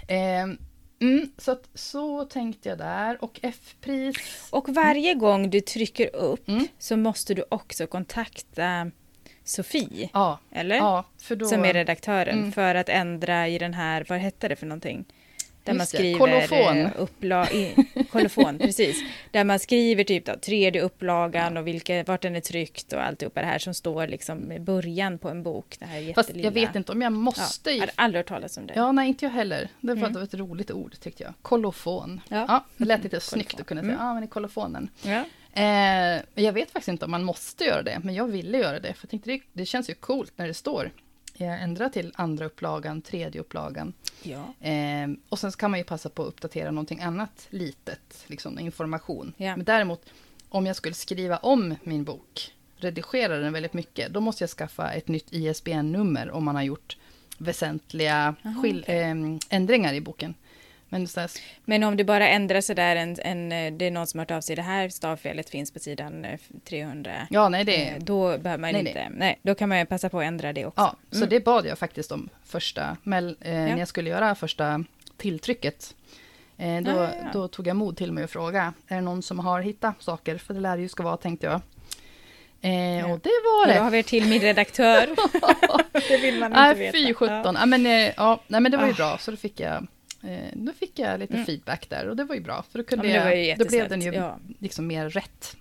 Eh, 0.07 0.43
mm, 1.01 1.32
så 1.38 1.51
att 1.51 1.70
så 1.74 2.26
tänkte 2.26 2.70
jag 2.70 2.78
där. 2.78 3.24
Och 3.24 3.39
F-pris... 3.43 4.47
Och 4.51 4.70
varje 4.70 5.13
gång 5.13 5.49
du 5.49 5.61
trycker 5.61 6.16
upp 6.16 6.47
Mm. 6.47 6.68
så 6.80 6.97
måste 6.97 7.34
du 7.34 7.45
också 7.49 7.88
kontakta 7.88 8.91
Sofie, 9.43 10.09
Ja, 10.13 10.39
eller? 10.51 10.76
ja 10.76 11.05
då... 11.30 11.45
Som 11.45 11.66
är 11.66 11.74
redaktören, 11.74 12.38
Mm. 12.39 12.51
för 12.51 12.76
att 12.76 12.89
ändra 12.89 13.47
i 13.47 13.57
den 13.57 13.74
här, 13.74 14.05
vad 14.09 14.20
hette 14.20 14.47
det 14.47 14.55
för 14.55 14.66
någonting? 14.66 15.05
Där 15.66 15.74
Just 15.74 15.78
man 15.80 15.88
skriver 15.88 16.20
kolofon. 16.20 16.78
eh, 16.78 16.89
Uppla, 16.97 17.51
i, 17.51 17.76
kolofon, 18.11 18.57
precis. 18.59 19.03
Där 19.32 19.43
man 19.43 19.59
skriver 19.59 20.03
typ 20.03 20.26
då, 20.26 20.34
tredje 20.36 20.82
upplagan 20.82 21.57
och 21.57 21.68
vilka, 21.68 22.03
vart 22.03 22.22
den 22.22 22.36
är 22.36 22.39
tryckt 22.41 22.93
och 22.93 23.01
alltihopa 23.03 23.41
det 23.41 23.47
här 23.47 23.59
som 23.59 23.74
står 23.74 24.07
liksom 24.07 24.51
i 24.51 24.59
början 24.59 25.18
på 25.18 25.30
en 25.30 25.43
bok. 25.43 25.76
Det 25.80 25.86
här 25.86 26.13
Fast 26.13 26.36
jag 26.36 26.51
vet 26.51 26.76
inte 26.76 26.91
om 26.91 27.01
jag 27.01 27.11
måste... 27.13 27.70
Ja, 27.70 27.74
jag 27.76 27.80
hade 27.80 27.91
aldrig 27.95 28.20
hört 28.20 28.28
talas 28.28 28.57
om 28.57 28.68
det. 28.68 28.74
Ja, 28.76 28.91
nej, 28.91 29.07
inte 29.07 29.26
jag 29.26 29.32
heller. 29.32 29.70
Det 29.82 29.93
var, 29.93 30.07
Mm. 30.09 30.24
ett 30.24 30.34
roligt 30.34 30.72
ord, 30.72 30.95
tyckte 30.99 31.24
jag. 31.24 31.34
Kolofon. 31.41 32.22
Ja. 32.30 32.45
Ja, 32.47 32.66
det 32.78 32.86
lät 32.86 33.03
lite 33.03 33.20
snyggt 33.20 33.59
att 33.59 33.66
kunna 33.66 33.82
säga, 33.82 33.93
Mm. 33.93 34.05
ja, 34.05 34.13
men 34.13 34.24
i 34.24 34.28
kolofonen. 34.28 34.89
Ja. 35.03 35.24
Eh, 35.53 36.22
jag 36.36 36.53
vet 36.53 36.72
faktiskt 36.72 36.88
inte 36.88 37.05
om 37.05 37.11
man 37.11 37.24
måste 37.24 37.63
göra 37.63 37.82
det, 37.84 37.99
men 38.03 38.16
jag 38.16 38.28
ville 38.28 38.57
göra 38.57 38.80
det. 38.80 38.93
För 38.93 39.05
jag 39.05 39.09
tänkte, 39.09 39.30
det, 39.32 39.41
det 39.53 39.66
känns 39.66 39.89
ju 39.89 39.93
coolt 39.93 40.34
när 40.36 40.47
det 40.47 40.53
står. 40.53 40.91
Jag 41.38 41.61
ändrar 41.61 41.89
till 41.89 42.11
andra 42.15 42.45
upplagan, 42.45 43.01
tredje 43.01 43.41
upplagan. 43.41 43.93
ja. 44.23 44.67
Eh, 44.69 45.07
och 45.29 45.39
sen 45.39 45.51
kan 45.51 45.71
man 45.71 45.79
ju 45.79 45.83
passa 45.83 46.09
på 46.09 46.21
att 46.21 46.27
uppdatera 46.27 46.71
någonting 46.71 47.01
annat 47.01 47.47
litet, 47.49 48.23
liksom 48.27 48.59
information. 48.59 49.33
Ja. 49.38 49.55
Men 49.55 49.65
däremot, 49.65 50.05
om 50.49 50.65
jag 50.65 50.75
skulle 50.75 50.95
skriva 50.95 51.38
om 51.38 51.75
min 51.83 52.03
bok, 52.03 52.53
redigerar 52.77 53.39
den 53.41 53.53
väldigt 53.53 53.73
mycket, 53.73 54.13
då 54.13 54.19
måste 54.21 54.43
jag 54.43 54.49
skaffa 54.49 54.91
ett 54.91 55.07
nytt 55.07 55.27
ISBN-nummer 55.33 56.31
om 56.31 56.43
man 56.45 56.55
har 56.55 56.63
gjort 56.63 56.97
väsentliga 57.38 58.36
Aha, 58.45 58.59
okej. 58.59 58.83
ehm, 58.88 59.39
ändringar 59.49 59.93
i 59.93 60.01
boken. 60.01 60.33
Men 60.97 61.07
så 61.07 61.27
Men 61.65 61.83
om 61.83 61.97
du 61.97 62.03
bara 62.03 62.27
ändrar 62.29 62.61
sådär, 62.61 62.95
en, 62.95 63.17
en, 63.19 63.77
det 63.77 63.85
är 63.85 63.91
någon 63.91 64.07
som 64.07 64.17
har 64.19 64.21
hört 64.25 64.31
av 64.31 64.41
sig, 64.41 64.55
det 64.55 64.61
här 64.61 64.89
stavfelet 64.89 65.49
finns 65.49 65.71
på 65.71 65.79
sidan 65.79 66.25
eh, 66.25 66.39
300. 66.69 67.11
ja, 67.29 67.49
nej, 67.49 67.63
det 67.63 67.75
Eh, 67.89 67.99
Då 67.99 68.37
behöver 68.37 68.61
man 68.61 68.71
Nej, 68.71 68.87
inte, 68.87 69.07
nej. 69.09 69.39
då 69.41 69.55
kan 69.55 69.69
man 69.69 69.79
ju 69.79 69.85
passa 69.85 70.09
på 70.09 70.19
att 70.19 70.25
ändra 70.25 70.53
det 70.53 70.65
också. 70.65 70.81
Ja, 70.81 70.95
så 71.11 71.17
Mm. 71.17 71.29
det 71.29 71.39
bad 71.45 71.65
jag 71.65 71.79
faktiskt 71.79 72.11
om 72.11 72.29
första, 72.45 72.97
mell, 73.03 73.37
eh, 73.41 73.51
när 73.53 73.69
Ja. 73.69 73.77
jag 73.77 73.87
skulle 73.87 74.09
göra 74.09 74.35
första 74.35 74.83
tilltrycket. 75.17 75.95
Eh, 76.57 76.81
då, 76.81 76.91
Ja, 76.91 76.95
ja, 77.03 77.09
ja. 77.23 77.29
då 77.33 77.47
tog 77.47 77.67
jag 77.67 77.75
mod 77.75 77.97
till 77.97 78.11
mig 78.11 78.23
och 78.23 78.29
fråga, 78.29 78.73
är 78.87 78.95
det 78.95 79.01
någon 79.01 79.21
som 79.21 79.39
har 79.39 79.61
hittat 79.61 80.01
saker? 80.03 80.37
För 80.37 80.53
det 80.53 80.59
lär 80.59 80.77
ju 80.77 80.87
ska 80.89 81.03
vara, 81.03 81.17
tänkte 81.17 81.45
jag. 81.47 81.61
Eh. 82.61 83.11
Och 83.11 83.19
det 83.19 83.29
var 83.43 83.67
det. 83.67 83.73
då 83.77 83.83
har 83.83 83.91
vi 83.91 84.03
till 84.03 84.25
min 84.25 84.41
redaktör. 84.41 85.09
det 86.09 86.17
vill 86.17 86.39
man 86.39 86.51
inte 86.51 86.61
Nej, 86.61 86.75
veta. 86.75 86.97
fy 86.97 87.13
sjutton. 87.13 87.55
Ja. 87.59 87.65
men, 87.65 87.85
eh, 87.85 88.11
ja, 88.17 88.41
nej, 88.47 88.61
men 88.61 88.71
det 88.71 88.77
var 88.77 88.85
ju 88.85 88.91
Ah. 88.91 88.95
bra, 88.95 89.17
så 89.17 89.31
då 89.31 89.37
fick 89.37 89.59
jag, 89.59 89.73
eh, 89.73 89.81
då 90.53 90.73
fick 90.73 90.99
jag 90.99 91.19
lite 91.19 91.34
Mm. 91.34 91.45
feedback 91.45 91.89
där 91.89 92.07
och 92.07 92.15
det 92.15 92.23
var 92.23 92.36
ju 92.36 92.41
bra. 92.41 92.63
För 92.71 92.80
då, 92.80 92.84
Ja, 92.84 92.88
kunde 92.89 93.07
ju 93.07 93.43
jag, 93.45 93.57
då 93.59 93.65
blev 93.65 93.89
den 93.89 94.01
ju. 94.01 94.13
Ja. 94.13 94.39
liksom 94.59 94.88
mer 94.88 95.09
rätt. 95.09 95.57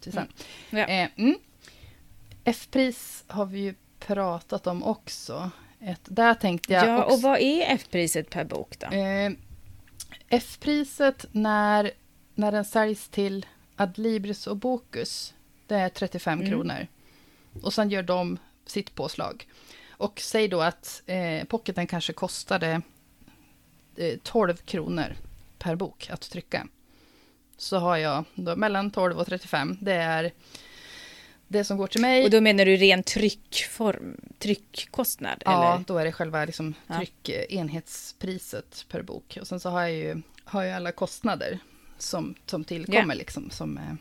Sen. 0.00 0.28
Ja. 0.70 0.78
Eh, 0.78 1.08
mm. 1.16 1.34
F-pris 2.44 3.24
har 3.26 3.46
vi 3.46 3.58
ju 3.60 3.74
pratat 3.98 4.66
om 4.66 4.82
också. 4.84 5.50
Ett, 5.80 6.00
där 6.04 6.34
tänkte 6.34 6.72
jag 6.72 6.88
Ja, 6.88 7.04
också... 7.04 7.16
och 7.16 7.22
vad 7.22 7.40
är 7.40 7.64
F-priset 7.68 8.30
per 8.30 8.44
bok 8.44 8.78
då? 8.78 8.86
Eh, 8.96 9.30
F-priset 10.28 11.26
när, 11.32 11.90
när 12.34 12.52
den 12.52 12.64
säljs 12.64 13.08
till 13.08 13.46
Adlibris 13.76 14.46
och 14.46 14.56
Bokus, 14.56 15.34
det 15.66 15.74
är 15.76 15.88
35 15.88 16.38
Mm. 16.38 16.50
kronor. 16.50 16.86
Och 17.62 17.74
sen 17.74 17.90
gör 17.90 18.02
de 18.02 18.38
sitt 18.66 18.94
påslag. 18.94 19.46
Och 19.90 20.20
säg 20.20 20.48
då 20.48 20.60
att 20.60 21.02
eh, 21.06 21.44
pocketen 21.44 21.86
kanske 21.86 22.12
kostade 22.12 22.66
eh, 22.68 22.78
12 24.22 24.56
kronor 24.56 25.14
per 25.58 25.76
bok 25.76 26.06
att 26.10 26.30
trycka. 26.30 26.66
Så 27.56 27.76
har 27.78 27.96
jag 27.96 28.24
då 28.34 28.56
mellan 28.56 28.90
12 28.90 29.18
och 29.18 29.26
35. 29.26 29.78
Det 29.80 29.92
är 29.94 30.32
det 31.48 31.64
som 31.64 31.76
går 31.76 31.86
till 31.86 32.00
mig. 32.00 32.24
Och 32.24 32.30
då 32.30 32.40
menar 32.40 32.64
du 32.64 32.76
ren 32.76 33.02
tryckform, 33.02 34.20
tryckkostnad? 34.38 35.42
Ja, 35.44 35.74
eller? 35.74 35.84
då 35.86 35.98
är 35.98 36.04
det 36.04 36.12
själva 36.12 36.44
liksom 36.44 36.74
Ja. 36.86 36.96
tryckenhetspriset 36.98 38.84
per 38.88 39.02
bok. 39.02 39.38
Och 39.40 39.46
sen 39.46 39.60
så 39.60 39.70
har 39.70 39.80
jag 39.80 39.92
ju, 39.92 40.22
har 40.44 40.62
jag 40.62 40.76
alla 40.76 40.92
kostnader 40.92 41.58
som, 41.98 42.34
som 42.46 42.64
tillkommer. 42.64 43.14
Liksom, 43.14 43.50
som, 43.50 43.78
eh, 43.78 43.94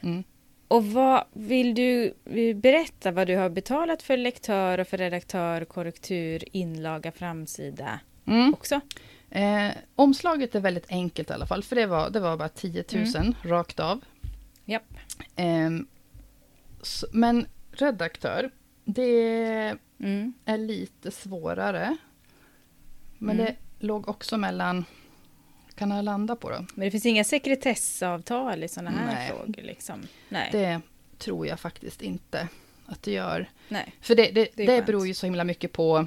mm. 0.00 0.24
Och 0.68 0.84
vad 0.86 1.24
vill 1.32 1.74
du 1.74 2.14
berätta 2.54 3.10
vad 3.10 3.26
du 3.26 3.36
har 3.36 3.48
betalat 3.48 4.02
för 4.02 4.16
lektör 4.16 4.78
och 4.78 4.88
för 4.88 4.98
redaktör, 4.98 5.64
korrektur, 5.64 6.44
inlaga, 6.52 7.12
framsida 7.12 8.00
Mm. 8.26 8.54
också? 8.54 8.80
Eh, 9.34 9.70
omslaget 9.94 10.54
är 10.54 10.60
väldigt 10.60 10.86
enkelt 10.90 11.30
i 11.30 11.32
alla 11.32 11.46
fall, 11.46 11.62
för 11.62 11.76
det 11.76 11.86
var, 11.86 12.10
det 12.10 12.20
var 12.20 12.36
bara 12.36 12.48
10 12.48 12.84
000 12.92 13.06
Mm. 13.16 13.34
rakt 13.42 13.80
av. 13.80 14.00
Japp. 14.64 14.82
Ehm, 15.36 15.86
så, 16.82 17.06
men 17.12 17.46
redaktör, 17.72 18.50
det 18.84 19.76
Mm. 20.00 20.32
är 20.44 20.58
lite 20.58 21.10
svårare. 21.10 21.96
Men 23.18 23.40
Mm. 23.40 23.46
det 23.78 23.86
låg 23.86 24.08
också 24.08 24.36
mellan, 24.36 24.84
kan 25.74 25.90
jag 25.90 26.04
landa 26.04 26.36
på 26.36 26.50
då? 26.50 26.56
Men 26.74 26.84
det 26.84 26.90
finns 26.90 27.06
inga 27.06 27.24
sekretessavtal 27.24 28.64
i 28.64 28.68
sådana 28.68 28.90
här 28.90 29.06
Nej. 29.14 29.28
frågor? 29.30 29.62
Liksom. 29.62 30.00
Nej. 30.28 30.48
Det 30.52 30.80
tror 31.18 31.46
jag 31.46 31.60
faktiskt 31.60 32.02
inte 32.02 32.48
att 32.86 33.02
det 33.02 33.12
gör. 33.12 33.50
Nej. 33.68 33.92
För 34.00 34.14
det, 34.14 34.30
det, 34.30 34.48
Det 34.56 34.66
det, 34.66 34.86
beror 34.86 35.06
ju 35.06 35.14
så 35.14 35.26
himla 35.26 35.44
mycket 35.44 35.72
på... 35.72 36.06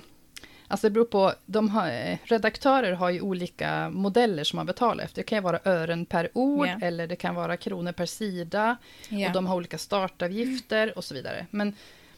Alltså 0.67 0.87
det 0.87 0.91
beror 0.91 1.05
på... 1.05 1.33
De 1.45 1.69
har, 1.69 1.87
eh, 1.87 2.17
redaktörer 2.23 2.91
har 2.91 3.09
ju 3.09 3.21
olika 3.21 3.89
modeller 3.89 4.43
som 4.43 4.57
man 4.57 4.65
betalar 4.65 5.03
efter. 5.03 5.15
Det 5.15 5.23
kan 5.23 5.37
ju 5.37 5.41
vara 5.41 5.59
ören 5.65 6.05
per 6.05 6.29
ord 6.33 6.67
Ja. 6.67 6.77
eller 6.81 7.07
det 7.07 7.15
kan 7.15 7.35
vara 7.35 7.57
kronor 7.57 7.91
per 7.91 8.05
sida. 8.05 8.77
Ja. 9.09 9.27
Och 9.27 9.33
de 9.33 9.45
har 9.45 9.55
olika 9.55 9.77
startavgifter 9.77 10.97
och 10.97 11.03
så 11.03 11.13
vidare. 11.13 11.45
Men, 11.51 11.73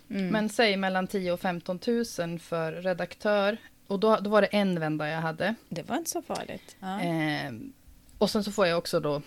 mm. 0.10 0.28
men 0.28 0.50
säg 0.50 0.78
mellan 0.78 1.08
10 1.08 1.32
och 1.32 1.40
15 1.40 1.80
000 2.20 2.40
för 2.40 2.72
redaktör. 2.72 3.58
Och 3.88 4.00
då, 4.00 4.16
då 4.16 4.30
var 4.30 4.42
det 4.42 4.48
en 4.48 4.80
vända 4.80 5.10
jag 5.10 5.22
hade. 5.22 5.56
Det 5.70 5.90
var 5.90 5.98
inte 5.98 6.10
så 6.10 6.22
farligt. 6.22 6.76
Ja. 6.80 7.02
Eh, 7.02 7.52
och 8.18 8.30
sen 8.30 8.44
så 8.44 8.52
får 8.52 8.68
jag 8.68 8.78
också 8.78 9.00
då... 9.00 9.22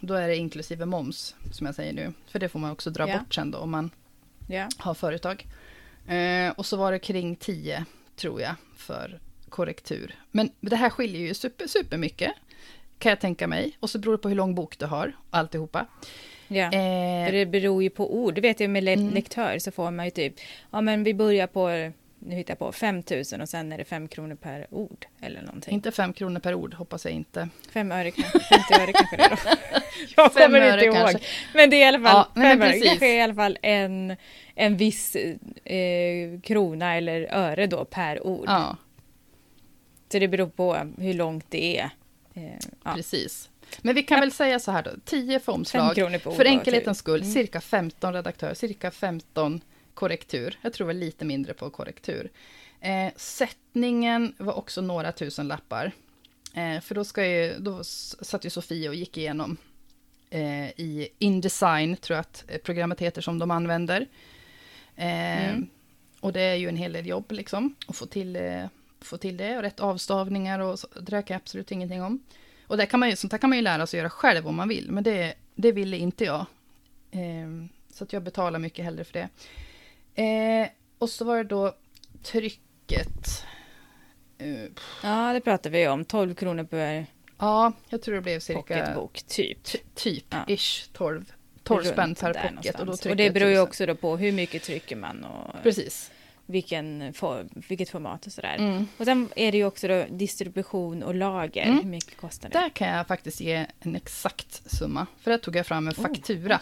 Då 0.00 0.14
är 0.14 0.28
det 0.28 0.36
inklusive 0.36 0.86
moms, 0.86 1.34
som 1.52 1.66
jag 1.66 1.74
säger 1.74 1.92
nu. 1.92 2.12
För 2.26 2.38
det 2.38 2.48
får 2.48 2.58
man 2.58 2.70
också 2.70 2.90
dra 2.90 3.08
Ja. 3.08 3.18
bort 3.18 3.34
sen 3.34 3.50
då 3.50 3.58
om 3.58 3.70
man 3.70 3.90
har 4.76 4.94
företag. 4.94 5.46
Eh, 6.06 6.50
och 6.50 6.66
så 6.66 6.76
var 6.76 6.92
det 6.92 6.98
kring 6.98 7.36
10, 7.36 7.84
tror 8.18 8.40
jag, 8.40 8.54
för 8.76 9.20
korrektur. 9.48 10.14
Men 10.30 10.50
det 10.60 10.76
här 10.76 10.90
skiljer 10.90 11.20
ju 11.20 11.34
super, 11.34 11.66
super 11.66 11.96
mycket, 11.96 12.32
kan 12.98 13.10
jag 13.10 13.20
tänka 13.20 13.46
mig. 13.46 13.76
Och 13.80 13.90
så 13.90 13.98
beror 13.98 14.12
det 14.12 14.18
på 14.18 14.28
hur 14.28 14.36
lång 14.36 14.54
bok 14.54 14.78
du 14.78 14.86
har, 14.86 15.12
alltihopa. 15.30 15.86
ja. 16.48 16.64
Eh, 16.64 17.26
För 17.26 17.32
det 17.32 17.46
beror 17.46 17.82
ju 17.82 17.90
på 17.90 18.14
ord. 18.14 18.34
Det 18.34 18.40
vet 18.40 18.60
jag 18.60 18.70
med 18.70 18.84
le- 18.84 18.92
Mm. 18.92 19.14
lektör 19.14 19.58
så 19.58 19.70
får 19.70 19.90
man 19.90 20.04
ju 20.04 20.10
typ, 20.10 20.34
ja 20.70 20.80
men 20.80 21.04
vi 21.04 21.14
börjar 21.14 21.46
på, 21.46 21.92
nu 22.18 22.34
hittar 22.34 22.52
jag 22.52 22.58
på, 22.58 22.72
5 22.72 23.02
000 23.32 23.40
och 23.40 23.48
sen 23.48 23.72
är 23.72 23.78
det 23.78 23.84
5 23.84 24.08
kronor 24.08 24.34
per 24.34 24.66
ord 24.74 25.06
eller 25.20 25.42
någonting. 25.42 25.74
inte 25.74 25.92
fem 25.92 26.12
kronor 26.12 26.40
per 26.40 26.54
ord, 26.54 26.74
hoppas 26.74 27.04
jag 27.04 27.14
inte. 27.14 27.48
5 27.72 27.92
öre 27.92 28.10
kanske, 28.10 28.38
50 28.40 28.74
öre 28.82 28.92
kanske 28.92 29.16
det 29.16 29.22
är 29.22 29.30
då. 29.30 29.36
Jag 30.16 30.32
Fem 30.32 30.42
kommer 30.52 30.72
inte 30.72 30.84
ihåg. 30.86 30.94
kanske. 30.96 31.18
Men 31.54 31.70
det 31.70 31.76
är 31.76 31.80
i 31.80 31.84
alla 31.84 31.98
fall, 32.08 32.16
Ja, 32.16 32.32
nej, 32.34 32.50
fem 32.50 32.58
men 32.58 32.68
öre 32.68 32.72
precis. 32.72 32.88
kanske 32.88 33.06
är 33.06 33.18
i 33.18 33.20
alla 33.20 33.34
fall 33.34 33.58
en, 33.62 34.16
en 34.54 34.76
viss 34.76 35.16
eh, 35.64 36.40
krona 36.42 36.96
eller 36.96 37.28
öre 37.34 37.66
då 37.66 37.84
per 37.84 38.26
ord. 38.26 38.44
Ja, 38.48 38.76
Så 40.12 40.18
det 40.18 40.28
beror 40.28 40.48
på 40.48 40.74
hur 40.98 41.14
långt 41.14 41.44
det 41.48 41.78
är. 41.78 41.90
Eh, 42.34 42.42
ja. 42.84 42.94
precis. 42.94 43.50
Men 43.82 43.94
vi 43.94 44.02
kan 44.02 44.20
väl 44.20 44.32
säga 44.32 44.58
så 44.58 44.70
här 44.72 44.82
då, 44.82 44.90
10 45.04 45.40
för 45.40 45.52
omslag. 45.52 45.94
För 46.22 46.44
enkelhetens 46.44 46.98
typ. 46.98 47.02
skull, 47.02 47.20
Mm. 47.20 47.32
cirka 47.32 47.60
15 47.60 48.12
redaktör, 48.14 48.54
cirka 48.54 48.90
15 48.90 49.60
korrektur. 49.98 50.58
Jag 50.62 50.72
tror 50.72 50.86
väl 50.86 50.98
lite 50.98 51.24
mindre 51.24 51.54
på 51.54 51.70
korrektur. 51.70 52.30
Eh, 52.80 53.12
sättningen 53.16 54.34
var 54.38 54.52
också 54.52 54.80
några 54.80 55.12
tusen 55.12 55.48
lappar. 55.48 55.92
Eh, 56.54 56.80
för 56.80 56.94
då, 56.94 57.04
ska 57.04 57.26
ju, 57.26 57.58
då 57.58 57.84
satt 57.84 58.44
ju 58.44 58.50
Sofie 58.50 58.88
och 58.88 58.94
gick 58.94 59.18
igenom 59.18 59.56
eh, 60.30 60.68
i 60.68 61.08
Indesign, 61.18 61.96
tror 61.96 62.14
jag 62.16 62.20
att 62.20 62.44
eh, 62.48 62.58
programmet 62.58 63.00
heter 63.00 63.22
som 63.22 63.38
de 63.38 63.50
använder. 63.50 64.06
Eh, 64.96 65.50
Mm. 65.50 65.66
Och 66.20 66.32
det 66.32 66.40
är 66.40 66.54
ju 66.54 66.68
en 66.68 66.76
hel 66.76 66.92
del 66.92 67.06
jobb 67.06 67.32
liksom, 67.32 67.74
att 67.86 67.96
få 67.96 68.06
till, 68.06 68.36
eh, 68.36 68.64
få 69.00 69.16
till 69.16 69.36
det. 69.36 69.56
Och 69.56 69.62
rätt 69.62 69.80
avstavningar 69.80 70.58
och 70.58 70.78
så, 70.78 70.86
det 70.94 71.10
där 71.10 71.22
kan 71.22 71.34
jag 71.34 71.40
absolut 71.40 71.72
ingenting 71.72 72.02
om. 72.02 72.22
Och 72.66 72.76
det 72.76 72.86
kan 72.86 73.00
man 73.00 73.10
ju, 73.10 73.16
sånt 73.16 73.32
här 73.32 73.38
kan 73.38 73.50
man 73.50 73.58
ju 73.58 73.62
lära 73.62 73.86
sig 73.86 73.98
att 73.98 74.02
göra 74.02 74.10
själv 74.10 74.46
om 74.46 74.56
man 74.56 74.68
vill, 74.68 74.90
men 74.90 75.04
det, 75.04 75.34
det 75.54 75.72
ville 75.72 75.96
inte 75.96 76.24
jag. 76.24 76.46
Så 77.92 78.04
att 78.04 78.12
jag 78.12 78.22
betalar 78.22 78.58
mycket 78.58 78.84
hellre 78.84 79.04
för 79.04 79.12
det. 79.12 79.28
Eh, 80.22 80.68
och 80.98 81.08
så 81.10 81.24
var 81.24 81.36
det 81.36 81.44
då 81.44 81.72
trycket. 82.22 83.44
Eh, 84.38 84.48
Ja, 85.02 85.32
det 85.32 85.40
pratar 85.40 85.70
vi 85.70 85.88
om. 85.88 86.04
12 86.04 86.34
kronor 86.34 86.64
per 86.64 87.06
ja, 87.38 87.72
jag 87.88 88.02
tror 88.02 88.14
det 88.14 88.20
blev 88.20 88.40
cirka 88.40 88.60
pocketbok, 88.60 89.22
typ. 89.22 89.64
ty- 89.64 89.78
typ, 89.94 90.24
Ja. 90.30 90.44
ish, 90.54 90.88
12, 90.92 91.32
12 91.62 91.84
spänn 91.84 92.14
per 92.14 92.32
pocket. 92.32 92.50
någonstans. 92.50 92.80
Och, 92.80 92.86
då 93.06 93.10
och, 93.10 93.16
det 93.16 93.30
beror 93.30 93.48
ju 93.48 93.54
1000. 93.54 93.68
också 93.68 93.86
då 93.86 93.94
på 93.94 94.16
hur 94.16 94.32
mycket 94.32 94.62
trycker 94.62 94.96
man 94.96 95.24
och 95.24 95.62
Precis. 95.62 96.10
vilken 96.46 97.12
for, 97.12 97.46
vilket 97.68 97.90
format 97.90 98.26
och 98.26 98.32
sådär. 98.32 98.56
Mm. 98.58 98.88
Och 98.98 99.04
sen 99.04 99.28
är 99.36 99.52
det 99.52 99.58
ju 99.58 99.64
också 99.64 99.88
då 99.88 100.04
distribution 100.10 101.02
och 101.02 101.14
lager. 101.14 101.62
Mm. 101.62 101.76
Hur 101.78 101.90
mycket 101.90 102.16
kostar 102.16 102.48
det? 102.48 102.58
Där 102.58 102.68
kan 102.68 102.88
jag 102.88 103.06
faktiskt 103.06 103.40
ge 103.40 103.66
en 103.80 103.96
exakt 103.96 104.70
summa. 104.70 105.06
För 105.20 105.30
där 105.30 105.38
tog 105.38 105.56
jag 105.56 105.66
fram 105.66 105.88
en 105.88 105.92
Oh, 105.94 106.02
faktura. 106.02 106.60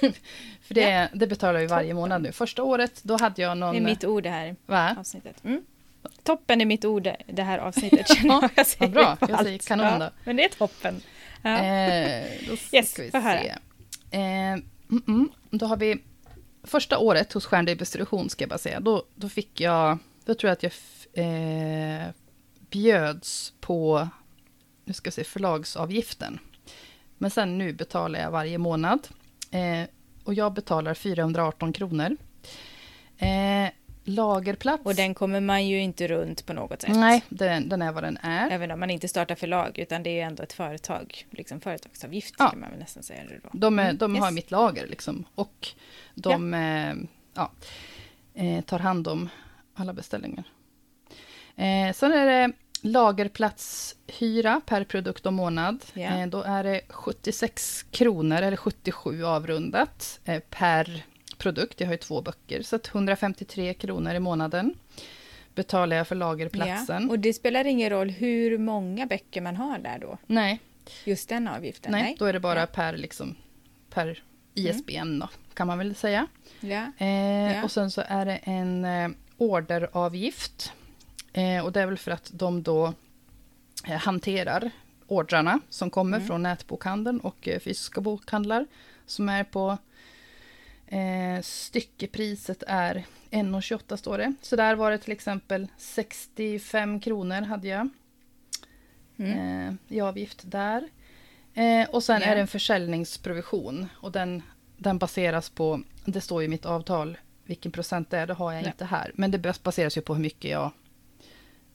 för 0.62 0.74
det, 0.74 1.08
det 1.14 1.26
betalar 1.26 1.60
ju 1.60 1.66
varje 1.66 1.94
månad 1.94 2.22
nu. 2.22 2.32
Första 2.32 2.62
året, 2.62 3.00
då 3.02 3.16
hade 3.20 3.42
jag 3.42 3.58
någon... 3.58 3.74
Det 3.74 3.80
är 3.80 3.84
mitt 3.84 4.04
ord 4.04 4.22
det 4.22 4.30
här 4.30 4.56
Va? 4.66 4.96
avsnittet. 4.98 5.44
Mm. 5.44 5.62
Toppen 6.22 6.60
är 6.60 6.64
mitt 6.64 6.84
ord 6.84 7.08
det 7.26 7.42
här 7.42 7.58
avsnittet 7.58 8.08
känner 8.08 8.34
jag. 8.34 8.50
jag 8.54 8.66
säger 8.66 8.92
bra. 8.92 9.16
Jag 9.20 9.42
säger 9.42 9.58
kanon 9.58 9.98
då. 9.98 10.04
Ja, 10.04 10.10
men 10.24 10.36
det 10.36 10.44
är 10.44 10.48
toppen. 10.48 11.00
Ja. 11.42 11.58
Eh, 11.58 12.26
då 12.48 12.56
ska 12.56 12.76
Yes, 12.76 12.98
vi 12.98 13.10
se. 13.10 13.18
Eh, 14.10 14.20
mm, 14.20 14.62
mm, 15.08 15.28
då 15.50 15.66
har 15.66 15.76
vi 15.76 16.02
första 16.62 16.98
året 16.98 17.32
hos 17.32 17.46
Stjärndistribution 17.46 18.30
ska 18.30 18.42
jag 18.42 18.48
bara 18.48 18.58
säga. 18.58 18.80
Då, 18.80 19.04
då 19.14 19.28
fick 19.28 19.60
jag, 19.60 19.98
då 20.24 20.34
tror 20.34 20.48
jag 20.48 20.52
att 20.52 20.62
jag 20.62 20.72
eh, 21.24 22.08
bjöds 22.70 23.52
på, 23.60 24.08
nu 24.84 24.92
ska 24.92 25.06
jag 25.06 25.14
se, 25.14 25.24
förlagsavgiften. 25.24 26.38
Men 27.18 27.30
sen 27.30 27.58
nu 27.58 27.72
betalar 27.72 28.20
jag 28.20 28.30
varje 28.30 28.58
månad. 28.58 29.08
Eh, 29.50 29.88
och 30.24 30.34
jag 30.34 30.52
betalar 30.52 30.94
418 30.94 31.72
kronor. 31.72 32.16
Eh, 33.18 33.70
lagerplats. 34.04 34.84
Och 34.84 34.94
den 34.94 35.14
kommer 35.14 35.40
man 35.40 35.66
ju 35.66 35.80
inte 35.80 36.08
runt 36.08 36.46
på 36.46 36.52
något 36.52 36.82
sätt. 36.82 36.96
Nej, 36.96 37.22
den, 37.28 37.68
den 37.68 37.82
är 37.82 37.92
vad 37.92 38.02
den 38.02 38.16
är. 38.22 38.50
Även 38.50 38.70
om 38.70 38.80
man 38.80 38.90
inte 38.90 39.08
startar 39.08 39.34
förlag, 39.34 39.78
utan 39.78 40.02
det 40.02 40.10
är 40.10 40.14
ju 40.14 40.20
ändå 40.20 40.42
ett 40.42 40.52
företag. 40.52 41.26
Liksom 41.30 41.60
företagsavgift 41.60 42.34
Ja. 42.38 42.50
kan 42.50 42.60
man 42.60 42.70
väl 42.70 42.78
nästan 42.78 43.02
säga 43.02 43.20
det 43.28 43.40
då. 43.42 43.48
De, 43.52 43.78
är, 43.78 43.84
Mm, 43.84 43.96
de 43.98 44.16
har 44.16 44.26
yes. 44.26 44.34
mitt 44.34 44.50
lager 44.50 44.86
liksom. 44.86 45.24
Och 45.34 45.68
de 46.14 46.54
eh, 46.54 46.94
ja, 47.34 47.50
eh, 48.34 48.60
tar 48.64 48.78
hand 48.78 49.08
om 49.08 49.28
alla 49.74 49.92
beställningar. 49.92 50.44
Eh, 51.56 51.92
sen 51.94 52.12
är 52.12 52.26
det 52.26 52.52
lagerplatshyra 52.82 54.60
per 54.66 54.84
produkt 54.84 55.26
och 55.26 55.32
månad. 55.32 55.84
Eh, 55.94 56.26
då 56.26 56.42
är 56.42 56.64
det 56.64 56.80
76 56.88 57.82
kronor, 57.90 58.36
eller 58.42 58.56
77 58.56 59.24
avrundat, 59.24 60.20
eh, 60.24 60.40
per 60.50 61.02
produkt. 61.38 61.80
Jag 61.80 61.86
har 61.86 61.92
ju 61.94 61.98
två 61.98 62.20
böcker, 62.22 62.62
så 62.62 62.76
att 62.76 62.86
153 62.88 63.74
kronor 63.74 64.14
i 64.14 64.20
månaden 64.20 64.74
betalar 65.54 65.96
jag 65.96 66.08
för 66.08 66.14
lagerplatsen. 66.14 67.02
Ja. 67.02 67.10
Och 67.10 67.18
det 67.18 67.32
spelar 67.32 67.64
ingen 67.66 67.90
roll 67.90 68.10
hur 68.10 68.58
många 68.58 69.06
böcker 69.06 69.40
man 69.40 69.56
har 69.56 69.78
där 69.78 69.98
då? 69.98 70.18
Nej, 70.26 70.60
Just 71.04 71.28
den 71.28 71.48
avgiften? 71.48 71.92
nej, 71.92 72.16
då 72.18 72.24
är 72.24 72.32
det 72.32 72.40
bara 72.40 72.60
Ja. 72.60 72.66
per, 72.66 72.96
liksom, 72.96 73.34
per 73.90 74.22
ISBN 74.54 75.18
då, 75.18 75.28
kan 75.54 75.66
man 75.66 75.78
väl 75.78 75.94
säga. 75.94 76.26
Eh. 76.98 77.64
Och 77.64 77.70
sen 77.70 77.90
så 77.90 78.02
är 78.06 78.26
det 78.26 78.36
en 78.36 78.84
eh, 78.84 79.08
orderavgift. 79.36 80.72
Eh, 81.32 81.64
och 81.64 81.72
det 81.72 81.80
är 81.80 81.86
väl 81.86 81.98
för 81.98 82.10
att 82.10 82.30
de 82.34 82.62
då 82.62 82.94
eh, 83.86 83.96
hanterar 83.96 84.70
ordrarna 85.06 85.60
som 85.68 85.90
kommer 85.90 86.16
Mm. 86.16 86.26
från 86.28 86.42
nätbokhandeln 86.42 87.20
och 87.20 87.48
eh, 87.48 87.60
fysiska 87.60 88.00
bokhandlar. 88.00 88.66
Som 89.06 89.28
är 89.28 89.44
på 89.44 89.78
eh, 90.86 91.42
styckepriset 91.42 92.62
är 92.66 93.04
1,28 93.30 93.96
står 93.96 94.18
det. 94.18 94.34
Så 94.42 94.56
där 94.56 94.74
var 94.74 94.90
det 94.90 94.98
till 94.98 95.12
exempel 95.12 95.66
65 95.78 97.00
kronor 97.00 97.40
hade 97.42 97.68
jag 97.68 97.88
Mm. 99.18 99.68
eh, 99.68 99.74
i 99.96 100.00
avgift 100.00 100.42
där. 100.44 100.88
Eh, 101.54 101.90
och 101.90 102.02
sen 102.04 102.20
Ja. 102.20 102.26
är 102.26 102.34
det 102.34 102.40
en 102.40 102.46
försäljningsprovision 102.46 103.88
och 103.94 104.12
den, 104.12 104.42
den 104.76 104.98
baseras 104.98 105.50
på, 105.50 105.82
det 106.04 106.20
står 106.20 106.42
i 106.42 106.48
mitt 106.48 106.66
avtal 106.66 107.18
vilken 107.44 107.72
procent 107.72 108.10
det 108.10 108.18
är, 108.18 108.26
det 108.26 108.34
har 108.34 108.52
jag 108.52 108.62
Ja. 108.62 108.66
inte 108.66 108.84
här. 108.84 109.12
Men 109.14 109.30
det 109.30 109.38
bas- 109.38 109.62
baseras 109.62 109.96
ju 109.96 110.00
på 110.00 110.14
hur 110.14 110.22
mycket 110.22 110.50
jag 110.50 110.70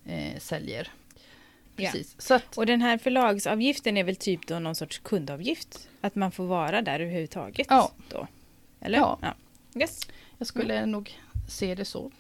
eh, 0.08 0.40
säljer. 0.40 0.92
Ja. 1.76 1.92
Precis. 1.92 2.16
Så 2.22 2.34
att, 2.34 2.58
Och 2.58 2.66
den 2.66 2.82
här 2.82 2.98
förlagsavgiften 2.98 3.98
är 3.98 4.04
väl 4.04 4.16
typ 4.16 4.48
då 4.48 4.60
någon 4.60 4.76
sorts 4.76 5.00
kundavgift? 5.00 5.90
Att 6.02 6.16
man 6.16 6.32
får 6.32 6.46
vara 6.46 6.82
där 6.82 7.00
överhuvudtaget? 7.00 7.68
Ja. 7.70 7.92
Då. 8.10 8.28
Eller? 8.80 8.98
Ja. 8.98 9.20
Yes. 9.76 10.00
jag 10.38 10.48
skulle 10.48 10.86
nog 10.86 11.18
se 11.50 11.76
det 11.76 11.86
så. 11.86 12.12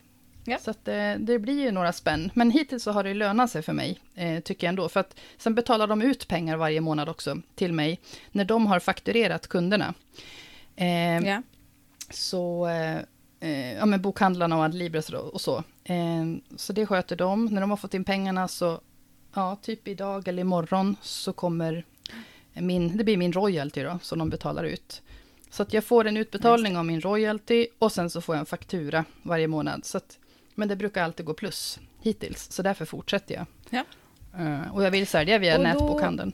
Ja. 0.45 0.57
Så 0.59 0.71
att, 0.71 0.87
eh, 0.87 1.13
det 1.19 1.39
blir 1.39 1.61
ju 1.63 1.71
några 1.71 1.93
spänn. 1.93 2.31
Men 2.33 2.51
hittills 2.51 2.83
så 2.83 2.91
har 2.91 3.03
det 3.03 3.13
lönat 3.13 3.51
sig 3.51 3.61
för 3.61 3.73
mig, 3.73 3.99
eh, 4.15 4.39
tycker 4.39 4.67
jag 4.67 4.69
ändå. 4.69 4.89
För 4.89 4.99
att 4.99 5.15
sen 5.37 5.55
betalar 5.55 5.87
de 5.87 6.01
ut 6.01 6.27
pengar 6.27 6.57
varje 6.57 6.81
månad 6.81 7.09
också 7.09 7.41
till 7.55 7.73
mig, 7.73 7.99
när 8.31 8.45
de 8.45 8.67
har 8.67 8.79
fakturerat 8.79 9.47
kunderna. 9.47 9.93
Eh, 10.75 11.17
Ja. 11.19 11.41
Så, 12.09 12.67
eh, 12.67 12.97
eh, 13.39 13.73
ja 13.73 13.85
men 13.85 14.01
bokhandlarna 14.01 14.57
och 14.57 14.63
Adlibris 14.63 15.09
och 15.09 15.41
så. 15.41 15.63
Eh, 15.89 16.25
så 16.55 16.73
det 16.73 16.85
sköter 16.85 17.15
de. 17.15 17.45
När 17.45 17.61
de 17.61 17.69
har 17.69 17.77
fått 17.77 17.93
in 17.93 18.03
pengarna 18.03 18.47
så, 18.47 18.81
ja, 19.33 19.55
typ 19.61 19.87
idag 19.87 20.27
eller 20.27 20.41
imorgon 20.41 20.95
så 21.01 21.33
kommer 21.33 21.85
min, 22.53 22.97
det 22.97 23.03
blir 23.03 23.17
min 23.17 23.33
royalty 23.33 23.83
då, 23.83 23.99
som 24.01 24.19
de 24.19 24.29
betalar 24.29 24.63
ut. 24.63 25.01
Så 25.49 25.63
att 25.63 25.73
jag 25.73 25.83
får 25.83 26.07
en 26.07 26.17
utbetalning 26.17 26.77
av 26.77 26.85
min 26.85 27.01
royalty 27.01 27.67
och 27.79 27.91
sen 27.91 28.09
så 28.09 28.21
får 28.21 28.35
jag 28.35 28.39
en 28.39 28.45
faktura 28.45 29.05
varje 29.23 29.47
månad. 29.47 29.85
Så 29.85 29.97
att, 29.97 30.19
men 30.55 30.67
det 30.67 30.75
brukar 30.75 31.03
alltid 31.03 31.25
gå 31.25 31.33
plus 31.33 31.79
hittills, 32.01 32.51
så 32.51 32.61
därför 32.61 32.85
fortsätter 32.85 33.35
jag. 33.35 33.45
Ja. 33.69 33.83
Eh, 34.43 34.73
och 34.75 34.83
jag 34.83 34.91
vill 34.91 35.07
sälja 35.07 35.37
via 35.39 35.53
Och 35.57 35.63
då- 35.63 35.69
nätbokhandeln. 35.69 36.33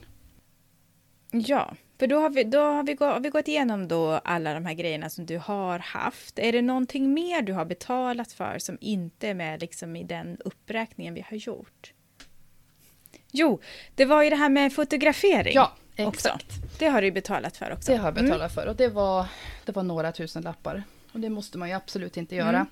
Ja, 1.31 1.73
för 1.99 2.07
då 2.07 2.19
har, 2.19 2.29
vi, 2.29 2.43
då 2.43 2.59
har 2.59 2.83
vi, 2.83 2.93
gå, 2.93 3.05
har 3.05 3.19
vi 3.19 3.29
gått 3.29 3.47
igenom 3.47 3.87
då 3.87 4.11
alla 4.11 4.53
de 4.53 4.65
här 4.65 4.73
grejerna 4.73 5.09
som 5.09 5.25
du 5.25 5.37
har 5.37 5.79
haft. 5.79 6.39
Är 6.39 6.51
det 6.51 6.61
någonting 6.61 7.13
mer 7.13 7.41
du 7.41 7.53
har 7.53 7.65
betalat 7.65 8.31
för 8.31 8.59
som 8.59 8.77
inte 8.81 9.27
är 9.27 9.33
med 9.33 9.61
liksom 9.61 9.95
i 9.95 10.03
den 10.03 10.37
uppräkningen 10.45 11.13
vi 11.13 11.25
har 11.29 11.37
gjort? 11.37 11.93
Jo, 13.31 13.59
det 13.95 14.05
var 14.05 14.23
ju 14.23 14.29
det 14.29 14.35
här 14.35 14.49
med 14.49 14.73
fotografering. 14.73 15.53
Ja, 15.55 15.73
också. 15.97 16.29
exakt. 16.29 16.79
Det 16.79 16.87
har 16.87 17.01
du 17.01 17.11
betalat 17.11 17.57
för 17.57 17.73
också. 17.73 17.91
Det 17.91 17.97
har 17.97 18.07
jag 18.07 18.13
betalat 18.13 18.53
för 18.53 18.67
och 18.67 18.75
det 18.75 18.87
var, 18.87 19.25
det 19.65 19.71
var 19.71 19.83
några 19.83 20.11
tusen 20.11 20.43
lappar. 20.43 20.83
Och 21.11 21.19
det 21.19 21.29
måste 21.29 21.57
man 21.57 21.69
ju 21.69 21.75
absolut 21.75 22.17
inte 22.17 22.35
göra. 22.35 22.49
Mm. 22.49 22.67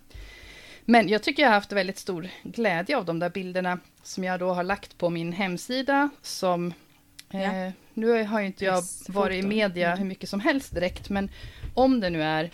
Men 0.85 1.09
jag 1.09 1.23
tycker 1.23 1.43
jag 1.43 1.49
har 1.49 1.55
haft 1.55 1.71
väldigt 1.71 1.97
stor 1.97 2.29
glädje 2.43 2.97
av 2.97 3.05
de 3.05 3.19
där 3.19 3.29
bilderna 3.29 3.79
som 4.03 4.23
jag 4.23 4.39
då 4.39 4.53
har 4.53 4.63
lagt 4.63 4.97
på 4.97 5.09
min 5.09 5.33
hemsida. 5.33 6.09
Som, 6.21 6.73
eh, 7.29 7.65
Ja. 7.65 7.71
Nu 8.01 8.23
har 8.23 8.39
ju 8.39 8.45
inte 8.45 8.65
jag 8.65 8.83
varit 9.07 9.43
i 9.43 9.47
media 9.47 9.95
hur 9.95 10.05
mycket 10.05 10.29
som 10.29 10.39
helst 10.39 10.73
direkt, 10.75 11.09
men 11.09 11.29
om 11.73 11.99
det 11.99 12.09
nu 12.09 12.23
är 12.23 12.51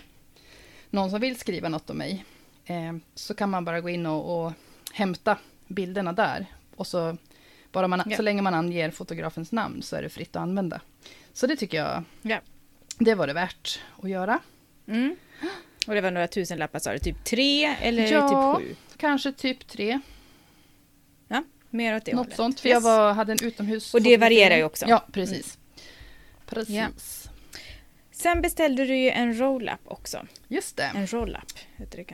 någon 0.89 1.09
som 1.11 1.21
vill 1.21 1.39
skriva 1.39 1.69
något 1.69 1.89
om 1.89 1.97
mig, 1.97 2.25
eh, 2.65 2.95
så 3.15 3.33
kan 3.33 3.49
man 3.49 3.65
bara 3.65 3.81
gå 3.81 3.89
in 3.89 4.05
och, 4.05 4.45
och 4.45 4.53
hämta 4.93 5.37
bilderna 5.67 6.13
där. 6.13 6.45
Och 6.75 6.87
så, 6.87 7.17
bara 7.71 7.87
man, 7.87 8.03
Ja. 8.05 8.15
så 8.17 8.21
länge 8.23 8.41
man 8.41 8.53
anger 8.53 8.91
fotografens 8.91 9.51
namn 9.51 9.81
så 9.81 9.95
är 9.95 10.01
det 10.01 10.09
fritt 10.09 10.35
att 10.35 10.41
använda. 10.41 10.81
Så 11.33 11.47
det 11.47 11.55
tycker 11.55 11.77
jag, 11.77 12.03
Ja. 12.21 12.39
det 12.99 13.15
var 13.15 13.27
det 13.27 13.33
värt 13.33 13.79
att 14.03 14.09
göra. 14.09 14.39
Mm. 14.87 15.15
Och 15.87 15.93
det 15.95 16.01
var 16.01 16.11
några 16.11 16.27
tusen 16.27 16.57
lappar 16.57 16.79
sa 16.79 16.91
du, 16.93 16.99
typ 16.99 17.23
tre 17.23 17.65
eller 17.65 18.11
Ja. 18.11 18.55
typ 18.59 18.67
sju? 18.67 18.75
Kanske 18.97 19.31
typ 19.31 19.67
tre, 19.67 19.99
mer 21.77 21.95
åt 21.95 22.05
det 22.05 22.11
något 22.13 22.25
hållet. 22.25 22.35
sånt. 22.35 22.59
För 22.59 22.67
Yes. 22.69 22.73
jag 22.73 22.81
var, 22.81 23.13
hade 23.13 23.31
en 23.31 23.43
utomhus... 23.43 23.93
Och 23.93 24.01
det 24.01 24.17
varierar 24.17 24.55
ju 24.57 24.63
också. 24.63 24.85
Ja, 24.89 25.05
precis. 25.11 25.57
Precis. 26.45 26.75
Ja. 26.75 26.87
Sen 28.11 28.41
beställde 28.41 28.85
du 28.85 28.97
ju 28.97 29.09
en 29.09 29.39
roll-up 29.39 29.79
också. 29.85 30.27
Just 30.47 30.77
det, 30.77 30.91
En 30.95 31.07
roll-up 31.07 31.53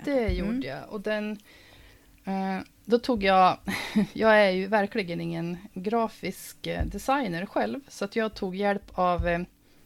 det 0.06 0.12
Mm. 0.20 0.34
gjorde 0.36 0.68
jag. 0.68 0.90
Och 0.90 1.02
den... 1.02 1.38
Eh, 2.26 2.60
då 2.86 3.00
tog 3.00 3.24
jag... 3.24 3.58
jag 4.14 4.40
är 4.42 4.50
ju 4.50 4.68
verkligen 4.68 5.22
ingen 5.22 5.58
grafisk 5.74 6.68
eh, 6.68 6.86
designer 6.86 7.46
själv. 7.46 7.80
Så 7.88 8.06
att 8.06 8.16
jag 8.16 8.34
tog 8.34 8.56
hjälp 8.56 8.84
av... 8.94 9.28
Eh, 9.28 9.40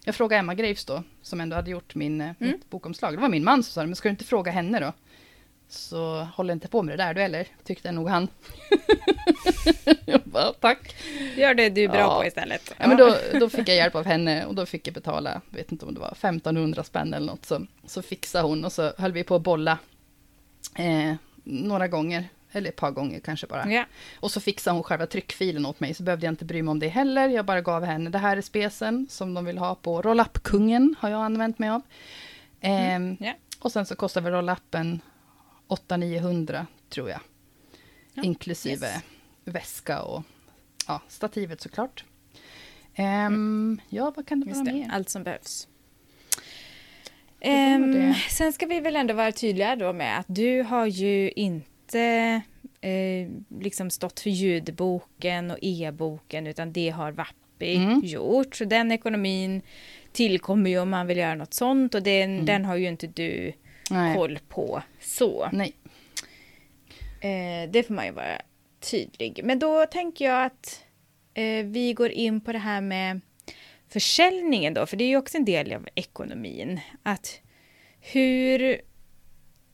jag 0.03 0.15
frågade 0.15 0.39
Emma 0.39 0.55
Graves 0.55 0.85
då, 0.85 1.03
som 1.21 1.41
ändå 1.41 1.55
hade 1.55 1.71
gjort 1.71 1.95
min, 1.95 2.21
eh, 2.21 2.25
Mm. 2.39 2.51
mitt 2.51 2.69
bokomslag. 2.69 3.13
Det 3.13 3.21
var 3.21 3.29
min 3.29 3.43
man 3.43 3.63
som 3.63 3.71
sa 3.73 3.81
det, 3.81 3.87
men 3.87 3.95
ska 3.95 4.09
du 4.09 4.11
inte 4.11 4.25
fråga 4.25 4.51
henne 4.51 4.79
då? 4.79 4.93
Så 5.69 6.27
håll 6.35 6.49
inte 6.49 6.67
på 6.67 6.83
med 6.83 6.97
det 6.97 7.03
där 7.03 7.13
du 7.13 7.21
eller, 7.21 7.47
tyckte 7.63 7.91
nog 7.91 8.09
han. 8.09 8.27
jag 10.05 10.21
bara, 10.21 10.53
tack. 10.53 10.95
Gör 11.37 11.53
det 11.53 11.69
du 11.69 11.83
är 11.83 11.87
bra 11.89 11.97
Ja. 11.99 12.17
på 12.21 12.25
istället. 12.27 12.73
Ja, 12.77 12.87
men 12.87 12.97
då, 12.97 13.15
då 13.39 13.49
fick 13.49 13.69
jag 13.69 13.75
hjälp 13.75 13.95
av 13.95 14.05
henne 14.05 14.45
och 14.45 14.55
då 14.55 14.65
fick 14.65 14.87
jag 14.87 14.93
betala, 14.93 15.41
vet 15.49 15.71
inte 15.71 15.85
om 15.85 15.93
det 15.93 15.99
var 15.99 16.07
1500 16.11 16.83
spänn 16.83 17.13
eller 17.13 17.25
något. 17.27 17.45
Så, 17.45 17.65
så 17.85 18.01
fixade 18.01 18.47
hon 18.47 18.65
och 18.65 18.71
så 18.71 18.93
höll 18.97 19.11
vi 19.11 19.23
på 19.23 19.35
att 19.35 19.41
bolla 19.41 19.77
eh, 20.75 21.13
några 21.43 21.87
gånger, 21.87 22.29
eller 22.51 22.69
ett 22.69 22.75
par 22.75 22.91
gånger 22.91 23.19
kanske 23.19 23.47
bara. 23.47 23.71
Ja. 23.71 23.85
Och 24.19 24.31
så 24.31 24.39
fixade 24.39 24.73
hon 24.73 24.83
själva 24.83 25.05
tryckfilen 25.07 25.65
åt 25.65 25.79
mig, 25.79 25.93
så 25.93 26.03
behövde 26.03 26.25
jag 26.25 26.31
inte 26.31 26.45
bry 26.45 26.61
mig 26.63 26.71
om 26.71 26.79
det 26.79 26.87
heller. 26.87 27.29
Jag 27.29 27.45
bara 27.45 27.61
gav 27.61 27.83
henne, 27.83 28.09
det 28.09 28.17
här 28.17 28.37
är 28.37 28.41
spesen 28.41 29.07
som 29.09 29.33
de 29.33 29.45
vill 29.45 29.57
ha 29.57 29.75
på 29.75 30.01
Roll-Up-kungen, 30.01 30.95
har 30.99 31.09
jag 31.09 31.21
använt 31.25 31.59
mig 31.59 31.69
av. 31.69 31.81
Ehm, 32.61 33.17
Ja. 33.19 33.33
Och 33.59 33.71
sen 33.71 33.85
så 33.85 33.95
kostar 33.95 34.21
väl 34.21 34.33
Roll-Upen 34.33 34.99
800-900 35.67 36.65
tror 36.89 37.09
jag. 37.09 37.19
Ja, 38.13 38.23
Inklusive 38.23 38.87
yes. 38.87 39.03
väska 39.45 40.01
och 40.01 40.23
ja, 40.87 41.01
stativet 41.07 41.61
såklart. 41.61 42.03
Ehm, 42.95 43.81
ja, 43.89 44.13
vad 44.15 44.27
kan 44.27 44.39
det 44.39 44.47
Just 44.47 44.57
vara 44.61 44.65
det, 44.73 44.73
mer? 44.79 44.89
allt 44.91 45.09
som 45.09 45.23
behövs. 45.23 45.67
det. 47.39 48.15
sen 48.29 48.53
ska 48.53 48.65
vi 48.65 48.79
väl 48.79 48.95
ändå 48.95 49.13
vara 49.13 49.31
tydliga 49.31 49.75
då 49.75 49.93
med 49.93 50.19
att 50.19 50.25
du 50.29 50.61
har 50.63 50.85
ju 50.85 51.31
inte 51.31 52.41
eh, 52.81 53.29
liksom 53.61 53.89
stått 53.89 54.19
för 54.19 54.29
ljudboken 54.29 55.51
och 55.51 55.57
e-boken 55.61 56.47
utan 56.47 56.73
det 56.73 56.89
har 56.89 57.11
Vappi 57.11 57.75
Mm. 57.75 58.01
gjort. 58.03 58.55
Så 58.55 58.65
den 58.65 58.91
ekonomin 58.91 59.61
tillkommer 60.11 60.69
ju 60.69 60.79
om 60.79 60.89
man 60.89 61.07
vill 61.07 61.17
göra 61.17 61.35
något 61.35 61.53
sånt 61.53 61.95
och 61.95 62.03
den, 62.03 62.31
Mm. 62.33 62.45
den 62.45 62.65
har 62.65 62.75
ju 62.75 62.87
inte 62.87 63.07
du 63.07 63.53
Nej. 63.91 64.15
koll 64.15 64.39
på 64.49 64.81
så. 65.01 65.49
Nej. 65.53 65.75
Eh, 67.21 67.69
det 67.71 67.83
får 67.87 67.93
man 67.93 68.05
ju 68.05 68.11
vara 68.11 68.41
tydlig. 68.79 69.41
Men 69.43 69.59
då 69.59 69.85
tänker 69.85 70.25
jag 70.25 70.45
att 70.45 70.83
eh, 71.33 71.65
vi 71.65 71.93
går 71.93 72.09
in 72.09 72.41
på 72.41 72.51
det 72.51 72.59
här 72.59 72.81
med 72.81 73.21
försäljningen 73.89 74.73
då, 74.73 74.85
för 74.85 74.97
det 74.97 75.03
är 75.03 75.07
ju 75.09 75.17
också 75.17 75.37
en 75.37 75.45
del 75.45 75.73
av 75.73 75.87
ekonomin. 75.95 76.79
Att 77.03 77.41
hur 77.99 78.81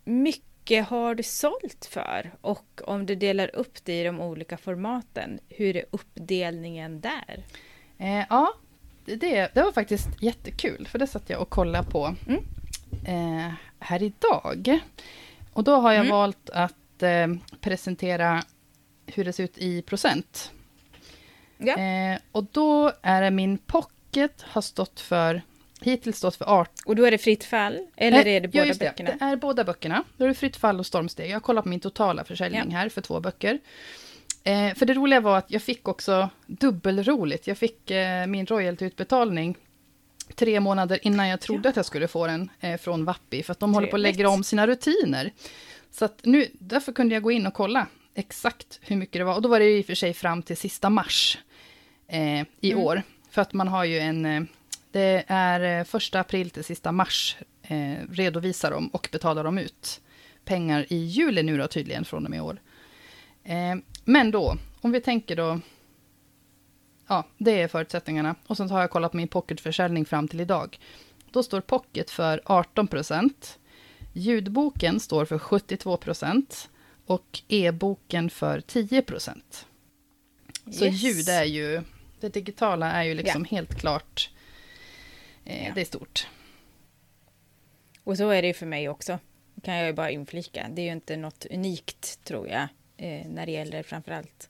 mycket 0.03 0.87
har 0.87 1.15
du 1.15 1.23
sålt 1.23 1.87
för? 1.91 2.31
Och 2.41 2.81
om 2.83 3.05
du 3.05 3.15
delar 3.15 3.55
upp 3.55 3.85
det 3.85 4.01
i 4.01 4.03
de 4.03 4.19
olika 4.21 4.57
formaten, 4.57 5.39
hur 5.49 5.75
är 5.77 5.85
uppdelningen 5.91 7.01
där? 7.01 7.43
Eh, 7.97 8.25
ja, 8.29 8.53
det, 9.05 9.19
det 9.53 9.63
var 9.63 9.71
faktiskt 9.71 10.07
jättekul, 10.21 10.87
för 10.87 10.99
det 10.99 11.07
satt 11.07 11.29
jag 11.29 11.41
och 11.41 11.49
kollade 11.49 11.89
på 11.89 12.15
Mm. 12.27 12.43
eh, 13.47 13.53
här 13.83 14.03
idag. 14.03 14.79
och 15.53 15.63
då 15.63 15.75
har 15.75 15.91
jag 15.91 15.99
Mm. 16.05 16.11
valt 16.11 16.49
att 16.49 17.03
eh, 17.03 17.27
presentera 17.61 18.43
hur 19.05 19.25
det 19.25 19.33
ser 19.33 19.43
ut 19.43 19.57
i 19.57 19.81
procent. 19.81 20.51
Ja. 21.57 21.77
Eh, 21.77 22.19
och 22.31 22.43
då 22.51 22.91
är 23.01 23.21
det 23.21 23.31
min 23.31 23.57
pocket 23.57 24.41
har 24.41 24.61
stått 24.61 24.99
för, 24.99 25.41
hittills 25.81 26.17
stått 26.17 26.35
för 26.35 26.45
18 26.45 26.73
Och 26.85 26.95
då 26.95 27.05
är 27.05 27.11
det 27.11 27.17
fritt 27.17 27.43
fall? 27.43 27.87
Eller 27.95 28.27
är 28.27 28.41
det 28.41 28.47
båda 28.47 28.65
ja, 28.65 28.73
böckerna? 28.79 29.11
Det. 29.11 29.17
det 29.19 29.25
är 29.25 29.35
båda 29.35 29.63
böckerna. 29.63 30.03
Då 30.17 30.23
är 30.23 30.27
det 30.27 30.33
Fritt 30.33 30.55
fall 30.55 30.79
och 30.79 30.85
Stormsteg. 30.85 31.29
Jag 31.29 31.35
har 31.35 31.39
kollat 31.39 31.63
på 31.63 31.69
min 31.69 31.79
totala 31.79 32.23
försäljning 32.23 32.71
här 32.75 32.89
för 32.89 33.01
två 33.01 33.19
böcker. 33.19 33.59
Eh, 34.43 34.73
för 34.73 34.85
det 34.85 34.93
roliga 34.93 35.19
var 35.19 35.37
att 35.37 35.51
jag 35.51 35.61
fick 35.61 35.87
också 35.87 36.29
dubbelroligt. 36.45 37.47
Jag 37.47 37.57
fick 37.57 37.91
eh, 37.91 38.27
min 38.27 38.45
royaltyutbetalning 38.45 39.57
tre 40.35 40.59
månader 40.59 40.99
innan 41.01 41.27
jag 41.27 41.39
trodde 41.41 41.69
att 41.69 41.75
jag 41.75 41.85
skulle 41.85 42.07
få 42.07 42.27
den 42.27 42.49
eh, 42.59 42.77
från 42.77 43.05
Vappi. 43.05 43.43
För 43.43 43.51
att 43.51 43.59
de 43.59 43.73
håller 43.73 43.87
på 43.87 43.95
att 43.95 44.01
Trevligt. 44.01 44.17
lägga 44.17 44.29
om 44.29 44.43
sina 44.43 44.67
rutiner. 44.67 45.31
Så 45.91 46.05
att 46.05 46.19
nu, 46.23 46.47
därför 46.53 46.91
kunde 46.91 47.13
jag 47.15 47.23
gå 47.23 47.31
in 47.31 47.47
och 47.47 47.53
kolla 47.53 47.87
exakt 48.15 48.79
hur 48.81 48.95
mycket 48.95 49.19
det 49.19 49.23
var. 49.23 49.35
Och 49.35 49.41
då 49.41 49.49
var 49.49 49.59
det 49.59 49.77
i 49.77 49.81
och 49.81 49.85
för 49.85 49.95
sig 49.95 50.13
fram 50.13 50.41
till 50.43 50.57
sista 50.57 50.89
mars 50.89 51.37
eh, 52.07 52.41
i 52.41 52.71
Mm. 52.71 52.83
år. 52.83 53.01
För 53.31 53.41
att 53.41 53.53
man 53.53 53.67
har 53.67 53.83
ju 53.83 53.99
en... 53.99 54.25
Eh, 54.25 54.43
det 54.91 55.23
är 55.27 55.79
eh, 55.79 55.83
första 55.85 56.19
april 56.19 56.49
till 56.49 56.63
sista 56.63 56.91
mars 56.91 57.37
eh, 57.63 57.93
redovisar 58.11 58.71
de 58.71 58.87
och 58.87 59.09
betalar 59.11 59.43
de 59.43 59.57
ut 59.57 60.01
pengar 60.45 60.85
i 60.89 60.95
juli 60.95 61.43
nu 61.43 61.57
då 61.57 61.67
tydligen 61.67 62.05
från 62.05 62.25
och 62.25 62.29
med 62.31 62.37
i 62.37 62.41
år. 62.41 62.61
Eh, 63.43 63.75
men 64.05 64.31
då, 64.31 64.57
om 64.81 64.91
vi 64.91 65.01
tänker 65.01 65.35
då... 65.35 65.59
Ja, 67.13 67.23
det 67.37 67.61
är 67.61 67.67
förutsättningarna. 67.67 68.35
Och 68.47 68.57
sen 68.57 68.67
så 68.69 68.73
har 68.75 68.81
jag 68.81 68.89
kollat 68.89 69.13
min 69.13 69.27
pocketförsäljning 69.27 70.05
fram 70.05 70.27
till 70.27 70.39
idag. 70.41 70.79
Då 71.31 71.43
står 71.43 71.61
pocket 71.61 72.09
för 72.11 72.41
18 72.45 72.87
procent. 72.87 73.59
Ljudboken 74.13 74.99
står 74.99 75.25
för 75.25 75.37
72 75.39 75.97
procent. 75.97 76.69
Och 77.05 77.41
e-boken 77.47 78.29
för 78.29 78.61
10 78.61 79.01
procent. 79.01 79.65
Så 80.71 80.85
Yes. 80.85 81.01
ljud 81.01 81.29
är 81.29 81.43
ju... 81.43 81.81
Det 82.19 82.29
digitala 82.33 82.91
är 82.91 83.03
ju 83.03 83.13
liksom 83.13 83.45
helt 83.45 83.79
klart... 83.79 84.29
Eh, 85.45 85.67
Ja. 85.67 85.71
Det 85.75 85.81
är 85.81 85.85
stort. 85.85 86.27
Och 88.03 88.17
så 88.17 88.29
är 88.29 88.41
det 88.41 88.47
ju 88.47 88.53
för 88.53 88.65
mig 88.65 88.89
också. 88.89 89.19
Kan 89.63 89.73
jag 89.75 89.87
ju 89.87 89.93
bara 89.93 90.11
inflika. 90.11 90.67
Det 90.71 90.81
är 90.81 90.85
ju 90.85 90.91
inte 90.91 91.17
något 91.17 91.45
unikt, 91.45 92.19
tror 92.23 92.47
jag, 92.47 92.61
eh, 92.97 93.27
när 93.27 93.45
det 93.45 93.51
gäller 93.51 93.83
framförallt 93.83 94.49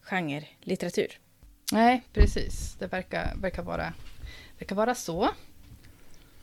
genrelitteratur. 0.00 1.18
Nej, 1.72 2.02
precis. 2.12 2.76
Det 2.78 2.86
verkar, 2.86 3.34
verkar, 3.36 3.62
vara, 3.62 3.92
verkar 4.58 4.76
vara 4.76 4.94
så. 4.94 5.28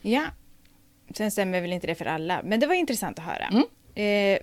Ja. 0.02 0.24
Sen 1.14 1.30
stämmer 1.30 1.60
väl 1.60 1.72
inte 1.72 1.86
det 1.86 1.94
för 1.94 2.04
alla, 2.04 2.40
men 2.44 2.60
det 2.60 2.66
var 2.66 2.74
intressant 2.74 3.18
att 3.18 3.24
höra. 3.24 3.46
Mm. 3.46 3.64
Eh, 3.94 4.38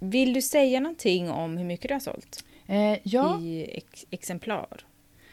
vill 0.00 0.32
du 0.34 0.42
säga 0.42 0.80
någonting 0.80 1.30
om 1.30 1.56
hur 1.56 1.64
mycket 1.64 1.88
du 1.88 1.94
har 1.94 2.00
sålt 2.00 2.44
Eh, 2.66 2.98
ja, 3.02 3.40
i 3.40 3.70
ex- 3.76 4.06
exemplar? 4.10 4.66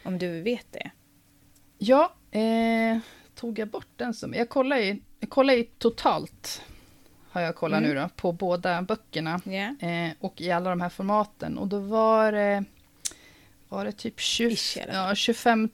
Om 0.04 0.18
du 0.18 0.40
vet 0.42 0.66
det. 0.72 0.90
ja 1.78 2.12
eh, 2.30 2.98
tog 3.34 3.58
jag 3.58 3.68
bort 3.68 3.88
den 3.96 4.14
som... 4.14 4.34
Jag 4.34 4.48
kollar 4.48 4.76
ju, 4.76 5.00
jag 5.20 5.30
kollar 5.30 5.54
ju 5.54 5.62
totalt, 5.64 6.62
har 7.30 7.40
jag 7.40 7.56
kollat 7.56 7.78
Mm. 7.78 7.90
nu 7.90 8.00
då, 8.00 8.08
på 8.16 8.32
båda 8.32 8.82
böckerna. 8.82 9.40
Eh, 9.80 10.12
och 10.20 10.40
i 10.40 10.50
alla 10.50 10.70
de 10.70 10.80
här 10.80 10.88
formaten. 10.88 11.58
Och 11.58 11.68
då 11.68 11.78
var 11.78 12.32
det, 12.32 12.64
var 13.72 13.84
det 13.84 13.92
typ 13.92 14.20
20, 14.20 14.50
Ish, 14.54 14.76
i 14.76 14.80
alla 14.80 14.92
fall. 14.92 15.08
ja, 15.08 15.14
25 15.14 15.68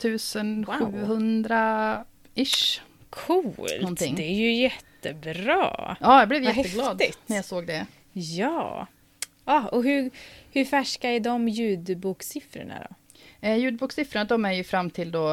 700 0.67 2.05
ish. 2.35 2.81
Coolt! 3.11 3.81
Någonting. 3.81 4.15
Det 4.15 4.23
är 4.23 4.35
ju 4.35 4.53
jättebra. 4.53 5.97
Ja, 6.01 6.19
jag 6.19 6.29
blev 6.29 6.45
Vad 6.45 6.57
jätteglad 6.57 7.01
häftigt. 7.03 7.19
när 7.27 7.37
jag 7.37 7.45
såg 7.45 7.67
det. 7.67 7.87
Ja. 8.13 8.87
Ah, 9.45 9.63
och 9.69 9.85
hur, 9.85 10.11
hur 10.53 10.65
färska 10.65 11.11
är 11.11 11.21
de 11.21 11.49
ljudbokssiffrorna 11.49 12.87
då? 12.91 12.97
Eh, 13.49 13.57
ljudbokssiffrorna, 13.57 14.25
de 14.25 14.45
är 14.45 14.53
ju 14.53 14.65
fram 14.65 14.91
till 14.91 15.11
då 15.11 15.31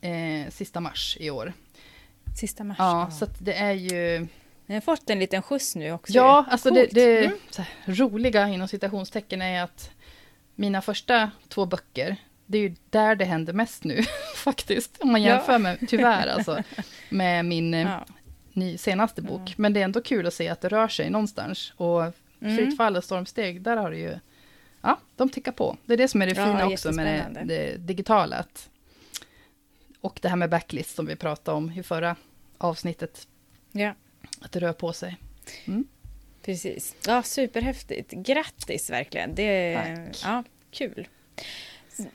eh, 0.00 0.50
sista 0.50 0.80
mars 0.80 1.16
i 1.20 1.30
år. 1.30 1.52
Sista 2.40 2.64
mars? 2.64 2.76
Ja, 2.78 3.10
så 3.18 3.24
att 3.24 3.44
det 3.44 3.54
är 3.54 3.72
ju... 3.72 4.26
Den 4.66 4.74
har 4.76 4.80
fått 4.80 5.10
en 5.10 5.18
liten 5.18 5.42
skjuts 5.42 5.76
nu 5.76 5.92
också. 5.92 6.12
Ja, 6.12 6.44
alltså 6.48 6.70
det, 6.70 6.80
Coolt. 6.80 6.94
det 6.94 7.24
Mm. 7.24 7.38
så 7.50 7.62
här, 7.62 7.94
roliga 7.94 8.48
inom 8.48 8.68
citationstecken 8.68 9.42
är 9.42 9.62
att 9.62 9.90
mina 10.54 10.82
första 10.82 11.30
två 11.48 11.66
böcker, 11.66 12.16
det 12.46 12.58
är 12.58 12.62
ju 12.62 12.74
där 12.90 13.16
det 13.16 13.24
händer 13.24 13.52
mest 13.52 13.84
nu 13.84 14.02
faktiskt. 14.36 14.96
Om 15.00 15.12
man 15.12 15.22
Ja. 15.22 15.28
jämför 15.34 15.58
med, 15.58 15.78
tyvärr 15.88 16.26
alltså, 16.26 16.62
med 17.08 17.44
min 17.44 17.74
eh, 17.74 17.80
Ja. 17.80 18.06
ny, 18.52 18.78
senaste 18.78 19.22
bok. 19.22 19.54
Men 19.58 19.72
det 19.72 19.80
är 19.80 19.84
ändå 19.84 20.00
kul 20.02 20.26
att 20.26 20.34
se 20.34 20.48
att 20.48 20.60
det 20.60 20.68
rör 20.68 20.88
sig 20.88 21.10
någonstans. 21.10 21.72
Och 21.76 22.02
Mm. 22.40 22.56
Fritt 22.56 22.76
fall 22.76 22.96
och 22.96 23.04
stormsteg, 23.04 23.62
där 23.62 23.76
har 23.76 23.90
det 23.90 23.96
ju... 23.98 24.18
Ja, 24.80 24.98
de 25.16 25.28
tickar 25.28 25.52
på. 25.52 25.76
Det 25.84 25.92
är 25.92 25.96
det 25.96 26.08
som 26.08 26.22
är 26.22 26.26
det 26.26 26.32
Ja, 26.36 26.44
fina 26.46 26.66
också 26.66 26.92
med 26.92 27.24
det, 27.34 27.44
det 27.44 27.76
digitala. 27.76 28.36
Att, 28.36 28.70
och 30.00 30.18
det 30.22 30.28
här 30.28 30.36
med 30.36 30.50
backlist 30.50 30.94
som 30.96 31.06
vi 31.06 31.16
pratade 31.16 31.56
om 31.56 31.70
i 31.72 31.82
förra 31.82 32.16
avsnittet. 32.58 33.28
ja, 33.72 33.94
Att 34.40 34.52
det 34.52 34.60
rör 34.60 34.72
på 34.72 34.92
sig. 34.92 35.16
Precis. 36.44 36.96
Ja, 37.06 37.22
superhäftigt. 37.22 38.10
Grattis 38.10 38.90
verkligen. 38.90 39.34
Det 39.34 39.74
Tack. 39.74 40.20
Ja, 40.24 40.44
kul. 40.70 41.08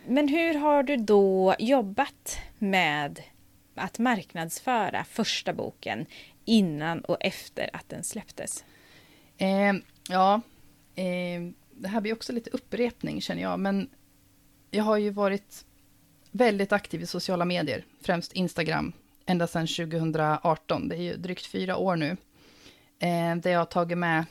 Men 0.07 0.27
hur 0.27 0.53
har 0.53 0.83
du 0.83 0.97
då 0.97 1.55
jobbat 1.59 2.39
med 2.59 3.21
att 3.75 3.99
marknadsföra 3.99 5.03
första 5.03 5.53
boken 5.53 6.05
innan 6.45 7.01
och 7.01 7.17
efter 7.19 7.69
att 7.73 7.89
den 7.89 8.03
släpptes? 8.03 8.65
Eh, 9.37 9.73
ja, 10.09 10.41
eh, 10.95 11.41
det 11.71 11.87
här 11.87 12.01
blir 12.01 12.13
också 12.13 12.33
lite 12.33 12.49
upprepning 12.49 13.21
känner 13.21 13.41
jag, 13.41 13.59
men 13.59 13.89
jag 14.71 14.83
har 14.83 14.97
ju 14.97 15.09
varit 15.09 15.65
väldigt 16.31 16.71
aktiv 16.71 17.01
i 17.01 17.05
sociala 17.05 17.45
medier, 17.45 17.85
främst 18.01 18.33
Instagram, 18.33 18.93
ända 19.25 19.47
sedan 19.47 19.67
2018. 19.67 20.89
Det 20.89 20.95
är 20.95 21.01
ju 21.01 21.15
drygt 21.15 21.45
fyra 21.45 21.77
år 21.77 21.95
nu, 21.95 22.17
eh, 22.99 23.35
där 23.35 23.51
jag 23.51 23.59
har 23.59 23.65
tagit 23.65 23.97
med 23.97 24.25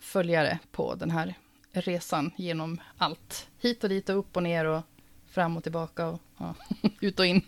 följare 0.00 0.58
på 0.72 0.94
den 0.94 1.10
här 1.10 1.34
resan 1.72 2.30
genom 2.36 2.80
allt. 2.98 3.48
Hit 3.60 3.84
och 3.84 3.90
dit 3.90 4.08
och 4.08 4.18
upp 4.18 4.36
och 4.36 4.42
ner 4.42 4.64
och 4.64 4.82
fram 5.30 5.56
och 5.56 5.62
tillbaka 5.62 6.06
och 6.06 6.20
ja, 6.38 6.54
ut 7.00 7.18
och 7.18 7.26
in. 7.26 7.42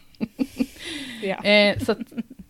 Ja. 1.23 1.43
Eh, 1.44 1.78
så 1.78 1.93
att, 1.93 1.98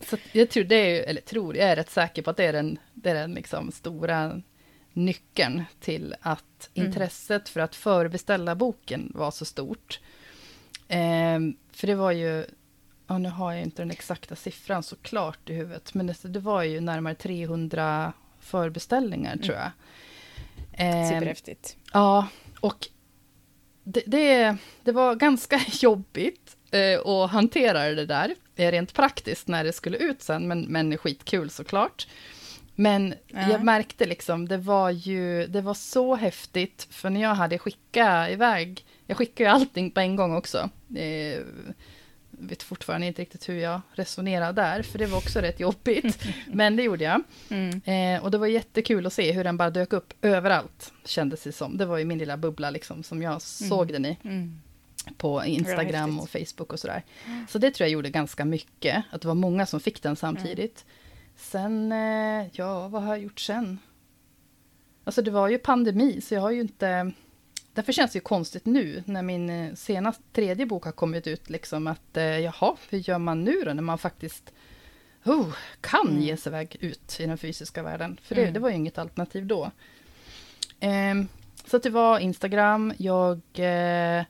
så 0.01 0.15
att 0.17 0.21
jag 0.33 0.51
tror 0.51 0.65
det 0.65 0.75
är, 0.77 1.11
eller 1.11 1.21
tror, 1.21 1.57
jag 1.57 1.69
är 1.69 1.77
rätt 1.77 1.91
säker 1.91 2.23
på 2.23 2.31
att 2.31 2.37
det 2.37 2.45
är 2.45 2.53
den, 2.53 2.79
det 2.95 3.11
är 3.11 3.15
den 3.15 3.35
liksom 3.35 3.73
stora 3.73 4.43
nyckeln 4.93 5.65
till 5.81 6.15
att 6.21 6.45
Mm. 6.75 6.87
intresset 6.89 7.49
för 7.49 7.61
att 7.61 7.75
förbeställa 7.75 8.55
boken 8.55 9.13
var 9.15 9.31
så 9.31 9.45
stort. 9.45 10.01
Eh, 10.89 11.39
för 11.73 11.87
det 11.87 11.95
var 11.95 12.13
ju, 12.13 12.45
ja 13.13 13.19
nu 13.19 13.29
har 13.29 13.53
jag 13.53 13.63
inte 13.63 13.83
den 13.83 13.91
exakta 13.91 14.37
siffran 14.37 14.83
såklart 14.83 15.51
i 15.51 15.55
huvudet, 15.55 15.95
men 15.95 16.07
det, 16.07 16.17
det 16.23 16.39
var 16.41 16.63
ju 16.63 16.81
närmare 16.81 17.15
300 17.15 18.13
förbeställningar 18.41 19.37
tror 19.37 19.57
jag. 19.57 19.71
Eh, 20.73 21.09
Superhäftigt. 21.09 21.77
Ja, 21.93 22.27
och 22.61 22.89
det, 23.85 24.03
det, 24.07 24.57
det 24.85 24.93
var 24.93 25.15
ganska 25.15 25.61
jobbigt 25.81 26.57
eh, 26.71 27.01
att 27.07 27.31
hantera 27.31 27.83
det 27.85 28.07
där, 28.07 28.35
eh, 28.57 28.71
rent 28.71 28.95
praktiskt 28.95 29.49
när 29.49 29.65
det 29.65 29.73
skulle 29.73 29.97
ut 29.97 30.23
sen, 30.23 30.49
men, 30.49 30.61
men 30.63 30.99
skitkul 30.99 31.51
såklart. 31.51 32.07
Men 32.75 33.15
Ja. 33.27 33.51
jag 33.51 33.65
märkte 33.65 34.07
liksom, 34.07 34.49
det 34.49 34.57
var 34.57 34.91
ju, 34.91 35.47
det 35.47 35.61
var 35.61 35.75
så 35.75 36.15
häftigt, 36.15 36.87
för 36.91 37.11
när 37.11 37.21
jag 37.23 37.35
hade 37.35 37.59
skickat 37.59 38.31
iväg, 38.31 38.85
jag 39.07 39.17
skickade 39.17 39.49
ju 39.51 39.55
allting 39.55 39.91
på 39.91 40.01
en 40.01 40.17
gång 40.17 40.37
också. 40.37 40.71
Eh, 40.97 41.41
vet 42.47 42.63
fortfarande 42.63 43.07
inte 43.07 43.23
riktigt 43.23 43.49
hur 43.49 43.55
jag 43.59 43.81
resonerade 43.93 44.63
där, 44.63 44.83
för 44.83 44.99
det 44.99 45.07
var 45.07 45.19
också 45.19 45.39
rätt 45.41 45.61
jobbigt. 45.61 46.25
Men 46.47 46.77
det 46.77 46.83
gjorde 46.83 47.05
jag. 47.05 47.23
Mm. 47.49 47.81
Eh, 47.85 48.25
och 48.25 48.31
det 48.31 48.39
var 48.39 48.47
jättekul 48.47 49.07
att 49.07 49.13
se 49.13 49.33
hur 49.33 49.45
den 49.45 49.57
bara 49.57 49.71
dök 49.71 49.93
upp 49.93 50.15
överallt, 50.23 50.93
kändes 51.05 51.43
det 51.43 51.53
som. 51.53 51.77
Det 51.77 51.87
var 51.87 51.99
ju 51.99 52.05
min 52.05 52.19
lilla 52.19 52.37
bubbla 52.37 52.71
liksom, 52.71 53.03
som 53.03 53.23
jag 53.23 53.43
såg 53.43 53.89
den 53.93 54.05
i 54.07 54.19
Mm. 54.25 54.61
på 55.17 55.45
Instagram 55.45 56.21
och 56.21 56.31
Facebook 56.31 56.73
och 56.73 56.81
sådär. 56.81 57.03
Så 57.49 57.59
det 57.59 57.71
tror 57.71 57.85
jag 57.85 57.93
gjorde 57.93 58.11
ganska 58.11 58.45
mycket, 58.45 59.05
att 59.11 59.23
det 59.23 59.29
var 59.29 59.35
många 59.35 59.67
som 59.67 59.81
fick 59.81 60.03
den 60.03 60.17
samtidigt. 60.17 60.85
Sen, 61.37 61.93
eh, 61.93 62.47
ja, 62.53 62.89
vad 62.89 63.03
har 63.03 63.15
jag 63.15 63.23
gjort 63.25 63.41
sen? 63.41 63.79
Alltså 65.05 65.23
det 65.23 65.31
var 65.31 65.49
ju 65.49 65.59
pandemi, 65.59 66.21
så 66.21 66.35
jag 66.35 66.41
har 66.41 66.51
ju 66.51 66.61
inte... 66.61 67.13
Därför 67.75 67.93
känns 67.93 68.13
det 68.13 68.17
ju 68.17 68.21
konstigt 68.21 68.67
nu, 68.67 69.03
när 69.07 69.23
min 69.23 69.51
eh, 69.51 69.75
senaste, 69.75 70.23
tredje 70.33 70.67
bok 70.67 70.85
har 70.85 70.93
kommit 70.93 71.27
ut, 71.27 71.51
liksom 71.51 71.87
att 71.87 72.17
eh, 72.17 72.39
jaha, 72.39 72.77
hur 72.91 72.99
gör 72.99 73.19
man 73.19 73.45
nu 73.45 73.63
då, 73.65 73.73
när 73.73 73.83
man 73.83 73.99
faktiskt 73.99 74.53
oh, 75.25 75.47
kan 75.81 76.09
Mm. 76.09 76.23
ge 76.23 76.37
sig 76.37 76.51
iväg 76.51 76.77
ut 76.81 77.21
i 77.21 77.27
den 77.27 77.39
fysiska 77.39 77.83
världen? 77.83 78.19
För 78.23 78.35
det, 78.35 78.41
Mm. 78.43 78.55
det 78.55 78.61
var 78.61 78.69
ju 78.71 78.77
inget 78.77 78.99
alternativ 78.99 79.47
då. 79.47 79.71
Ehm, 80.81 81.29
så 81.67 81.79
det 81.79 81.91
var 81.91 82.19
Instagram, 82.19 82.93
jag 82.99 83.41
eh, 83.55 84.25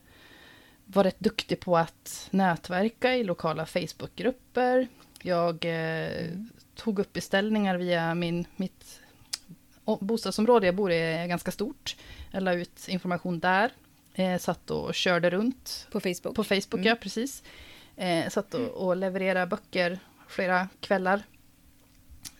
var 0.85 1.03
rätt 1.03 1.19
duktig 1.19 1.59
på 1.59 1.77
att 1.77 2.27
nätverka 2.31 3.15
i 3.15 3.23
lokala 3.23 3.65
Facebookgrupper. 3.65 4.87
Jag 5.21 5.65
eh, 5.65 6.29
tog 6.75 6.99
upp 6.99 7.13
beställningar 7.13 7.77
via 7.77 8.15
min, 8.15 8.45
mitt 8.55 8.99
bostadsområde 9.85 10.65
jag 10.65 10.75
bor 10.75 10.91
i 10.91 10.97
är 10.97 11.27
ganska 11.27 11.51
stort. 11.51 11.95
Jag 12.31 12.43
la 12.43 12.53
ut 12.53 12.87
information 12.87 13.39
där. 13.39 13.71
Eh, 14.13 14.37
satt 14.37 14.71
och 14.71 14.93
körde 14.93 15.29
runt. 15.29 15.87
På 15.91 15.99
Facebook? 15.99 16.35
På 16.35 16.43
Facebook, 16.43 16.73
mm. 16.73 16.85
ja 16.85 16.95
precis. 16.95 17.43
Eh, 17.95 18.29
satt 18.29 18.53
och, 18.53 18.87
och 18.87 18.97
levererade 18.97 19.47
böcker 19.47 19.99
flera 20.27 20.67
kvällar 20.79 21.23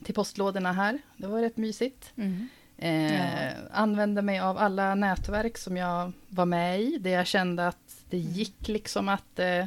till 0.03 0.15
postlådorna 0.15 0.73
här. 0.73 0.99
Det 1.17 1.27
var 1.27 1.41
rätt 1.41 1.57
mysigt. 1.57 2.11
Mm. 2.15 2.47
Eh, 2.77 3.15
ja. 3.15 3.51
Använde 3.71 4.21
mig 4.21 4.39
av 4.39 4.57
alla 4.57 4.95
nätverk 4.95 5.57
som 5.57 5.77
jag 5.77 6.11
var 6.29 6.45
med 6.45 6.81
i, 6.81 6.97
där 6.97 7.11
jag 7.11 7.27
kände 7.27 7.67
att 7.67 8.03
det 8.09 8.17
mm. 8.17 8.31
gick 8.31 8.67
liksom 8.67 9.09
att... 9.09 9.39
Eh, 9.39 9.65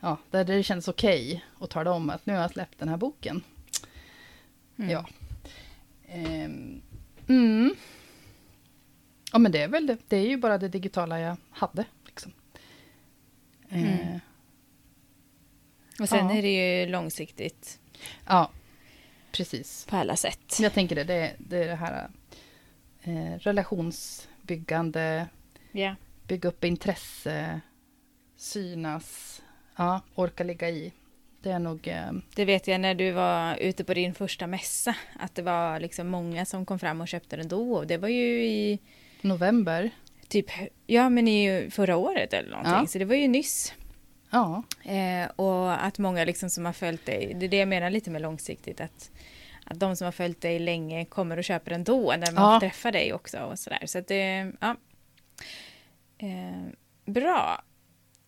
ja, 0.00 0.18
där 0.30 0.44
det 0.44 0.62
kändes 0.62 0.88
okej 0.88 1.26
okay 1.26 1.64
att 1.64 1.70
tala 1.70 1.92
om 1.92 2.10
att 2.10 2.26
nu 2.26 2.32
har 2.32 2.40
jag 2.40 2.50
släppt 2.50 2.78
den 2.78 2.88
här 2.88 2.96
boken. 2.96 3.42
Mm. 4.76 4.90
Ja. 4.90 5.06
Eh, 6.16 6.50
mm. 7.28 7.74
Ja, 9.32 9.38
men 9.38 9.52
det 9.52 9.62
är 9.62 9.68
väl 9.68 9.86
det. 9.86 9.98
Det 10.08 10.16
är 10.16 10.28
ju 10.28 10.36
bara 10.36 10.58
det 10.58 10.68
digitala 10.68 11.20
jag 11.20 11.36
hade. 11.50 11.84
Liksom. 12.06 12.32
Mm. 13.68 13.88
Eh, 13.88 14.18
och 16.00 16.08
sen 16.08 16.28
ja. 16.28 16.34
är 16.34 16.42
det 16.42 16.80
ju 16.80 16.86
långsiktigt. 16.86 17.80
Ja, 18.26 18.50
precis. 19.32 19.86
På 19.90 19.96
alla 19.96 20.16
sätt. 20.16 20.58
Jag 20.60 20.72
tänker 20.72 20.96
det, 20.96 21.04
det, 21.04 21.36
det 21.38 21.56
är 21.56 21.68
det 21.68 21.74
här 21.74 22.08
eh, 23.02 23.38
relationsbyggande, 23.38 25.26
yeah. 25.72 25.94
bygga 26.26 26.48
upp 26.48 26.64
intresse, 26.64 27.60
synas, 28.36 29.42
ja, 29.76 30.00
orka 30.14 30.44
ligga 30.44 30.70
i. 30.70 30.92
Det 31.46 31.52
är 31.52 31.58
nog... 31.58 31.88
Eh, 31.88 32.12
det 32.34 32.44
vet 32.44 32.66
jag 32.66 32.80
när 32.80 32.94
du 32.94 33.10
var 33.10 33.56
ute 33.56 33.84
på 33.84 33.94
din 33.94 34.14
första 34.14 34.46
mässa, 34.46 34.94
att 35.18 35.34
det 35.34 35.42
var 35.42 35.80
liksom 35.80 36.08
många 36.08 36.44
som 36.44 36.66
kom 36.66 36.78
fram 36.78 37.00
och 37.00 37.08
köpte 37.08 37.36
den 37.36 37.48
då. 37.48 37.84
Det 37.84 37.96
var 37.96 38.08
ju 38.08 38.44
i... 38.44 38.78
November. 39.20 39.90
Typ, 40.28 40.46
ja 40.86 41.08
men 41.08 41.28
i 41.28 41.70
förra 41.70 41.96
året 41.96 42.32
eller 42.32 42.50
någonting, 42.50 42.72
ja. 42.72 42.86
så 42.86 42.98
det 42.98 43.04
var 43.04 43.14
ju 43.14 43.28
nyss. 43.28 43.74
Ja. 44.30 44.62
Eh, 44.84 45.30
och 45.36 45.84
att 45.84 45.98
många 45.98 46.24
liksom 46.24 46.50
som 46.50 46.64
har 46.64 46.72
följt 46.72 47.06
dig, 47.06 47.36
det 47.40 47.46
är 47.46 47.50
det 47.50 47.56
jag 47.56 47.68
menar 47.68 47.90
lite 47.90 48.10
med 48.10 48.22
långsiktigt, 48.22 48.80
att, 48.80 49.10
att 49.64 49.80
de 49.80 49.96
som 49.96 50.04
har 50.04 50.12
följt 50.12 50.40
dig 50.40 50.58
länge 50.58 51.04
kommer 51.04 51.36
och 51.36 51.44
köper 51.44 51.70
ändå 51.70 52.14
när 52.18 52.32
man 52.32 52.52
ja. 52.52 52.60
träffar 52.60 52.92
dig 52.92 53.12
också 53.12 53.38
och 53.38 53.58
sådär. 53.58 53.82
Så 53.84 53.98
att 53.98 54.08
det, 54.08 54.52
ja. 54.60 54.76
Eh, 56.18 56.66
bra. 57.04 57.62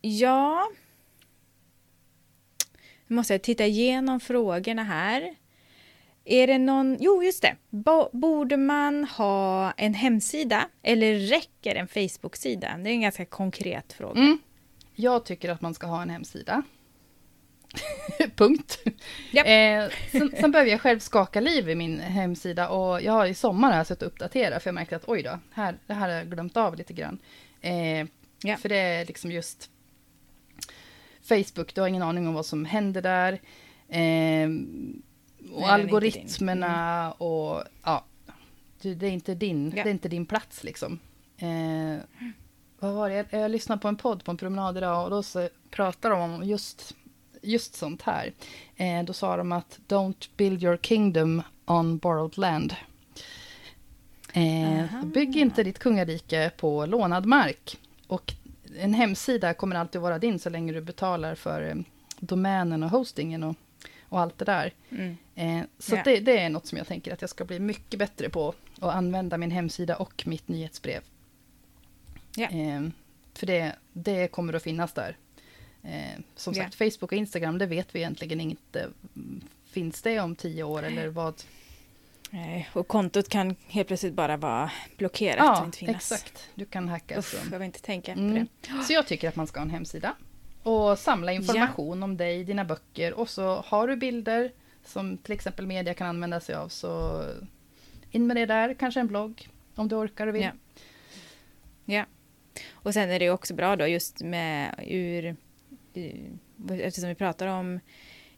Ja. 0.01 0.69
Nu 3.09 3.17
måste 3.17 3.35
jag 3.35 3.43
titta 3.43 3.67
igenom 3.67 4.21
frågorna 4.21 4.85
här. 4.85 5.35
Är 6.25 6.47
det 6.47 6.59
någon, 6.59 6.97
jo 7.01 7.23
just 7.23 7.43
det, 7.43 7.57
borde 8.13 8.57
man 8.57 9.05
ha 9.05 9.73
en 9.77 9.95
hemsida 9.95 10.69
eller 10.83 11.19
räcker 11.19 11.75
en 11.75 11.89
Facebook-sida? 11.89 12.77
Det 12.79 12.91
är 12.91 12.93
en 12.93 13.01
ganska 13.01 13.25
konkret 13.25 13.93
fråga. 13.93 14.21
Mm. 14.21 14.39
Jag 14.95 15.25
tycker 15.25 15.51
att 15.51 15.61
man 15.61 15.75
ska 15.75 15.87
ha 15.87 16.03
en 16.03 16.11
hemsida. 16.11 16.63
Punkt. 18.37 18.79
Yep. 19.33 19.47
Eh, 19.47 19.97
sen, 20.11 20.33
sen 20.41 20.51
behöver 20.53 20.71
jag 20.71 20.81
själv 20.81 20.99
skaka 20.99 21.41
liv 21.41 21.71
i 21.71 21.75
min 21.75 22.01
hemsida 22.01 22.69
och 22.69 23.03
jag 23.03 23.13
har 23.13 23.27
i 23.27 23.35
sommar 23.35 23.73
här 23.73 23.85
suttit 23.85 24.03
och 24.03 24.09
uppdatera 24.09 24.61
för 24.61 24.69
jag 24.69 24.75
märkte 24.75 24.97
att 24.97 25.09
oj 25.09 25.23
då, 25.23 25.39
här, 25.53 25.79
det 25.87 25.95
här 25.95 26.09
har 26.09 26.17
jag 26.17 26.31
glömt 26.31 26.57
av 26.57 26.77
lite 26.77 26.93
grann. 26.93 27.19
Eh, 27.61 28.07
ja. 28.43 28.57
För 28.57 28.69
det 28.69 28.77
är 28.77 29.07
liksom 29.07 29.33
just 29.33 29.71
Facebook, 31.29 31.75
du 31.75 31.81
har 31.81 31.89
ingen 31.89 32.03
aning 32.03 32.29
om 32.29 32.35
vad 32.35 32.47
som 32.47 32.65
händer 32.65 33.03
där. 33.03 33.33
Eh, 33.89 34.49
och 35.53 35.61
Nej, 35.61 35.71
algoritmerna 35.71 37.01
mm. 37.01 37.13
och 37.13 37.63
ja, 37.85 38.05
det 38.83 39.07
är 39.07 39.11
inte 39.11 39.35
din, 39.35 39.73
ja. 39.77 39.83
det 39.83 39.91
är 39.91 39.93
inte 39.93 40.09
din 40.09 40.27
plats 40.27 40.65
liksom. 40.65 40.99
Eh, 41.39 41.99
vad 42.79 42.95
var 42.95 43.11
det? 43.11 43.15
Jag, 43.17 43.43
jag 43.43 43.51
lyssnade 43.51 43.81
på 43.81 43.89
en 43.89 43.97
podd 43.97 44.25
på 44.25 44.31
en 44.31 44.37
promenad 44.37 44.77
idag 44.77 45.05
och 45.05 45.11
då 45.11 45.23
så 45.23 45.49
pratade 45.71 46.15
de 46.15 46.21
om 46.21 46.45
just, 46.45 46.95
just 47.43 47.75
sånt 47.75 48.03
här. 48.03 48.33
Eh, 48.77 49.05
då 49.05 49.13
sa 49.13 49.37
de 49.37 49.53
att 49.53 49.79
don't 49.89 50.29
build 50.37 50.63
your 50.63 50.77
kingdom 50.77 51.43
on 51.67 51.99
borrowed 51.99 52.39
land. 52.39 52.75
Eh, 54.33 55.05
bygg 55.05 55.37
inte 55.37 55.63
ditt 55.63 55.79
kungarike 55.79 56.51
på 56.57 56.87
lånad 56.87 57.27
mark. 57.27 57.77
Och 58.07 58.35
en 58.79 58.95
hemsida 58.95 59.55
kommer 59.55 59.77
alltid 59.77 60.01
vara 60.01 60.19
din 60.19 60.39
så 60.39 60.51
länge 60.51 60.73
du 60.73 60.81
betalar 60.81 61.35
för 61.35 61.63
eh, 61.63 61.75
domänen 62.21 62.83
och 62.83 62.91
hostingen 62.91 63.43
och, 63.43 63.57
och 64.03 64.21
allt 64.21 64.39
det 64.39 64.45
där. 64.45 64.73
Mm. 64.91 65.17
Eh, 65.35 65.65
så 65.79 65.95
yeah. 65.95 66.05
det, 66.05 66.21
det, 66.21 66.39
är 66.39 66.51
något 66.51 66.67
som 66.67 66.79
jag 66.79 66.87
tänker 66.87 67.13
att 67.13 67.21
jag 67.21 67.31
ska 67.31 67.45
bli 67.45 67.59
mycket 67.59 67.99
bättre 67.99 68.29
på. 68.29 68.55
Att 68.81 68.95
använda 68.95 69.39
min 69.39 69.51
hemsida 69.51 69.97
och 69.97 70.23
mitt 70.27 70.49
nyhetsbrev. 70.49 71.01
Yeah. 72.37 72.57
Eh, 72.57 72.91
för 73.35 73.47
det, 73.47 73.75
det 73.93 74.29
kommer 74.29 74.53
att 74.53 74.63
finnas 74.63 74.93
där. 74.93 75.17
Eh, 75.83 76.21
som 76.37 76.55
sagt, 76.55 76.81
yeah. 76.81 76.91
Facebook 76.91 77.13
och 77.13 77.19
Instagram, 77.19 77.59
det 77.59 77.67
vet 77.67 77.95
vi 77.95 77.99
egentligen 77.99 78.41
inte. 78.41 78.89
Finns 79.71 80.03
det 80.03 80.21
om 80.21 80.37
tio 80.37 80.63
år 80.63 80.83
eller 80.83 81.09
vad? 81.09 81.43
Nej, 82.31 82.69
och 82.73 82.89
kontot 82.89 83.29
kan 83.29 83.57
helt 83.67 83.89
plötsligt 83.89 84.15
bara 84.15 84.37
vara 84.37 84.71
blockerat 84.97 85.39
ja, 85.39 85.61
och 85.61 85.67
inte 85.67 85.79
finnas. 85.79 86.13
exakt. 86.13 86.51
Du 86.55 86.65
kan 86.65 86.89
hacka. 86.89 87.19
Uff, 87.19 87.49
jag 87.53 87.59
vill 87.59 87.67
inte 87.67 87.83
tänka 87.83 88.13
mm. 88.13 88.47
på 88.47 88.47
det. 88.61 88.83
Så 88.83 88.93
jag 88.93 89.07
tycker 89.07 89.29
att 89.29 89.37
man 89.37 89.47
ska 89.47 89.61
ha 89.61 89.65
en 89.65 89.71
hemsida. 89.71 90.15
Och 90.63 90.99
samla 90.99 91.33
information 91.33 91.99
ja. 91.99 92.05
om 92.05 92.17
dig, 92.17 92.45
dina 92.45 92.65
böcker. 92.65 93.13
Och 93.13 93.29
så 93.29 93.65
har 93.67 93.89
du 93.89 93.97
bilder 93.97 94.53
som 94.85 95.19
till 95.19 95.33
exempel 95.33 95.67
media 95.67 95.95
kan 95.95 96.07
använda 96.07 96.41
sig 96.41 96.55
av. 96.55 96.69
Så 96.69 97.25
in 98.11 98.27
med 98.27 98.37
det 98.37 98.47
där, 98.47 98.75
kanske 98.75 99.01
en 99.01 99.07
blogg 99.07 99.49
om 99.75 99.89
du 99.89 99.97
orkar 99.97 100.27
och 100.27 100.35
vill. 100.35 100.43
Ja. 100.43 100.53
ja. 101.85 102.05
Och 102.73 102.95
sen 102.95 103.11
är 103.11 103.19
det 103.19 103.31
också 103.31 103.55
bra 103.55 103.77
då 103.77 103.87
just 103.87 104.21
med 104.21 104.85
ur, 104.87 105.37
eftersom 106.71 107.09
vi 107.09 107.15
pratar 107.15 107.47
om 107.47 107.81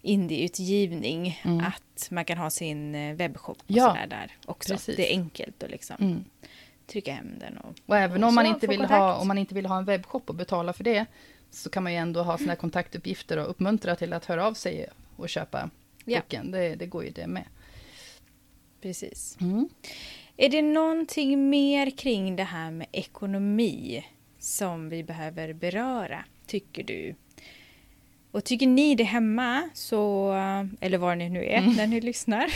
indieutgivning, 0.02 1.40
mm. 1.44 1.64
att 1.64 2.08
man 2.10 2.24
kan 2.24 2.38
ha 2.38 2.50
sin 2.50 2.94
eh, 2.94 3.14
webbshop 3.14 3.58
och 3.58 3.64
ja, 3.66 3.88
sådär 3.88 4.06
där 4.06 4.36
också. 4.46 4.72
Precis. 4.72 4.96
Det 4.96 5.12
är 5.12 5.18
enkelt 5.18 5.62
att 5.62 5.70
liksom 5.70 5.96
mm. 6.00 6.24
trycka 6.86 7.14
hem 7.14 7.38
den. 7.40 7.58
Och, 7.58 7.74
och 7.86 7.96
även 7.96 8.24
och 8.24 8.28
om, 8.28 8.34
man 8.34 8.46
inte 8.46 8.66
vill 8.66 8.84
ha, 8.84 9.16
om 9.16 9.28
man 9.28 9.38
inte 9.38 9.54
vill 9.54 9.66
ha 9.66 9.78
en 9.78 9.84
webbshop 9.84 10.28
och 10.28 10.34
betala 10.34 10.72
för 10.72 10.84
det, 10.84 11.06
så 11.50 11.70
kan 11.70 11.82
man 11.82 11.92
ju 11.92 11.98
ändå 11.98 12.22
ha 12.22 12.38
sina 12.38 12.56
kontaktuppgifter 12.56 13.36
och 13.38 13.50
uppmuntra 13.50 13.96
till 13.96 14.12
att 14.12 14.24
höra 14.24 14.46
av 14.46 14.54
sig 14.54 14.86
och 15.16 15.28
köpa 15.28 15.70
boken. 16.04 16.50
Ja. 16.52 16.58
Det, 16.58 16.74
det 16.74 16.86
går 16.86 17.04
ju 17.04 17.10
det 17.10 17.26
med. 17.26 17.44
Precis. 18.80 19.36
Mm. 19.40 19.68
Är 20.36 20.48
det 20.48 20.62
någonting 20.62 21.50
mer 21.50 21.90
kring 21.90 22.36
det 22.36 22.44
här 22.44 22.70
med 22.70 22.86
ekonomi 22.92 24.06
som 24.38 24.88
vi 24.88 25.02
behöver 25.02 25.52
beröra, 25.52 26.24
tycker 26.46 26.84
du? 26.84 27.14
Och 28.32 28.44
tycker 28.44 28.66
ni 28.66 28.94
det 28.94 29.04
hemma, 29.04 29.68
så, 29.74 30.32
eller 30.80 30.98
var 30.98 31.16
ni 31.16 31.28
nu 31.28 31.44
är 31.44 31.58
mm. 31.58 31.72
när 31.72 31.86
ni 31.86 32.00
lyssnar, 32.00 32.52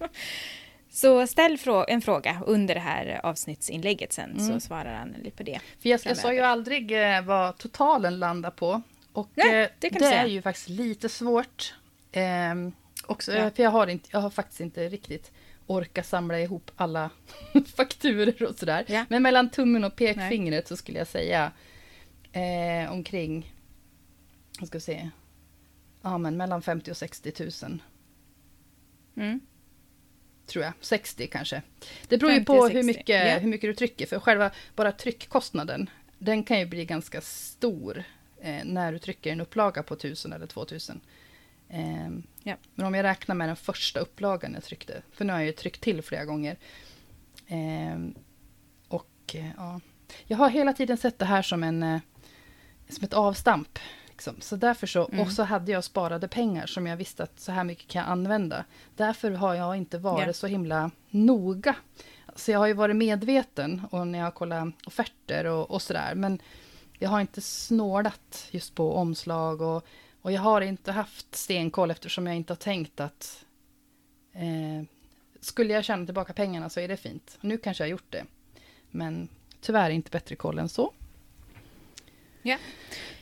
så 0.90 1.26
ställ 1.26 1.58
en 1.88 2.02
fråga 2.02 2.42
under 2.46 2.74
det 2.74 2.80
här 2.80 3.20
avsnittsinlägget 3.22 4.12
sen 4.12 4.30
mm. 4.30 4.46
så 4.46 4.60
svarar 4.60 4.94
Anneli 4.94 5.30
på 5.30 5.42
det. 5.42 5.60
För 5.80 5.88
jag, 5.88 6.00
jag 6.04 6.16
sa 6.16 6.32
ju 6.32 6.40
aldrig 6.40 6.92
eh, 6.92 7.22
vad 7.22 7.58
totalen 7.58 8.18
landar 8.18 8.50
på. 8.50 8.82
Och 9.12 9.30
Nej, 9.34 9.62
eh, 9.62 9.68
det, 9.78 9.88
det 9.88 10.04
är 10.04 10.26
ju 10.26 10.42
faktiskt 10.42 10.68
lite 10.68 11.08
svårt. 11.08 11.74
Eh, 12.12 12.54
också, 13.06 13.32
ja. 13.32 13.50
För 13.50 13.62
jag 13.62 13.70
har, 13.70 13.86
inte, 13.86 14.08
jag 14.12 14.20
har 14.20 14.30
faktiskt 14.30 14.60
inte 14.60 14.88
riktigt 14.88 15.30
orka 15.66 16.02
samla 16.02 16.40
ihop 16.40 16.70
alla 16.76 17.10
fakturer 17.76 18.42
och 18.42 18.58
sådär. 18.58 18.84
Ja. 18.88 19.04
Men 19.08 19.22
mellan 19.22 19.50
tummen 19.50 19.84
och 19.84 19.96
pekfingret 19.96 20.64
Nej. 20.64 20.68
så 20.68 20.76
skulle 20.76 20.98
jag 20.98 21.06
säga 21.06 21.52
eh, 22.32 22.92
omkring, 22.92 23.52
vad 24.58 24.68
ska 24.68 24.76
jag 24.76 24.82
säga, 24.82 25.10
ja 26.02 26.18
men 26.18 26.36
mellan 26.36 26.62
50 26.62 26.90
och 26.90 26.96
60 26.96 27.32
000. 27.62 27.82
Mm. 29.16 29.40
Tror 30.46 30.64
jag, 30.64 30.72
60 30.80 31.26
kanske. 31.26 31.62
Det 32.08 32.18
beror 32.18 32.32
ju 32.32 32.44
på 32.44 32.66
hur 32.66 32.82
mycket, 32.82 33.08
yeah. 33.08 33.40
hur 33.40 33.48
mycket 33.48 33.70
du 33.70 33.74
trycker, 33.74 34.06
för 34.06 34.20
själva 34.20 34.50
bara 34.74 34.92
tryckkostnaden, 34.92 35.90
den 36.18 36.44
kan 36.44 36.58
ju 36.58 36.66
bli 36.66 36.84
ganska 36.84 37.20
stor 37.20 38.04
eh, 38.40 38.64
när 38.64 38.92
du 38.92 38.98
trycker 38.98 39.32
en 39.32 39.40
upplaga 39.40 39.82
på 39.82 39.94
1000 39.94 40.32
eller 40.32 40.46
2000. 40.46 41.00
Eh, 41.68 42.08
ja. 42.42 42.56
Men 42.74 42.86
om 42.86 42.94
jag 42.94 43.02
räknar 43.04 43.34
med 43.34 43.48
den 43.48 43.56
första 43.56 44.00
upplagan 44.00 44.54
jag 44.54 44.64
tryckte, 44.64 45.02
för 45.12 45.24
nu 45.24 45.32
har 45.32 45.40
jag 45.40 45.46
ju 45.46 45.52
tryckt 45.52 45.80
till 45.80 46.02
flera 46.02 46.24
gånger. 46.24 46.56
Eh, 47.46 47.98
och 48.88 49.36
ja, 49.56 49.80
jag 50.24 50.36
har 50.36 50.50
hela 50.50 50.72
tiden 50.72 50.96
sett 50.96 51.18
det 51.18 51.24
här 51.24 51.42
som, 51.42 51.62
en, 51.62 51.82
eh, 51.82 52.00
som 52.88 53.04
ett 53.04 53.14
avstamp. 53.14 53.78
Liksom. 54.18 54.40
Så 54.40 54.56
därför 54.56 54.86
så, 54.86 55.08
mm. 55.08 55.20
och 55.20 55.32
så 55.32 55.42
hade 55.42 55.72
jag 55.72 55.84
sparade 55.84 56.28
pengar 56.28 56.66
som 56.66 56.86
jag 56.86 56.96
visste 56.96 57.22
att 57.22 57.40
så 57.40 57.52
här 57.52 57.64
mycket 57.64 57.88
kan 57.88 58.02
jag 58.02 58.10
använda. 58.10 58.64
Därför 58.96 59.30
har 59.30 59.54
jag 59.54 59.76
inte 59.76 59.98
varit 59.98 60.26
ja. 60.26 60.32
så 60.32 60.46
himla 60.46 60.90
noga. 61.10 61.76
Så 62.34 62.50
jag 62.50 62.58
har 62.58 62.66
ju 62.66 62.72
varit 62.72 62.96
medveten 62.96 63.82
och 63.90 64.06
när 64.06 64.18
jag 64.18 64.26
har 64.26 64.30
kollat 64.30 64.68
offerter 64.86 65.44
och, 65.44 65.70
och 65.70 65.82
sådär. 65.82 66.14
Men 66.14 66.38
jag 66.98 67.10
har 67.10 67.20
inte 67.20 67.40
snålat 67.40 68.48
just 68.50 68.74
på 68.74 68.94
omslag 68.94 69.60
och 69.60 69.86
och 70.22 70.32
jag 70.32 70.40
har 70.40 70.60
inte 70.60 70.92
haft 70.92 71.34
stenkoll 71.34 71.90
eftersom 71.90 72.26
jag 72.26 72.36
inte 72.36 72.52
har 72.52 72.58
tänkt 72.58 73.00
att 73.00 73.44
eh, 74.32 74.86
skulle 75.40 75.72
jag 75.72 75.84
tjäna 75.84 76.04
tillbaka 76.04 76.32
pengarna 76.32 76.68
så 76.68 76.80
är 76.80 76.88
det 76.88 76.96
fint. 76.96 77.38
Nu 77.40 77.58
kanske 77.58 77.84
jag 77.84 77.86
har 77.86 77.90
gjort 77.90 78.10
det. 78.12 78.24
Men 78.90 79.28
tyvärr 79.60 79.90
inte 79.90 80.10
bättre 80.10 80.36
koll 80.36 80.58
än 80.58 80.68
så. 80.68 80.92
Ja. 82.48 82.56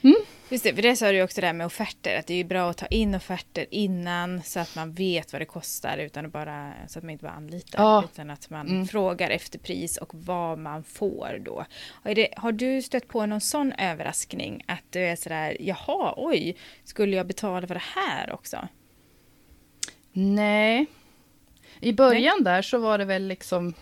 Mm. 0.03 0.16
Just 0.48 0.65
det, 0.65 0.74
för 0.74 0.82
det 0.82 0.97
sa 0.97 1.12
du 1.12 1.23
också 1.23 1.40
det 1.40 1.47
här 1.47 1.55
med 1.55 1.66
offerter, 1.66 2.19
att 2.19 2.27
det 2.27 2.35
är 2.35 2.44
bra 2.44 2.70
att 2.70 2.77
ta 2.77 2.86
in 2.86 3.15
offerter 3.15 3.66
innan 3.70 4.43
så 4.43 4.61
att 4.61 4.77
man 4.77 4.93
vet 4.93 5.32
vad 5.32 5.43
det 5.43 5.47
kostar 5.47 5.98
utan 5.98 6.27
att 6.27 6.32
bara, 6.32 6.73
så 6.89 6.98
att 6.98 7.03
man 7.05 7.11
inte 7.11 7.23
bara 7.24 7.32
anlitar, 7.32 7.82
Ja. 7.82 8.05
utan 8.12 8.31
att 8.31 8.51
man 8.51 8.69
Mm. 8.69 8.86
frågar 8.86 9.31
efter 9.31 9.59
pris 9.59 9.97
och 9.97 10.11
vad 10.15 10.59
man 10.59 10.85
får 10.85 11.39
då. 11.44 11.65
Har, 12.03 12.15
det, 12.15 12.28
har 12.36 12.53
du 12.53 12.82
stött 12.82 13.09
på 13.09 13.27
någon 13.27 13.40
sån 13.40 13.73
överraskning 13.73 14.65
att 14.66 14.82
du 14.90 15.01
är 15.01 15.16
sådär, 15.16 15.57
jaha, 15.61 16.15
oj, 16.16 16.57
skulle 16.85 17.16
jag 17.16 17.27
betala 17.27 17.66
för 17.66 17.74
det 17.74 17.82
här 17.97 18.32
också? 18.32 18.69
Nej. 20.12 20.86
I 21.81 21.93
början 21.93 22.44
där 22.44 22.62
så 22.62 22.78
var 22.78 22.98
det 22.98 23.05
väl 23.05 23.27
liksom... 23.28 23.74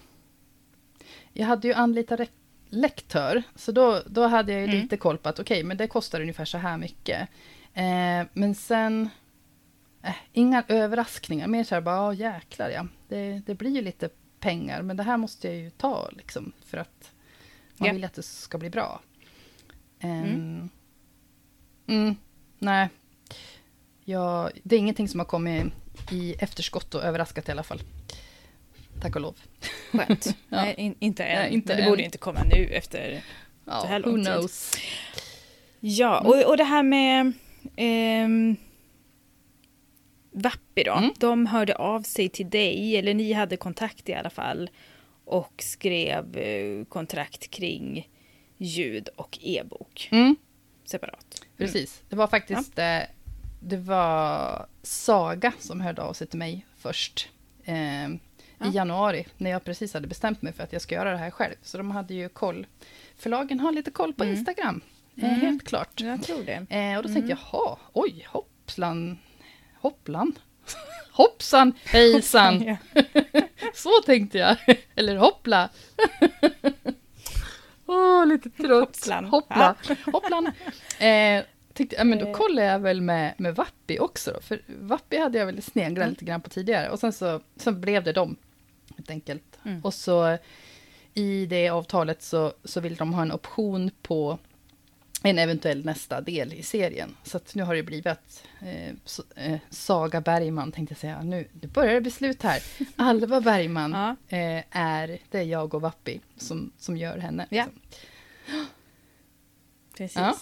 Jag 1.33 1.47
hade 1.47 1.69
ju 1.69 1.75
anlitat 1.75 2.21
lektör, 2.75 3.43
så 3.57 3.73
då, 3.73 4.03
då 4.07 4.27
hade 4.27 4.53
jag 4.53 4.61
ju 4.61 4.67
Mm. 4.69 4.81
lite 4.83 4.97
koll 4.97 5.19
på 5.19 5.29
att 5.29 5.39
okej, 5.41 5.65
men 5.65 5.77
det 5.77 5.87
kostar 5.87 6.21
ungefär 6.21 6.45
så 6.45 6.59
här 6.59 6.79
mycket. 6.79 7.29
Eh, 7.75 8.27
men 8.33 8.55
sen... 8.55 9.09
Eh, 10.03 10.15
inga 10.33 10.65
överraskningar, 10.69 11.47
mer 11.47 11.65
så 11.65 11.75
här 11.75 11.83
bara, 11.83 11.97
ja 11.97 12.13
jäklar 12.15 12.69
ja. 12.71 12.87
Det, 13.09 13.43
det 13.47 13.55
blir 13.55 13.71
ju 13.71 13.83
lite 13.83 14.09
pengar, 14.41 14.83
men 14.83 14.97
det 14.97 15.03
här 15.03 15.17
måste 15.17 15.49
jag 15.49 15.57
ju 15.57 15.71
ta 15.71 16.11
liksom, 16.13 16.53
för 16.67 16.79
att 16.79 17.11
man 17.77 17.87
Ja. 17.87 17.93
vill 17.93 18.05
att 18.05 18.15
det 18.15 18.23
ska 18.23 18.59
bli 18.59 18.71
bra. 18.71 19.01
Mm. 20.01 20.25
Mm. 20.25 20.69
Mm, 21.87 22.17
nej. 22.59 22.89
Ja, 24.05 24.51
det 24.63 24.75
är 24.77 24.79
ingenting 24.81 25.09
som 25.09 25.21
har 25.21 25.25
kommit 25.27 25.65
i 26.13 26.33
efterskott 26.39 26.95
och 26.95 27.03
överraskat 27.05 27.49
i 27.49 27.53
alla 27.53 27.63
fall. 27.63 27.81
Tack 29.01 29.15
och 29.16 29.23
lov. 29.23 29.37
Skönt. 29.93 30.27
Ja. 30.27 30.33
Nej, 30.49 30.75
in, 30.79 30.95
inte 30.99 31.25
än. 31.25 31.43
Nej, 31.43 31.53
inte 31.55 31.77
det 31.77 31.83
än. 31.83 31.91
borde 31.91 32.03
inte 32.03 32.19
komma 32.19 32.43
nu 32.45 32.66
efter 32.66 33.23
Ja, 33.65 33.81
Så 33.81 33.87
här 33.87 34.01
who 34.01 34.07
lång 34.07 34.25
tid. 34.25 34.33
knows. 34.35 34.73
Ja, 35.81 36.21
och, 36.21 36.49
och 36.51 36.57
det 36.57 36.65
här 36.65 36.83
med 36.83 37.33
ehm, 37.77 38.57
Vappi 40.31 40.83
då. 40.85 40.93
Mm. 40.93 41.11
De 41.19 41.47
hörde 41.47 41.75
av 41.77 42.03
sig 42.03 42.29
till 42.29 42.51
dig, 42.51 42.97
eller 42.97 43.15
ni 43.15 43.33
hade 43.33 43.57
kontakt 43.57 44.09
i 44.09 44.15
alla 44.15 44.31
fall. 44.31 44.71
Och 45.25 45.53
skrev 45.59 46.37
eh, 46.37 46.85
kontrakt 46.85 47.51
kring 47.51 48.09
ljud 48.57 49.09
och 49.16 49.39
e-bok 49.43 50.09
Mm, 50.12 50.37
separat. 50.85 51.43
precis. 51.57 52.03
Det 52.09 52.16
var 52.16 52.27
faktiskt 52.27 52.79
eh, 52.79 52.99
det 53.61 53.77
var 53.77 54.66
Saga 54.83 55.53
som 55.59 55.81
hörde 55.81 56.03
av 56.03 56.12
sig 56.12 56.27
till 56.27 56.39
mig 56.39 56.66
först. 56.79 57.29
Eh, 57.65 58.09
Ja. 58.59 58.66
I 58.66 58.70
januari, 58.70 59.26
när 59.36 59.51
jag 59.51 59.64
precis 59.64 59.94
hade 59.94 60.06
bestämt 60.06 60.43
mig 60.43 60.52
för 60.52 60.62
att 60.62 60.72
jag 60.72 60.82
ska 60.82 60.94
göra 60.94 61.10
det 61.10 61.16
här 61.16 61.31
själv. 61.31 61.55
Så 61.62 61.76
de 61.78 61.90
hade 61.90 62.14
ju 62.14 62.28
koll. 62.28 62.66
Förlagen 63.18 63.60
har 63.60 63.72
lite 63.72 63.90
koll 63.90 64.12
på 64.14 64.24
Mm. 64.24 64.36
Instagram. 64.36 64.81
Eh, 65.16 65.24
Mm. 65.28 65.40
helt 65.40 65.64
klart. 65.68 66.01
Jag 66.01 66.22
tror 66.22 66.43
det. 66.44 66.52
Eh, 66.76 66.97
och 66.97 67.02
då 67.02 67.09
Mm. 67.09 67.14
tänkte 67.14 67.31
jag, 67.31 67.39
jaha, 67.52 67.76
oj, 67.93 68.26
hoppslan, 68.31 69.18
hopplan. 69.81 70.39
Hoppsan, 71.12 71.72
hejsan. 71.85 72.76
Så 73.74 73.90
tänkte 74.06 74.39
jag. 74.39 74.56
Eller 74.97 75.16
hoppla. 75.16 75.68
Åh, 77.86 78.26
lite 78.26 78.51
trött. 78.51 78.81
Hoppslan. 78.81 79.24
Hoppla. 79.24 79.74
Hopplan. 80.12 80.47
Eh, 80.98 81.44
tänkte, 81.75 81.97
ja, 81.97 82.05
men 82.05 82.19
då 82.19 82.27
Eh. 82.27 82.33
kollar 82.33 82.63
jag 82.63 82.79
väl 82.79 83.01
med, 83.01 83.35
med 83.39 83.55
Vappi 83.57 83.99
också 83.99 84.33
då. 84.33 84.41
För 84.41 84.63
Vappi 84.67 85.19
hade 85.19 85.39
jag 85.39 85.47
väl 85.47 85.63
sneglat 85.63 85.97
Mm. 86.03 86.11
lite 86.11 86.25
grann 86.25 86.41
på 86.41 86.51
tidigare. 86.51 86.91
Och 86.91 86.99
sen 86.99 87.13
så, 87.13 87.41
så 87.57 87.73
blev 87.73 88.05
det 88.05 88.13
dem. 88.13 88.37
Helt 88.97 89.11
enkelt. 89.11 89.59
Mm. 89.65 89.81
Och 89.85 89.95
så 89.95 90.39
i 91.15 91.47
det 91.47 91.69
avtalet 91.69 92.23
så, 92.23 92.53
så 92.65 92.81
vill 92.81 92.95
de 92.95 93.15
ha 93.15 93.23
en 93.23 93.33
option 93.33 93.91
på 94.03 94.39
en 95.23 95.39
eventuell 95.39 95.85
nästa 95.85 96.21
del 96.21 96.53
i 96.53 96.63
serien. 96.63 97.17
Så 97.23 97.41
nu 97.55 97.63
har 97.63 97.75
det 97.75 97.83
blivit 97.83 98.07
att 98.07 98.45
eh, 98.63 98.95
så, 99.05 99.23
eh, 99.37 99.59
Saga 99.71 100.21
Bergman, 100.21 100.73
tänkte 100.73 100.93
jag 100.93 100.99
säga, 100.99 101.23
nu, 101.23 101.49
nu 101.61 101.69
börjar 101.69 101.95
det 101.95 102.01
bli 102.01 102.11
slut 102.11 102.43
här. 102.43 102.63
Alva 102.97 103.41
Bergman 103.41 103.93
Ja. 103.93 104.37
eh, 104.39 104.65
är, 104.71 105.19
det 105.31 105.39
är 105.39 105.43
jag 105.43 105.75
och 105.75 105.81
Vappi 105.83 106.21
som, 106.37 106.73
som 106.79 106.97
gör 106.97 107.19
henne. 107.19 107.47
Ja. 107.51 107.65
liksom. 108.47 108.67
Precis. 109.97 110.17
Ja. 110.17 110.37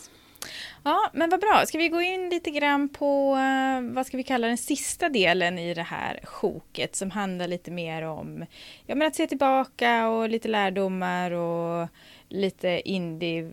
Ja. 0.85 1.11
men 1.13 1.31
vad 1.31 1.41
bra. 1.41 1.63
Ska 1.67 1.79
vi 1.79 1.89
gå 1.89 2.03
in 2.03 2.29
lite 2.29 2.51
grann 2.51 2.89
på, 2.89 3.37
eh, 3.37 3.95
vad 3.95 4.07
ska 4.07 4.17
vi 4.17 4.23
kalla 4.23 4.47
den 4.47 4.59
sista 4.59 5.09
delen 5.09 5.59
i 5.59 5.75
det 5.75 5.83
här 5.83 6.21
sjoket 6.25 6.97
som 6.97 7.11
handlar 7.11 7.49
lite 7.49 7.71
mer 7.71 8.03
om 8.03 8.47
ja, 8.87 8.95
men 8.95 9.09
att 9.09 9.15
se 9.15 9.27
tillbaka 9.27 10.09
och 10.09 10.29
lite 10.29 10.49
lärdomar 10.49 11.31
och 11.31 11.89
lite 12.29 12.83
indie 12.85 13.51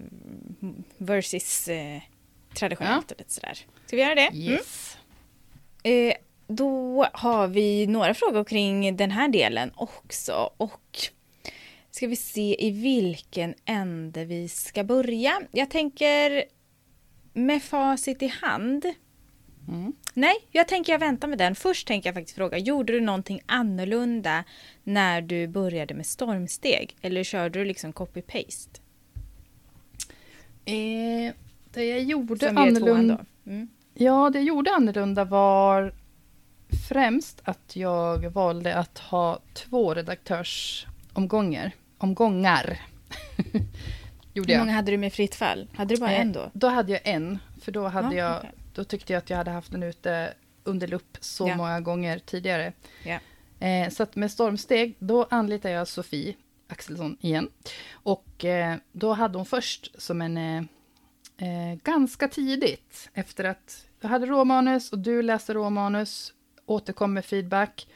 versus 0.98 1.68
eh, 1.68 2.02
traditionellt 2.54 3.12
och 3.12 3.18
lite 3.20 3.34
sådär. 3.34 3.58
Ska 3.86 3.96
vi 3.96 4.02
göra 4.02 4.16
det? 4.16 4.28
Mm. 4.28 4.42
Yes. 4.42 4.98
Eh, 5.84 6.14
då 6.48 7.06
har 7.14 7.48
vi 7.48 7.88
några 7.88 8.14
frågor 8.14 8.44
kring 8.44 8.98
den 8.98 9.12
här 9.12 9.28
delen 9.28 9.72
också. 9.76 10.50
Och 10.58 11.00
ska 11.92 12.08
vi 12.08 12.16
se 12.16 12.68
i 12.68 12.72
vilken 12.72 13.54
ände 13.66 14.26
vi 14.26 14.50
ska 14.50 14.84
börja. 14.84 15.42
Jag 15.52 15.70
tänker 15.70 16.44
med 17.46 17.64
facit 17.64 18.22
i 18.22 18.28
hand. 18.28 18.86
Mm. 19.68 19.94
Nej, 20.14 20.36
jag 20.52 20.68
tänker 20.68 20.92
jag 20.92 21.00
väntar 21.00 21.28
med 21.28 21.38
den. 21.38 21.56
Först 21.56 21.88
tänker 21.88 22.10
jag 22.10 22.16
faktiskt 22.16 22.36
fråga, 22.36 22.58
gjorde 22.58 22.94
du 22.94 23.02
någonting 23.02 23.42
annorlunda 23.46 24.44
när 24.84 25.22
du 25.22 25.48
började 25.48 25.94
med 25.94 26.06
stormsteg? 26.06 26.96
Eller 27.02 27.24
körde 27.24 27.60
du 27.60 27.66
liksom 27.66 27.94
copy-paste? 27.94 28.80
Eh, 30.66 31.34
det 31.74 31.84
jag 31.86 32.04
gjorde 32.04 32.48
Som 32.48 32.58
annorlunda... 32.58 33.26
Mm. 33.46 33.70
Ja, 33.94 34.30
det 34.30 34.40
jag 34.40 34.48
gjorde 34.48 34.72
annorlunda 34.72 35.24
var 35.26 35.94
främst 36.90 37.42
att 37.44 37.76
jag 37.76 38.30
valde 38.30 38.76
att 38.76 38.98
ha 38.98 39.40
två 39.54 39.94
redaktörsomgångar. 39.94 41.72
Omgångar. 41.98 42.82
gjorde 44.40 44.54
Hur 44.54 44.60
jag. 44.60 44.66
många 44.66 44.76
hade 44.76 44.92
du 44.92 44.98
med 44.98 45.14
fritt 45.14 45.36
fall? 45.36 45.68
Hade 45.76 45.96
du 45.96 46.00
bara 46.00 46.12
Eh, 46.12 46.22
en 46.22 46.32
då? 46.32 46.50
Då 46.54 46.68
hade 46.68 46.92
jag 46.92 47.02
en, 47.04 47.40
för 47.62 47.72
då, 47.72 47.88
hade 47.88 48.16
Ja, 48.16 48.24
jag, 48.26 48.38
okej. 48.38 48.52
då 48.74 48.84
tyckte 48.84 49.14
jag 49.14 49.18
att 49.18 49.30
jag 49.30 49.38
hade 49.38 49.52
haft 49.52 49.72
den 49.72 49.84
ute 49.84 50.34
under 50.64 50.88
lupp 50.88 51.18
så 51.20 51.48
Ja. 51.48 51.56
många 51.56 51.80
gånger 51.82 52.20
tidigare. 52.20 52.74
Ja. 53.06 53.20
Eh, 53.68 53.90
så 53.90 54.04
att 54.04 54.16
med 54.16 54.32
stormsteg, 54.32 54.96
då 55.00 55.28
anlitade 55.30 55.74
jag 55.74 55.88
Sofie 55.88 56.34
Axelsson 56.68 57.18
igen. 57.22 57.50
Och 57.92 58.46
eh, 58.46 58.76
då 58.92 59.14
hade 59.14 59.38
hon 59.38 59.46
först 59.46 60.02
som 60.02 60.22
en... 60.22 60.38
Eh, 60.38 60.64
eh, 61.38 61.76
ganska 61.84 62.28
tidigt, 62.28 63.10
efter 63.14 63.44
att 63.44 63.86
jag 64.02 64.10
hade 64.10 64.26
råmanus 64.26 64.92
och 64.92 65.00
du 65.00 65.22
läste 65.22 65.54
råmanus, 65.54 66.34
återkom 66.66 67.14
med 67.14 67.26
feedback. 67.26 67.88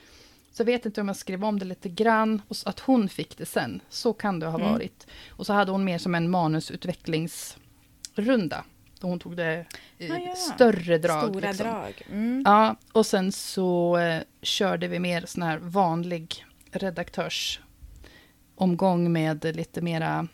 Så 0.53 0.61
jag 0.61 0.65
vet 0.65 0.85
inte 0.85 1.01
om 1.01 1.07
jag 1.07 1.17
skrev 1.17 1.45
om 1.45 1.59
det 1.59 1.65
lite 1.65 1.89
grann, 1.89 2.41
och 2.47 2.55
att 2.65 2.79
hon 2.79 3.09
fick 3.09 3.37
det 3.37 3.45
sen. 3.45 3.81
Så 3.89 4.13
kan 4.13 4.39
det 4.39 4.45
ha 4.45 4.59
Mm. 4.59 4.71
varit. 4.71 5.07
Och 5.29 5.45
så 5.45 5.53
hade 5.53 5.71
hon 5.71 5.83
mer 5.83 5.97
som 5.97 6.15
en 6.15 6.29
manusutvecklingsrunda. 6.29 8.63
Då 8.99 9.07
hon 9.07 9.19
tog 9.19 9.37
det 9.37 9.65
i 9.97 10.11
Ah, 10.11 10.17
ja. 10.17 10.35
större 10.35 10.97
drag. 10.97 11.29
Stora 11.29 11.47
liksom. 11.47 11.67
drag. 11.67 12.01
Mm. 12.11 12.43
Ja, 12.45 12.75
och 12.91 13.05
sen 13.05 13.31
så 13.31 13.97
eh, 13.97 14.21
körde 14.41 14.87
vi 14.87 14.99
mer 14.99 15.23
sån 15.25 15.43
här 15.43 15.57
vanlig 15.57 16.45
redaktörsomgång 16.71 19.11
med 19.11 19.55
lite 19.55 19.81
mera, 19.81 20.27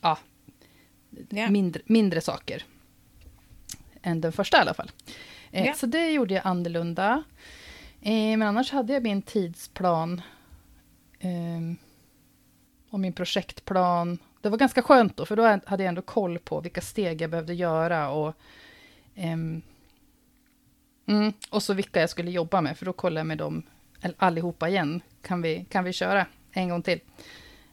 ja, 0.00 0.18
Ja. 1.28 1.50
mindre, 1.50 1.82
mindre 1.86 2.20
saker. 2.20 2.64
Än 4.02 4.20
den 4.20 4.32
första 4.32 4.56
i 4.56 4.60
alla 4.60 4.74
fall. 4.74 4.90
Eh, 5.50 5.66
Ja. 5.66 5.74
Så 5.74 5.86
det 5.86 6.10
gjorde 6.10 6.34
jag 6.34 6.46
annorlunda. 6.46 7.22
Eh, 8.06 8.36
men 8.38 8.42
annars 8.42 8.70
hade 8.72 8.92
jag 8.92 9.02
min 9.02 9.22
tidsplan. 9.22 10.22
Eh, 11.18 11.76
och 12.90 13.00
min 13.00 13.12
projektplan. 13.12 14.18
Det 14.40 14.48
var 14.48 14.58
ganska 14.58 14.82
skönt 14.82 15.16
då, 15.16 15.26
för 15.26 15.36
då 15.36 15.42
hade 15.66 15.82
jag 15.82 15.88
ändå 15.88 16.02
koll 16.02 16.38
på 16.38 16.60
vilka 16.60 16.80
steg 16.80 17.20
jag 17.22 17.30
behövde 17.30 17.54
göra. 17.54 18.10
Och, 18.10 18.34
ehm, 19.14 19.62
mm, 21.08 21.32
och 21.50 21.62
så 21.62 21.74
vilka 21.74 22.00
jag 22.00 22.10
skulle 22.10 22.30
jobba 22.30 22.60
med, 22.60 22.78
för 22.78 22.86
då 22.86 22.92
kollade 22.92 23.20
jag 23.20 23.26
med 23.26 23.38
dem 23.38 23.62
all- 24.02 24.14
allihopa 24.16 24.68
igen. 24.68 25.00
Kan 25.22 25.42
vi, 25.42 25.66
kan 25.70 25.84
vi 25.84 25.92
köra 25.92 26.26
en 26.52 26.68
gång 26.68 26.82
till? 26.82 27.00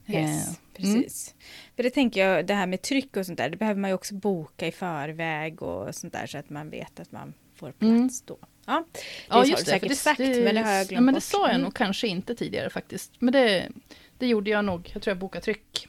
Yes, 0.07 0.47
Eh, 0.47 0.55
precis. 0.73 1.35
För 1.75 1.83
det 1.83 1.89
tänker 1.89 2.27
jag, 2.27 2.45
det 2.47 2.53
här 2.53 2.67
med 2.67 2.81
tryck 2.81 3.17
och 3.17 3.25
sånt 3.25 3.37
där, 3.37 3.49
det 3.49 3.57
behöver 3.57 3.81
man 3.81 3.89
ju 3.89 3.93
också 3.93 4.15
boka 4.15 4.67
i 4.67 4.71
förväg 4.71 5.61
och 5.61 5.95
sånt 5.95 6.13
där 6.13 6.27
så 6.27 6.37
att 6.37 6.49
man 6.49 6.69
vet 6.69 6.99
att 6.99 7.11
man 7.11 7.33
får 7.55 7.71
plats 7.71 7.83
Mm. 7.83 8.09
då. 8.25 8.37
Ja, 8.65 8.83
det 8.93 8.99
Ja, 9.29 9.35
har 9.35 9.45
just 9.45 9.65
du 9.65 9.71
det. 9.71 9.79
för 9.79 9.87
säkert 9.87 9.97
sagt, 9.97 10.19
men 10.19 10.55
det 10.55 10.61
har 10.61 10.71
jag 10.71 10.87
glömt 10.87 10.91
ja, 10.91 11.01
men 11.01 11.13
det 11.13 11.17
bort. 11.17 11.23
sa 11.23 11.41
jag 11.41 11.49
Mm. 11.49 11.61
nog 11.61 11.73
kanske 11.75 12.07
inte 12.07 12.35
tidigare 12.35 12.69
faktiskt. 12.69 13.11
Men 13.19 13.33
det, 13.33 13.69
det 14.17 14.27
gjorde 14.27 14.49
jag 14.49 14.65
nog. 14.65 14.89
Jag 14.93 15.01
tror 15.03 15.11
jag 15.11 15.17
bokade 15.17 15.43
tryck. 15.45 15.87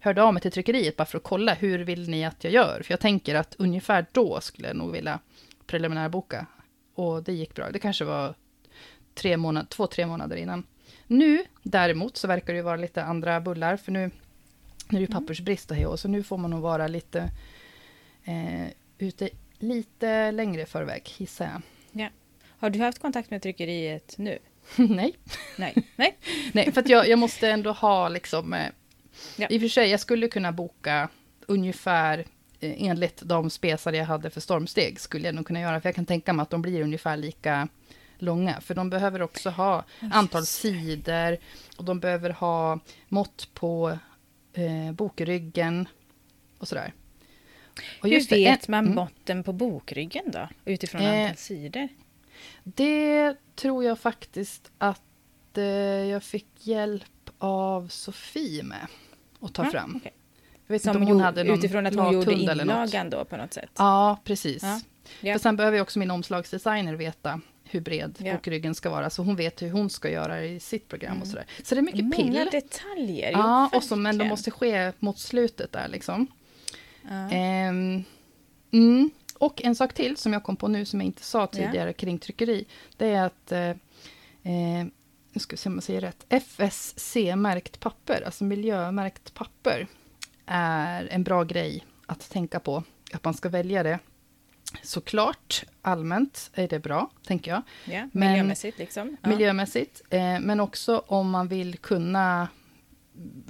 Hörde 0.00 0.22
av 0.22 0.32
mig 0.34 0.40
till 0.42 0.52
tryckeriet 0.52 0.96
bara 0.96 1.04
för 1.04 1.18
att 1.18 1.24
kolla 1.24 1.54
hur 1.54 1.78
vill 1.78 2.08
ni 2.10 2.24
att 2.24 2.44
jag 2.44 2.52
gör? 2.52 2.82
För 2.84 2.92
jag 2.92 3.00
tänker 3.00 3.34
att 3.34 3.54
ungefär 3.58 4.06
då 4.12 4.40
skulle 4.40 4.68
jag 4.68 4.76
nog 4.76 4.92
vilja 4.92 5.18
preliminärboka. 5.66 6.46
Och 6.94 7.22
det 7.22 7.32
gick 7.32 7.54
bra. 7.54 7.70
Det 7.70 7.78
kanske 7.78 8.04
var 8.04 8.34
tre 9.14 9.36
månader, 9.36 9.66
två, 9.68 9.86
tre 9.86 10.06
månader 10.06 10.36
innan. 10.36 10.66
Nu 11.06 11.44
däremot 11.62 12.16
så 12.16 12.28
verkar 12.28 12.52
det 12.52 12.56
ju 12.56 12.62
vara 12.62 12.76
lite 12.76 13.02
andra 13.04 13.40
bullar, 13.40 13.76
för 13.76 13.92
nu, 13.92 14.00
nu 14.88 14.98
är 14.98 15.06
det 15.06 15.12
Mm. 15.12 15.20
pappersbrist 15.22 15.70
och 15.70 15.76
hej 15.76 15.98
så 15.98 16.08
nu 16.08 16.22
får 16.22 16.36
man 16.38 16.50
nog 16.50 16.60
vara 16.60 16.86
lite 16.88 17.30
eh, 18.24 18.66
ute 18.98 19.28
lite 19.58 20.32
längre 20.32 20.66
förväg, 20.66 21.02
gissar 21.18 21.44
jag. 21.44 21.62
Har 22.60 22.70
du 22.70 22.78
haft 22.80 22.98
kontakt 22.98 23.30
med 23.30 23.42
tryckeriet 23.42 24.14
nu? 24.18 24.38
Nej. 24.76 25.16
Nej. 25.56 25.74
Nej. 25.96 26.16
Nej, 26.52 26.72
för 26.72 26.80
att 26.80 26.88
jag, 26.88 27.08
jag 27.08 27.18
måste 27.18 27.50
ändå 27.50 27.72
ha 27.72 28.08
liksom... 28.08 28.54
Eh, 28.54 28.66
Ja. 29.36 29.46
I 29.50 29.56
och 29.56 29.60
för 29.60 29.68
sig, 29.68 29.90
jag 29.90 30.00
skulle 30.00 30.28
kunna 30.28 30.52
boka 30.52 31.08
ungefär 31.46 32.18
eh, 32.60 32.82
enligt 32.82 33.22
de 33.22 33.50
spesar 33.50 33.92
jag 33.92 34.04
hade 34.04 34.30
för 34.30 34.40
stormsteg, 34.40 35.00
skulle 35.00 35.28
jag 35.28 35.34
nog 35.34 35.46
kunna 35.46 35.60
göra, 35.60 35.80
för 35.80 35.88
jag 35.88 35.94
kan 35.94 36.06
tänka 36.06 36.32
mig 36.32 36.42
att 36.42 36.50
de 36.50 36.62
blir 36.62 36.82
ungefär 36.82 37.16
lika 37.16 37.68
långa, 38.18 38.60
för 38.60 38.74
de 38.74 38.90
behöver 38.90 39.22
också 39.22 39.50
ha 39.50 39.84
antal 40.12 40.46
sidor, 40.46 41.38
och 41.76 41.84
de 41.84 42.00
behöver 42.00 42.30
ha 42.30 42.78
mått 43.08 43.48
på 43.54 43.98
eh, 44.52 44.92
bokryggen 44.92 45.88
och 46.58 46.68
sådär. 46.68 46.92
Och 48.02 48.08
Hur 48.08 48.28
vet 48.30 48.68
en- 48.68 48.70
man 48.72 48.84
mm. 48.84 48.94
måtten 48.94 49.42
på 49.42 49.52
bokryggen 49.52 50.24
då? 50.26 50.48
Utifrån 50.64 51.00
Eh, 51.02 51.22
antal 51.22 51.36
sidor? 51.36 51.88
Det 52.64 53.34
tror 53.56 53.84
jag 53.84 53.98
faktiskt 53.98 54.70
att 54.78 55.02
eh, 55.56 55.64
jag 55.64 56.22
fick 56.22 56.46
hjälp 56.60 57.04
av 57.38 57.88
Sofie 57.88 58.62
med 58.62 58.86
att 59.40 59.54
ta 59.54 59.64
Ja, 59.64 59.70
fram. 59.70 59.94
okej. 59.96 60.12
Jag 60.66 60.72
vet 60.74 60.82
Som 60.82 60.90
inte 60.90 60.98
om 61.02 61.06
hon 61.08 61.20
hade 61.20 61.44
någon 61.44 61.58
utifrån 61.58 61.86
att 61.86 61.94
hon 61.94 62.12
gjorde 62.12 62.32
inlagan 62.34 63.10
då 63.10 63.24
på 63.24 63.36
något 63.36 63.52
sätt? 63.54 63.70
Ja, 63.78 64.18
precis. 64.24 64.62
Ja. 64.62 64.80
Ja. 65.20 65.32
För 65.34 65.38
sen 65.40 65.56
behöver 65.56 65.76
ju 65.76 65.82
också 65.82 65.98
min 65.98 66.10
omslagsdesigner 66.10 66.94
veta 66.94 67.40
hur 67.64 67.80
bred 67.80 68.14
Ja. 68.18 68.32
bokryggen 68.34 68.74
ska 68.74 68.90
vara, 68.90 69.10
så 69.10 69.22
hon 69.22 69.36
vet 69.36 69.62
hur 69.62 69.70
hon 69.70 69.90
ska 69.90 70.10
göra 70.10 70.44
i 70.44 70.60
sitt 70.60 70.88
program 70.88 71.10
och 71.12 71.16
Mm. 71.16 71.28
sådär. 71.30 71.46
Så 71.62 71.74
det 71.74 71.80
är 71.80 71.82
mycket 71.82 72.04
Många 72.04 72.16
pill. 72.16 72.48
detaljer. 72.52 73.30
Ja, 73.32 73.70
och 73.74 73.84
så, 73.84 73.96
men 73.96 74.18
de 74.18 74.28
måste 74.28 74.50
ske 74.50 74.92
mot 74.98 75.18
slutet 75.18 75.72
där 75.72 75.88
liksom. 75.88 76.26
Ja. 77.02 77.30
Ehm, 77.30 78.04
mm. 78.70 79.10
Och 79.38 79.64
en 79.64 79.74
sak 79.74 79.94
till 79.94 80.16
som 80.16 80.32
jag 80.32 80.42
kom 80.42 80.56
på 80.56 80.68
nu 80.68 80.84
som 80.84 81.00
jag 81.00 81.06
inte 81.06 81.22
sa 81.22 81.46
tidigare 81.46 81.92
kring 81.92 82.18
tryckeri. 82.18 82.66
Det 82.96 83.06
är 83.06 83.26
att, 83.26 83.52
eh, 83.52 83.68
eh, 84.42 84.86
nu 85.32 85.40
ska 85.40 85.52
vi 85.52 85.56
se 85.56 85.68
om 85.68 85.74
jag 85.74 85.82
säger 85.82 86.00
rätt, 86.00 86.26
FSC-märkt 86.28 87.80
papper, 87.80 88.22
alltså 88.26 88.44
miljömärkt 88.44 89.34
papper, 89.34 89.86
är 90.46 91.08
en 91.10 91.24
bra 91.24 91.44
grej 91.44 91.84
att 92.06 92.30
tänka 92.30 92.60
på. 92.60 92.82
Att 93.12 93.24
man 93.24 93.34
ska 93.34 93.48
välja 93.48 93.82
det. 93.82 93.98
Såklart, 94.82 95.64
allmänt 95.82 96.50
är 96.54 96.68
det 96.68 96.78
bra, 96.78 97.10
tänker 97.26 97.50
jag. 97.50 97.62
ja, 97.84 98.08
men- 98.12 98.30
miljömässigt 98.30 98.78
liksom. 98.78 99.16
Ja. 99.22 99.28
Miljömässigt, 99.28 100.02
eh, 100.10 100.40
men 100.40 100.60
också 100.60 101.02
om 101.06 101.30
man 101.30 101.48
vill 101.48 101.78
kunna 101.78 102.48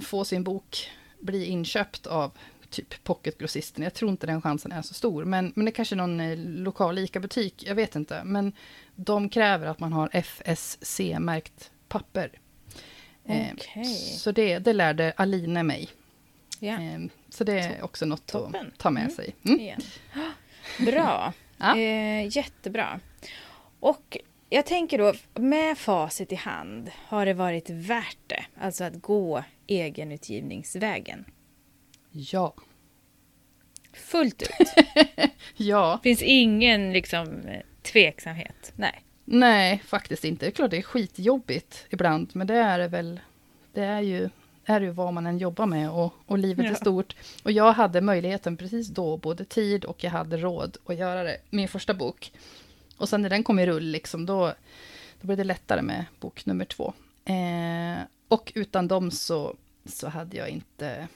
få 0.01 0.25
sin 0.25 0.45
bok 0.45 0.91
bli 1.21 1.45
inköpt 1.45 2.07
av 2.07 2.33
typ 2.71 3.05
pocketgrossisten. 3.05 3.85
Jag 3.85 3.95
tror 3.95 4.11
inte 4.11 4.27
den 4.27 4.43
chansen 4.43 4.73
är 4.73 4.83
så 4.83 4.95
stor, 4.95 5.25
men, 5.25 5.53
men 5.57 5.65
det 5.65 5.71
är 5.71 5.73
kanske 5.75 5.95
någon 5.97 6.21
eh, 6.21 6.39
lokal 6.39 6.99
ICA-butik, 6.99 7.65
jag 7.67 7.75
vet 7.75 7.97
inte. 7.97 8.25
Men 8.25 8.53
de 8.95 9.29
kräver 9.29 9.67
att 9.67 9.81
man 9.81 9.93
har 9.93 10.09
FSC-märkt 10.13 11.71
papper. 11.89 12.31
Eh, 13.25 13.47
Okej. 13.55 13.85
Så 14.19 14.33
det, 14.33 14.59
det 14.59 14.73
lärde 14.73 15.13
Aline 15.17 15.67
mig. 15.67 15.89
Eh, 16.61 16.79
så 17.29 17.45
det 17.45 17.53
är 17.61 17.83
också 17.85 18.07
något 18.07 18.27
Toppen. 18.27 18.67
att 18.73 18.79
ta 18.79 18.91
med 18.91 19.03
Mm. 19.03 19.15
sig. 19.15 19.35
Mm. 19.45 19.81
Bra. 20.87 21.33
Ja. 21.61 21.77
Eh, 21.79 22.37
jättebra. 22.37 23.01
Och 23.81 24.17
jag 24.51 24.67
tänker 24.67 24.99
då, 24.99 25.15
med 25.35 25.79
facit 25.79 26.33
i 26.33 26.35
hand, 26.35 26.91
har 27.07 27.27
det 27.27 27.35
varit 27.35 27.71
värt 27.71 28.19
det? 28.27 28.45
Alltså 28.61 28.85
att 28.85 29.03
gå 29.03 29.45
egenutgivningsvägen? 29.67 31.25
Ja. 32.11 32.55
Fullt 33.93 34.43
ut? 34.43 34.69
Ja. 35.57 36.01
Finns 36.03 36.23
ingen 36.23 36.93
liksom 36.93 37.43
tveksamhet? 37.83 38.73
Nej. 38.77 39.05
Nej, 39.25 39.83
faktiskt 39.87 40.25
inte. 40.25 40.45
Det 40.47 40.51
är 40.51 40.55
klart 40.55 40.71
det 40.71 40.77
är 40.79 40.83
skitjobbigt 40.83 41.87
ibland, 41.91 42.31
men 42.33 42.47
det 42.47 42.55
är 42.55 42.79
det 42.79 42.89
väl. 42.89 43.21
Det 43.73 43.85
är 43.85 44.01
ju, 44.01 44.29
är 44.65 44.81
ju 44.81 44.91
vad 44.91 45.15
man 45.15 45.27
än 45.27 45.39
jobbar 45.39 45.67
med 45.67 45.91
och, 45.91 46.15
och 46.27 46.39
livet 46.39 46.67
är 46.67 46.71
Ja. 46.71 46.75
stort. 46.77 47.17
Och 47.43 47.53
jag 47.53 47.73
hade 47.73 48.01
möjligheten 48.01 48.57
precis 48.57 48.89
då, 48.89 49.17
både 49.17 49.45
tid 49.45 49.85
och 49.85 50.05
jag 50.05 50.11
hade 50.11 50.37
råd 50.37 50.77
att 50.87 50.97
göra 50.99 51.23
det. 51.25 51.37
Min 51.51 51.69
första 51.69 51.95
bok. 51.95 52.33
Och 52.97 53.09
sen 53.09 53.23
när 53.23 53.31
den 53.31 53.43
kom 53.45 53.59
i 53.59 53.67
rull, 53.67 53.85
liksom, 53.85 54.27
då, 54.27 54.47
då 55.21 55.27
blev 55.27 55.37
det 55.39 55.45
lättare 55.45 55.83
med 55.83 56.05
bok 56.21 56.47
nummer 56.47 56.65
två. 56.65 56.93
Eh, 57.25 57.99
och 58.29 58.53
utan 58.55 58.89
dem 58.89 59.11
så, 59.11 59.57
så 59.87 60.09
hade 60.09 60.37
jag 60.37 60.49
inte 60.49 61.09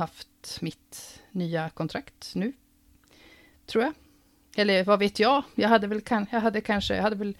haft 0.00 0.58
mitt 0.60 1.22
nya 1.30 1.70
kontrakt 1.70 2.32
nu, 2.34 2.52
tror 3.66 3.84
jag. 3.84 3.92
Eller 4.56 4.84
vad 4.84 4.98
vet 4.98 5.18
jag? 5.18 5.42
Jag 5.54 5.68
hade 5.68 5.86
väl 5.86 6.00
kan, 6.00 6.26
jag 6.30 6.40
hade 6.40 6.60
kanske, 6.60 6.96
jag 6.96 7.02
hade 7.02 7.16
väl, 7.16 7.36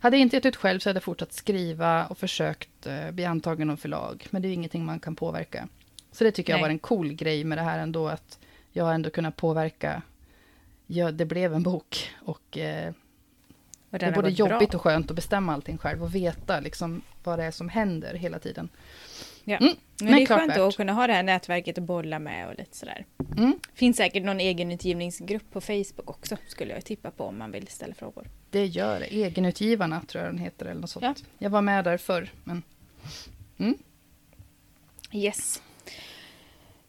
hade 0.00 0.16
jag 0.16 0.22
inte 0.22 0.36
gett 0.36 0.46
ut 0.46 0.56
själv 0.56 0.78
så 0.78 0.88
hade 0.88 0.96
jag 0.96 1.02
fortsatt 1.04 1.32
skriva 1.32 2.06
och 2.06 2.18
försökt 2.18 2.86
eh, 2.86 3.10
bli 3.10 3.24
antagen 3.24 3.70
av 3.70 3.76
förlag. 3.76 4.26
Men 4.30 4.42
det 4.42 4.46
är 4.46 4.50
ju 4.50 4.54
ingenting 4.54 4.84
man 4.84 5.00
kan 5.00 5.16
påverka. 5.16 5.68
Så 6.12 6.24
det 6.24 6.30
tycker 6.32 6.52
jag 6.52 6.56
Nej. 6.56 6.62
var 6.62 6.70
en 6.70 6.78
cool 6.78 7.12
grej 7.12 7.44
med 7.44 7.58
det 7.58 7.62
här 7.62 7.78
ändå, 7.78 8.08
att 8.08 8.38
jag 8.72 8.94
ändå 8.94 9.10
kunnat 9.10 9.36
påverka. 9.36 10.02
Ja, 10.86 11.10
det 11.10 11.24
blev 11.26 11.54
en 11.54 11.62
bok 11.62 12.10
och 12.24 12.58
eh, 12.58 12.92
Och 13.90 13.98
det 13.98 14.06
är 14.06 14.12
både 14.12 14.30
jobbigt 14.30 14.70
bra. 14.70 14.78
och 14.78 14.82
skönt 14.82 15.10
att 15.10 15.16
bestämma 15.16 15.52
allting 15.52 15.78
själv 15.78 16.02
och 16.02 16.14
veta 16.14 16.60
liksom 16.60 17.02
vad 17.24 17.38
det 17.38 17.44
är 17.44 17.50
som 17.50 17.68
händer 17.68 18.14
hela 18.14 18.38
tiden. 18.38 18.68
Ja. 19.44 19.56
Mm, 19.56 19.72
Men, 20.00 20.08
men 20.08 20.16
det 20.16 20.22
är 20.22 20.26
klart 20.26 20.38
skönt 20.40 20.50
värt. 20.50 20.58
att 20.58 20.76
kunna 20.76 20.92
ha 20.92 21.06
det 21.06 21.12
här 21.12 21.22
nätverket 21.22 21.78
att 21.78 21.84
bolla 21.84 22.18
med 22.18 22.48
och 22.48 22.54
lite 22.58 22.76
sådär. 22.76 23.04
Mm, 23.36 23.58
Finns 23.74 23.96
säkert 23.96 24.22
någon 24.24 24.40
egenutgivningsgrupp 24.40 25.50
på 25.52 25.60
Facebook 25.60 26.10
också, 26.10 26.36
skulle 26.46 26.72
jag 26.74 26.84
tippa 26.84 27.10
på 27.10 27.24
om 27.24 27.38
man 27.38 27.50
vill 27.52 27.66
ställa 27.68 27.94
frågor. 27.94 28.26
det 28.50 28.66
gör 28.66 29.00
det. 29.00 29.06
Egenutgivarna 29.06 30.00
tror 30.08 30.24
jag 30.24 30.32
den 30.34 30.38
heter 30.40 30.66
eller 30.66 30.80
något 30.80 30.90
sånt. 30.90 31.04
Ja. 31.04 31.14
Jag 31.38 31.50
var 31.50 31.62
med 31.62 31.84
där 31.84 31.96
förr, 31.96 32.28
men 32.44 32.62
Yes. 35.12 35.62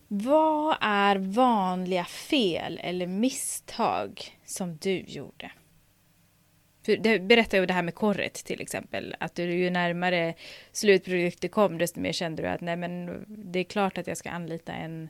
Vad 0.07 0.75
är 0.81 1.15
vanliga 1.15 2.05
fel 2.05 2.79
eller 2.83 3.07
misstag 3.07 4.37
som 4.45 4.77
du 4.77 4.97
gjorde? 4.99 5.51
För 6.85 6.97
det 6.97 7.19
berättar 7.19 7.57
ju 7.57 7.65
det 7.65 7.73
här 7.73 7.81
med 7.83 7.95
korret 7.95 8.33
till 8.33 8.61
exempel. 8.61 9.15
Att 9.19 9.35
du 9.35 9.43
ju 9.43 9.69
närmare 9.69 10.33
slutprodukt 10.71 11.41
du 11.41 11.47
kom, 11.49 11.77
desto 11.77 11.99
mer 11.99 12.11
kände 12.11 12.41
du 12.43 12.47
att 12.47 12.61
nej 12.61 12.75
men 12.75 13.25
det 13.27 13.59
är 13.59 13.63
klart 13.63 13.97
att 13.97 14.07
jag 14.07 14.17
ska 14.17 14.29
anlita 14.29 14.73
en 14.73 15.09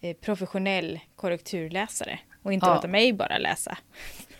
eh, 0.00 0.16
professionell 0.16 1.00
korrekturläsare 1.16 2.18
och 2.42 2.52
inte 2.52 2.66
Ja. 2.66 2.74
låta 2.74 2.88
mig 2.88 3.12
bara 3.12 3.38
läsa. 3.38 3.78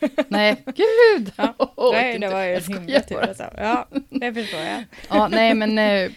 nej, 0.29 0.57
gud! 0.67 1.33
Ja. 1.37 1.55
Åh, 1.77 1.93
nej, 1.93 2.19
det 2.19 2.29
var 2.29 2.43
ju 2.45 2.55
en 2.55 2.63
himla 2.63 3.01
tur 3.01 3.21
alltså. 3.21 3.51
Ja, 3.57 3.89
det 4.11 4.35
förstår 4.35 4.61
jag. 4.61 4.85
Ja, 5.11 5.29
nej 5.29 5.55
men... 5.55 5.79
eh, 5.79 6.11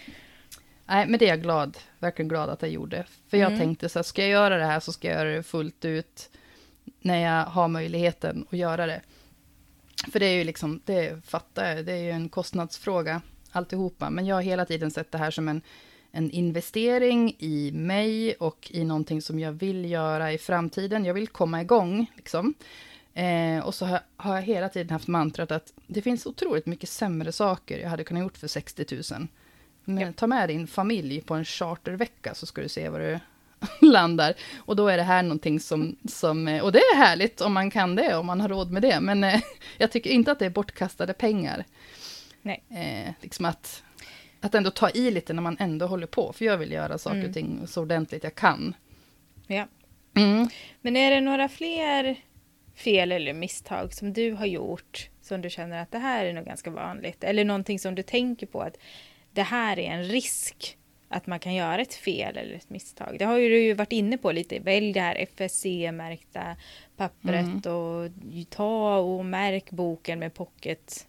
Nej, 0.90 1.06
men 1.06 1.18
det 1.18 1.24
är 1.24 1.28
jag 1.28 1.42
glad, 1.42 1.78
verkligen 1.98 2.28
glad 2.28 2.48
att 2.50 2.62
jag 2.62 2.70
gjorde. 2.70 3.04
För 3.30 3.36
jag 3.36 3.46
Mm. 3.46 3.58
tänkte 3.58 3.88
så 3.88 3.98
här, 3.98 4.04
ska 4.04 4.22
jag 4.22 4.30
göra 4.30 4.56
det 4.56 4.64
här 4.64 4.80
så 4.80 4.92
ska 4.92 5.08
jag 5.08 5.16
göra 5.18 5.36
det 5.36 5.42
fullt 5.42 5.84
ut 5.84 6.30
när 7.00 7.16
jag 7.22 7.44
har 7.44 7.68
möjligheten 7.68 8.46
att 8.50 8.58
göra 8.58 8.86
det. 8.86 9.00
För 10.12 10.20
det 10.20 10.26
är 10.26 10.34
ju 10.34 10.44
liksom, 10.44 10.80
det 10.84 11.24
fattar 11.26 11.68
jag, 11.76 11.86
det 11.86 11.92
är 11.92 12.02
ju 12.02 12.10
en 12.10 12.28
kostnadsfråga 12.28 13.22
alltihopa. 13.50 14.10
Men 14.10 14.26
jag 14.26 14.34
har 14.34 14.42
hela 14.42 14.64
tiden 14.64 14.90
sett 14.90 15.12
det 15.12 15.18
här 15.18 15.30
som 15.30 15.48
en, 15.48 15.62
en 16.10 16.30
investering 16.30 17.36
i 17.38 17.70
mig 17.74 18.34
och 18.34 18.70
i 18.70 18.84
någonting 18.84 19.22
som 19.22 19.38
jag 19.38 19.52
vill 19.52 19.90
göra 19.90 20.32
i 20.32 20.38
framtiden. 20.38 21.04
Jag 21.04 21.14
vill 21.14 21.28
komma 21.28 21.60
igång, 21.60 22.06
liksom. 22.16 22.54
Eh, 23.14 23.66
och 23.66 23.74
så 23.74 23.86
har, 23.86 24.00
har 24.16 24.34
jag 24.34 24.42
hela 24.42 24.68
tiden 24.68 24.90
haft 24.90 25.08
mantrat 25.08 25.50
att 25.50 25.72
det 25.86 26.02
finns 26.02 26.26
otroligt 26.26 26.66
mycket 26.66 26.88
sämre 26.88 27.32
saker 27.32 27.78
jag 27.78 27.88
hade 27.88 28.04
kunnat 28.04 28.22
gjort 28.22 28.38
för 28.38 28.48
60 28.48 28.86
000. 29.14 29.26
Men 29.84 29.98
Ja. 30.06 30.12
ta 30.12 30.26
med 30.26 30.48
din 30.48 30.66
familj 30.66 31.20
på 31.20 31.34
en 31.34 31.44
chartervecka 31.44 32.34
så 32.34 32.46
ska 32.46 32.62
du 32.62 32.68
se 32.68 32.88
var 32.88 32.98
du 33.00 33.18
landar. 33.80 34.34
Och 34.58 34.76
då 34.76 34.88
är 34.88 34.96
det 34.96 35.02
här 35.02 35.22
någonting 35.22 35.60
som, 35.60 35.96
som, 36.08 36.48
eh, 36.48 36.64
och 36.64 36.72
det 36.72 36.78
är 36.78 36.96
härligt 36.96 37.40
om 37.40 37.52
man 37.52 37.70
kan 37.70 37.94
det, 37.96 38.16
om 38.16 38.26
man 38.26 38.40
har 38.40 38.48
råd 38.48 38.70
med 38.70 38.82
det. 38.82 39.00
Men 39.00 39.24
eh, 39.24 39.40
jag 39.78 39.92
tycker 39.92 40.10
inte 40.10 40.32
att 40.32 40.38
det 40.38 40.46
är 40.46 40.50
bortkastade 40.50 41.12
pengar. 41.12 41.64
Nej. 42.42 42.62
Eh, 42.70 43.12
liksom 43.20 43.44
att, 43.44 43.82
att 44.40 44.54
ändå 44.54 44.70
ta 44.70 44.90
i 44.90 45.10
lite 45.10 45.32
när 45.32 45.42
man 45.42 45.56
ändå 45.60 45.86
håller 45.86 46.06
på. 46.06 46.32
För 46.32 46.44
jag 46.44 46.58
vill 46.58 46.72
göra 46.72 46.98
saker 46.98 47.16
Mm. 47.16 47.28
och 47.28 47.34
ting 47.34 47.66
så 47.66 47.82
ordentligt 47.82 48.24
jag 48.24 48.34
kan. 48.34 48.74
Ja. 49.46 49.66
Mm. 50.16 50.48
Men 50.80 50.96
är 50.96 51.10
det 51.10 51.20
några 51.20 51.48
fler 51.48 52.16
fel 52.76 53.12
eller 53.12 53.32
misstag 53.32 53.94
som 53.94 54.12
du 54.12 54.32
har 54.32 54.46
gjort 54.46 55.08
som 55.22 55.40
du 55.42 55.50
känner 55.50 55.82
att 55.82 55.90
det 55.90 55.98
här 55.98 56.24
är 56.24 56.32
nog 56.32 56.44
ganska 56.44 56.70
vanligt? 56.70 57.24
Eller 57.24 57.44
någonting 57.44 57.78
som 57.78 57.94
du 57.94 58.02
tänker 58.02 58.46
på 58.46 58.60
att 58.62 58.76
det 59.32 59.42
här 59.42 59.78
är 59.78 59.90
en 59.90 60.04
risk 60.04 60.76
att 61.08 61.26
man 61.26 61.38
kan 61.38 61.54
göra 61.54 61.82
ett 61.82 61.94
fel 61.94 62.36
eller 62.36 62.54
ett 62.54 62.70
misstag? 62.70 63.16
Det 63.18 63.24
har 63.24 63.38
ju 63.38 63.48
du 63.48 63.60
ju 63.62 63.74
varit 63.74 63.92
inne 63.92 64.18
på 64.18 64.32
lite. 64.32 64.58
Välj 64.58 64.92
det 64.92 65.00
här 65.00 65.14
FSC-märkta 65.36 66.56
pappret 66.96 67.40
Mm. 67.46 67.56
och 67.74 68.10
ta 68.50 68.96
och 68.96 69.24
märk 69.24 69.70
boken 69.70 70.18
med 70.18 70.34
pocket 70.34 71.06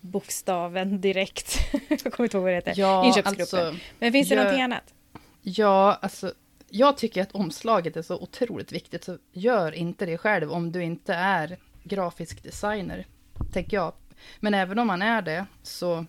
bokstaven 0.00 1.00
direkt. 1.00 1.58
jag 1.88 2.00
kommer 2.12 2.24
inte 2.26 2.36
ihåg 2.36 2.42
vad 2.44 2.52
det 2.52 2.56
heter. 2.56 2.74
Ja, 2.76 3.06
Inköpsgruppen. 3.06 3.66
alltså, 3.66 3.74
Men 3.98 4.12
finns 4.12 4.28
det 4.28 4.34
jag- 4.34 4.42
någonting 4.42 4.62
annat? 4.62 4.94
Ja, 5.42 5.98
alltså 6.02 6.32
jag 6.70 6.96
tycker 6.96 7.22
att 7.22 7.32
omslaget 7.32 7.96
är 7.96 8.02
så 8.02 8.16
otroligt 8.20 8.72
viktigt, 8.72 9.04
så 9.04 9.18
gör 9.32 9.72
inte 9.72 10.06
det 10.06 10.18
själv 10.18 10.52
om 10.52 10.72
du 10.72 10.82
inte 10.82 11.14
är 11.14 11.56
grafisk 11.84 12.42
designer, 12.42 13.06
tänker 13.52 13.76
jag. 13.76 13.92
Men 14.40 14.54
även 14.54 14.78
om 14.78 14.86
man 14.86 15.02
är 15.02 15.22
det, 15.22 15.46
så 15.62 16.06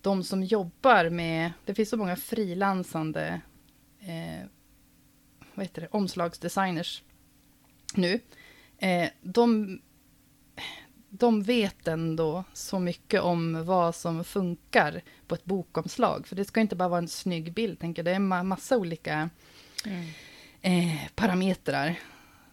de 0.00 0.24
som 0.24 0.42
jobbar 0.44 1.10
med, 1.10 1.52
det 1.64 1.74
finns 1.74 1.88
så 1.88 1.96
många 1.96 2.16
frilansande 2.16 3.40
eh, 4.00 4.46
vad 5.54 5.64
heter 5.66 5.82
det, 5.82 5.88
omslagsdesigners 5.90 7.02
nu. 7.94 8.20
Eh, 8.78 9.08
de, 9.22 9.78
de 11.08 11.42
vet 11.42 11.88
ändå 11.88 12.44
så 12.52 12.78
mycket 12.78 13.20
om 13.22 13.64
vad 13.66 13.94
som 13.94 14.24
funkar 14.24 15.02
på 15.26 15.34
ett 15.34 15.44
bokomslag. 15.44 16.26
För 16.26 16.36
det 16.36 16.44
ska 16.44 16.60
inte 16.60 16.76
bara 16.76 16.88
vara 16.88 16.98
en 16.98 17.08
snygg 17.08 17.52
bild, 17.52 17.78
tänker 17.80 18.00
jag. 18.00 18.04
Det 18.04 18.10
är 18.10 18.16
en 18.16 18.32
ma- 18.32 18.42
massa 18.42 18.76
olika 18.76 19.30
Mm. 19.84 20.04
eh, 20.60 21.08
parametrar 21.14 21.98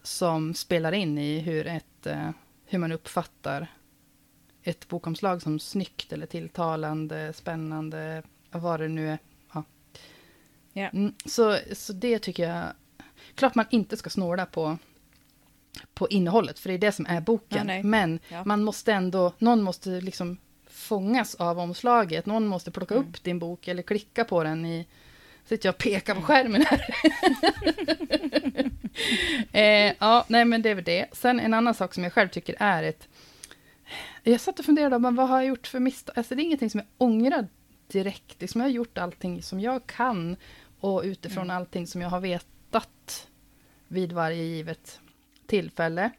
som 0.03 0.53
spelar 0.53 0.91
in 0.91 1.17
i 1.17 1.39
hur, 1.39 1.67
ett, 1.67 2.05
eh, 2.05 2.29
hur 2.65 2.79
man 2.79 2.91
uppfattar 2.91 3.74
ett 4.67 4.87
bokomslag 4.87 5.41
som 5.41 5.59
snyggt 5.59 6.13
eller 6.13 6.25
tilltalande, 6.25 7.33
spännande, 7.33 8.23
vad 8.51 8.79
det 8.79 8.87
nu 8.87 9.09
är. 9.09 9.17
Ja. 9.53 9.63
Ja. 10.73 10.89
Mm, 10.93 11.13
så, 11.25 11.57
så 11.73 11.93
det 11.93 12.19
tycker 12.19 12.49
jag... 12.49 12.65
Klart 13.35 13.55
man 13.55 13.65
inte 13.69 13.97
ska 13.97 14.09
snåla 14.09 14.45
på, 14.45 14.77
på 15.93 16.07
innehållet, 16.09 16.59
för 16.59 16.69
det 16.69 16.75
är 16.75 16.79
det 16.79 16.91
som 16.91 17.05
är 17.05 17.21
boken. 17.21 17.69
Ja. 17.69 17.83
Men 17.83 18.19
Ja. 18.29 18.43
man 18.45 18.63
måste 18.63 18.93
ändå, 18.93 19.33
någon 19.37 19.61
måste 19.61 19.89
liksom 19.89 20.37
fångas 20.67 21.35
av 21.35 21.59
omslaget. 21.59 22.25
Någon 22.25 22.47
måste 22.47 22.71
plocka 22.71 22.95
Mm. 22.95 23.07
upp 23.07 23.23
din 23.23 23.39
bok 23.39 23.67
eller 23.67 23.83
klicka 23.83 24.23
på 24.25 24.43
den 24.43 24.65
i... 24.65 24.87
Sitter 25.45 25.67
jag 25.67 25.73
och 25.73 25.79
pekar 25.79 26.15
på 26.15 26.21
skärmen 26.21 26.65
här. 26.65 26.85
eh, 29.51 29.93
ja, 29.99 30.25
nej 30.27 30.45
men 30.45 30.61
det 30.61 30.69
är 30.69 30.75
väl 30.75 30.83
det. 30.83 31.05
Sen 31.11 31.39
en 31.39 31.53
annan 31.53 31.73
sak 31.73 31.93
som 31.93 32.03
jag 32.03 32.13
själv 32.13 32.29
tycker 32.29 32.55
är 32.59 32.83
ett... 32.83 33.07
Jag 34.27 34.41
satt 34.41 34.59
och 34.59 34.65
funderade, 34.65 34.99
men 34.99 35.15
vad 35.15 35.29
har 35.29 35.37
jag 35.37 35.45
gjort 35.45 35.67
för 35.67 35.79
misstag? 35.79 36.17
Alltså 36.17 36.35
det 36.35 36.41
är 36.41 36.45
ingenting 36.45 36.69
som 36.69 36.79
jag 36.79 36.87
ångrar 36.97 37.47
direkt. 37.87 38.41
Liksom 38.41 38.61
jag 38.61 38.67
har 38.67 38.71
gjort 38.71 38.97
allting 38.97 39.43
som 39.43 39.59
jag 39.59 39.87
kan 39.87 40.35
och 40.79 41.01
utifrån 41.03 41.43
Mm. 41.43 41.55
allting 41.55 41.87
som 41.87 42.01
jag 42.01 42.09
har 42.09 42.19
vetat 42.19 43.27
vid 43.87 44.11
varje 44.11 44.43
givet 44.43 44.99
tillfälle. 45.45 46.11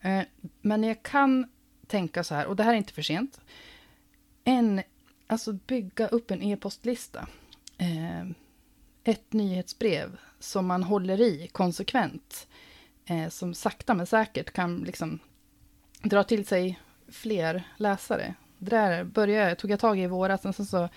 Eh, 0.00 0.22
men 0.60 0.84
jag 0.84 1.02
kan 1.02 1.48
tänka 1.86 2.24
så 2.24 2.34
här, 2.34 2.46
och 2.46 2.56
det 2.56 2.62
här 2.62 2.72
är 2.72 2.76
inte 2.76 2.92
för 2.92 3.02
sent. 3.02 3.40
En, 4.44 4.82
alltså 5.26 5.52
bygga 5.52 6.08
upp 6.08 6.30
en 6.30 6.42
e-postlista. 6.42 7.28
Eh, 7.78 8.26
ett 9.04 9.32
nyhetsbrev 9.32 10.16
som 10.38 10.66
man 10.66 10.82
håller 10.82 11.20
i 11.20 11.48
konsekvent. 11.52 12.48
Eh, 13.06 13.28
som 13.28 13.54
sakta 13.54 13.94
men 13.94 14.06
säkert 14.06 14.52
kan 14.52 14.78
liksom 14.78 15.18
dra 16.02 16.24
till 16.24 16.46
sig 16.46 16.78
fler 17.08 17.62
läsare. 17.76 18.34
Det 18.58 18.70
där 18.70 19.04
började, 19.04 19.54
tog 19.54 19.70
jag 19.70 19.80
tag 19.80 19.98
i 19.98 20.02
i 20.02 20.06
våras, 20.06 20.42
sen 20.42 20.52
så 20.66 20.88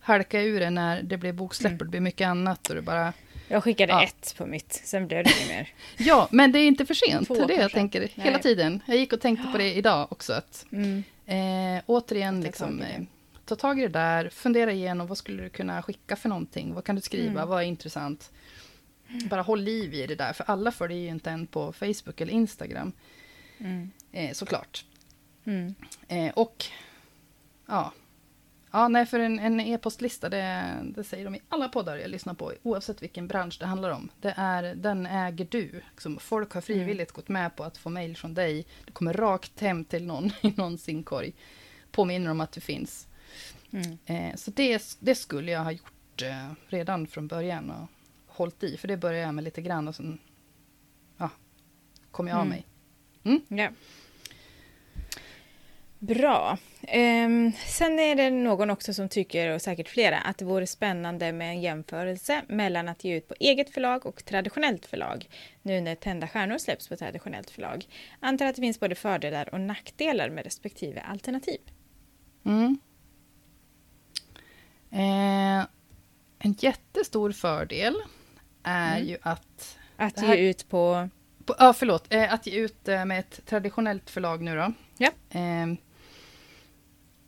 halkade 0.00 0.42
jag 0.44 0.52
ur 0.52 0.60
det 0.60 0.70
när 0.70 1.02
det 1.02 1.16
blev 1.16 1.34
boksläpp 1.34 1.72
och 1.72 1.78
det 1.86 1.90
blev 1.90 2.02
mycket 2.02 2.26
annat. 2.28 2.68
Och 2.68 2.74
det 2.74 2.82
bara, 2.82 3.12
Jag 3.48 3.64
skickade 3.64 3.92
Ja. 3.92 4.04
ett 4.04 4.34
på 4.38 4.46
mitt, 4.46 4.72
sen 4.84 5.06
blev 5.06 5.24
det 5.24 5.30
inget 5.36 5.48
mer. 5.48 5.68
ja, 6.06 6.28
men 6.30 6.52
det 6.52 6.58
är 6.58 6.66
inte 6.66 6.86
för 6.86 6.94
sent. 6.94 7.26
Två 7.26 7.34
Det 7.34 7.40
är 7.42 7.46
det 7.46 7.52
jag 7.52 7.60
kanske. 7.60 7.78
tänker 7.78 8.08
hela 8.14 8.30
Nej. 8.30 8.42
tiden. 8.42 8.82
Jag 8.86 8.96
gick 8.96 9.12
och 9.12 9.20
tänkte 9.20 9.48
på 9.52 9.58
det 9.58 9.74
idag 9.74 10.12
också. 10.12 10.32
Att, 10.32 10.66
Mm. 10.72 11.02
eh, 11.26 11.82
återigen, 11.86 12.40
Ta 12.42 12.46
liksom, 12.46 12.78
tag 12.78 12.88
i 12.88 12.92
det. 12.92 12.96
eh, 12.98 13.02
ta 13.44 13.56
tag 13.56 13.78
i 13.78 13.82
det 13.82 13.88
där, 13.88 14.28
fundera 14.28 14.72
igenom 14.72 15.06
vad 15.06 15.18
skulle 15.18 15.42
du 15.42 15.48
kunna 15.48 15.82
skicka 15.82 16.16
för 16.16 16.28
någonting? 16.28 16.74
Vad 16.74 16.84
kan 16.84 16.94
du 16.94 17.00
skriva? 17.00 17.30
Mm. 17.32 17.48
Vad 17.48 17.62
är 17.62 17.66
intressant? 17.66 18.30
Bara 19.30 19.42
håll 19.42 19.60
liv 19.62 19.94
i 19.94 20.06
det 20.06 20.14
där, 20.14 20.32
för 20.32 20.44
alla 20.50 20.72
följer 20.72 20.98
ju 20.98 21.08
inte 21.08 21.30
en 21.30 21.46
på 21.46 21.72
Facebook 21.72 22.20
eller 22.20 22.32
Instagram, 22.32 22.92
Mm. 23.58 23.90
eh, 24.12 24.32
såklart. 24.32 24.84
Mm. 25.46 25.74
Eh, 26.08 26.32
och 26.34 26.64
ja, 27.66 27.92
ja 28.70 28.88
nej, 28.88 29.06
för 29.06 29.20
en, 29.20 29.38
en 29.38 29.60
e-postlista, 29.60 30.28
det, 30.28 30.74
det 30.84 31.04
säger 31.04 31.24
de 31.24 31.34
i 31.34 31.40
alla 31.48 31.68
poddar 31.68 31.96
jag 31.96 32.10
lyssnar 32.10 32.34
på, 32.34 32.52
oavsett 32.62 33.02
vilken 33.02 33.28
bransch 33.28 33.56
det 33.60 33.66
handlar 33.66 33.90
om. 33.90 34.08
Det 34.20 34.34
är, 34.36 34.74
den 34.74 35.06
äger 35.06 35.46
du. 35.50 35.82
Liksom, 35.90 36.18
folk 36.18 36.52
har 36.52 36.60
frivilligt 36.60 37.12
gått 37.12 37.28
med 37.28 37.56
på 37.56 37.64
att 37.64 37.78
få 37.78 37.90
mejl 37.90 38.16
från 38.16 38.34
dig. 38.34 38.66
Det 38.86 38.92
kommer 38.92 39.12
rakt 39.12 39.60
hem 39.60 39.84
till 39.84 40.06
någon 40.06 40.26
i 40.42 40.52
någons 40.56 40.88
inkorg. 40.88 41.32
Påminner 41.90 42.30
om 42.30 42.40
att 42.40 42.52
du 42.52 42.60
finns. 42.60 43.06
Mm. 43.70 43.98
Eh, 44.06 44.36
så 44.36 44.50
det, 44.50 44.96
det 45.00 45.14
skulle 45.14 45.50
jag 45.52 45.64
ha 45.64 45.72
gjort 45.72 46.22
eh, 46.22 46.52
redan 46.68 47.06
från 47.06 47.26
början 47.28 47.70
och 47.70 47.88
hållit 48.26 48.62
i. 48.62 48.76
För 48.76 48.88
det 48.88 48.96
började 48.96 49.26
jag 49.26 49.34
med 49.34 49.44
lite 49.44 49.62
grann 49.62 49.88
och 49.88 49.94
sen 49.94 50.18
ja, 51.16 51.30
kom 52.10 52.28
jag 52.28 52.38
av 52.38 52.46
Mm. 52.46 52.48
mig. 52.48 52.64
Ja. 53.48 53.70
Bra. 55.98 56.58
Ehm, 56.82 57.52
sen 57.66 57.98
är 57.98 58.14
det 58.16 58.30
någon 58.30 58.70
också 58.70 58.94
som 58.94 59.08
tycker, 59.08 59.50
och 59.54 59.62
säkert 59.62 59.88
flera, 59.88 60.18
att 60.18 60.38
det 60.38 60.44
vore 60.44 60.66
spännande 60.66 61.32
med 61.32 61.48
en 61.50 61.60
jämförelse 61.60 62.42
mellan 62.48 62.88
att 62.88 63.04
ge 63.04 63.16
ut 63.16 63.28
på 63.28 63.34
eget 63.40 63.70
förlag 63.70 64.06
och 64.06 64.24
traditionellt 64.24 64.86
förlag, 64.86 65.28
nu 65.62 65.80
när 65.80 65.94
Tända 65.94 66.28
stjärnor 66.28 66.58
släpps 66.58 66.88
på 66.88 66.96
traditionellt 66.96 67.50
förlag. 67.50 67.86
Antar 68.20 68.46
att 68.46 68.56
det 68.56 68.62
finns 68.62 68.80
både 68.80 68.94
fördelar 68.94 69.54
och 69.54 69.60
nackdelar 69.60 70.30
med 70.30 70.44
respektive 70.44 71.00
alternativ. 71.00 71.58
Mm. 72.44 72.78
Eh, 74.90 75.66
en 76.38 76.52
jättestor 76.58 77.32
fördel 77.32 77.94
är 78.62 78.96
Mm. 78.96 79.08
ju 79.08 79.18
att... 79.22 79.78
Att 79.96 80.20
här- 80.20 80.36
ge 80.36 80.48
ut 80.50 80.68
på... 80.68 81.08
på- 81.46 81.54
Ja, 81.58 81.72
förlåt. 81.72 82.12
Eh, 82.14 82.32
att 82.34 82.46
ge 82.46 82.58
ut 82.58 82.88
eh, 82.88 83.04
med 83.04 83.18
ett 83.20 83.40
traditionellt 83.46 84.10
förlag 84.10 84.42
nu 84.42 84.56
då. 84.56 84.72
Ja. 84.98 85.10
Eh, 85.30 85.66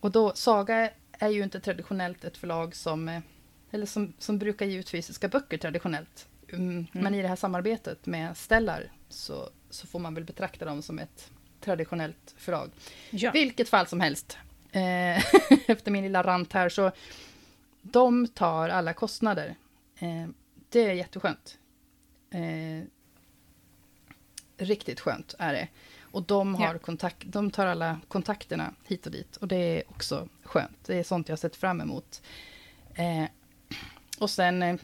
och 0.00 0.10
då, 0.10 0.32
Saga 0.34 0.90
är 1.12 1.28
ju 1.28 1.42
inte 1.42 1.60
traditionellt 1.60 2.24
ett 2.24 2.36
förlag 2.36 2.74
som... 2.76 3.08
Eh, 3.08 3.20
eller 3.70 3.86
som, 3.86 4.12
som 4.18 4.38
brukar 4.38 4.66
ge 4.66 4.78
ut 4.78 4.90
fysiska 4.90 5.28
böcker 5.28 5.58
traditionellt. 5.58 6.28
Mm, 6.52 6.86
Men 6.92 7.14
i 7.14 7.22
det 7.22 7.28
här 7.28 7.36
samarbetet 7.36 8.06
med 8.06 8.36
Stellar 8.36 8.92
så, 9.08 9.50
så 9.70 9.86
får 9.86 9.98
man 9.98 10.14
väl 10.14 10.24
betrakta 10.24 10.64
dem 10.64 10.82
som 10.82 10.98
ett 10.98 11.30
traditionellt 11.60 12.34
förlag. 12.36 12.70
Ja. 13.10 13.30
Vilket 13.30 13.68
fall 13.68 13.86
som 13.86 14.00
helst. 14.00 14.38
Eh, 14.72 15.16
efter 15.66 15.90
min 15.90 16.04
lilla 16.04 16.22
rant 16.22 16.52
här 16.52 16.68
så. 16.68 16.92
De 17.82 18.26
tar 18.26 18.68
alla 18.68 18.92
kostnader. 18.92 19.54
Eh, 19.98 20.28
det 20.68 20.80
är 20.80 20.92
jätteskönt. 20.92 21.58
Eh, 22.30 22.84
riktigt 24.56 25.00
skönt 25.00 25.34
är 25.38 25.52
det. 25.52 25.68
Och 26.10 26.22
de, 26.22 26.54
har 26.54 26.72
Ja. 26.72 26.78
kontakt, 26.78 27.22
de 27.26 27.50
tar 27.50 27.66
alla 27.66 28.00
kontakterna 28.08 28.74
hit 28.84 29.06
och 29.06 29.12
dit. 29.12 29.36
Och 29.36 29.48
det 29.48 29.56
är 29.56 29.82
också 29.90 30.28
skönt. 30.42 30.84
Det 30.86 30.94
är 30.98 31.02
sånt 31.02 31.28
jag 31.28 31.32
har 31.32 31.38
sett 31.38 31.56
fram 31.56 31.80
emot. 31.80 32.22
Eh, 32.94 33.24
och 34.18 34.30
sen, 34.30 34.62
eh, 34.62 34.76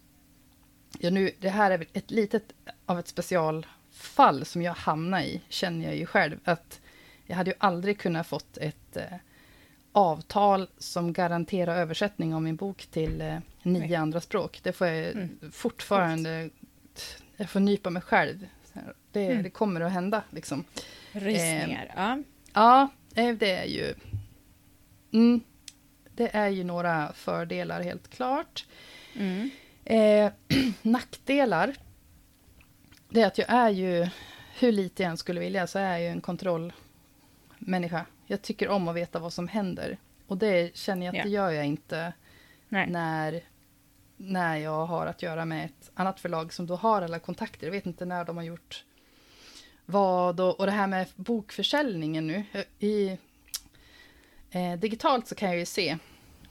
ja 0.98 1.10
nu, 1.10 1.30
det 1.40 1.48
här 1.50 1.70
är 1.70 1.86
ett 1.92 2.10
litet 2.10 2.52
av 2.86 2.98
ett 2.98 3.08
specialfall 3.08 4.44
som 4.44 4.62
jag 4.62 4.74
hamnar 4.74 5.20
i, 5.20 5.40
känner 5.48 5.84
jag 5.86 5.96
ju 5.96 6.06
själv. 6.06 6.38
Att 6.44 6.80
jag 7.26 7.36
hade 7.36 7.50
ju 7.50 7.56
aldrig 7.60 7.98
kunnat 7.98 8.26
fått 8.26 8.56
ett 8.56 8.96
eh, 8.96 9.04
avtal 9.92 10.68
som 10.78 11.12
garanterar 11.12 11.76
översättning 11.76 12.34
av 12.34 12.42
min 12.42 12.56
bok 12.56 12.86
till 12.90 13.20
eh, 13.20 13.38
nio 13.62 13.80
Nej. 13.80 13.94
andra 13.94 14.20
språk. 14.20 14.60
Det 14.62 14.72
får 14.72 14.86
jag 14.86 15.06
Mm. 15.12 15.38
fortfarande... 15.52 16.50
Jag 17.36 17.50
får 17.50 17.60
nypa 17.60 17.90
mig 17.90 18.02
själv. 18.02 18.46
Det, 19.12 19.26
Mm. 19.26 19.42
det 19.42 19.50
kommer 19.50 19.80
att 19.80 19.92
hända, 19.92 20.22
liksom. 20.30 20.64
Rysningar. 21.14 21.92
ja. 21.96 22.18
Ja, 22.52 22.88
eh, 23.14 23.34
det 23.34 23.50
är 23.52 23.64
ju... 23.64 23.94
Mm, 25.12 25.40
det 26.14 26.36
är 26.36 26.48
ju 26.48 26.64
några 26.64 27.12
fördelar, 27.12 27.82
helt 27.82 28.08
klart. 28.08 28.66
Mm. 29.16 29.50
Eh, 29.84 30.32
nackdelar, 30.82 31.74
det 33.08 33.20
är 33.20 33.26
att 33.26 33.38
jag 33.38 33.50
är 33.50 33.70
ju, 33.70 34.08
hur 34.58 34.72
lite 34.72 35.02
jag 35.02 35.10
än 35.10 35.16
skulle 35.16 35.40
vilja, 35.40 35.66
så 35.66 35.78
är 35.78 35.90
jag 35.92 36.00
ju 36.00 36.06
en 36.06 36.20
kontrollmänniska. 36.20 38.06
Jag 38.26 38.42
tycker 38.42 38.68
om 38.68 38.88
att 38.88 38.96
veta 38.96 39.18
vad 39.18 39.32
som 39.32 39.48
händer. 39.48 39.98
Och 40.26 40.38
det 40.38 40.76
känner 40.76 41.06
jag 41.06 41.12
att 41.12 41.18
Ja. 41.18 41.24
det 41.24 41.30
gör 41.30 41.50
jag 41.50 41.66
inte 41.66 42.12
Nej. 42.68 42.90
när, 42.90 43.40
när 44.16 44.56
jag 44.56 44.86
har 44.86 45.06
att 45.06 45.22
göra 45.22 45.44
med 45.44 45.64
ett 45.64 45.90
annat 45.94 46.20
förlag 46.20 46.52
som 46.52 46.66
då 46.66 46.76
har 46.76 47.02
alla 47.02 47.18
kontakter. 47.18 47.66
Jag 47.66 47.72
vet 47.72 47.86
inte 47.86 48.04
när 48.04 48.24
de 48.24 48.36
har 48.36 48.44
gjort 48.44 48.84
vad 49.86 50.40
och, 50.40 50.60
och 50.60 50.66
det 50.66 50.72
här 50.72 50.86
med 50.86 51.06
bokförsäljningen 51.16 52.26
nu. 52.26 52.44
I, 52.78 53.18
eh, 54.50 54.72
digitalt 54.78 55.28
så 55.28 55.34
kan 55.34 55.48
jag 55.48 55.58
ju 55.58 55.66
se 55.66 55.98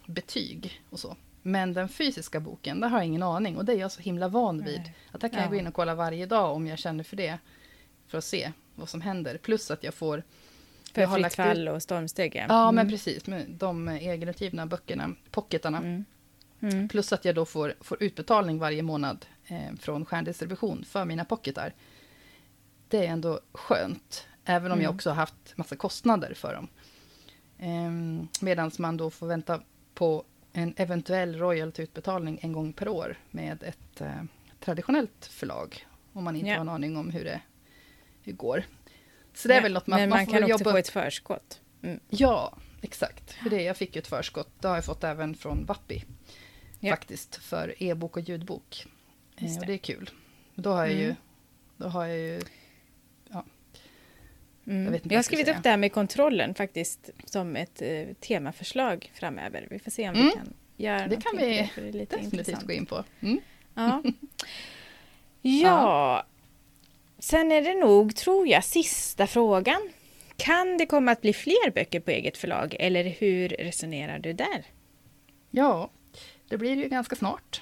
betyg 0.06 0.82
och 0.90 1.00
så. 1.00 1.16
Men 1.42 1.74
den 1.74 1.90
fysiska 1.90 2.40
boken, 2.40 2.80
där 2.80 2.88
har 2.88 2.98
jag 2.98 3.06
ingen 3.06 3.24
aning. 3.24 3.58
Och 3.58 3.66
det 3.66 3.74
är 3.74 3.78
jag 3.78 3.92
så 3.92 4.02
himla 4.02 4.28
van 4.28 4.64
vid. 4.64 4.80
Nej. 4.82 4.96
Att 5.12 5.22
där 5.22 5.30
kan 5.30 5.38
Ja. 5.38 5.44
jag 5.44 5.52
gå 5.52 5.58
in 5.58 5.68
och 5.68 5.74
kolla 5.74 5.96
varje 5.96 6.26
dag 6.26 6.56
om 6.56 6.68
jag 6.68 6.80
känner 6.80 7.04
för 7.04 7.16
det. 7.16 7.38
För 8.08 8.18
att 8.18 8.24
se 8.24 8.52
vad 8.76 8.90
som 8.90 9.02
händer. 9.02 9.38
Plus 9.38 9.72
att 9.72 9.84
jag 9.84 9.94
får 9.94 10.24
För 10.94 11.02
Jag 11.02 11.14
Fritt 11.16 11.34
fall 11.36 11.68
och 11.68 11.84
Stormsteg, 11.84 12.36
ja. 12.36 12.46
Ja, 12.50 12.72
men 12.72 12.82
Mm. 12.86 12.92
precis. 12.92 13.28
Med 13.28 13.46
de 13.50 13.88
egenutgivna 13.88 14.66
böckerna, 14.66 15.16
pocketarna. 15.32 15.78
Mm. 15.78 16.06
Mm. 16.62 16.88
Plus 16.90 17.14
att 17.14 17.26
jag 17.26 17.36
då 17.36 17.46
får, 17.46 17.74
får 17.82 18.04
utbetalning 18.04 18.60
varje 18.60 18.82
månad 18.82 19.26
eh, 19.48 19.76
från 19.80 20.06
Stjärndistribution 20.06 20.86
för 20.86 21.06
mina 21.06 21.26
pocketar. 21.26 21.74
Det 22.94 23.06
är 23.06 23.12
ändå 23.12 23.40
skönt, 23.54 24.28
även 24.46 24.72
om 24.72 24.78
jag 24.78 24.86
Mm. 24.86 24.96
också 24.96 25.10
har 25.10 25.16
haft 25.16 25.58
massa 25.58 25.76
kostnader 25.76 26.34
för 26.34 26.54
dem. 26.54 26.68
Eh, 27.58 27.92
Medan 28.42 28.72
man 28.80 28.98
då 28.98 29.10
får 29.10 29.28
vänta 29.28 29.62
på 29.94 30.24
en 30.54 30.74
eventuell 30.78 31.36
royaltyutbetalning 31.38 32.40
en 32.42 32.52
gång 32.54 32.74
per 32.74 32.88
år 32.88 33.18
med 33.32 33.64
ett 33.64 34.02
eh, 34.02 34.24
traditionellt 34.60 35.26
förlag. 35.26 35.88
Om 36.14 36.24
man 36.24 36.36
inte 36.36 36.48
Ja. 36.50 36.54
har 36.56 36.62
en 36.62 36.70
aning 36.70 36.98
om 36.98 37.10
hur 37.10 37.24
det, 37.24 37.42
hur 38.22 38.34
går. 38.34 38.64
Så 39.34 39.48
det 39.48 39.54
är 39.54 39.58
Ja, 39.58 39.64
väl 39.64 39.74
något 39.74 39.88
man, 39.88 40.00
Men 40.00 40.10
man 40.10 40.18
man, 40.20 40.26
kan 40.26 40.44
också 40.44 40.50
jobba 40.50 40.72
få 40.72 40.78
ett 40.78 40.90
förskott. 40.90 41.62
Mm. 41.82 42.00
Ja, 42.10 42.58
exakt. 42.82 43.32
För 43.32 43.50
det, 43.50 43.62
jag 43.62 43.78
fick 43.78 43.96
ju 43.96 44.00
ett 44.00 44.08
förskott. 44.08 44.50
Det 44.60 44.68
har 44.68 44.76
jag 44.76 44.86
fått 44.86 45.04
även 45.04 45.36
från 45.36 45.66
Vappi. 45.66 46.04
Ja. 46.80 46.90
Faktiskt, 46.92 47.36
för 47.36 47.84
e-bok 47.84 48.18
och 48.18 48.24
ljudbok. 48.24 48.86
Eh, 49.38 49.44
Just 49.44 49.60
och 49.62 49.68
det. 49.68 49.74
är 49.74 49.78
kul. 49.78 50.10
Då 50.56 50.72
har 50.72 50.86
jag 50.86 50.94
ju... 50.96 51.04
Mm. 51.06 51.16
Då 51.78 51.88
har 51.88 52.06
jag 52.06 52.18
ju... 52.18 52.42
Mm. 54.68 54.94
Jag 54.94 55.02
Jag, 55.12 55.18
har 55.18 55.24
skrivit 55.24 55.48
upp 55.48 55.64
det 55.64 55.70
här 55.70 55.78
med 55.78 55.92
kontrollen 55.94 56.54
faktiskt 56.56 57.10
som 57.26 57.56
ett 57.56 57.82
eh, 57.82 58.04
temaförslag 58.20 59.12
framöver. 59.16 59.68
Vi 59.70 59.80
får 59.80 59.92
se 59.92 60.10
om 60.10 60.16
Mm. 60.16 60.26
vi 60.28 60.32
kan 60.34 60.54
göra 60.78 61.08
Det 61.08 61.16
kan 61.22 61.38
vi 61.38 61.46
det, 61.46 61.70
det 61.76 61.92
Definitivt 61.92 62.34
intressant. 62.34 62.68
gå 62.68 62.74
in 62.74 62.86
på. 62.86 63.04
Mm. 63.22 63.40
Ja. 63.76 64.04
ja. 65.42 66.26
Sen 67.20 67.52
är 67.52 67.62
det 67.62 67.74
nog, 67.74 68.16
tror 68.16 68.48
jag, 68.48 68.64
sista 68.64 69.28
frågan. 69.28 69.90
Kan 70.38 70.78
det 70.78 70.86
komma 70.86 71.12
att 71.12 71.22
bli 71.22 71.34
fler 71.34 71.72
böcker 71.72 72.00
på 72.00 72.12
eget 72.12 72.38
förlag 72.38 72.76
eller 72.80 73.04
hur 73.04 73.50
resonerar 73.50 74.20
du 74.20 74.34
där? 74.34 74.66
Ja, 75.52 75.90
det 76.50 76.58
blir 76.58 76.76
ju 76.76 76.90
ganska 76.90 77.16
snart. 77.16 77.62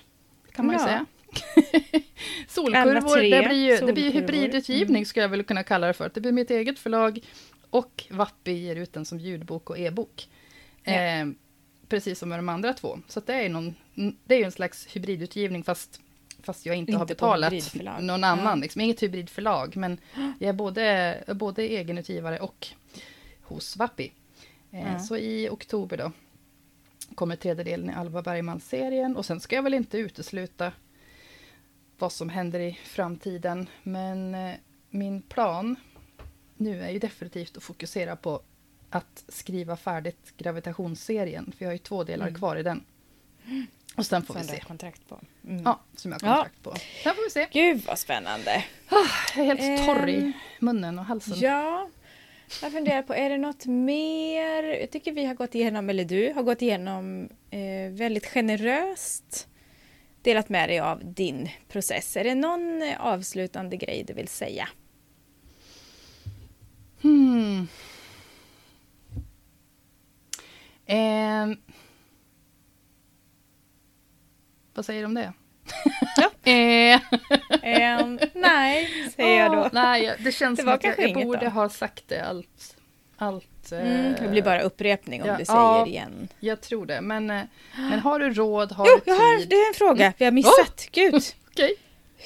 Kan 0.51 0.65
man 0.65 0.75
ju 0.75 0.79
säga. 0.83 1.05
Solkurvor, 2.47 3.17
det 3.17 3.47
blir 3.47 3.79
ju 3.79 3.85
det 3.85 3.93
blir 3.93 4.03
ju 4.03 4.11
hybridutgivning 4.11 4.95
Mm. 4.95 5.05
skulle 5.05 5.23
jag 5.23 5.29
väl 5.29 5.43
kunna 5.43 5.63
kalla 5.63 5.87
det 5.87 5.93
för. 5.93 6.11
Det 6.13 6.21
blir 6.21 6.31
mitt 6.31 6.51
eget 6.51 6.79
förlag 6.79 7.19
och 7.69 8.03
Vappi 8.09 8.51
ger 8.51 8.75
ut 8.75 8.93
den 8.93 9.05
som 9.05 9.19
ljudbok 9.19 9.69
och 9.69 9.79
e-bok. 9.79 10.29
Ja. 10.83 10.91
Eh, 10.93 11.27
precis 11.87 12.19
som 12.19 12.29
med 12.29 12.39
de 12.39 12.49
andra 12.49 12.73
två. 12.73 12.99
Så 13.07 13.19
det 13.19 13.33
är 13.33 13.41
ju 13.41 13.49
någon, 13.49 13.75
det 14.25 14.35
är 14.35 14.39
ju 14.39 14.45
en 14.45 14.51
slags 14.51 14.87
hybridutgivning 14.87 15.63
fast, 15.63 16.01
fast 16.43 16.65
jag 16.65 16.75
inte, 16.75 16.93
har 16.93 17.01
Inte 17.01 17.15
på 17.15 17.25
betalat 17.25 17.53
någon 18.01 18.23
annan. 18.23 18.45
Ja. 18.45 18.55
Liksom, 18.55 18.81
inget 18.81 19.03
hybridförlag, 19.03 19.77
men 19.77 19.97
jag 20.39 20.49
är 20.49 20.53
både, 20.53 21.17
både 21.27 21.61
egenutgivare 21.63 22.39
och 22.39 22.67
hos 23.41 23.77
Vappi. 23.77 24.11
Eh, 24.71 24.93
Ja. 24.93 24.99
Så 24.99 25.17
i 25.17 25.49
oktober 25.49 25.97
då 25.97 26.11
kommer 27.15 27.35
tredje 27.35 27.63
delen 27.63 27.89
i 27.89 27.93
Alva 27.93 28.21
Bergman-serien. 28.21 29.15
Och 29.17 29.25
sen 29.25 29.39
ska 29.39 29.55
jag 29.55 29.63
väl 29.63 29.73
inte 29.73 29.97
utesluta 29.97 30.71
vad 32.01 32.11
som 32.11 32.29
händer 32.29 32.59
i 32.59 32.79
framtiden. 32.83 33.69
Men 33.83 34.35
eh, 34.35 34.55
min 34.89 35.21
plan 35.21 35.75
nu 36.57 36.81
är 36.83 36.89
ju 36.89 36.99
definitivt 36.99 37.57
att 37.57 37.63
fokusera 37.63 38.15
på 38.15 38.41
att 38.89 39.23
skriva 39.27 39.77
färdigt 39.77 40.33
gravitationsserien. 40.37 41.53
För 41.57 41.65
jag 41.65 41.69
har 41.69 41.73
ju 41.73 41.77
två 41.77 42.03
delar 42.03 42.27
Mm. 42.27 42.39
kvar 42.39 42.55
i 42.55 42.63
den. 42.63 42.83
Och 43.95 44.05
sen 44.05 44.23
får 44.23 44.33
vi 44.33 44.39
Som 44.39 44.47
du 44.47 44.53
har 44.53 44.59
se. 44.59 44.65
kontrakt 44.65 45.07
på. 45.09 45.19
Mm. 45.47 45.63
Ja, 45.65 45.79
som 45.95 46.11
jag 46.11 46.19
har 46.19 46.27
Ja. 46.27 46.35
kontrakt 46.35 46.63
på. 46.63 46.75
Sen 47.03 47.15
får 47.15 47.23
vi 47.23 47.29
se. 47.29 47.47
Gud 47.51 47.83
vad 47.87 47.99
spännande! 47.99 48.63
Jag 49.35 49.45
är 49.47 49.55
helt 49.55 49.85
torr 49.85 50.09
i 50.09 50.15
Ehm, 50.21 50.31
munnen 50.59 50.99
och 50.99 51.05
halsen. 51.05 51.39
Ja, 51.39 51.89
jag 52.61 52.71
funderar 52.71 53.01
på, 53.01 53.13
är 53.15 53.29
det 53.29 53.37
något 53.37 53.65
mer? 53.65 54.63
Jag 54.63 54.91
tycker 54.91 55.11
vi 55.11 55.25
har 55.25 55.35
gått 55.35 55.55
igenom, 55.55 55.89
eller 55.89 56.05
du 56.05 56.33
har 56.35 56.43
gått 56.43 56.61
igenom 56.61 57.29
eh, 57.49 57.91
väldigt 57.91 58.25
generöst 58.25 59.47
delat 60.21 60.49
med 60.49 60.69
dig 60.69 60.79
av 60.79 61.13
din 61.13 61.49
process. 61.67 62.17
Är 62.17 62.23
det 62.23 62.35
någon 62.35 62.81
eh, 62.81 63.01
avslutande 63.01 63.77
grej 63.77 64.03
du 64.07 64.13
vill 64.13 64.27
säga? 64.27 64.69
Hmm. 67.01 67.67
Ehm. 70.85 71.57
Vad 74.73 74.85
säger 74.85 75.01
du 75.01 75.05
om 75.05 75.13
det? 75.13 75.33
Ja. 76.17 76.31
Eh, 77.63 78.05
nej, 78.33 79.09
säger 79.15 79.39
jag 79.39 79.51
åh, 79.51 79.63
då. 79.63 79.69
Nej, 79.73 80.03
jag- 80.03 80.23
det 80.23 80.31
känns 80.31 80.57
Det 80.57 80.63
som 80.63 80.73
att 80.73 80.83
jag, 80.83 80.99
jag 80.99 81.13
borde 81.13 81.39
då. 81.45 81.49
ha 81.49 81.69
sagt 81.69 82.03
det 82.07 82.19
allt. 82.25 82.77
allt 83.17 83.47
Mm, 83.79 84.13
eh, 84.15 84.21
det 84.21 84.27
blir 84.27 84.41
bara 84.41 84.61
upprepning 84.61 85.21
om 85.21 85.27
ja, 85.27 85.37
du 85.37 85.45
säger 85.45 85.59
ja. 85.59 85.87
igen. 85.87 86.27
Jag 86.39 86.61
tror 86.61 86.85
det. 86.85 87.01
Men, 87.01 87.29
eh, 87.29 87.41
men 87.77 87.99
har 87.99 88.19
du 88.19 88.33
råd, 88.33 88.71
har 88.71 88.87
Jo, 88.87 88.99
du 89.05 89.11
jag 89.11 89.17
har 89.19 89.37
tid? 89.39 89.49
det 89.49 89.55
är 89.55 89.67
en 89.67 89.73
fråga 89.73 90.13
vi 90.17 90.25
har 90.25 90.31
missat. 90.31 90.87
Gud! 90.91 91.13
Okej. 91.51 91.75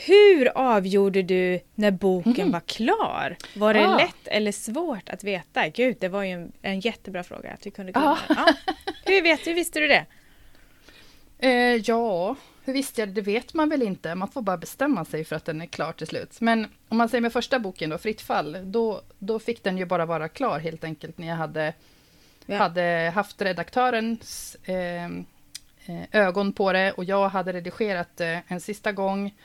Hur 0.07 0.57
avgjorde 0.57 1.22
du 1.22 1.59
när 1.76 1.91
boken 1.91 2.34
Mhm. 2.38 2.51
var 2.51 2.59
klar? 2.59 3.38
Var 3.55 3.73
det 3.73 3.88
Ah. 3.88 3.97
lätt 3.97 4.27
eller 4.27 4.51
svårt 4.51 5.09
att 5.09 5.23
veta? 5.23 5.67
Gud, 5.69 5.97
det 5.99 6.07
var 6.07 6.23
ju 6.23 6.31
en, 6.31 6.51
en 6.61 6.80
jättebra 6.80 7.23
fråga 7.23 7.51
att 7.51 7.65
vi 7.65 7.72
kunde 7.72 7.91
Ah. 7.95 8.17
Ja. 8.30 8.47
Hur 9.05 9.22
vet 9.22 9.45
du? 9.45 9.53
Visste 9.53 9.80
du 9.80 9.88
det? 9.88 10.05
Eh, 11.39 11.76
ja, 11.76 12.35
hur 12.65 12.73
visste 12.73 13.01
jag 13.01 13.09
det? 13.09 13.13
Det 13.13 13.21
vet 13.21 13.53
man 13.53 13.69
väl 13.69 13.81
inte. 13.81 14.15
Man 14.15 14.27
får 14.27 14.41
bara 14.41 14.57
bestämma 14.57 15.05
sig 15.05 15.25
för 15.25 15.35
att 15.35 15.45
den 15.45 15.61
är 15.61 15.65
klar 15.65 15.93
till 15.93 16.07
slut. 16.07 16.41
Men 16.41 16.67
om 16.89 16.97
man 16.97 17.09
säger 17.09 17.21
med 17.21 17.33
första 17.33 17.59
boken 17.59 17.89
då, 17.89 17.97
Fritt 17.97 18.21
fall, 18.21 18.57
då, 18.63 19.01
då 19.19 19.39
fick 19.39 19.63
den 19.63 19.77
ju 19.77 19.85
bara 19.85 20.05
vara 20.05 20.27
klar 20.29 20.59
helt 20.59 20.83
enkelt 20.83 21.17
när 21.17 21.27
jag 21.27 21.35
hade, 21.35 21.73
ja. 22.45 22.57
hade 22.57 23.11
haft 23.15 23.41
redaktörens 23.41 24.57
eh, 24.63 25.05
eh 25.05 25.11
ögon 26.11 26.53
på 26.53 26.73
det 26.73 26.91
och 26.91 27.03
jag 27.03 27.29
hade 27.29 27.53
redigerat 27.53 28.17
det 28.17 28.41
en 28.47 28.61
sista 28.61 28.91
gång. 28.91 29.35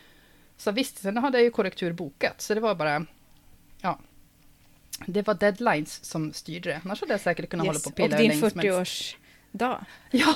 Så 0.57 0.71
visst, 0.71 0.99
sen 0.99 1.17
hade 1.17 1.39
jag 1.39 1.45
ju 1.45 1.51
korrektur 1.51 1.93
bokat, 1.93 2.41
så 2.41 2.55
det 2.55 2.61
var 2.61 2.75
bara... 2.75 3.07
Ja. 3.81 3.99
Det 5.07 5.27
var 5.27 5.35
deadlines 5.35 6.05
som 6.05 6.33
styrde 6.33 6.71
det, 6.71 6.81
annars 6.85 7.01
hade 7.01 7.13
jag 7.13 7.21
säkert 7.21 7.51
kunnat 7.51 7.67
yes. 7.67 7.73
hålla 7.73 7.83
på 7.83 7.91
och 7.91 7.97
pilla 7.97 8.17
Och 8.17 8.23
din 8.23 8.33
40-års 8.33 9.17
dag. 9.53 9.85
Ja, 10.11 10.35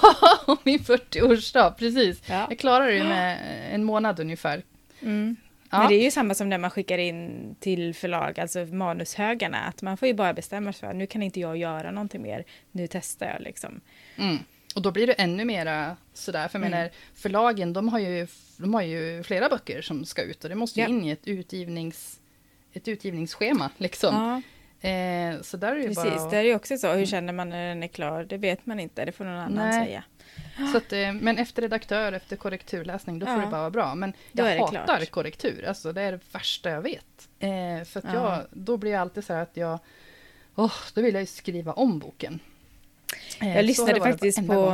min 0.63 0.79
40-årsdag, 0.79 1.75
precis. 1.79 2.23
Ja. 2.29 2.47
Jag 2.49 2.59
klarar 2.59 2.89
det 2.89 3.05
med 3.05 3.39
en 3.75 3.85
månad 3.85 4.21
ungefär. 4.21 4.63
Mm. 5.01 5.37
Ja. 5.71 5.79
Men 5.79 5.89
det 5.89 5.95
är 5.95 6.05
ju 6.05 6.11
samma 6.11 6.35
som 6.35 6.49
när 6.49 6.59
man 6.59 6.71
skickar 6.71 6.99
in 6.99 7.55
till 7.61 7.95
förlag, 7.95 8.41
alltså 8.41 8.59
manushögarna, 8.59 9.59
att 9.59 9.83
man 9.83 9.97
får 9.97 10.09
ju 10.09 10.15
bara 10.15 10.35
bestämma 10.35 10.73
sig 10.73 10.89
för 10.89 10.95
nu 10.95 11.07
kan 11.07 11.23
inte 11.23 11.41
jag 11.41 11.57
göra 11.57 11.91
någonting 11.91 12.23
mer, 12.23 12.45
nu 12.73 12.87
testar 12.87 13.27
jag 13.27 13.41
liksom. 13.41 13.81
Mm. 14.17 14.39
Och 14.75 14.83
då 14.83 14.91
blir 14.91 15.07
det 15.07 15.13
ännu 15.13 15.45
mera 15.45 15.97
sådär, 16.15 16.49
för 16.49 16.59
jag 16.59 16.67
mm. 16.67 16.79
menar 16.79 16.91
förlagen, 17.15 17.73
de 17.73 17.89
har, 17.89 17.99
ju, 17.99 18.27
de 18.57 18.75
har 18.75 18.83
ju 18.83 19.23
flera 19.23 19.49
böcker 19.49 19.83
som 19.83 20.05
ska 20.05 20.23
ut 20.23 20.45
och 20.45 20.51
det 20.51 20.57
måste 20.57 20.81
ju 20.81 20.87
ja. 20.87 20.91
in 20.91 21.05
i 21.05 21.11
ett, 21.11 21.29
utgivnings, 21.29 22.21
ett 22.73 22.89
utgivningsschema 22.89 23.71
liksom. 23.79 24.15
Ja. 24.15 24.43
Eh, 24.85 25.41
så 25.43 25.57
där 25.57 25.73
är 25.73 25.77
ju 25.77 25.87
precis. 25.89 26.05
bara... 26.05 26.31
Det 26.31 26.37
är 26.37 26.43
ju 26.43 26.55
också 26.55 26.77
så, 26.79 26.93
hur 26.93 27.07
känner 27.07 27.33
man 27.33 27.49
när 27.49 27.69
den 27.69 27.83
är 27.83 27.89
klar? 27.89 28.25
Det 28.25 28.37
vet 28.37 28.67
man 28.67 28.81
inte, 28.81 29.05
det 29.05 29.13
får 29.13 29.25
någon 29.25 29.35
annan 29.35 29.69
Nej. 29.71 29.85
säga. 29.87 30.05
Så 30.73 30.77
att, 30.77 30.93
eh, 30.93 31.13
men 31.13 31.39
efter 31.39 31.63
redaktör, 31.63 32.13
efter 32.13 32.37
korrekturläsning, 32.37 33.19
då 33.19 33.27
får 33.27 33.35
Ja. 33.35 33.41
det 33.41 33.47
bara 33.47 33.61
vara 33.61 33.71
bra. 33.71 33.95
Men 33.95 34.13
jag 34.33 34.59
hatar 34.59 34.85
klart. 34.87 35.11
korrektur, 35.11 35.65
alltså 35.69 35.93
det 35.93 36.03
är 36.03 36.13
det 36.13 36.21
värsta 36.33 36.71
jag 36.71 36.83
vet. 36.83 37.29
Eh, 37.39 37.85
för 37.85 37.99
att 37.99 38.05
Ja. 38.05 38.13
jag, 38.15 38.43
då 38.51 38.77
blir 38.77 38.91
jag 38.93 39.01
alltid 39.01 39.25
så 39.25 39.33
här 39.33 39.43
att 39.43 39.57
jag, 39.57 39.79
åh, 40.55 40.73
då 40.95 41.01
vill 41.03 41.15
jag 41.15 41.21
ju 41.23 41.27
skriva 41.27 41.73
om 41.73 41.99
boken. 41.99 42.41
Eh, 43.41 43.57
Jag 43.57 43.65
lyssnade 43.65 44.01
faktiskt 44.01 44.39
på, 44.47 44.55
gång. 44.55 44.73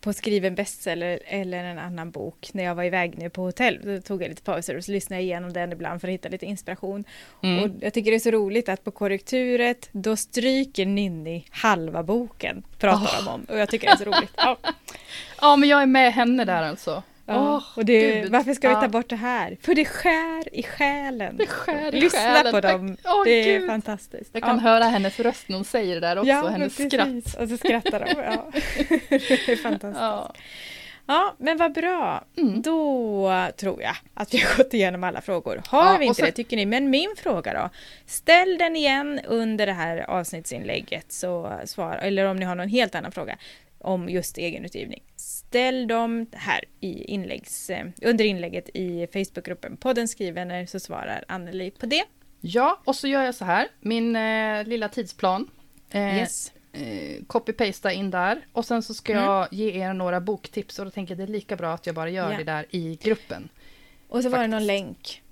På 0.00 0.12
Skriven 0.12 0.54
bestseller 0.54 1.20
eller 1.26 1.64
en 1.64 1.78
annan 1.78 2.10
bok 2.10 2.50
när 2.52 2.64
jag 2.64 2.74
var 2.74 2.84
iväg 2.84 3.18
nu 3.18 3.30
på 3.30 3.42
hotell. 3.42 3.80
Då 3.84 4.00
tog 4.00 4.22
jag 4.22 4.28
lite 4.28 4.42
pauser 4.42 4.76
och 4.76 4.84
så 4.84 4.92
lyssnade 4.92 5.22
jag 5.22 5.24
igenom 5.24 5.52
den 5.52 5.72
ibland 5.72 6.00
för 6.00 6.08
att 6.08 6.14
hitta 6.14 6.28
lite 6.28 6.46
inspiration. 6.46 7.04
Mm. 7.42 7.64
Och 7.64 7.70
jag 7.80 7.94
tycker 7.94 8.10
det 8.10 8.16
är 8.16 8.20
så 8.20 8.30
roligt 8.30 8.68
att 8.68 8.84
på 8.84 8.90
korrekturet 8.90 9.88
då 9.92 10.16
stryker 10.16 10.86
Ninni 10.86 11.44
halva 11.50 12.02
boken, 12.02 12.62
pratar 12.78 13.24
de 13.24 13.28
om. 13.28 13.46
Och 13.48 13.58
jag 13.58 13.68
tycker 13.68 13.86
det 13.86 13.92
är 13.92 13.96
så 13.96 14.04
roligt. 14.04 14.32
Ja. 14.36 14.56
Ja, 15.40 15.56
men 15.56 15.68
jag 15.68 15.82
är 15.82 15.86
med 15.86 16.14
henne 16.14 16.44
där 16.44 16.62
alltså. 16.62 17.02
Ja, 17.28 17.56
Åh, 17.56 17.62
och 17.78 17.84
det, 17.84 18.20
gud. 18.20 18.32
varför 18.32 18.54
ska 18.54 18.68
vi 18.68 18.74
ta 18.74 18.88
bort 18.88 19.08
det 19.08 19.16
här? 19.16 19.56
För 19.62 19.74
det 19.74 19.84
skär 19.84 20.54
i 20.54 20.62
själen. 20.62 21.36
Det 21.36 21.46
skär 21.46 21.94
i 21.94 22.00
Lyssna 22.00 22.20
själen. 22.20 22.52
på 22.52 22.60
dem. 22.60 22.96
Åh, 23.04 23.24
det 23.24 23.30
är 23.30 23.58
gud. 23.58 23.68
fantastiskt. 23.68 24.30
Jag 24.32 24.42
kan 24.42 24.56
ja. 24.56 24.62
höra 24.62 24.84
hennes 24.84 25.20
röst 25.20 25.48
när 25.48 25.56
hon 25.56 25.64
säger 25.64 25.94
det 25.94 26.00
där 26.00 26.18
också, 26.18 26.28
ja, 26.28 26.48
hennes 26.48 26.76
precis. 26.76 26.92
skratt. 26.92 27.42
Och 27.42 27.48
så 27.48 27.56
skrattar 27.56 28.00
de. 28.00 28.22
Ja. 28.22 28.50
det 29.08 29.14
är 29.52 29.56
fantastiskt. 29.62 30.00
Ja. 30.00 30.32
Ja. 31.06 31.34
men 31.38 31.56
vad 31.56 31.72
bra. 31.74 32.24
Mm. 32.36 32.62
Då 32.62 33.48
tror 33.56 33.82
jag 33.82 33.96
att 34.14 34.34
vi 34.34 34.38
har 34.38 34.56
gått 34.56 34.74
igenom 34.74 35.04
alla 35.04 35.20
frågor. 35.20 35.62
Har 35.66 35.98
vi 35.98 36.04
inte 36.04 36.16
sen- 36.16 36.26
det 36.26 36.32
tycker 36.32 36.56
ni? 36.56 36.66
Men 36.66 36.90
min 36.90 37.14
fråga 37.16 37.52
då? 37.54 37.70
Ställ 38.06 38.58
den 38.58 38.76
igen 38.76 39.20
under 39.24 39.66
det 39.66 39.72
här 39.72 40.10
avsnittsinlägget. 40.10 41.12
Så 41.12 41.60
svar, 41.64 41.96
eller 42.02 42.24
om 42.24 42.36
ni 42.36 42.44
har 42.44 42.54
någon 42.54 42.68
helt 42.68 42.94
annan 42.94 43.12
fråga 43.12 43.36
om 43.78 44.08
just 44.08 44.38
egenutgivning. 44.38 45.02
Ställ 45.48 45.86
dem 45.88 46.26
här 46.32 46.64
i 46.80 47.04
inläggs, 47.04 47.70
eh, 47.70 47.86
under 48.02 48.24
inlägget 48.24 48.68
i 48.74 49.06
Facebookgruppen 49.12 49.76
Podden 49.76 50.08
Skrivvänner 50.08 50.66
så 50.66 50.80
svarar 50.80 51.24
Anneli 51.28 51.70
på 51.70 51.86
det. 51.86 52.04
Ja, 52.40 52.80
och 52.84 52.96
så 52.96 53.08
gör 53.08 53.22
jag 53.22 53.34
så 53.34 53.44
här. 53.44 53.68
Min 53.80 54.16
eh, 54.16 54.64
lilla 54.64 54.88
tidsplan 54.88 55.50
Eh, 55.90 56.16
Yes. 56.18 56.52
eh, 56.72 57.24
copy-pasta 57.26 57.92
in 57.92 58.10
där. 58.10 58.46
Och 58.52 58.64
sen 58.64 58.82
så 58.82 58.94
ska 58.94 59.12
Mm. 59.12 59.24
jag 59.24 59.48
ge 59.52 59.70
er 59.82 59.92
några 59.92 60.20
boktips. 60.20 60.78
Och 60.78 60.84
då 60.84 60.90
tänker 60.90 61.12
jag 61.12 61.18
det 61.18 61.30
är 61.30 61.34
lika 61.34 61.56
bra 61.56 61.72
att 61.74 61.86
jag 61.86 61.94
bara 61.94 62.10
gör 62.10 62.32
Ja. 62.32 62.38
det 62.38 62.44
där 62.44 62.66
i 62.70 62.98
gruppen. 63.02 63.48
Och 64.08 64.22
så 64.22 64.28
var 64.28 64.38
det 64.38 64.46
någon 64.46 64.60
faktiskt. 64.60 64.66
länk. 64.66 65.22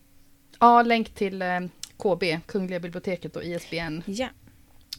Ja, 0.60 0.82
länk 0.82 1.10
till 1.14 1.42
eh, 1.42 1.60
KB, 1.98 2.22
Kungliga 2.46 2.80
biblioteket 2.80 3.36
och 3.36 3.44
ISBN, 3.44 4.02
Ja, 4.06 4.28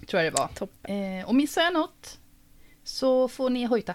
tror 0.07 0.23
jag 0.23 0.33
det 0.33 0.37
var. 0.39 0.47
toppen. 0.47 0.95
Eh, 1.19 1.27
och 1.27 1.35
missar 1.35 1.61
jag 1.61 1.73
något 1.73 2.19
så 2.83 3.27
får 3.27 3.49
ni 3.49 3.65
hojta. 3.65 3.93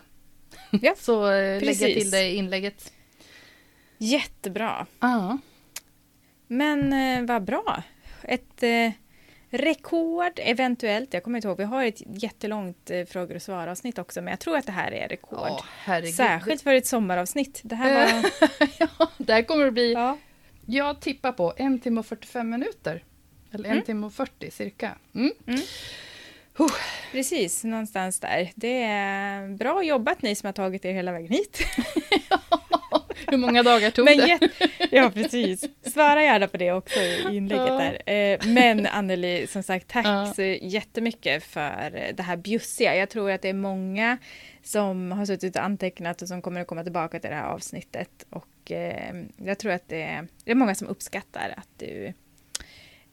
Ja, 0.70 0.94
så 0.98 1.26
eh, 1.30 1.30
lägger 1.32 1.52
jag 1.54 1.60
precis. 1.60 2.02
till 2.02 2.10
det 2.10 2.22
i 2.22 2.34
inlägget. 2.36 2.92
Jättebra. 3.98 4.86
Ja, 5.00 5.38
Men 6.46 6.92
eh, 6.92 7.22
vad 7.26 7.44
bra. 7.44 7.82
Ett 8.22 8.62
eh, 8.62 8.90
rekord 9.50 10.32
eventuellt. 10.36 11.14
Jag 11.14 11.22
kommer 11.22 11.38
inte 11.38 11.48
ihåg. 11.48 11.58
Vi 11.58 11.64
har 11.64 11.84
ett 11.84 12.02
jättelångt 12.06 12.90
eh, 12.90 13.04
frågor 13.04 13.34
och 13.34 13.42
svar-avsnitt 13.42 13.98
också. 13.98 14.20
Men 14.22 14.30
jag 14.30 14.40
tror 14.40 14.56
att 14.56 14.66
det 14.66 14.72
här 14.72 14.92
är 14.92 15.08
rekord. 15.08 15.38
ja 15.48 15.64
herregud. 15.84 16.14
Särskilt 16.14 16.62
för 16.62 16.74
ett 16.74 16.86
sommaravsnitt. 16.86 17.60
Det 17.64 17.74
här 17.74 18.22
var... 18.22 18.30
ja, 18.78 19.10
det 19.18 19.32
här 19.32 19.42
kommer 19.42 19.66
att 19.66 19.72
bli, 19.74 19.92
ja. 19.92 20.18
jag 20.66 21.00
tippar 21.00 21.32
på 21.32 21.54
en 21.56 21.80
timme 21.80 22.00
och 22.00 22.06
45 22.06 22.50
minuter. 22.50 23.04
Eller 23.52 23.64
en 23.64 23.72
Mm. 23.72 23.84
timme 23.84 24.06
och 24.06 24.12
40 24.14 24.50
cirka. 24.50 24.98
Mm. 25.14 25.32
Precis, 27.12 27.64
någonstans 27.64 28.20
där. 28.20 28.50
Det 28.54 28.82
är 28.82 29.48
bra 29.48 29.82
jobbat 29.84 30.22
ni 30.22 30.34
som 30.34 30.46
har 30.46 30.52
tagit 30.52 30.84
er 30.84 30.92
hela 30.92 31.12
vägen 31.12 31.28
hit. 31.32 31.58
Hur 33.26 33.36
många 33.36 33.62
dagar 33.62 33.90
tog 33.90 34.04
Men 34.04 34.16
det? 34.18 34.38
ja, 34.90 35.10
precis. 35.14 35.64
Svara 35.92 36.22
gärna 36.22 36.48
på 36.48 36.56
det 36.56 36.72
också 36.72 37.00
i 37.00 37.36
inlägget 37.36 37.66
Ja. 37.68 37.78
där. 38.06 38.12
Eh, 38.14 38.38
Men 38.46 38.86
Anneli, 38.86 39.46
som 39.46 39.62
sagt, 39.62 39.88
tack 39.88 40.06
Ja. 40.06 40.32
så 40.36 40.42
jättemycket 40.42 41.44
för 41.44 42.12
det 42.16 42.22
här 42.22 42.36
bjussiga. 42.36 42.96
Jag 42.96 43.10
tror 43.10 43.30
att 43.30 43.42
det 43.42 43.48
är 43.48 43.54
många 43.54 44.18
som 44.62 45.12
har 45.12 45.26
suttit 45.26 45.56
och 45.56 45.64
antecknat 45.64 46.22
och 46.22 46.28
som 46.28 46.42
kommer 46.42 46.60
att 46.60 46.66
komma 46.66 46.82
tillbaka 46.82 47.20
till 47.20 47.30
det 47.30 47.36
här 47.36 47.48
avsnittet. 47.48 48.26
Och 48.30 48.72
eh, 48.72 49.14
jag 49.36 49.58
tror 49.58 49.72
att 49.72 49.88
det 49.88 50.02
är, 50.02 50.26
det 50.44 50.50
är 50.50 50.54
många 50.54 50.74
som 50.74 50.88
uppskattar 50.88 51.54
att 51.56 51.68
du 51.78 52.12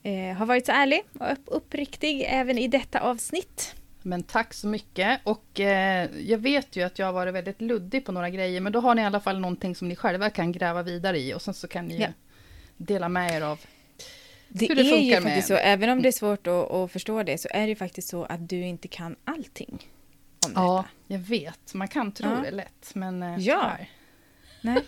eh, 0.03 0.37
har 0.37 0.45
varit 0.45 0.65
så 0.65 0.71
ärlig 0.71 1.01
och 1.19 1.31
upp, 1.31 1.43
uppriktig 1.45 2.25
även 2.27 2.57
i 2.57 2.67
detta 2.67 2.99
avsnitt. 2.99 3.75
Men 4.01 4.23
tack 4.23 4.53
så 4.53 4.67
mycket. 4.67 5.19
Och 5.23 5.59
eh, 5.59 6.09
jag 6.21 6.37
vet 6.37 6.75
ju 6.75 6.83
att 6.83 6.99
jag 6.99 7.05
har 7.05 7.13
varit 7.13 7.33
väldigt 7.33 7.61
luddig 7.61 8.05
på 8.05 8.11
några 8.11 8.29
grejer. 8.29 8.61
Men 8.61 8.71
då 8.73 8.79
har 8.79 8.95
ni 8.95 9.01
i 9.01 9.05
alla 9.05 9.19
fall 9.19 9.39
någonting 9.39 9.75
som 9.75 9.87
ni 9.87 9.95
själva 9.95 10.29
kan 10.29 10.51
gräva 10.51 10.83
vidare 10.83 11.19
i. 11.19 11.33
Och 11.33 11.41
sen 11.41 11.53
så 11.53 11.67
kan 11.67 11.85
ni 11.85 11.97
Ja. 12.01 12.07
dela 12.77 13.09
med 13.09 13.31
er 13.37 13.41
av. 13.41 13.59
Det, 14.51 14.67
Hur 14.67 14.75
det 14.75 14.81
är 14.81 14.97
ju 14.99 15.13
faktiskt 15.21 15.49
med- 15.49 15.57
så, 15.59 15.63
även 15.63 15.89
om 15.89 16.01
det 16.01 16.07
är 16.07 16.11
svårt 16.11 16.47
att, 16.47 16.71
att 16.71 16.91
förstå 16.91 17.23
det, 17.23 17.37
så 17.37 17.47
är 17.51 17.67
det 17.67 17.75
faktiskt 17.75 18.07
så 18.07 18.23
att 18.23 18.49
du 18.49 18.61
inte 18.61 18.87
kan 18.87 19.15
allting 19.25 19.69
om 20.45 20.49
detta. 20.49 20.61
Ja, 20.61 20.85
jag 21.07 21.19
vet. 21.19 21.73
Man 21.73 21.87
kan 21.87 22.11
tro 22.11 22.29
Ja. 22.29 22.41
det 22.43 22.51
lätt. 22.51 22.91
Men 22.95 23.23
eh, 23.23 23.35
Ja. 23.39 23.71
Nej, 24.61 24.83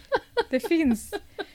det 0.49 0.59
finns 0.59 1.13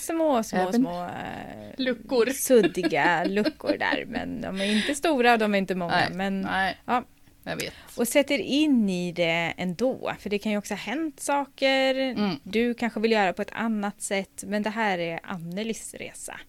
små, 0.00 0.42
små, 0.42 0.58
Även 0.58 0.72
små 0.72 1.04
eh, 1.04 1.74
luckor. 1.76 2.26
suddiga 2.30 3.24
luckor 3.24 3.76
där. 3.78 4.04
Men 4.08 4.40
de 4.40 4.60
är 4.60 4.64
inte 4.64 4.94
stora 4.94 5.32
och 5.32 5.38
de 5.38 5.54
är 5.54 5.58
inte 5.58 5.74
många. 5.74 5.92
Nej, 5.92 6.08
Men, 6.12 6.40
nej. 6.40 6.76
ja. 6.84 7.04
Jag 7.42 7.56
vet. 7.56 7.72
och 7.96 8.08
sätter 8.08 8.38
in 8.38 8.88
i 8.88 9.12
det 9.12 9.54
ändå. 9.56 10.12
För 10.18 10.30
det 10.30 10.38
kan 10.38 10.52
ju 10.52 10.58
också 10.58 10.74
ha 10.74 10.78
hänt 10.78 11.20
saker. 11.20 11.94
Mm. 11.94 12.36
Du 12.42 12.74
kanske 12.74 13.00
vill 13.00 13.12
göra 13.12 13.32
på 13.32 13.42
ett 13.42 13.52
annat 13.52 14.02
sätt. 14.02 14.44
Men 14.46 14.62
det 14.62 14.70
här 14.70 14.98
är 14.98 15.20
Annelis 15.22 15.94
resa. 15.94 16.40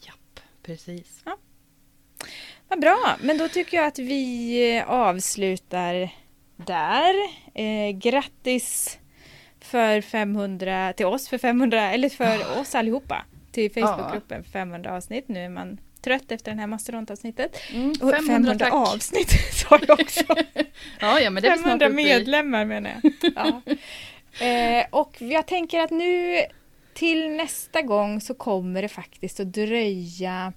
Japp, 0.00 0.40
precis. 0.62 1.24
Vad 2.68 2.80
bra, 2.80 3.16
men 3.20 3.38
då 3.38 3.48
tycker 3.48 3.76
jag 3.76 3.86
att 3.86 3.98
vi 3.98 4.82
avslutar 4.86 6.10
där. 6.56 7.14
Eh, 7.54 7.90
grattis 7.90 8.98
för 9.66 10.00
500 10.00 10.92
till 10.92 11.06
oss 11.06 11.28
för 11.28 11.38
500 11.38 11.92
eller 11.92 12.08
för 12.08 12.60
oss 12.60 12.74
allihopa 12.74 13.24
till 13.52 13.72
Facebookgruppen 13.72 14.44
för 14.44 14.50
500 14.50 14.96
avsnitt. 14.96 15.28
Nu 15.28 15.44
är 15.44 15.48
man 15.48 15.78
trött 16.02 16.32
efter 16.32 16.52
det 16.54 16.60
här 16.60 16.66
mastodontavsnittet. 16.66 17.56
Mm, 17.72 17.90
Och 17.90 17.96
500, 17.98 18.16
500 18.26 18.54
tack. 18.58 18.72
avsnitt 18.74 19.30
sa 19.52 19.78
jag 19.88 20.00
också. 20.00 20.24
Ja, 21.00 21.20
ja, 21.20 21.30
men 21.30 21.42
det 21.42 21.48
är 21.48 21.52
vi 21.52 21.58
snart 21.58 21.80
500 21.82 21.86
uppe 21.88 22.00
i. 22.00 22.04
medlemmar 22.04 22.64
menar 22.64 22.90
jag. 23.02 23.12
Ja. 23.36 23.62
Eh, 24.46 24.86
och 24.90 25.16
jag 25.18 25.46
tänker 25.46 25.80
att 25.80 25.90
nu 25.90 26.40
till 26.94 27.30
nästa 27.30 27.82
gång 27.82 28.20
så 28.20 28.34
kommer 28.34 28.82
det 28.82 28.88
faktiskt 28.88 29.40
att 29.40 29.52
dröja 29.52 30.52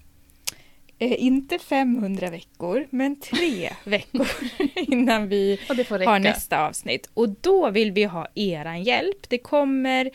eh, 1.00 1.24
inte 1.24 1.60
500 1.60 2.30
veckor, 2.30 2.88
men 2.90 3.20
tre 3.20 3.70
veckor 3.84 4.28
innan 4.76 5.30
vi 5.30 5.60
har 6.06 6.20
nästa 6.20 6.68
avsnitt. 6.68 7.10
Och 7.14 7.30
då 7.30 7.70
vill 7.70 7.92
vi 7.92 8.04
ha 8.04 8.28
eran 8.36 8.84
hjälp. 8.84 9.30
Det 9.30 9.38
kommer 9.38 10.10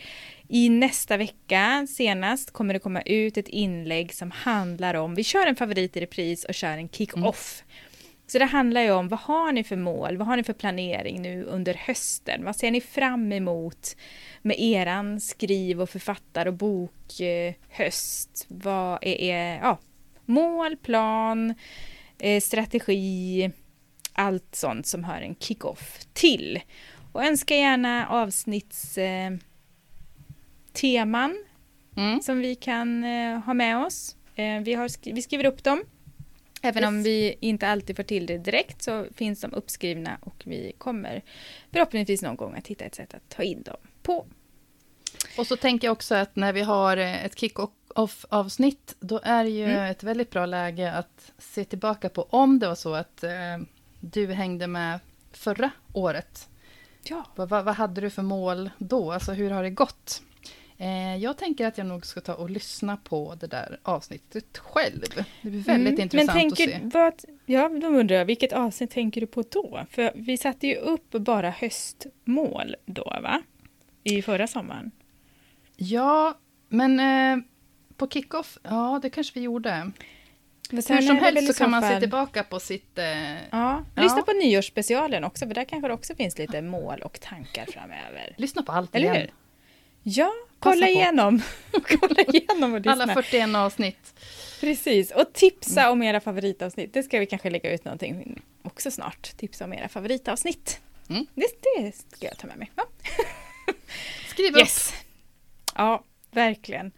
i 0.47 0.69
nästa 0.69 1.17
vecka 1.17 1.87
senast 1.89 2.51
kommer 2.51 2.73
det 2.73 2.79
komma 2.79 3.01
ut 3.01 3.37
ett 3.37 3.47
inlägg 3.47 4.13
som 4.13 4.31
handlar 4.31 4.93
om, 4.93 5.15
vi 5.15 5.23
kör 5.23 5.47
en 5.47 5.55
favorit 5.55 5.97
i 5.97 6.01
repris 6.01 6.45
och 6.45 6.53
kör 6.53 6.77
en 6.77 6.89
kick-off. 6.89 7.63
Så 8.27 8.39
det 8.39 8.45
handlar 8.45 8.81
ju 8.81 8.91
om 8.91 9.07
vad 9.07 9.19
har 9.19 9.51
ni 9.51 9.63
för 9.63 9.75
mål, 9.75 10.17
vad 10.17 10.27
har 10.27 10.37
ni 10.37 10.43
för 10.43 10.53
planering 10.53 11.21
nu 11.21 11.43
under 11.43 11.73
hösten, 11.73 12.45
vad 12.45 12.55
ser 12.55 12.71
ni 12.71 12.81
fram 12.81 13.31
emot 13.31 13.95
med 14.41 14.59
eran 14.59 15.19
skriv 15.21 15.81
och 15.81 15.89
författar 15.89 16.45
och 16.45 16.53
bokhöst? 16.53 18.45
Vad 18.47 18.97
är 19.01 19.21
er 19.21 19.59
ja, 19.61 19.79
mål, 20.25 20.77
plan, 20.77 21.53
eh, 22.19 22.41
strategi, 22.41 23.51
allt 24.13 24.55
sånt 24.55 24.87
som 24.87 25.03
hör 25.03 25.21
en 25.21 25.35
kick-off 25.35 25.99
till. 26.13 26.59
Och 27.11 27.23
önska 27.25 27.55
gärna 27.55 28.07
avsnitts 28.07 28.97
eh, 28.97 29.31
Mm. 31.97 32.21
som 32.21 32.39
vi 32.39 32.55
kan 32.55 33.03
eh, 33.03 33.39
ha 33.39 33.53
med 33.53 33.77
oss. 33.85 34.15
Eh, 34.35 34.59
vi, 34.61 34.73
har 34.73 34.87
skri- 34.87 35.13
vi 35.13 35.21
skriver 35.21 35.45
upp 35.45 35.63
dem. 35.63 35.83
Även 36.61 36.83
Yes. 36.83 36.87
om 36.87 37.03
vi 37.03 37.35
inte 37.39 37.67
alltid 37.67 37.95
får 37.95 38.03
till 38.03 38.25
det 38.25 38.37
direkt 38.37 38.81
så 38.81 39.05
finns 39.15 39.41
de 39.41 39.53
uppskrivna 39.53 40.17
och 40.21 40.43
vi 40.45 40.71
kommer 40.77 41.21
förhoppningsvis 41.71 42.21
någon 42.21 42.35
gång 42.35 42.55
att 42.55 42.67
hitta 42.67 42.85
ett 42.85 42.95
sätt 42.95 43.13
att 43.13 43.29
ta 43.29 43.43
in 43.43 43.61
dem 43.63 43.77
på. 44.03 44.25
Och 45.37 45.47
så 45.47 45.55
tänker 45.57 45.87
jag 45.87 45.91
också 45.91 46.15
att 46.15 46.35
när 46.35 46.53
vi 46.53 46.61
har 46.61 46.97
eh, 46.97 47.25
ett 47.25 47.35
kick-off-avsnitt, 47.95 48.95
då 48.99 49.19
är 49.23 49.43
det 49.43 49.49
ju 49.49 49.63
Mm. 49.63 49.91
ett 49.91 50.03
väldigt 50.03 50.29
bra 50.31 50.45
läge 50.45 50.91
att 50.93 51.31
se 51.37 51.65
tillbaka 51.65 52.09
på 52.09 52.27
om 52.29 52.59
det 52.59 52.67
var 52.67 52.75
så 52.75 52.93
att 52.93 53.23
eh, 53.23 53.31
du 53.99 54.27
hängde 54.33 54.67
med 54.67 54.99
förra 55.31 55.71
året. 55.93 56.49
Ja. 57.03 57.25
Vad, 57.35 57.49
vad, 57.49 57.65
vad 57.65 57.75
hade 57.75 58.01
du 58.01 58.09
för 58.09 58.21
mål 58.21 58.69
då? 58.77 59.11
Alltså 59.11 59.31
hur 59.33 59.51
har 59.51 59.63
det 59.63 59.69
gått? 59.69 60.21
Eh, 60.77 61.15
jag 61.17 61.37
tänker 61.37 61.67
att 61.67 61.77
jag 61.77 61.87
nog 61.87 62.05
ska 62.05 62.21
ta 62.21 62.33
och 62.33 62.49
lyssna 62.49 62.97
på 62.97 63.35
det 63.39 63.47
där 63.47 63.79
avsnittet 63.83 64.57
själv. 64.57 65.01
Det 65.41 65.49
blir 65.49 65.61
väldigt 65.61 65.93
Mm, 65.93 66.01
intressant 66.01 66.27
Men 66.27 66.35
tänker, 66.55 66.75
att 66.75 66.81
se. 66.81 66.99
Vad, 66.99 67.39
ja, 67.45 67.69
då 67.69 67.87
undrar 67.87 68.15
jag, 68.15 68.25
vilket 68.25 68.53
avsnitt 68.53 68.91
tänker 68.91 69.21
du 69.21 69.27
på 69.27 69.43
då? 69.49 69.85
För 69.89 70.11
vi 70.15 70.37
satte 70.37 70.67
ju 70.67 70.75
upp 70.75 71.11
bara 71.11 71.49
höstmål 71.49 72.75
då, 72.85 73.03
va? 73.03 73.41
I 74.03 74.21
förra 74.21 74.47
sommaren. 74.47 74.91
Ja, 75.75 76.37
men 76.69 76.99
eh, 76.99 77.43
på 77.97 78.07
kick-off, 78.07 78.57
ja 78.63 78.99
det 79.01 79.09
kanske 79.09 79.33
vi 79.39 79.41
gjorde. 79.41 79.91
Hur 80.71 80.81
som 80.81 81.17
helst 81.17 81.47
så 81.47 81.53
kan 81.53 81.71
man 81.71 81.81
se 81.81 81.99
tillbaka 81.99 82.43
på 82.43 82.59
sitt... 82.59 82.97
Eh, 82.97 83.33
Ja, 83.33 83.83
Ja. 83.95 84.01
lyssna 84.03 84.21
på 84.21 84.31
nyårsspecialen 84.33 85.23
också, 85.23 85.47
för 85.47 85.53
där 85.55 85.63
kanske 85.65 85.87
det 85.87 85.93
också 85.93 86.15
finns 86.15 86.37
lite 86.37 86.61
mål 86.61 87.01
och 87.01 87.19
tankar 87.21 87.65
framöver. 87.65 88.35
lyssna 88.37 88.63
på 88.63 88.71
allt 88.71 88.95
Eller 88.95 89.05
igen. 89.05 89.15
hur? 89.21 89.33
Ja, 90.03 90.31
Passa 90.59 90.75
kolla 90.75 90.85
på. 90.85 90.91
igenom. 90.91 91.41
kolla 91.99 92.21
igenom 92.21 92.73
och 92.73 92.79
lyssna. 92.79 92.91
Alla 92.91 93.13
41 93.13 93.55
avsnitt. 93.55 94.13
Precis, 94.61 95.11
och 95.11 95.33
tipsa 95.33 95.91
om 95.91 96.03
era 96.03 96.19
favoritavsnitt. 96.19 96.93
Det 96.93 97.03
ska 97.03 97.19
vi 97.19 97.25
kanske 97.25 97.49
lägga 97.49 97.71
ut 97.73 97.85
någonting 97.85 98.41
också 98.63 98.91
snart. 98.91 99.37
Tipsa 99.37 99.65
om 99.65 99.73
era 99.73 99.87
favoritavsnitt. 99.87 100.79
Mm. 101.09 101.25
Det, 101.35 101.45
det 101.63 101.91
ska 102.15 102.25
jag 102.27 102.37
ta 102.37 102.47
med 102.47 102.57
mig. 102.57 102.71
Ja. 102.75 102.83
Skriv 104.29 104.57
Yes! 104.57 104.93
Ja, 105.75 106.03
verkligen. 106.31 106.91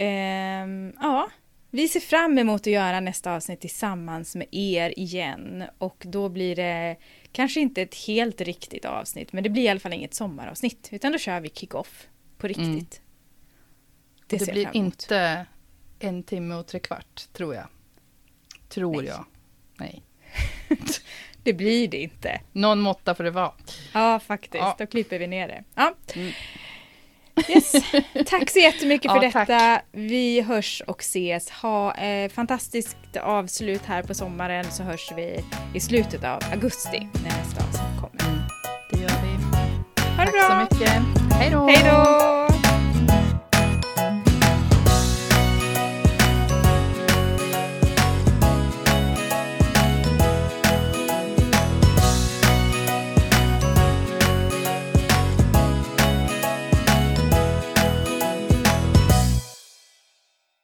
Ehm, 0.00 0.92
ja, 1.00 1.30
vi 1.70 1.88
ser 1.88 2.00
fram 2.00 2.38
emot 2.38 2.60
att 2.60 2.66
göra 2.66 3.00
nästa 3.00 3.32
avsnitt 3.32 3.60
tillsammans 3.60 4.36
med 4.36 4.46
er 4.50 4.98
igen. 4.98 5.64
Och 5.78 6.02
då 6.06 6.28
blir 6.28 6.56
det 6.56 6.96
kanske 7.32 7.60
inte 7.60 7.82
ett 7.82 7.94
helt 7.94 8.40
riktigt 8.40 8.84
avsnitt, 8.84 9.32
men 9.32 9.42
det 9.42 9.50
blir 9.50 9.62
i 9.62 9.68
alla 9.68 9.80
fall 9.80 9.92
inget 9.92 10.14
sommaravsnitt. 10.14 10.88
Utan 10.92 11.12
då 11.12 11.18
kör 11.18 11.40
vi 11.40 11.48
kick-off 11.48 12.08
på 12.38 12.48
riktigt. 12.48 12.66
Mm. 12.66 12.82
Det, 14.26 14.36
upp. 14.36 14.46
Det 14.46 14.52
blir 14.52 14.68
inte 14.72 15.46
en 15.98 16.22
timme 16.22 16.54
och 16.54 16.66
tre 16.66 16.80
kvart, 16.80 17.28
tror 17.32 17.54
jag. 17.54 17.66
Tror 18.68 18.96
Nej. 18.96 19.04
jag. 19.04 19.24
Nej. 19.76 20.02
Det 21.42 21.52
blir 21.52 21.88
det 21.88 22.02
inte. 22.02 22.40
Någon 22.52 22.80
måtta 22.80 23.14
får 23.14 23.24
det 23.24 23.30
vara. 23.30 23.52
Ja, 23.94 24.20
faktiskt. 24.20 24.54
Ja. 24.54 24.76
Då 24.78 24.86
klipper 24.86 25.18
vi 25.18 25.26
ner 25.26 25.48
det. 25.48 25.64
Ja. 25.74 25.94
Mm. 26.14 26.32
Yes. 27.48 27.72
Tack 28.26 28.50
så 28.50 28.58
jättemycket 28.58 29.10
för 29.12 29.22
Ja, 29.24 29.30
tack. 29.32 29.48
detta. 29.48 29.80
Vi 29.92 30.40
hörs 30.40 30.82
och 30.86 31.00
ses. 31.00 31.50
Ha 31.50 31.94
eh, 31.94 32.30
fantastiskt 32.30 32.96
avslut 33.22 33.82
här 33.86 34.02
på 34.02 34.14
sommaren 34.14 34.64
så 34.70 34.82
hörs 34.82 35.12
vi 35.16 35.44
i 35.74 35.80
slutet 35.80 36.24
av 36.24 36.40
augusti 36.52 37.08
när 37.12 37.38
nästa 37.38 37.64
avsnitt 37.64 38.00
kommer. 38.00 38.42
Det 38.90 38.98
gör 39.00 39.08
vi. 39.08 39.44
Ha 40.16 40.24
det 40.24 40.30
Tack 40.30 40.42
så 40.42 40.48
bra! 40.48 40.60
mycket. 40.72 40.92
Hej 41.38 41.50
då! 41.50 41.66
Hej 41.66 41.90
då! 41.92 42.47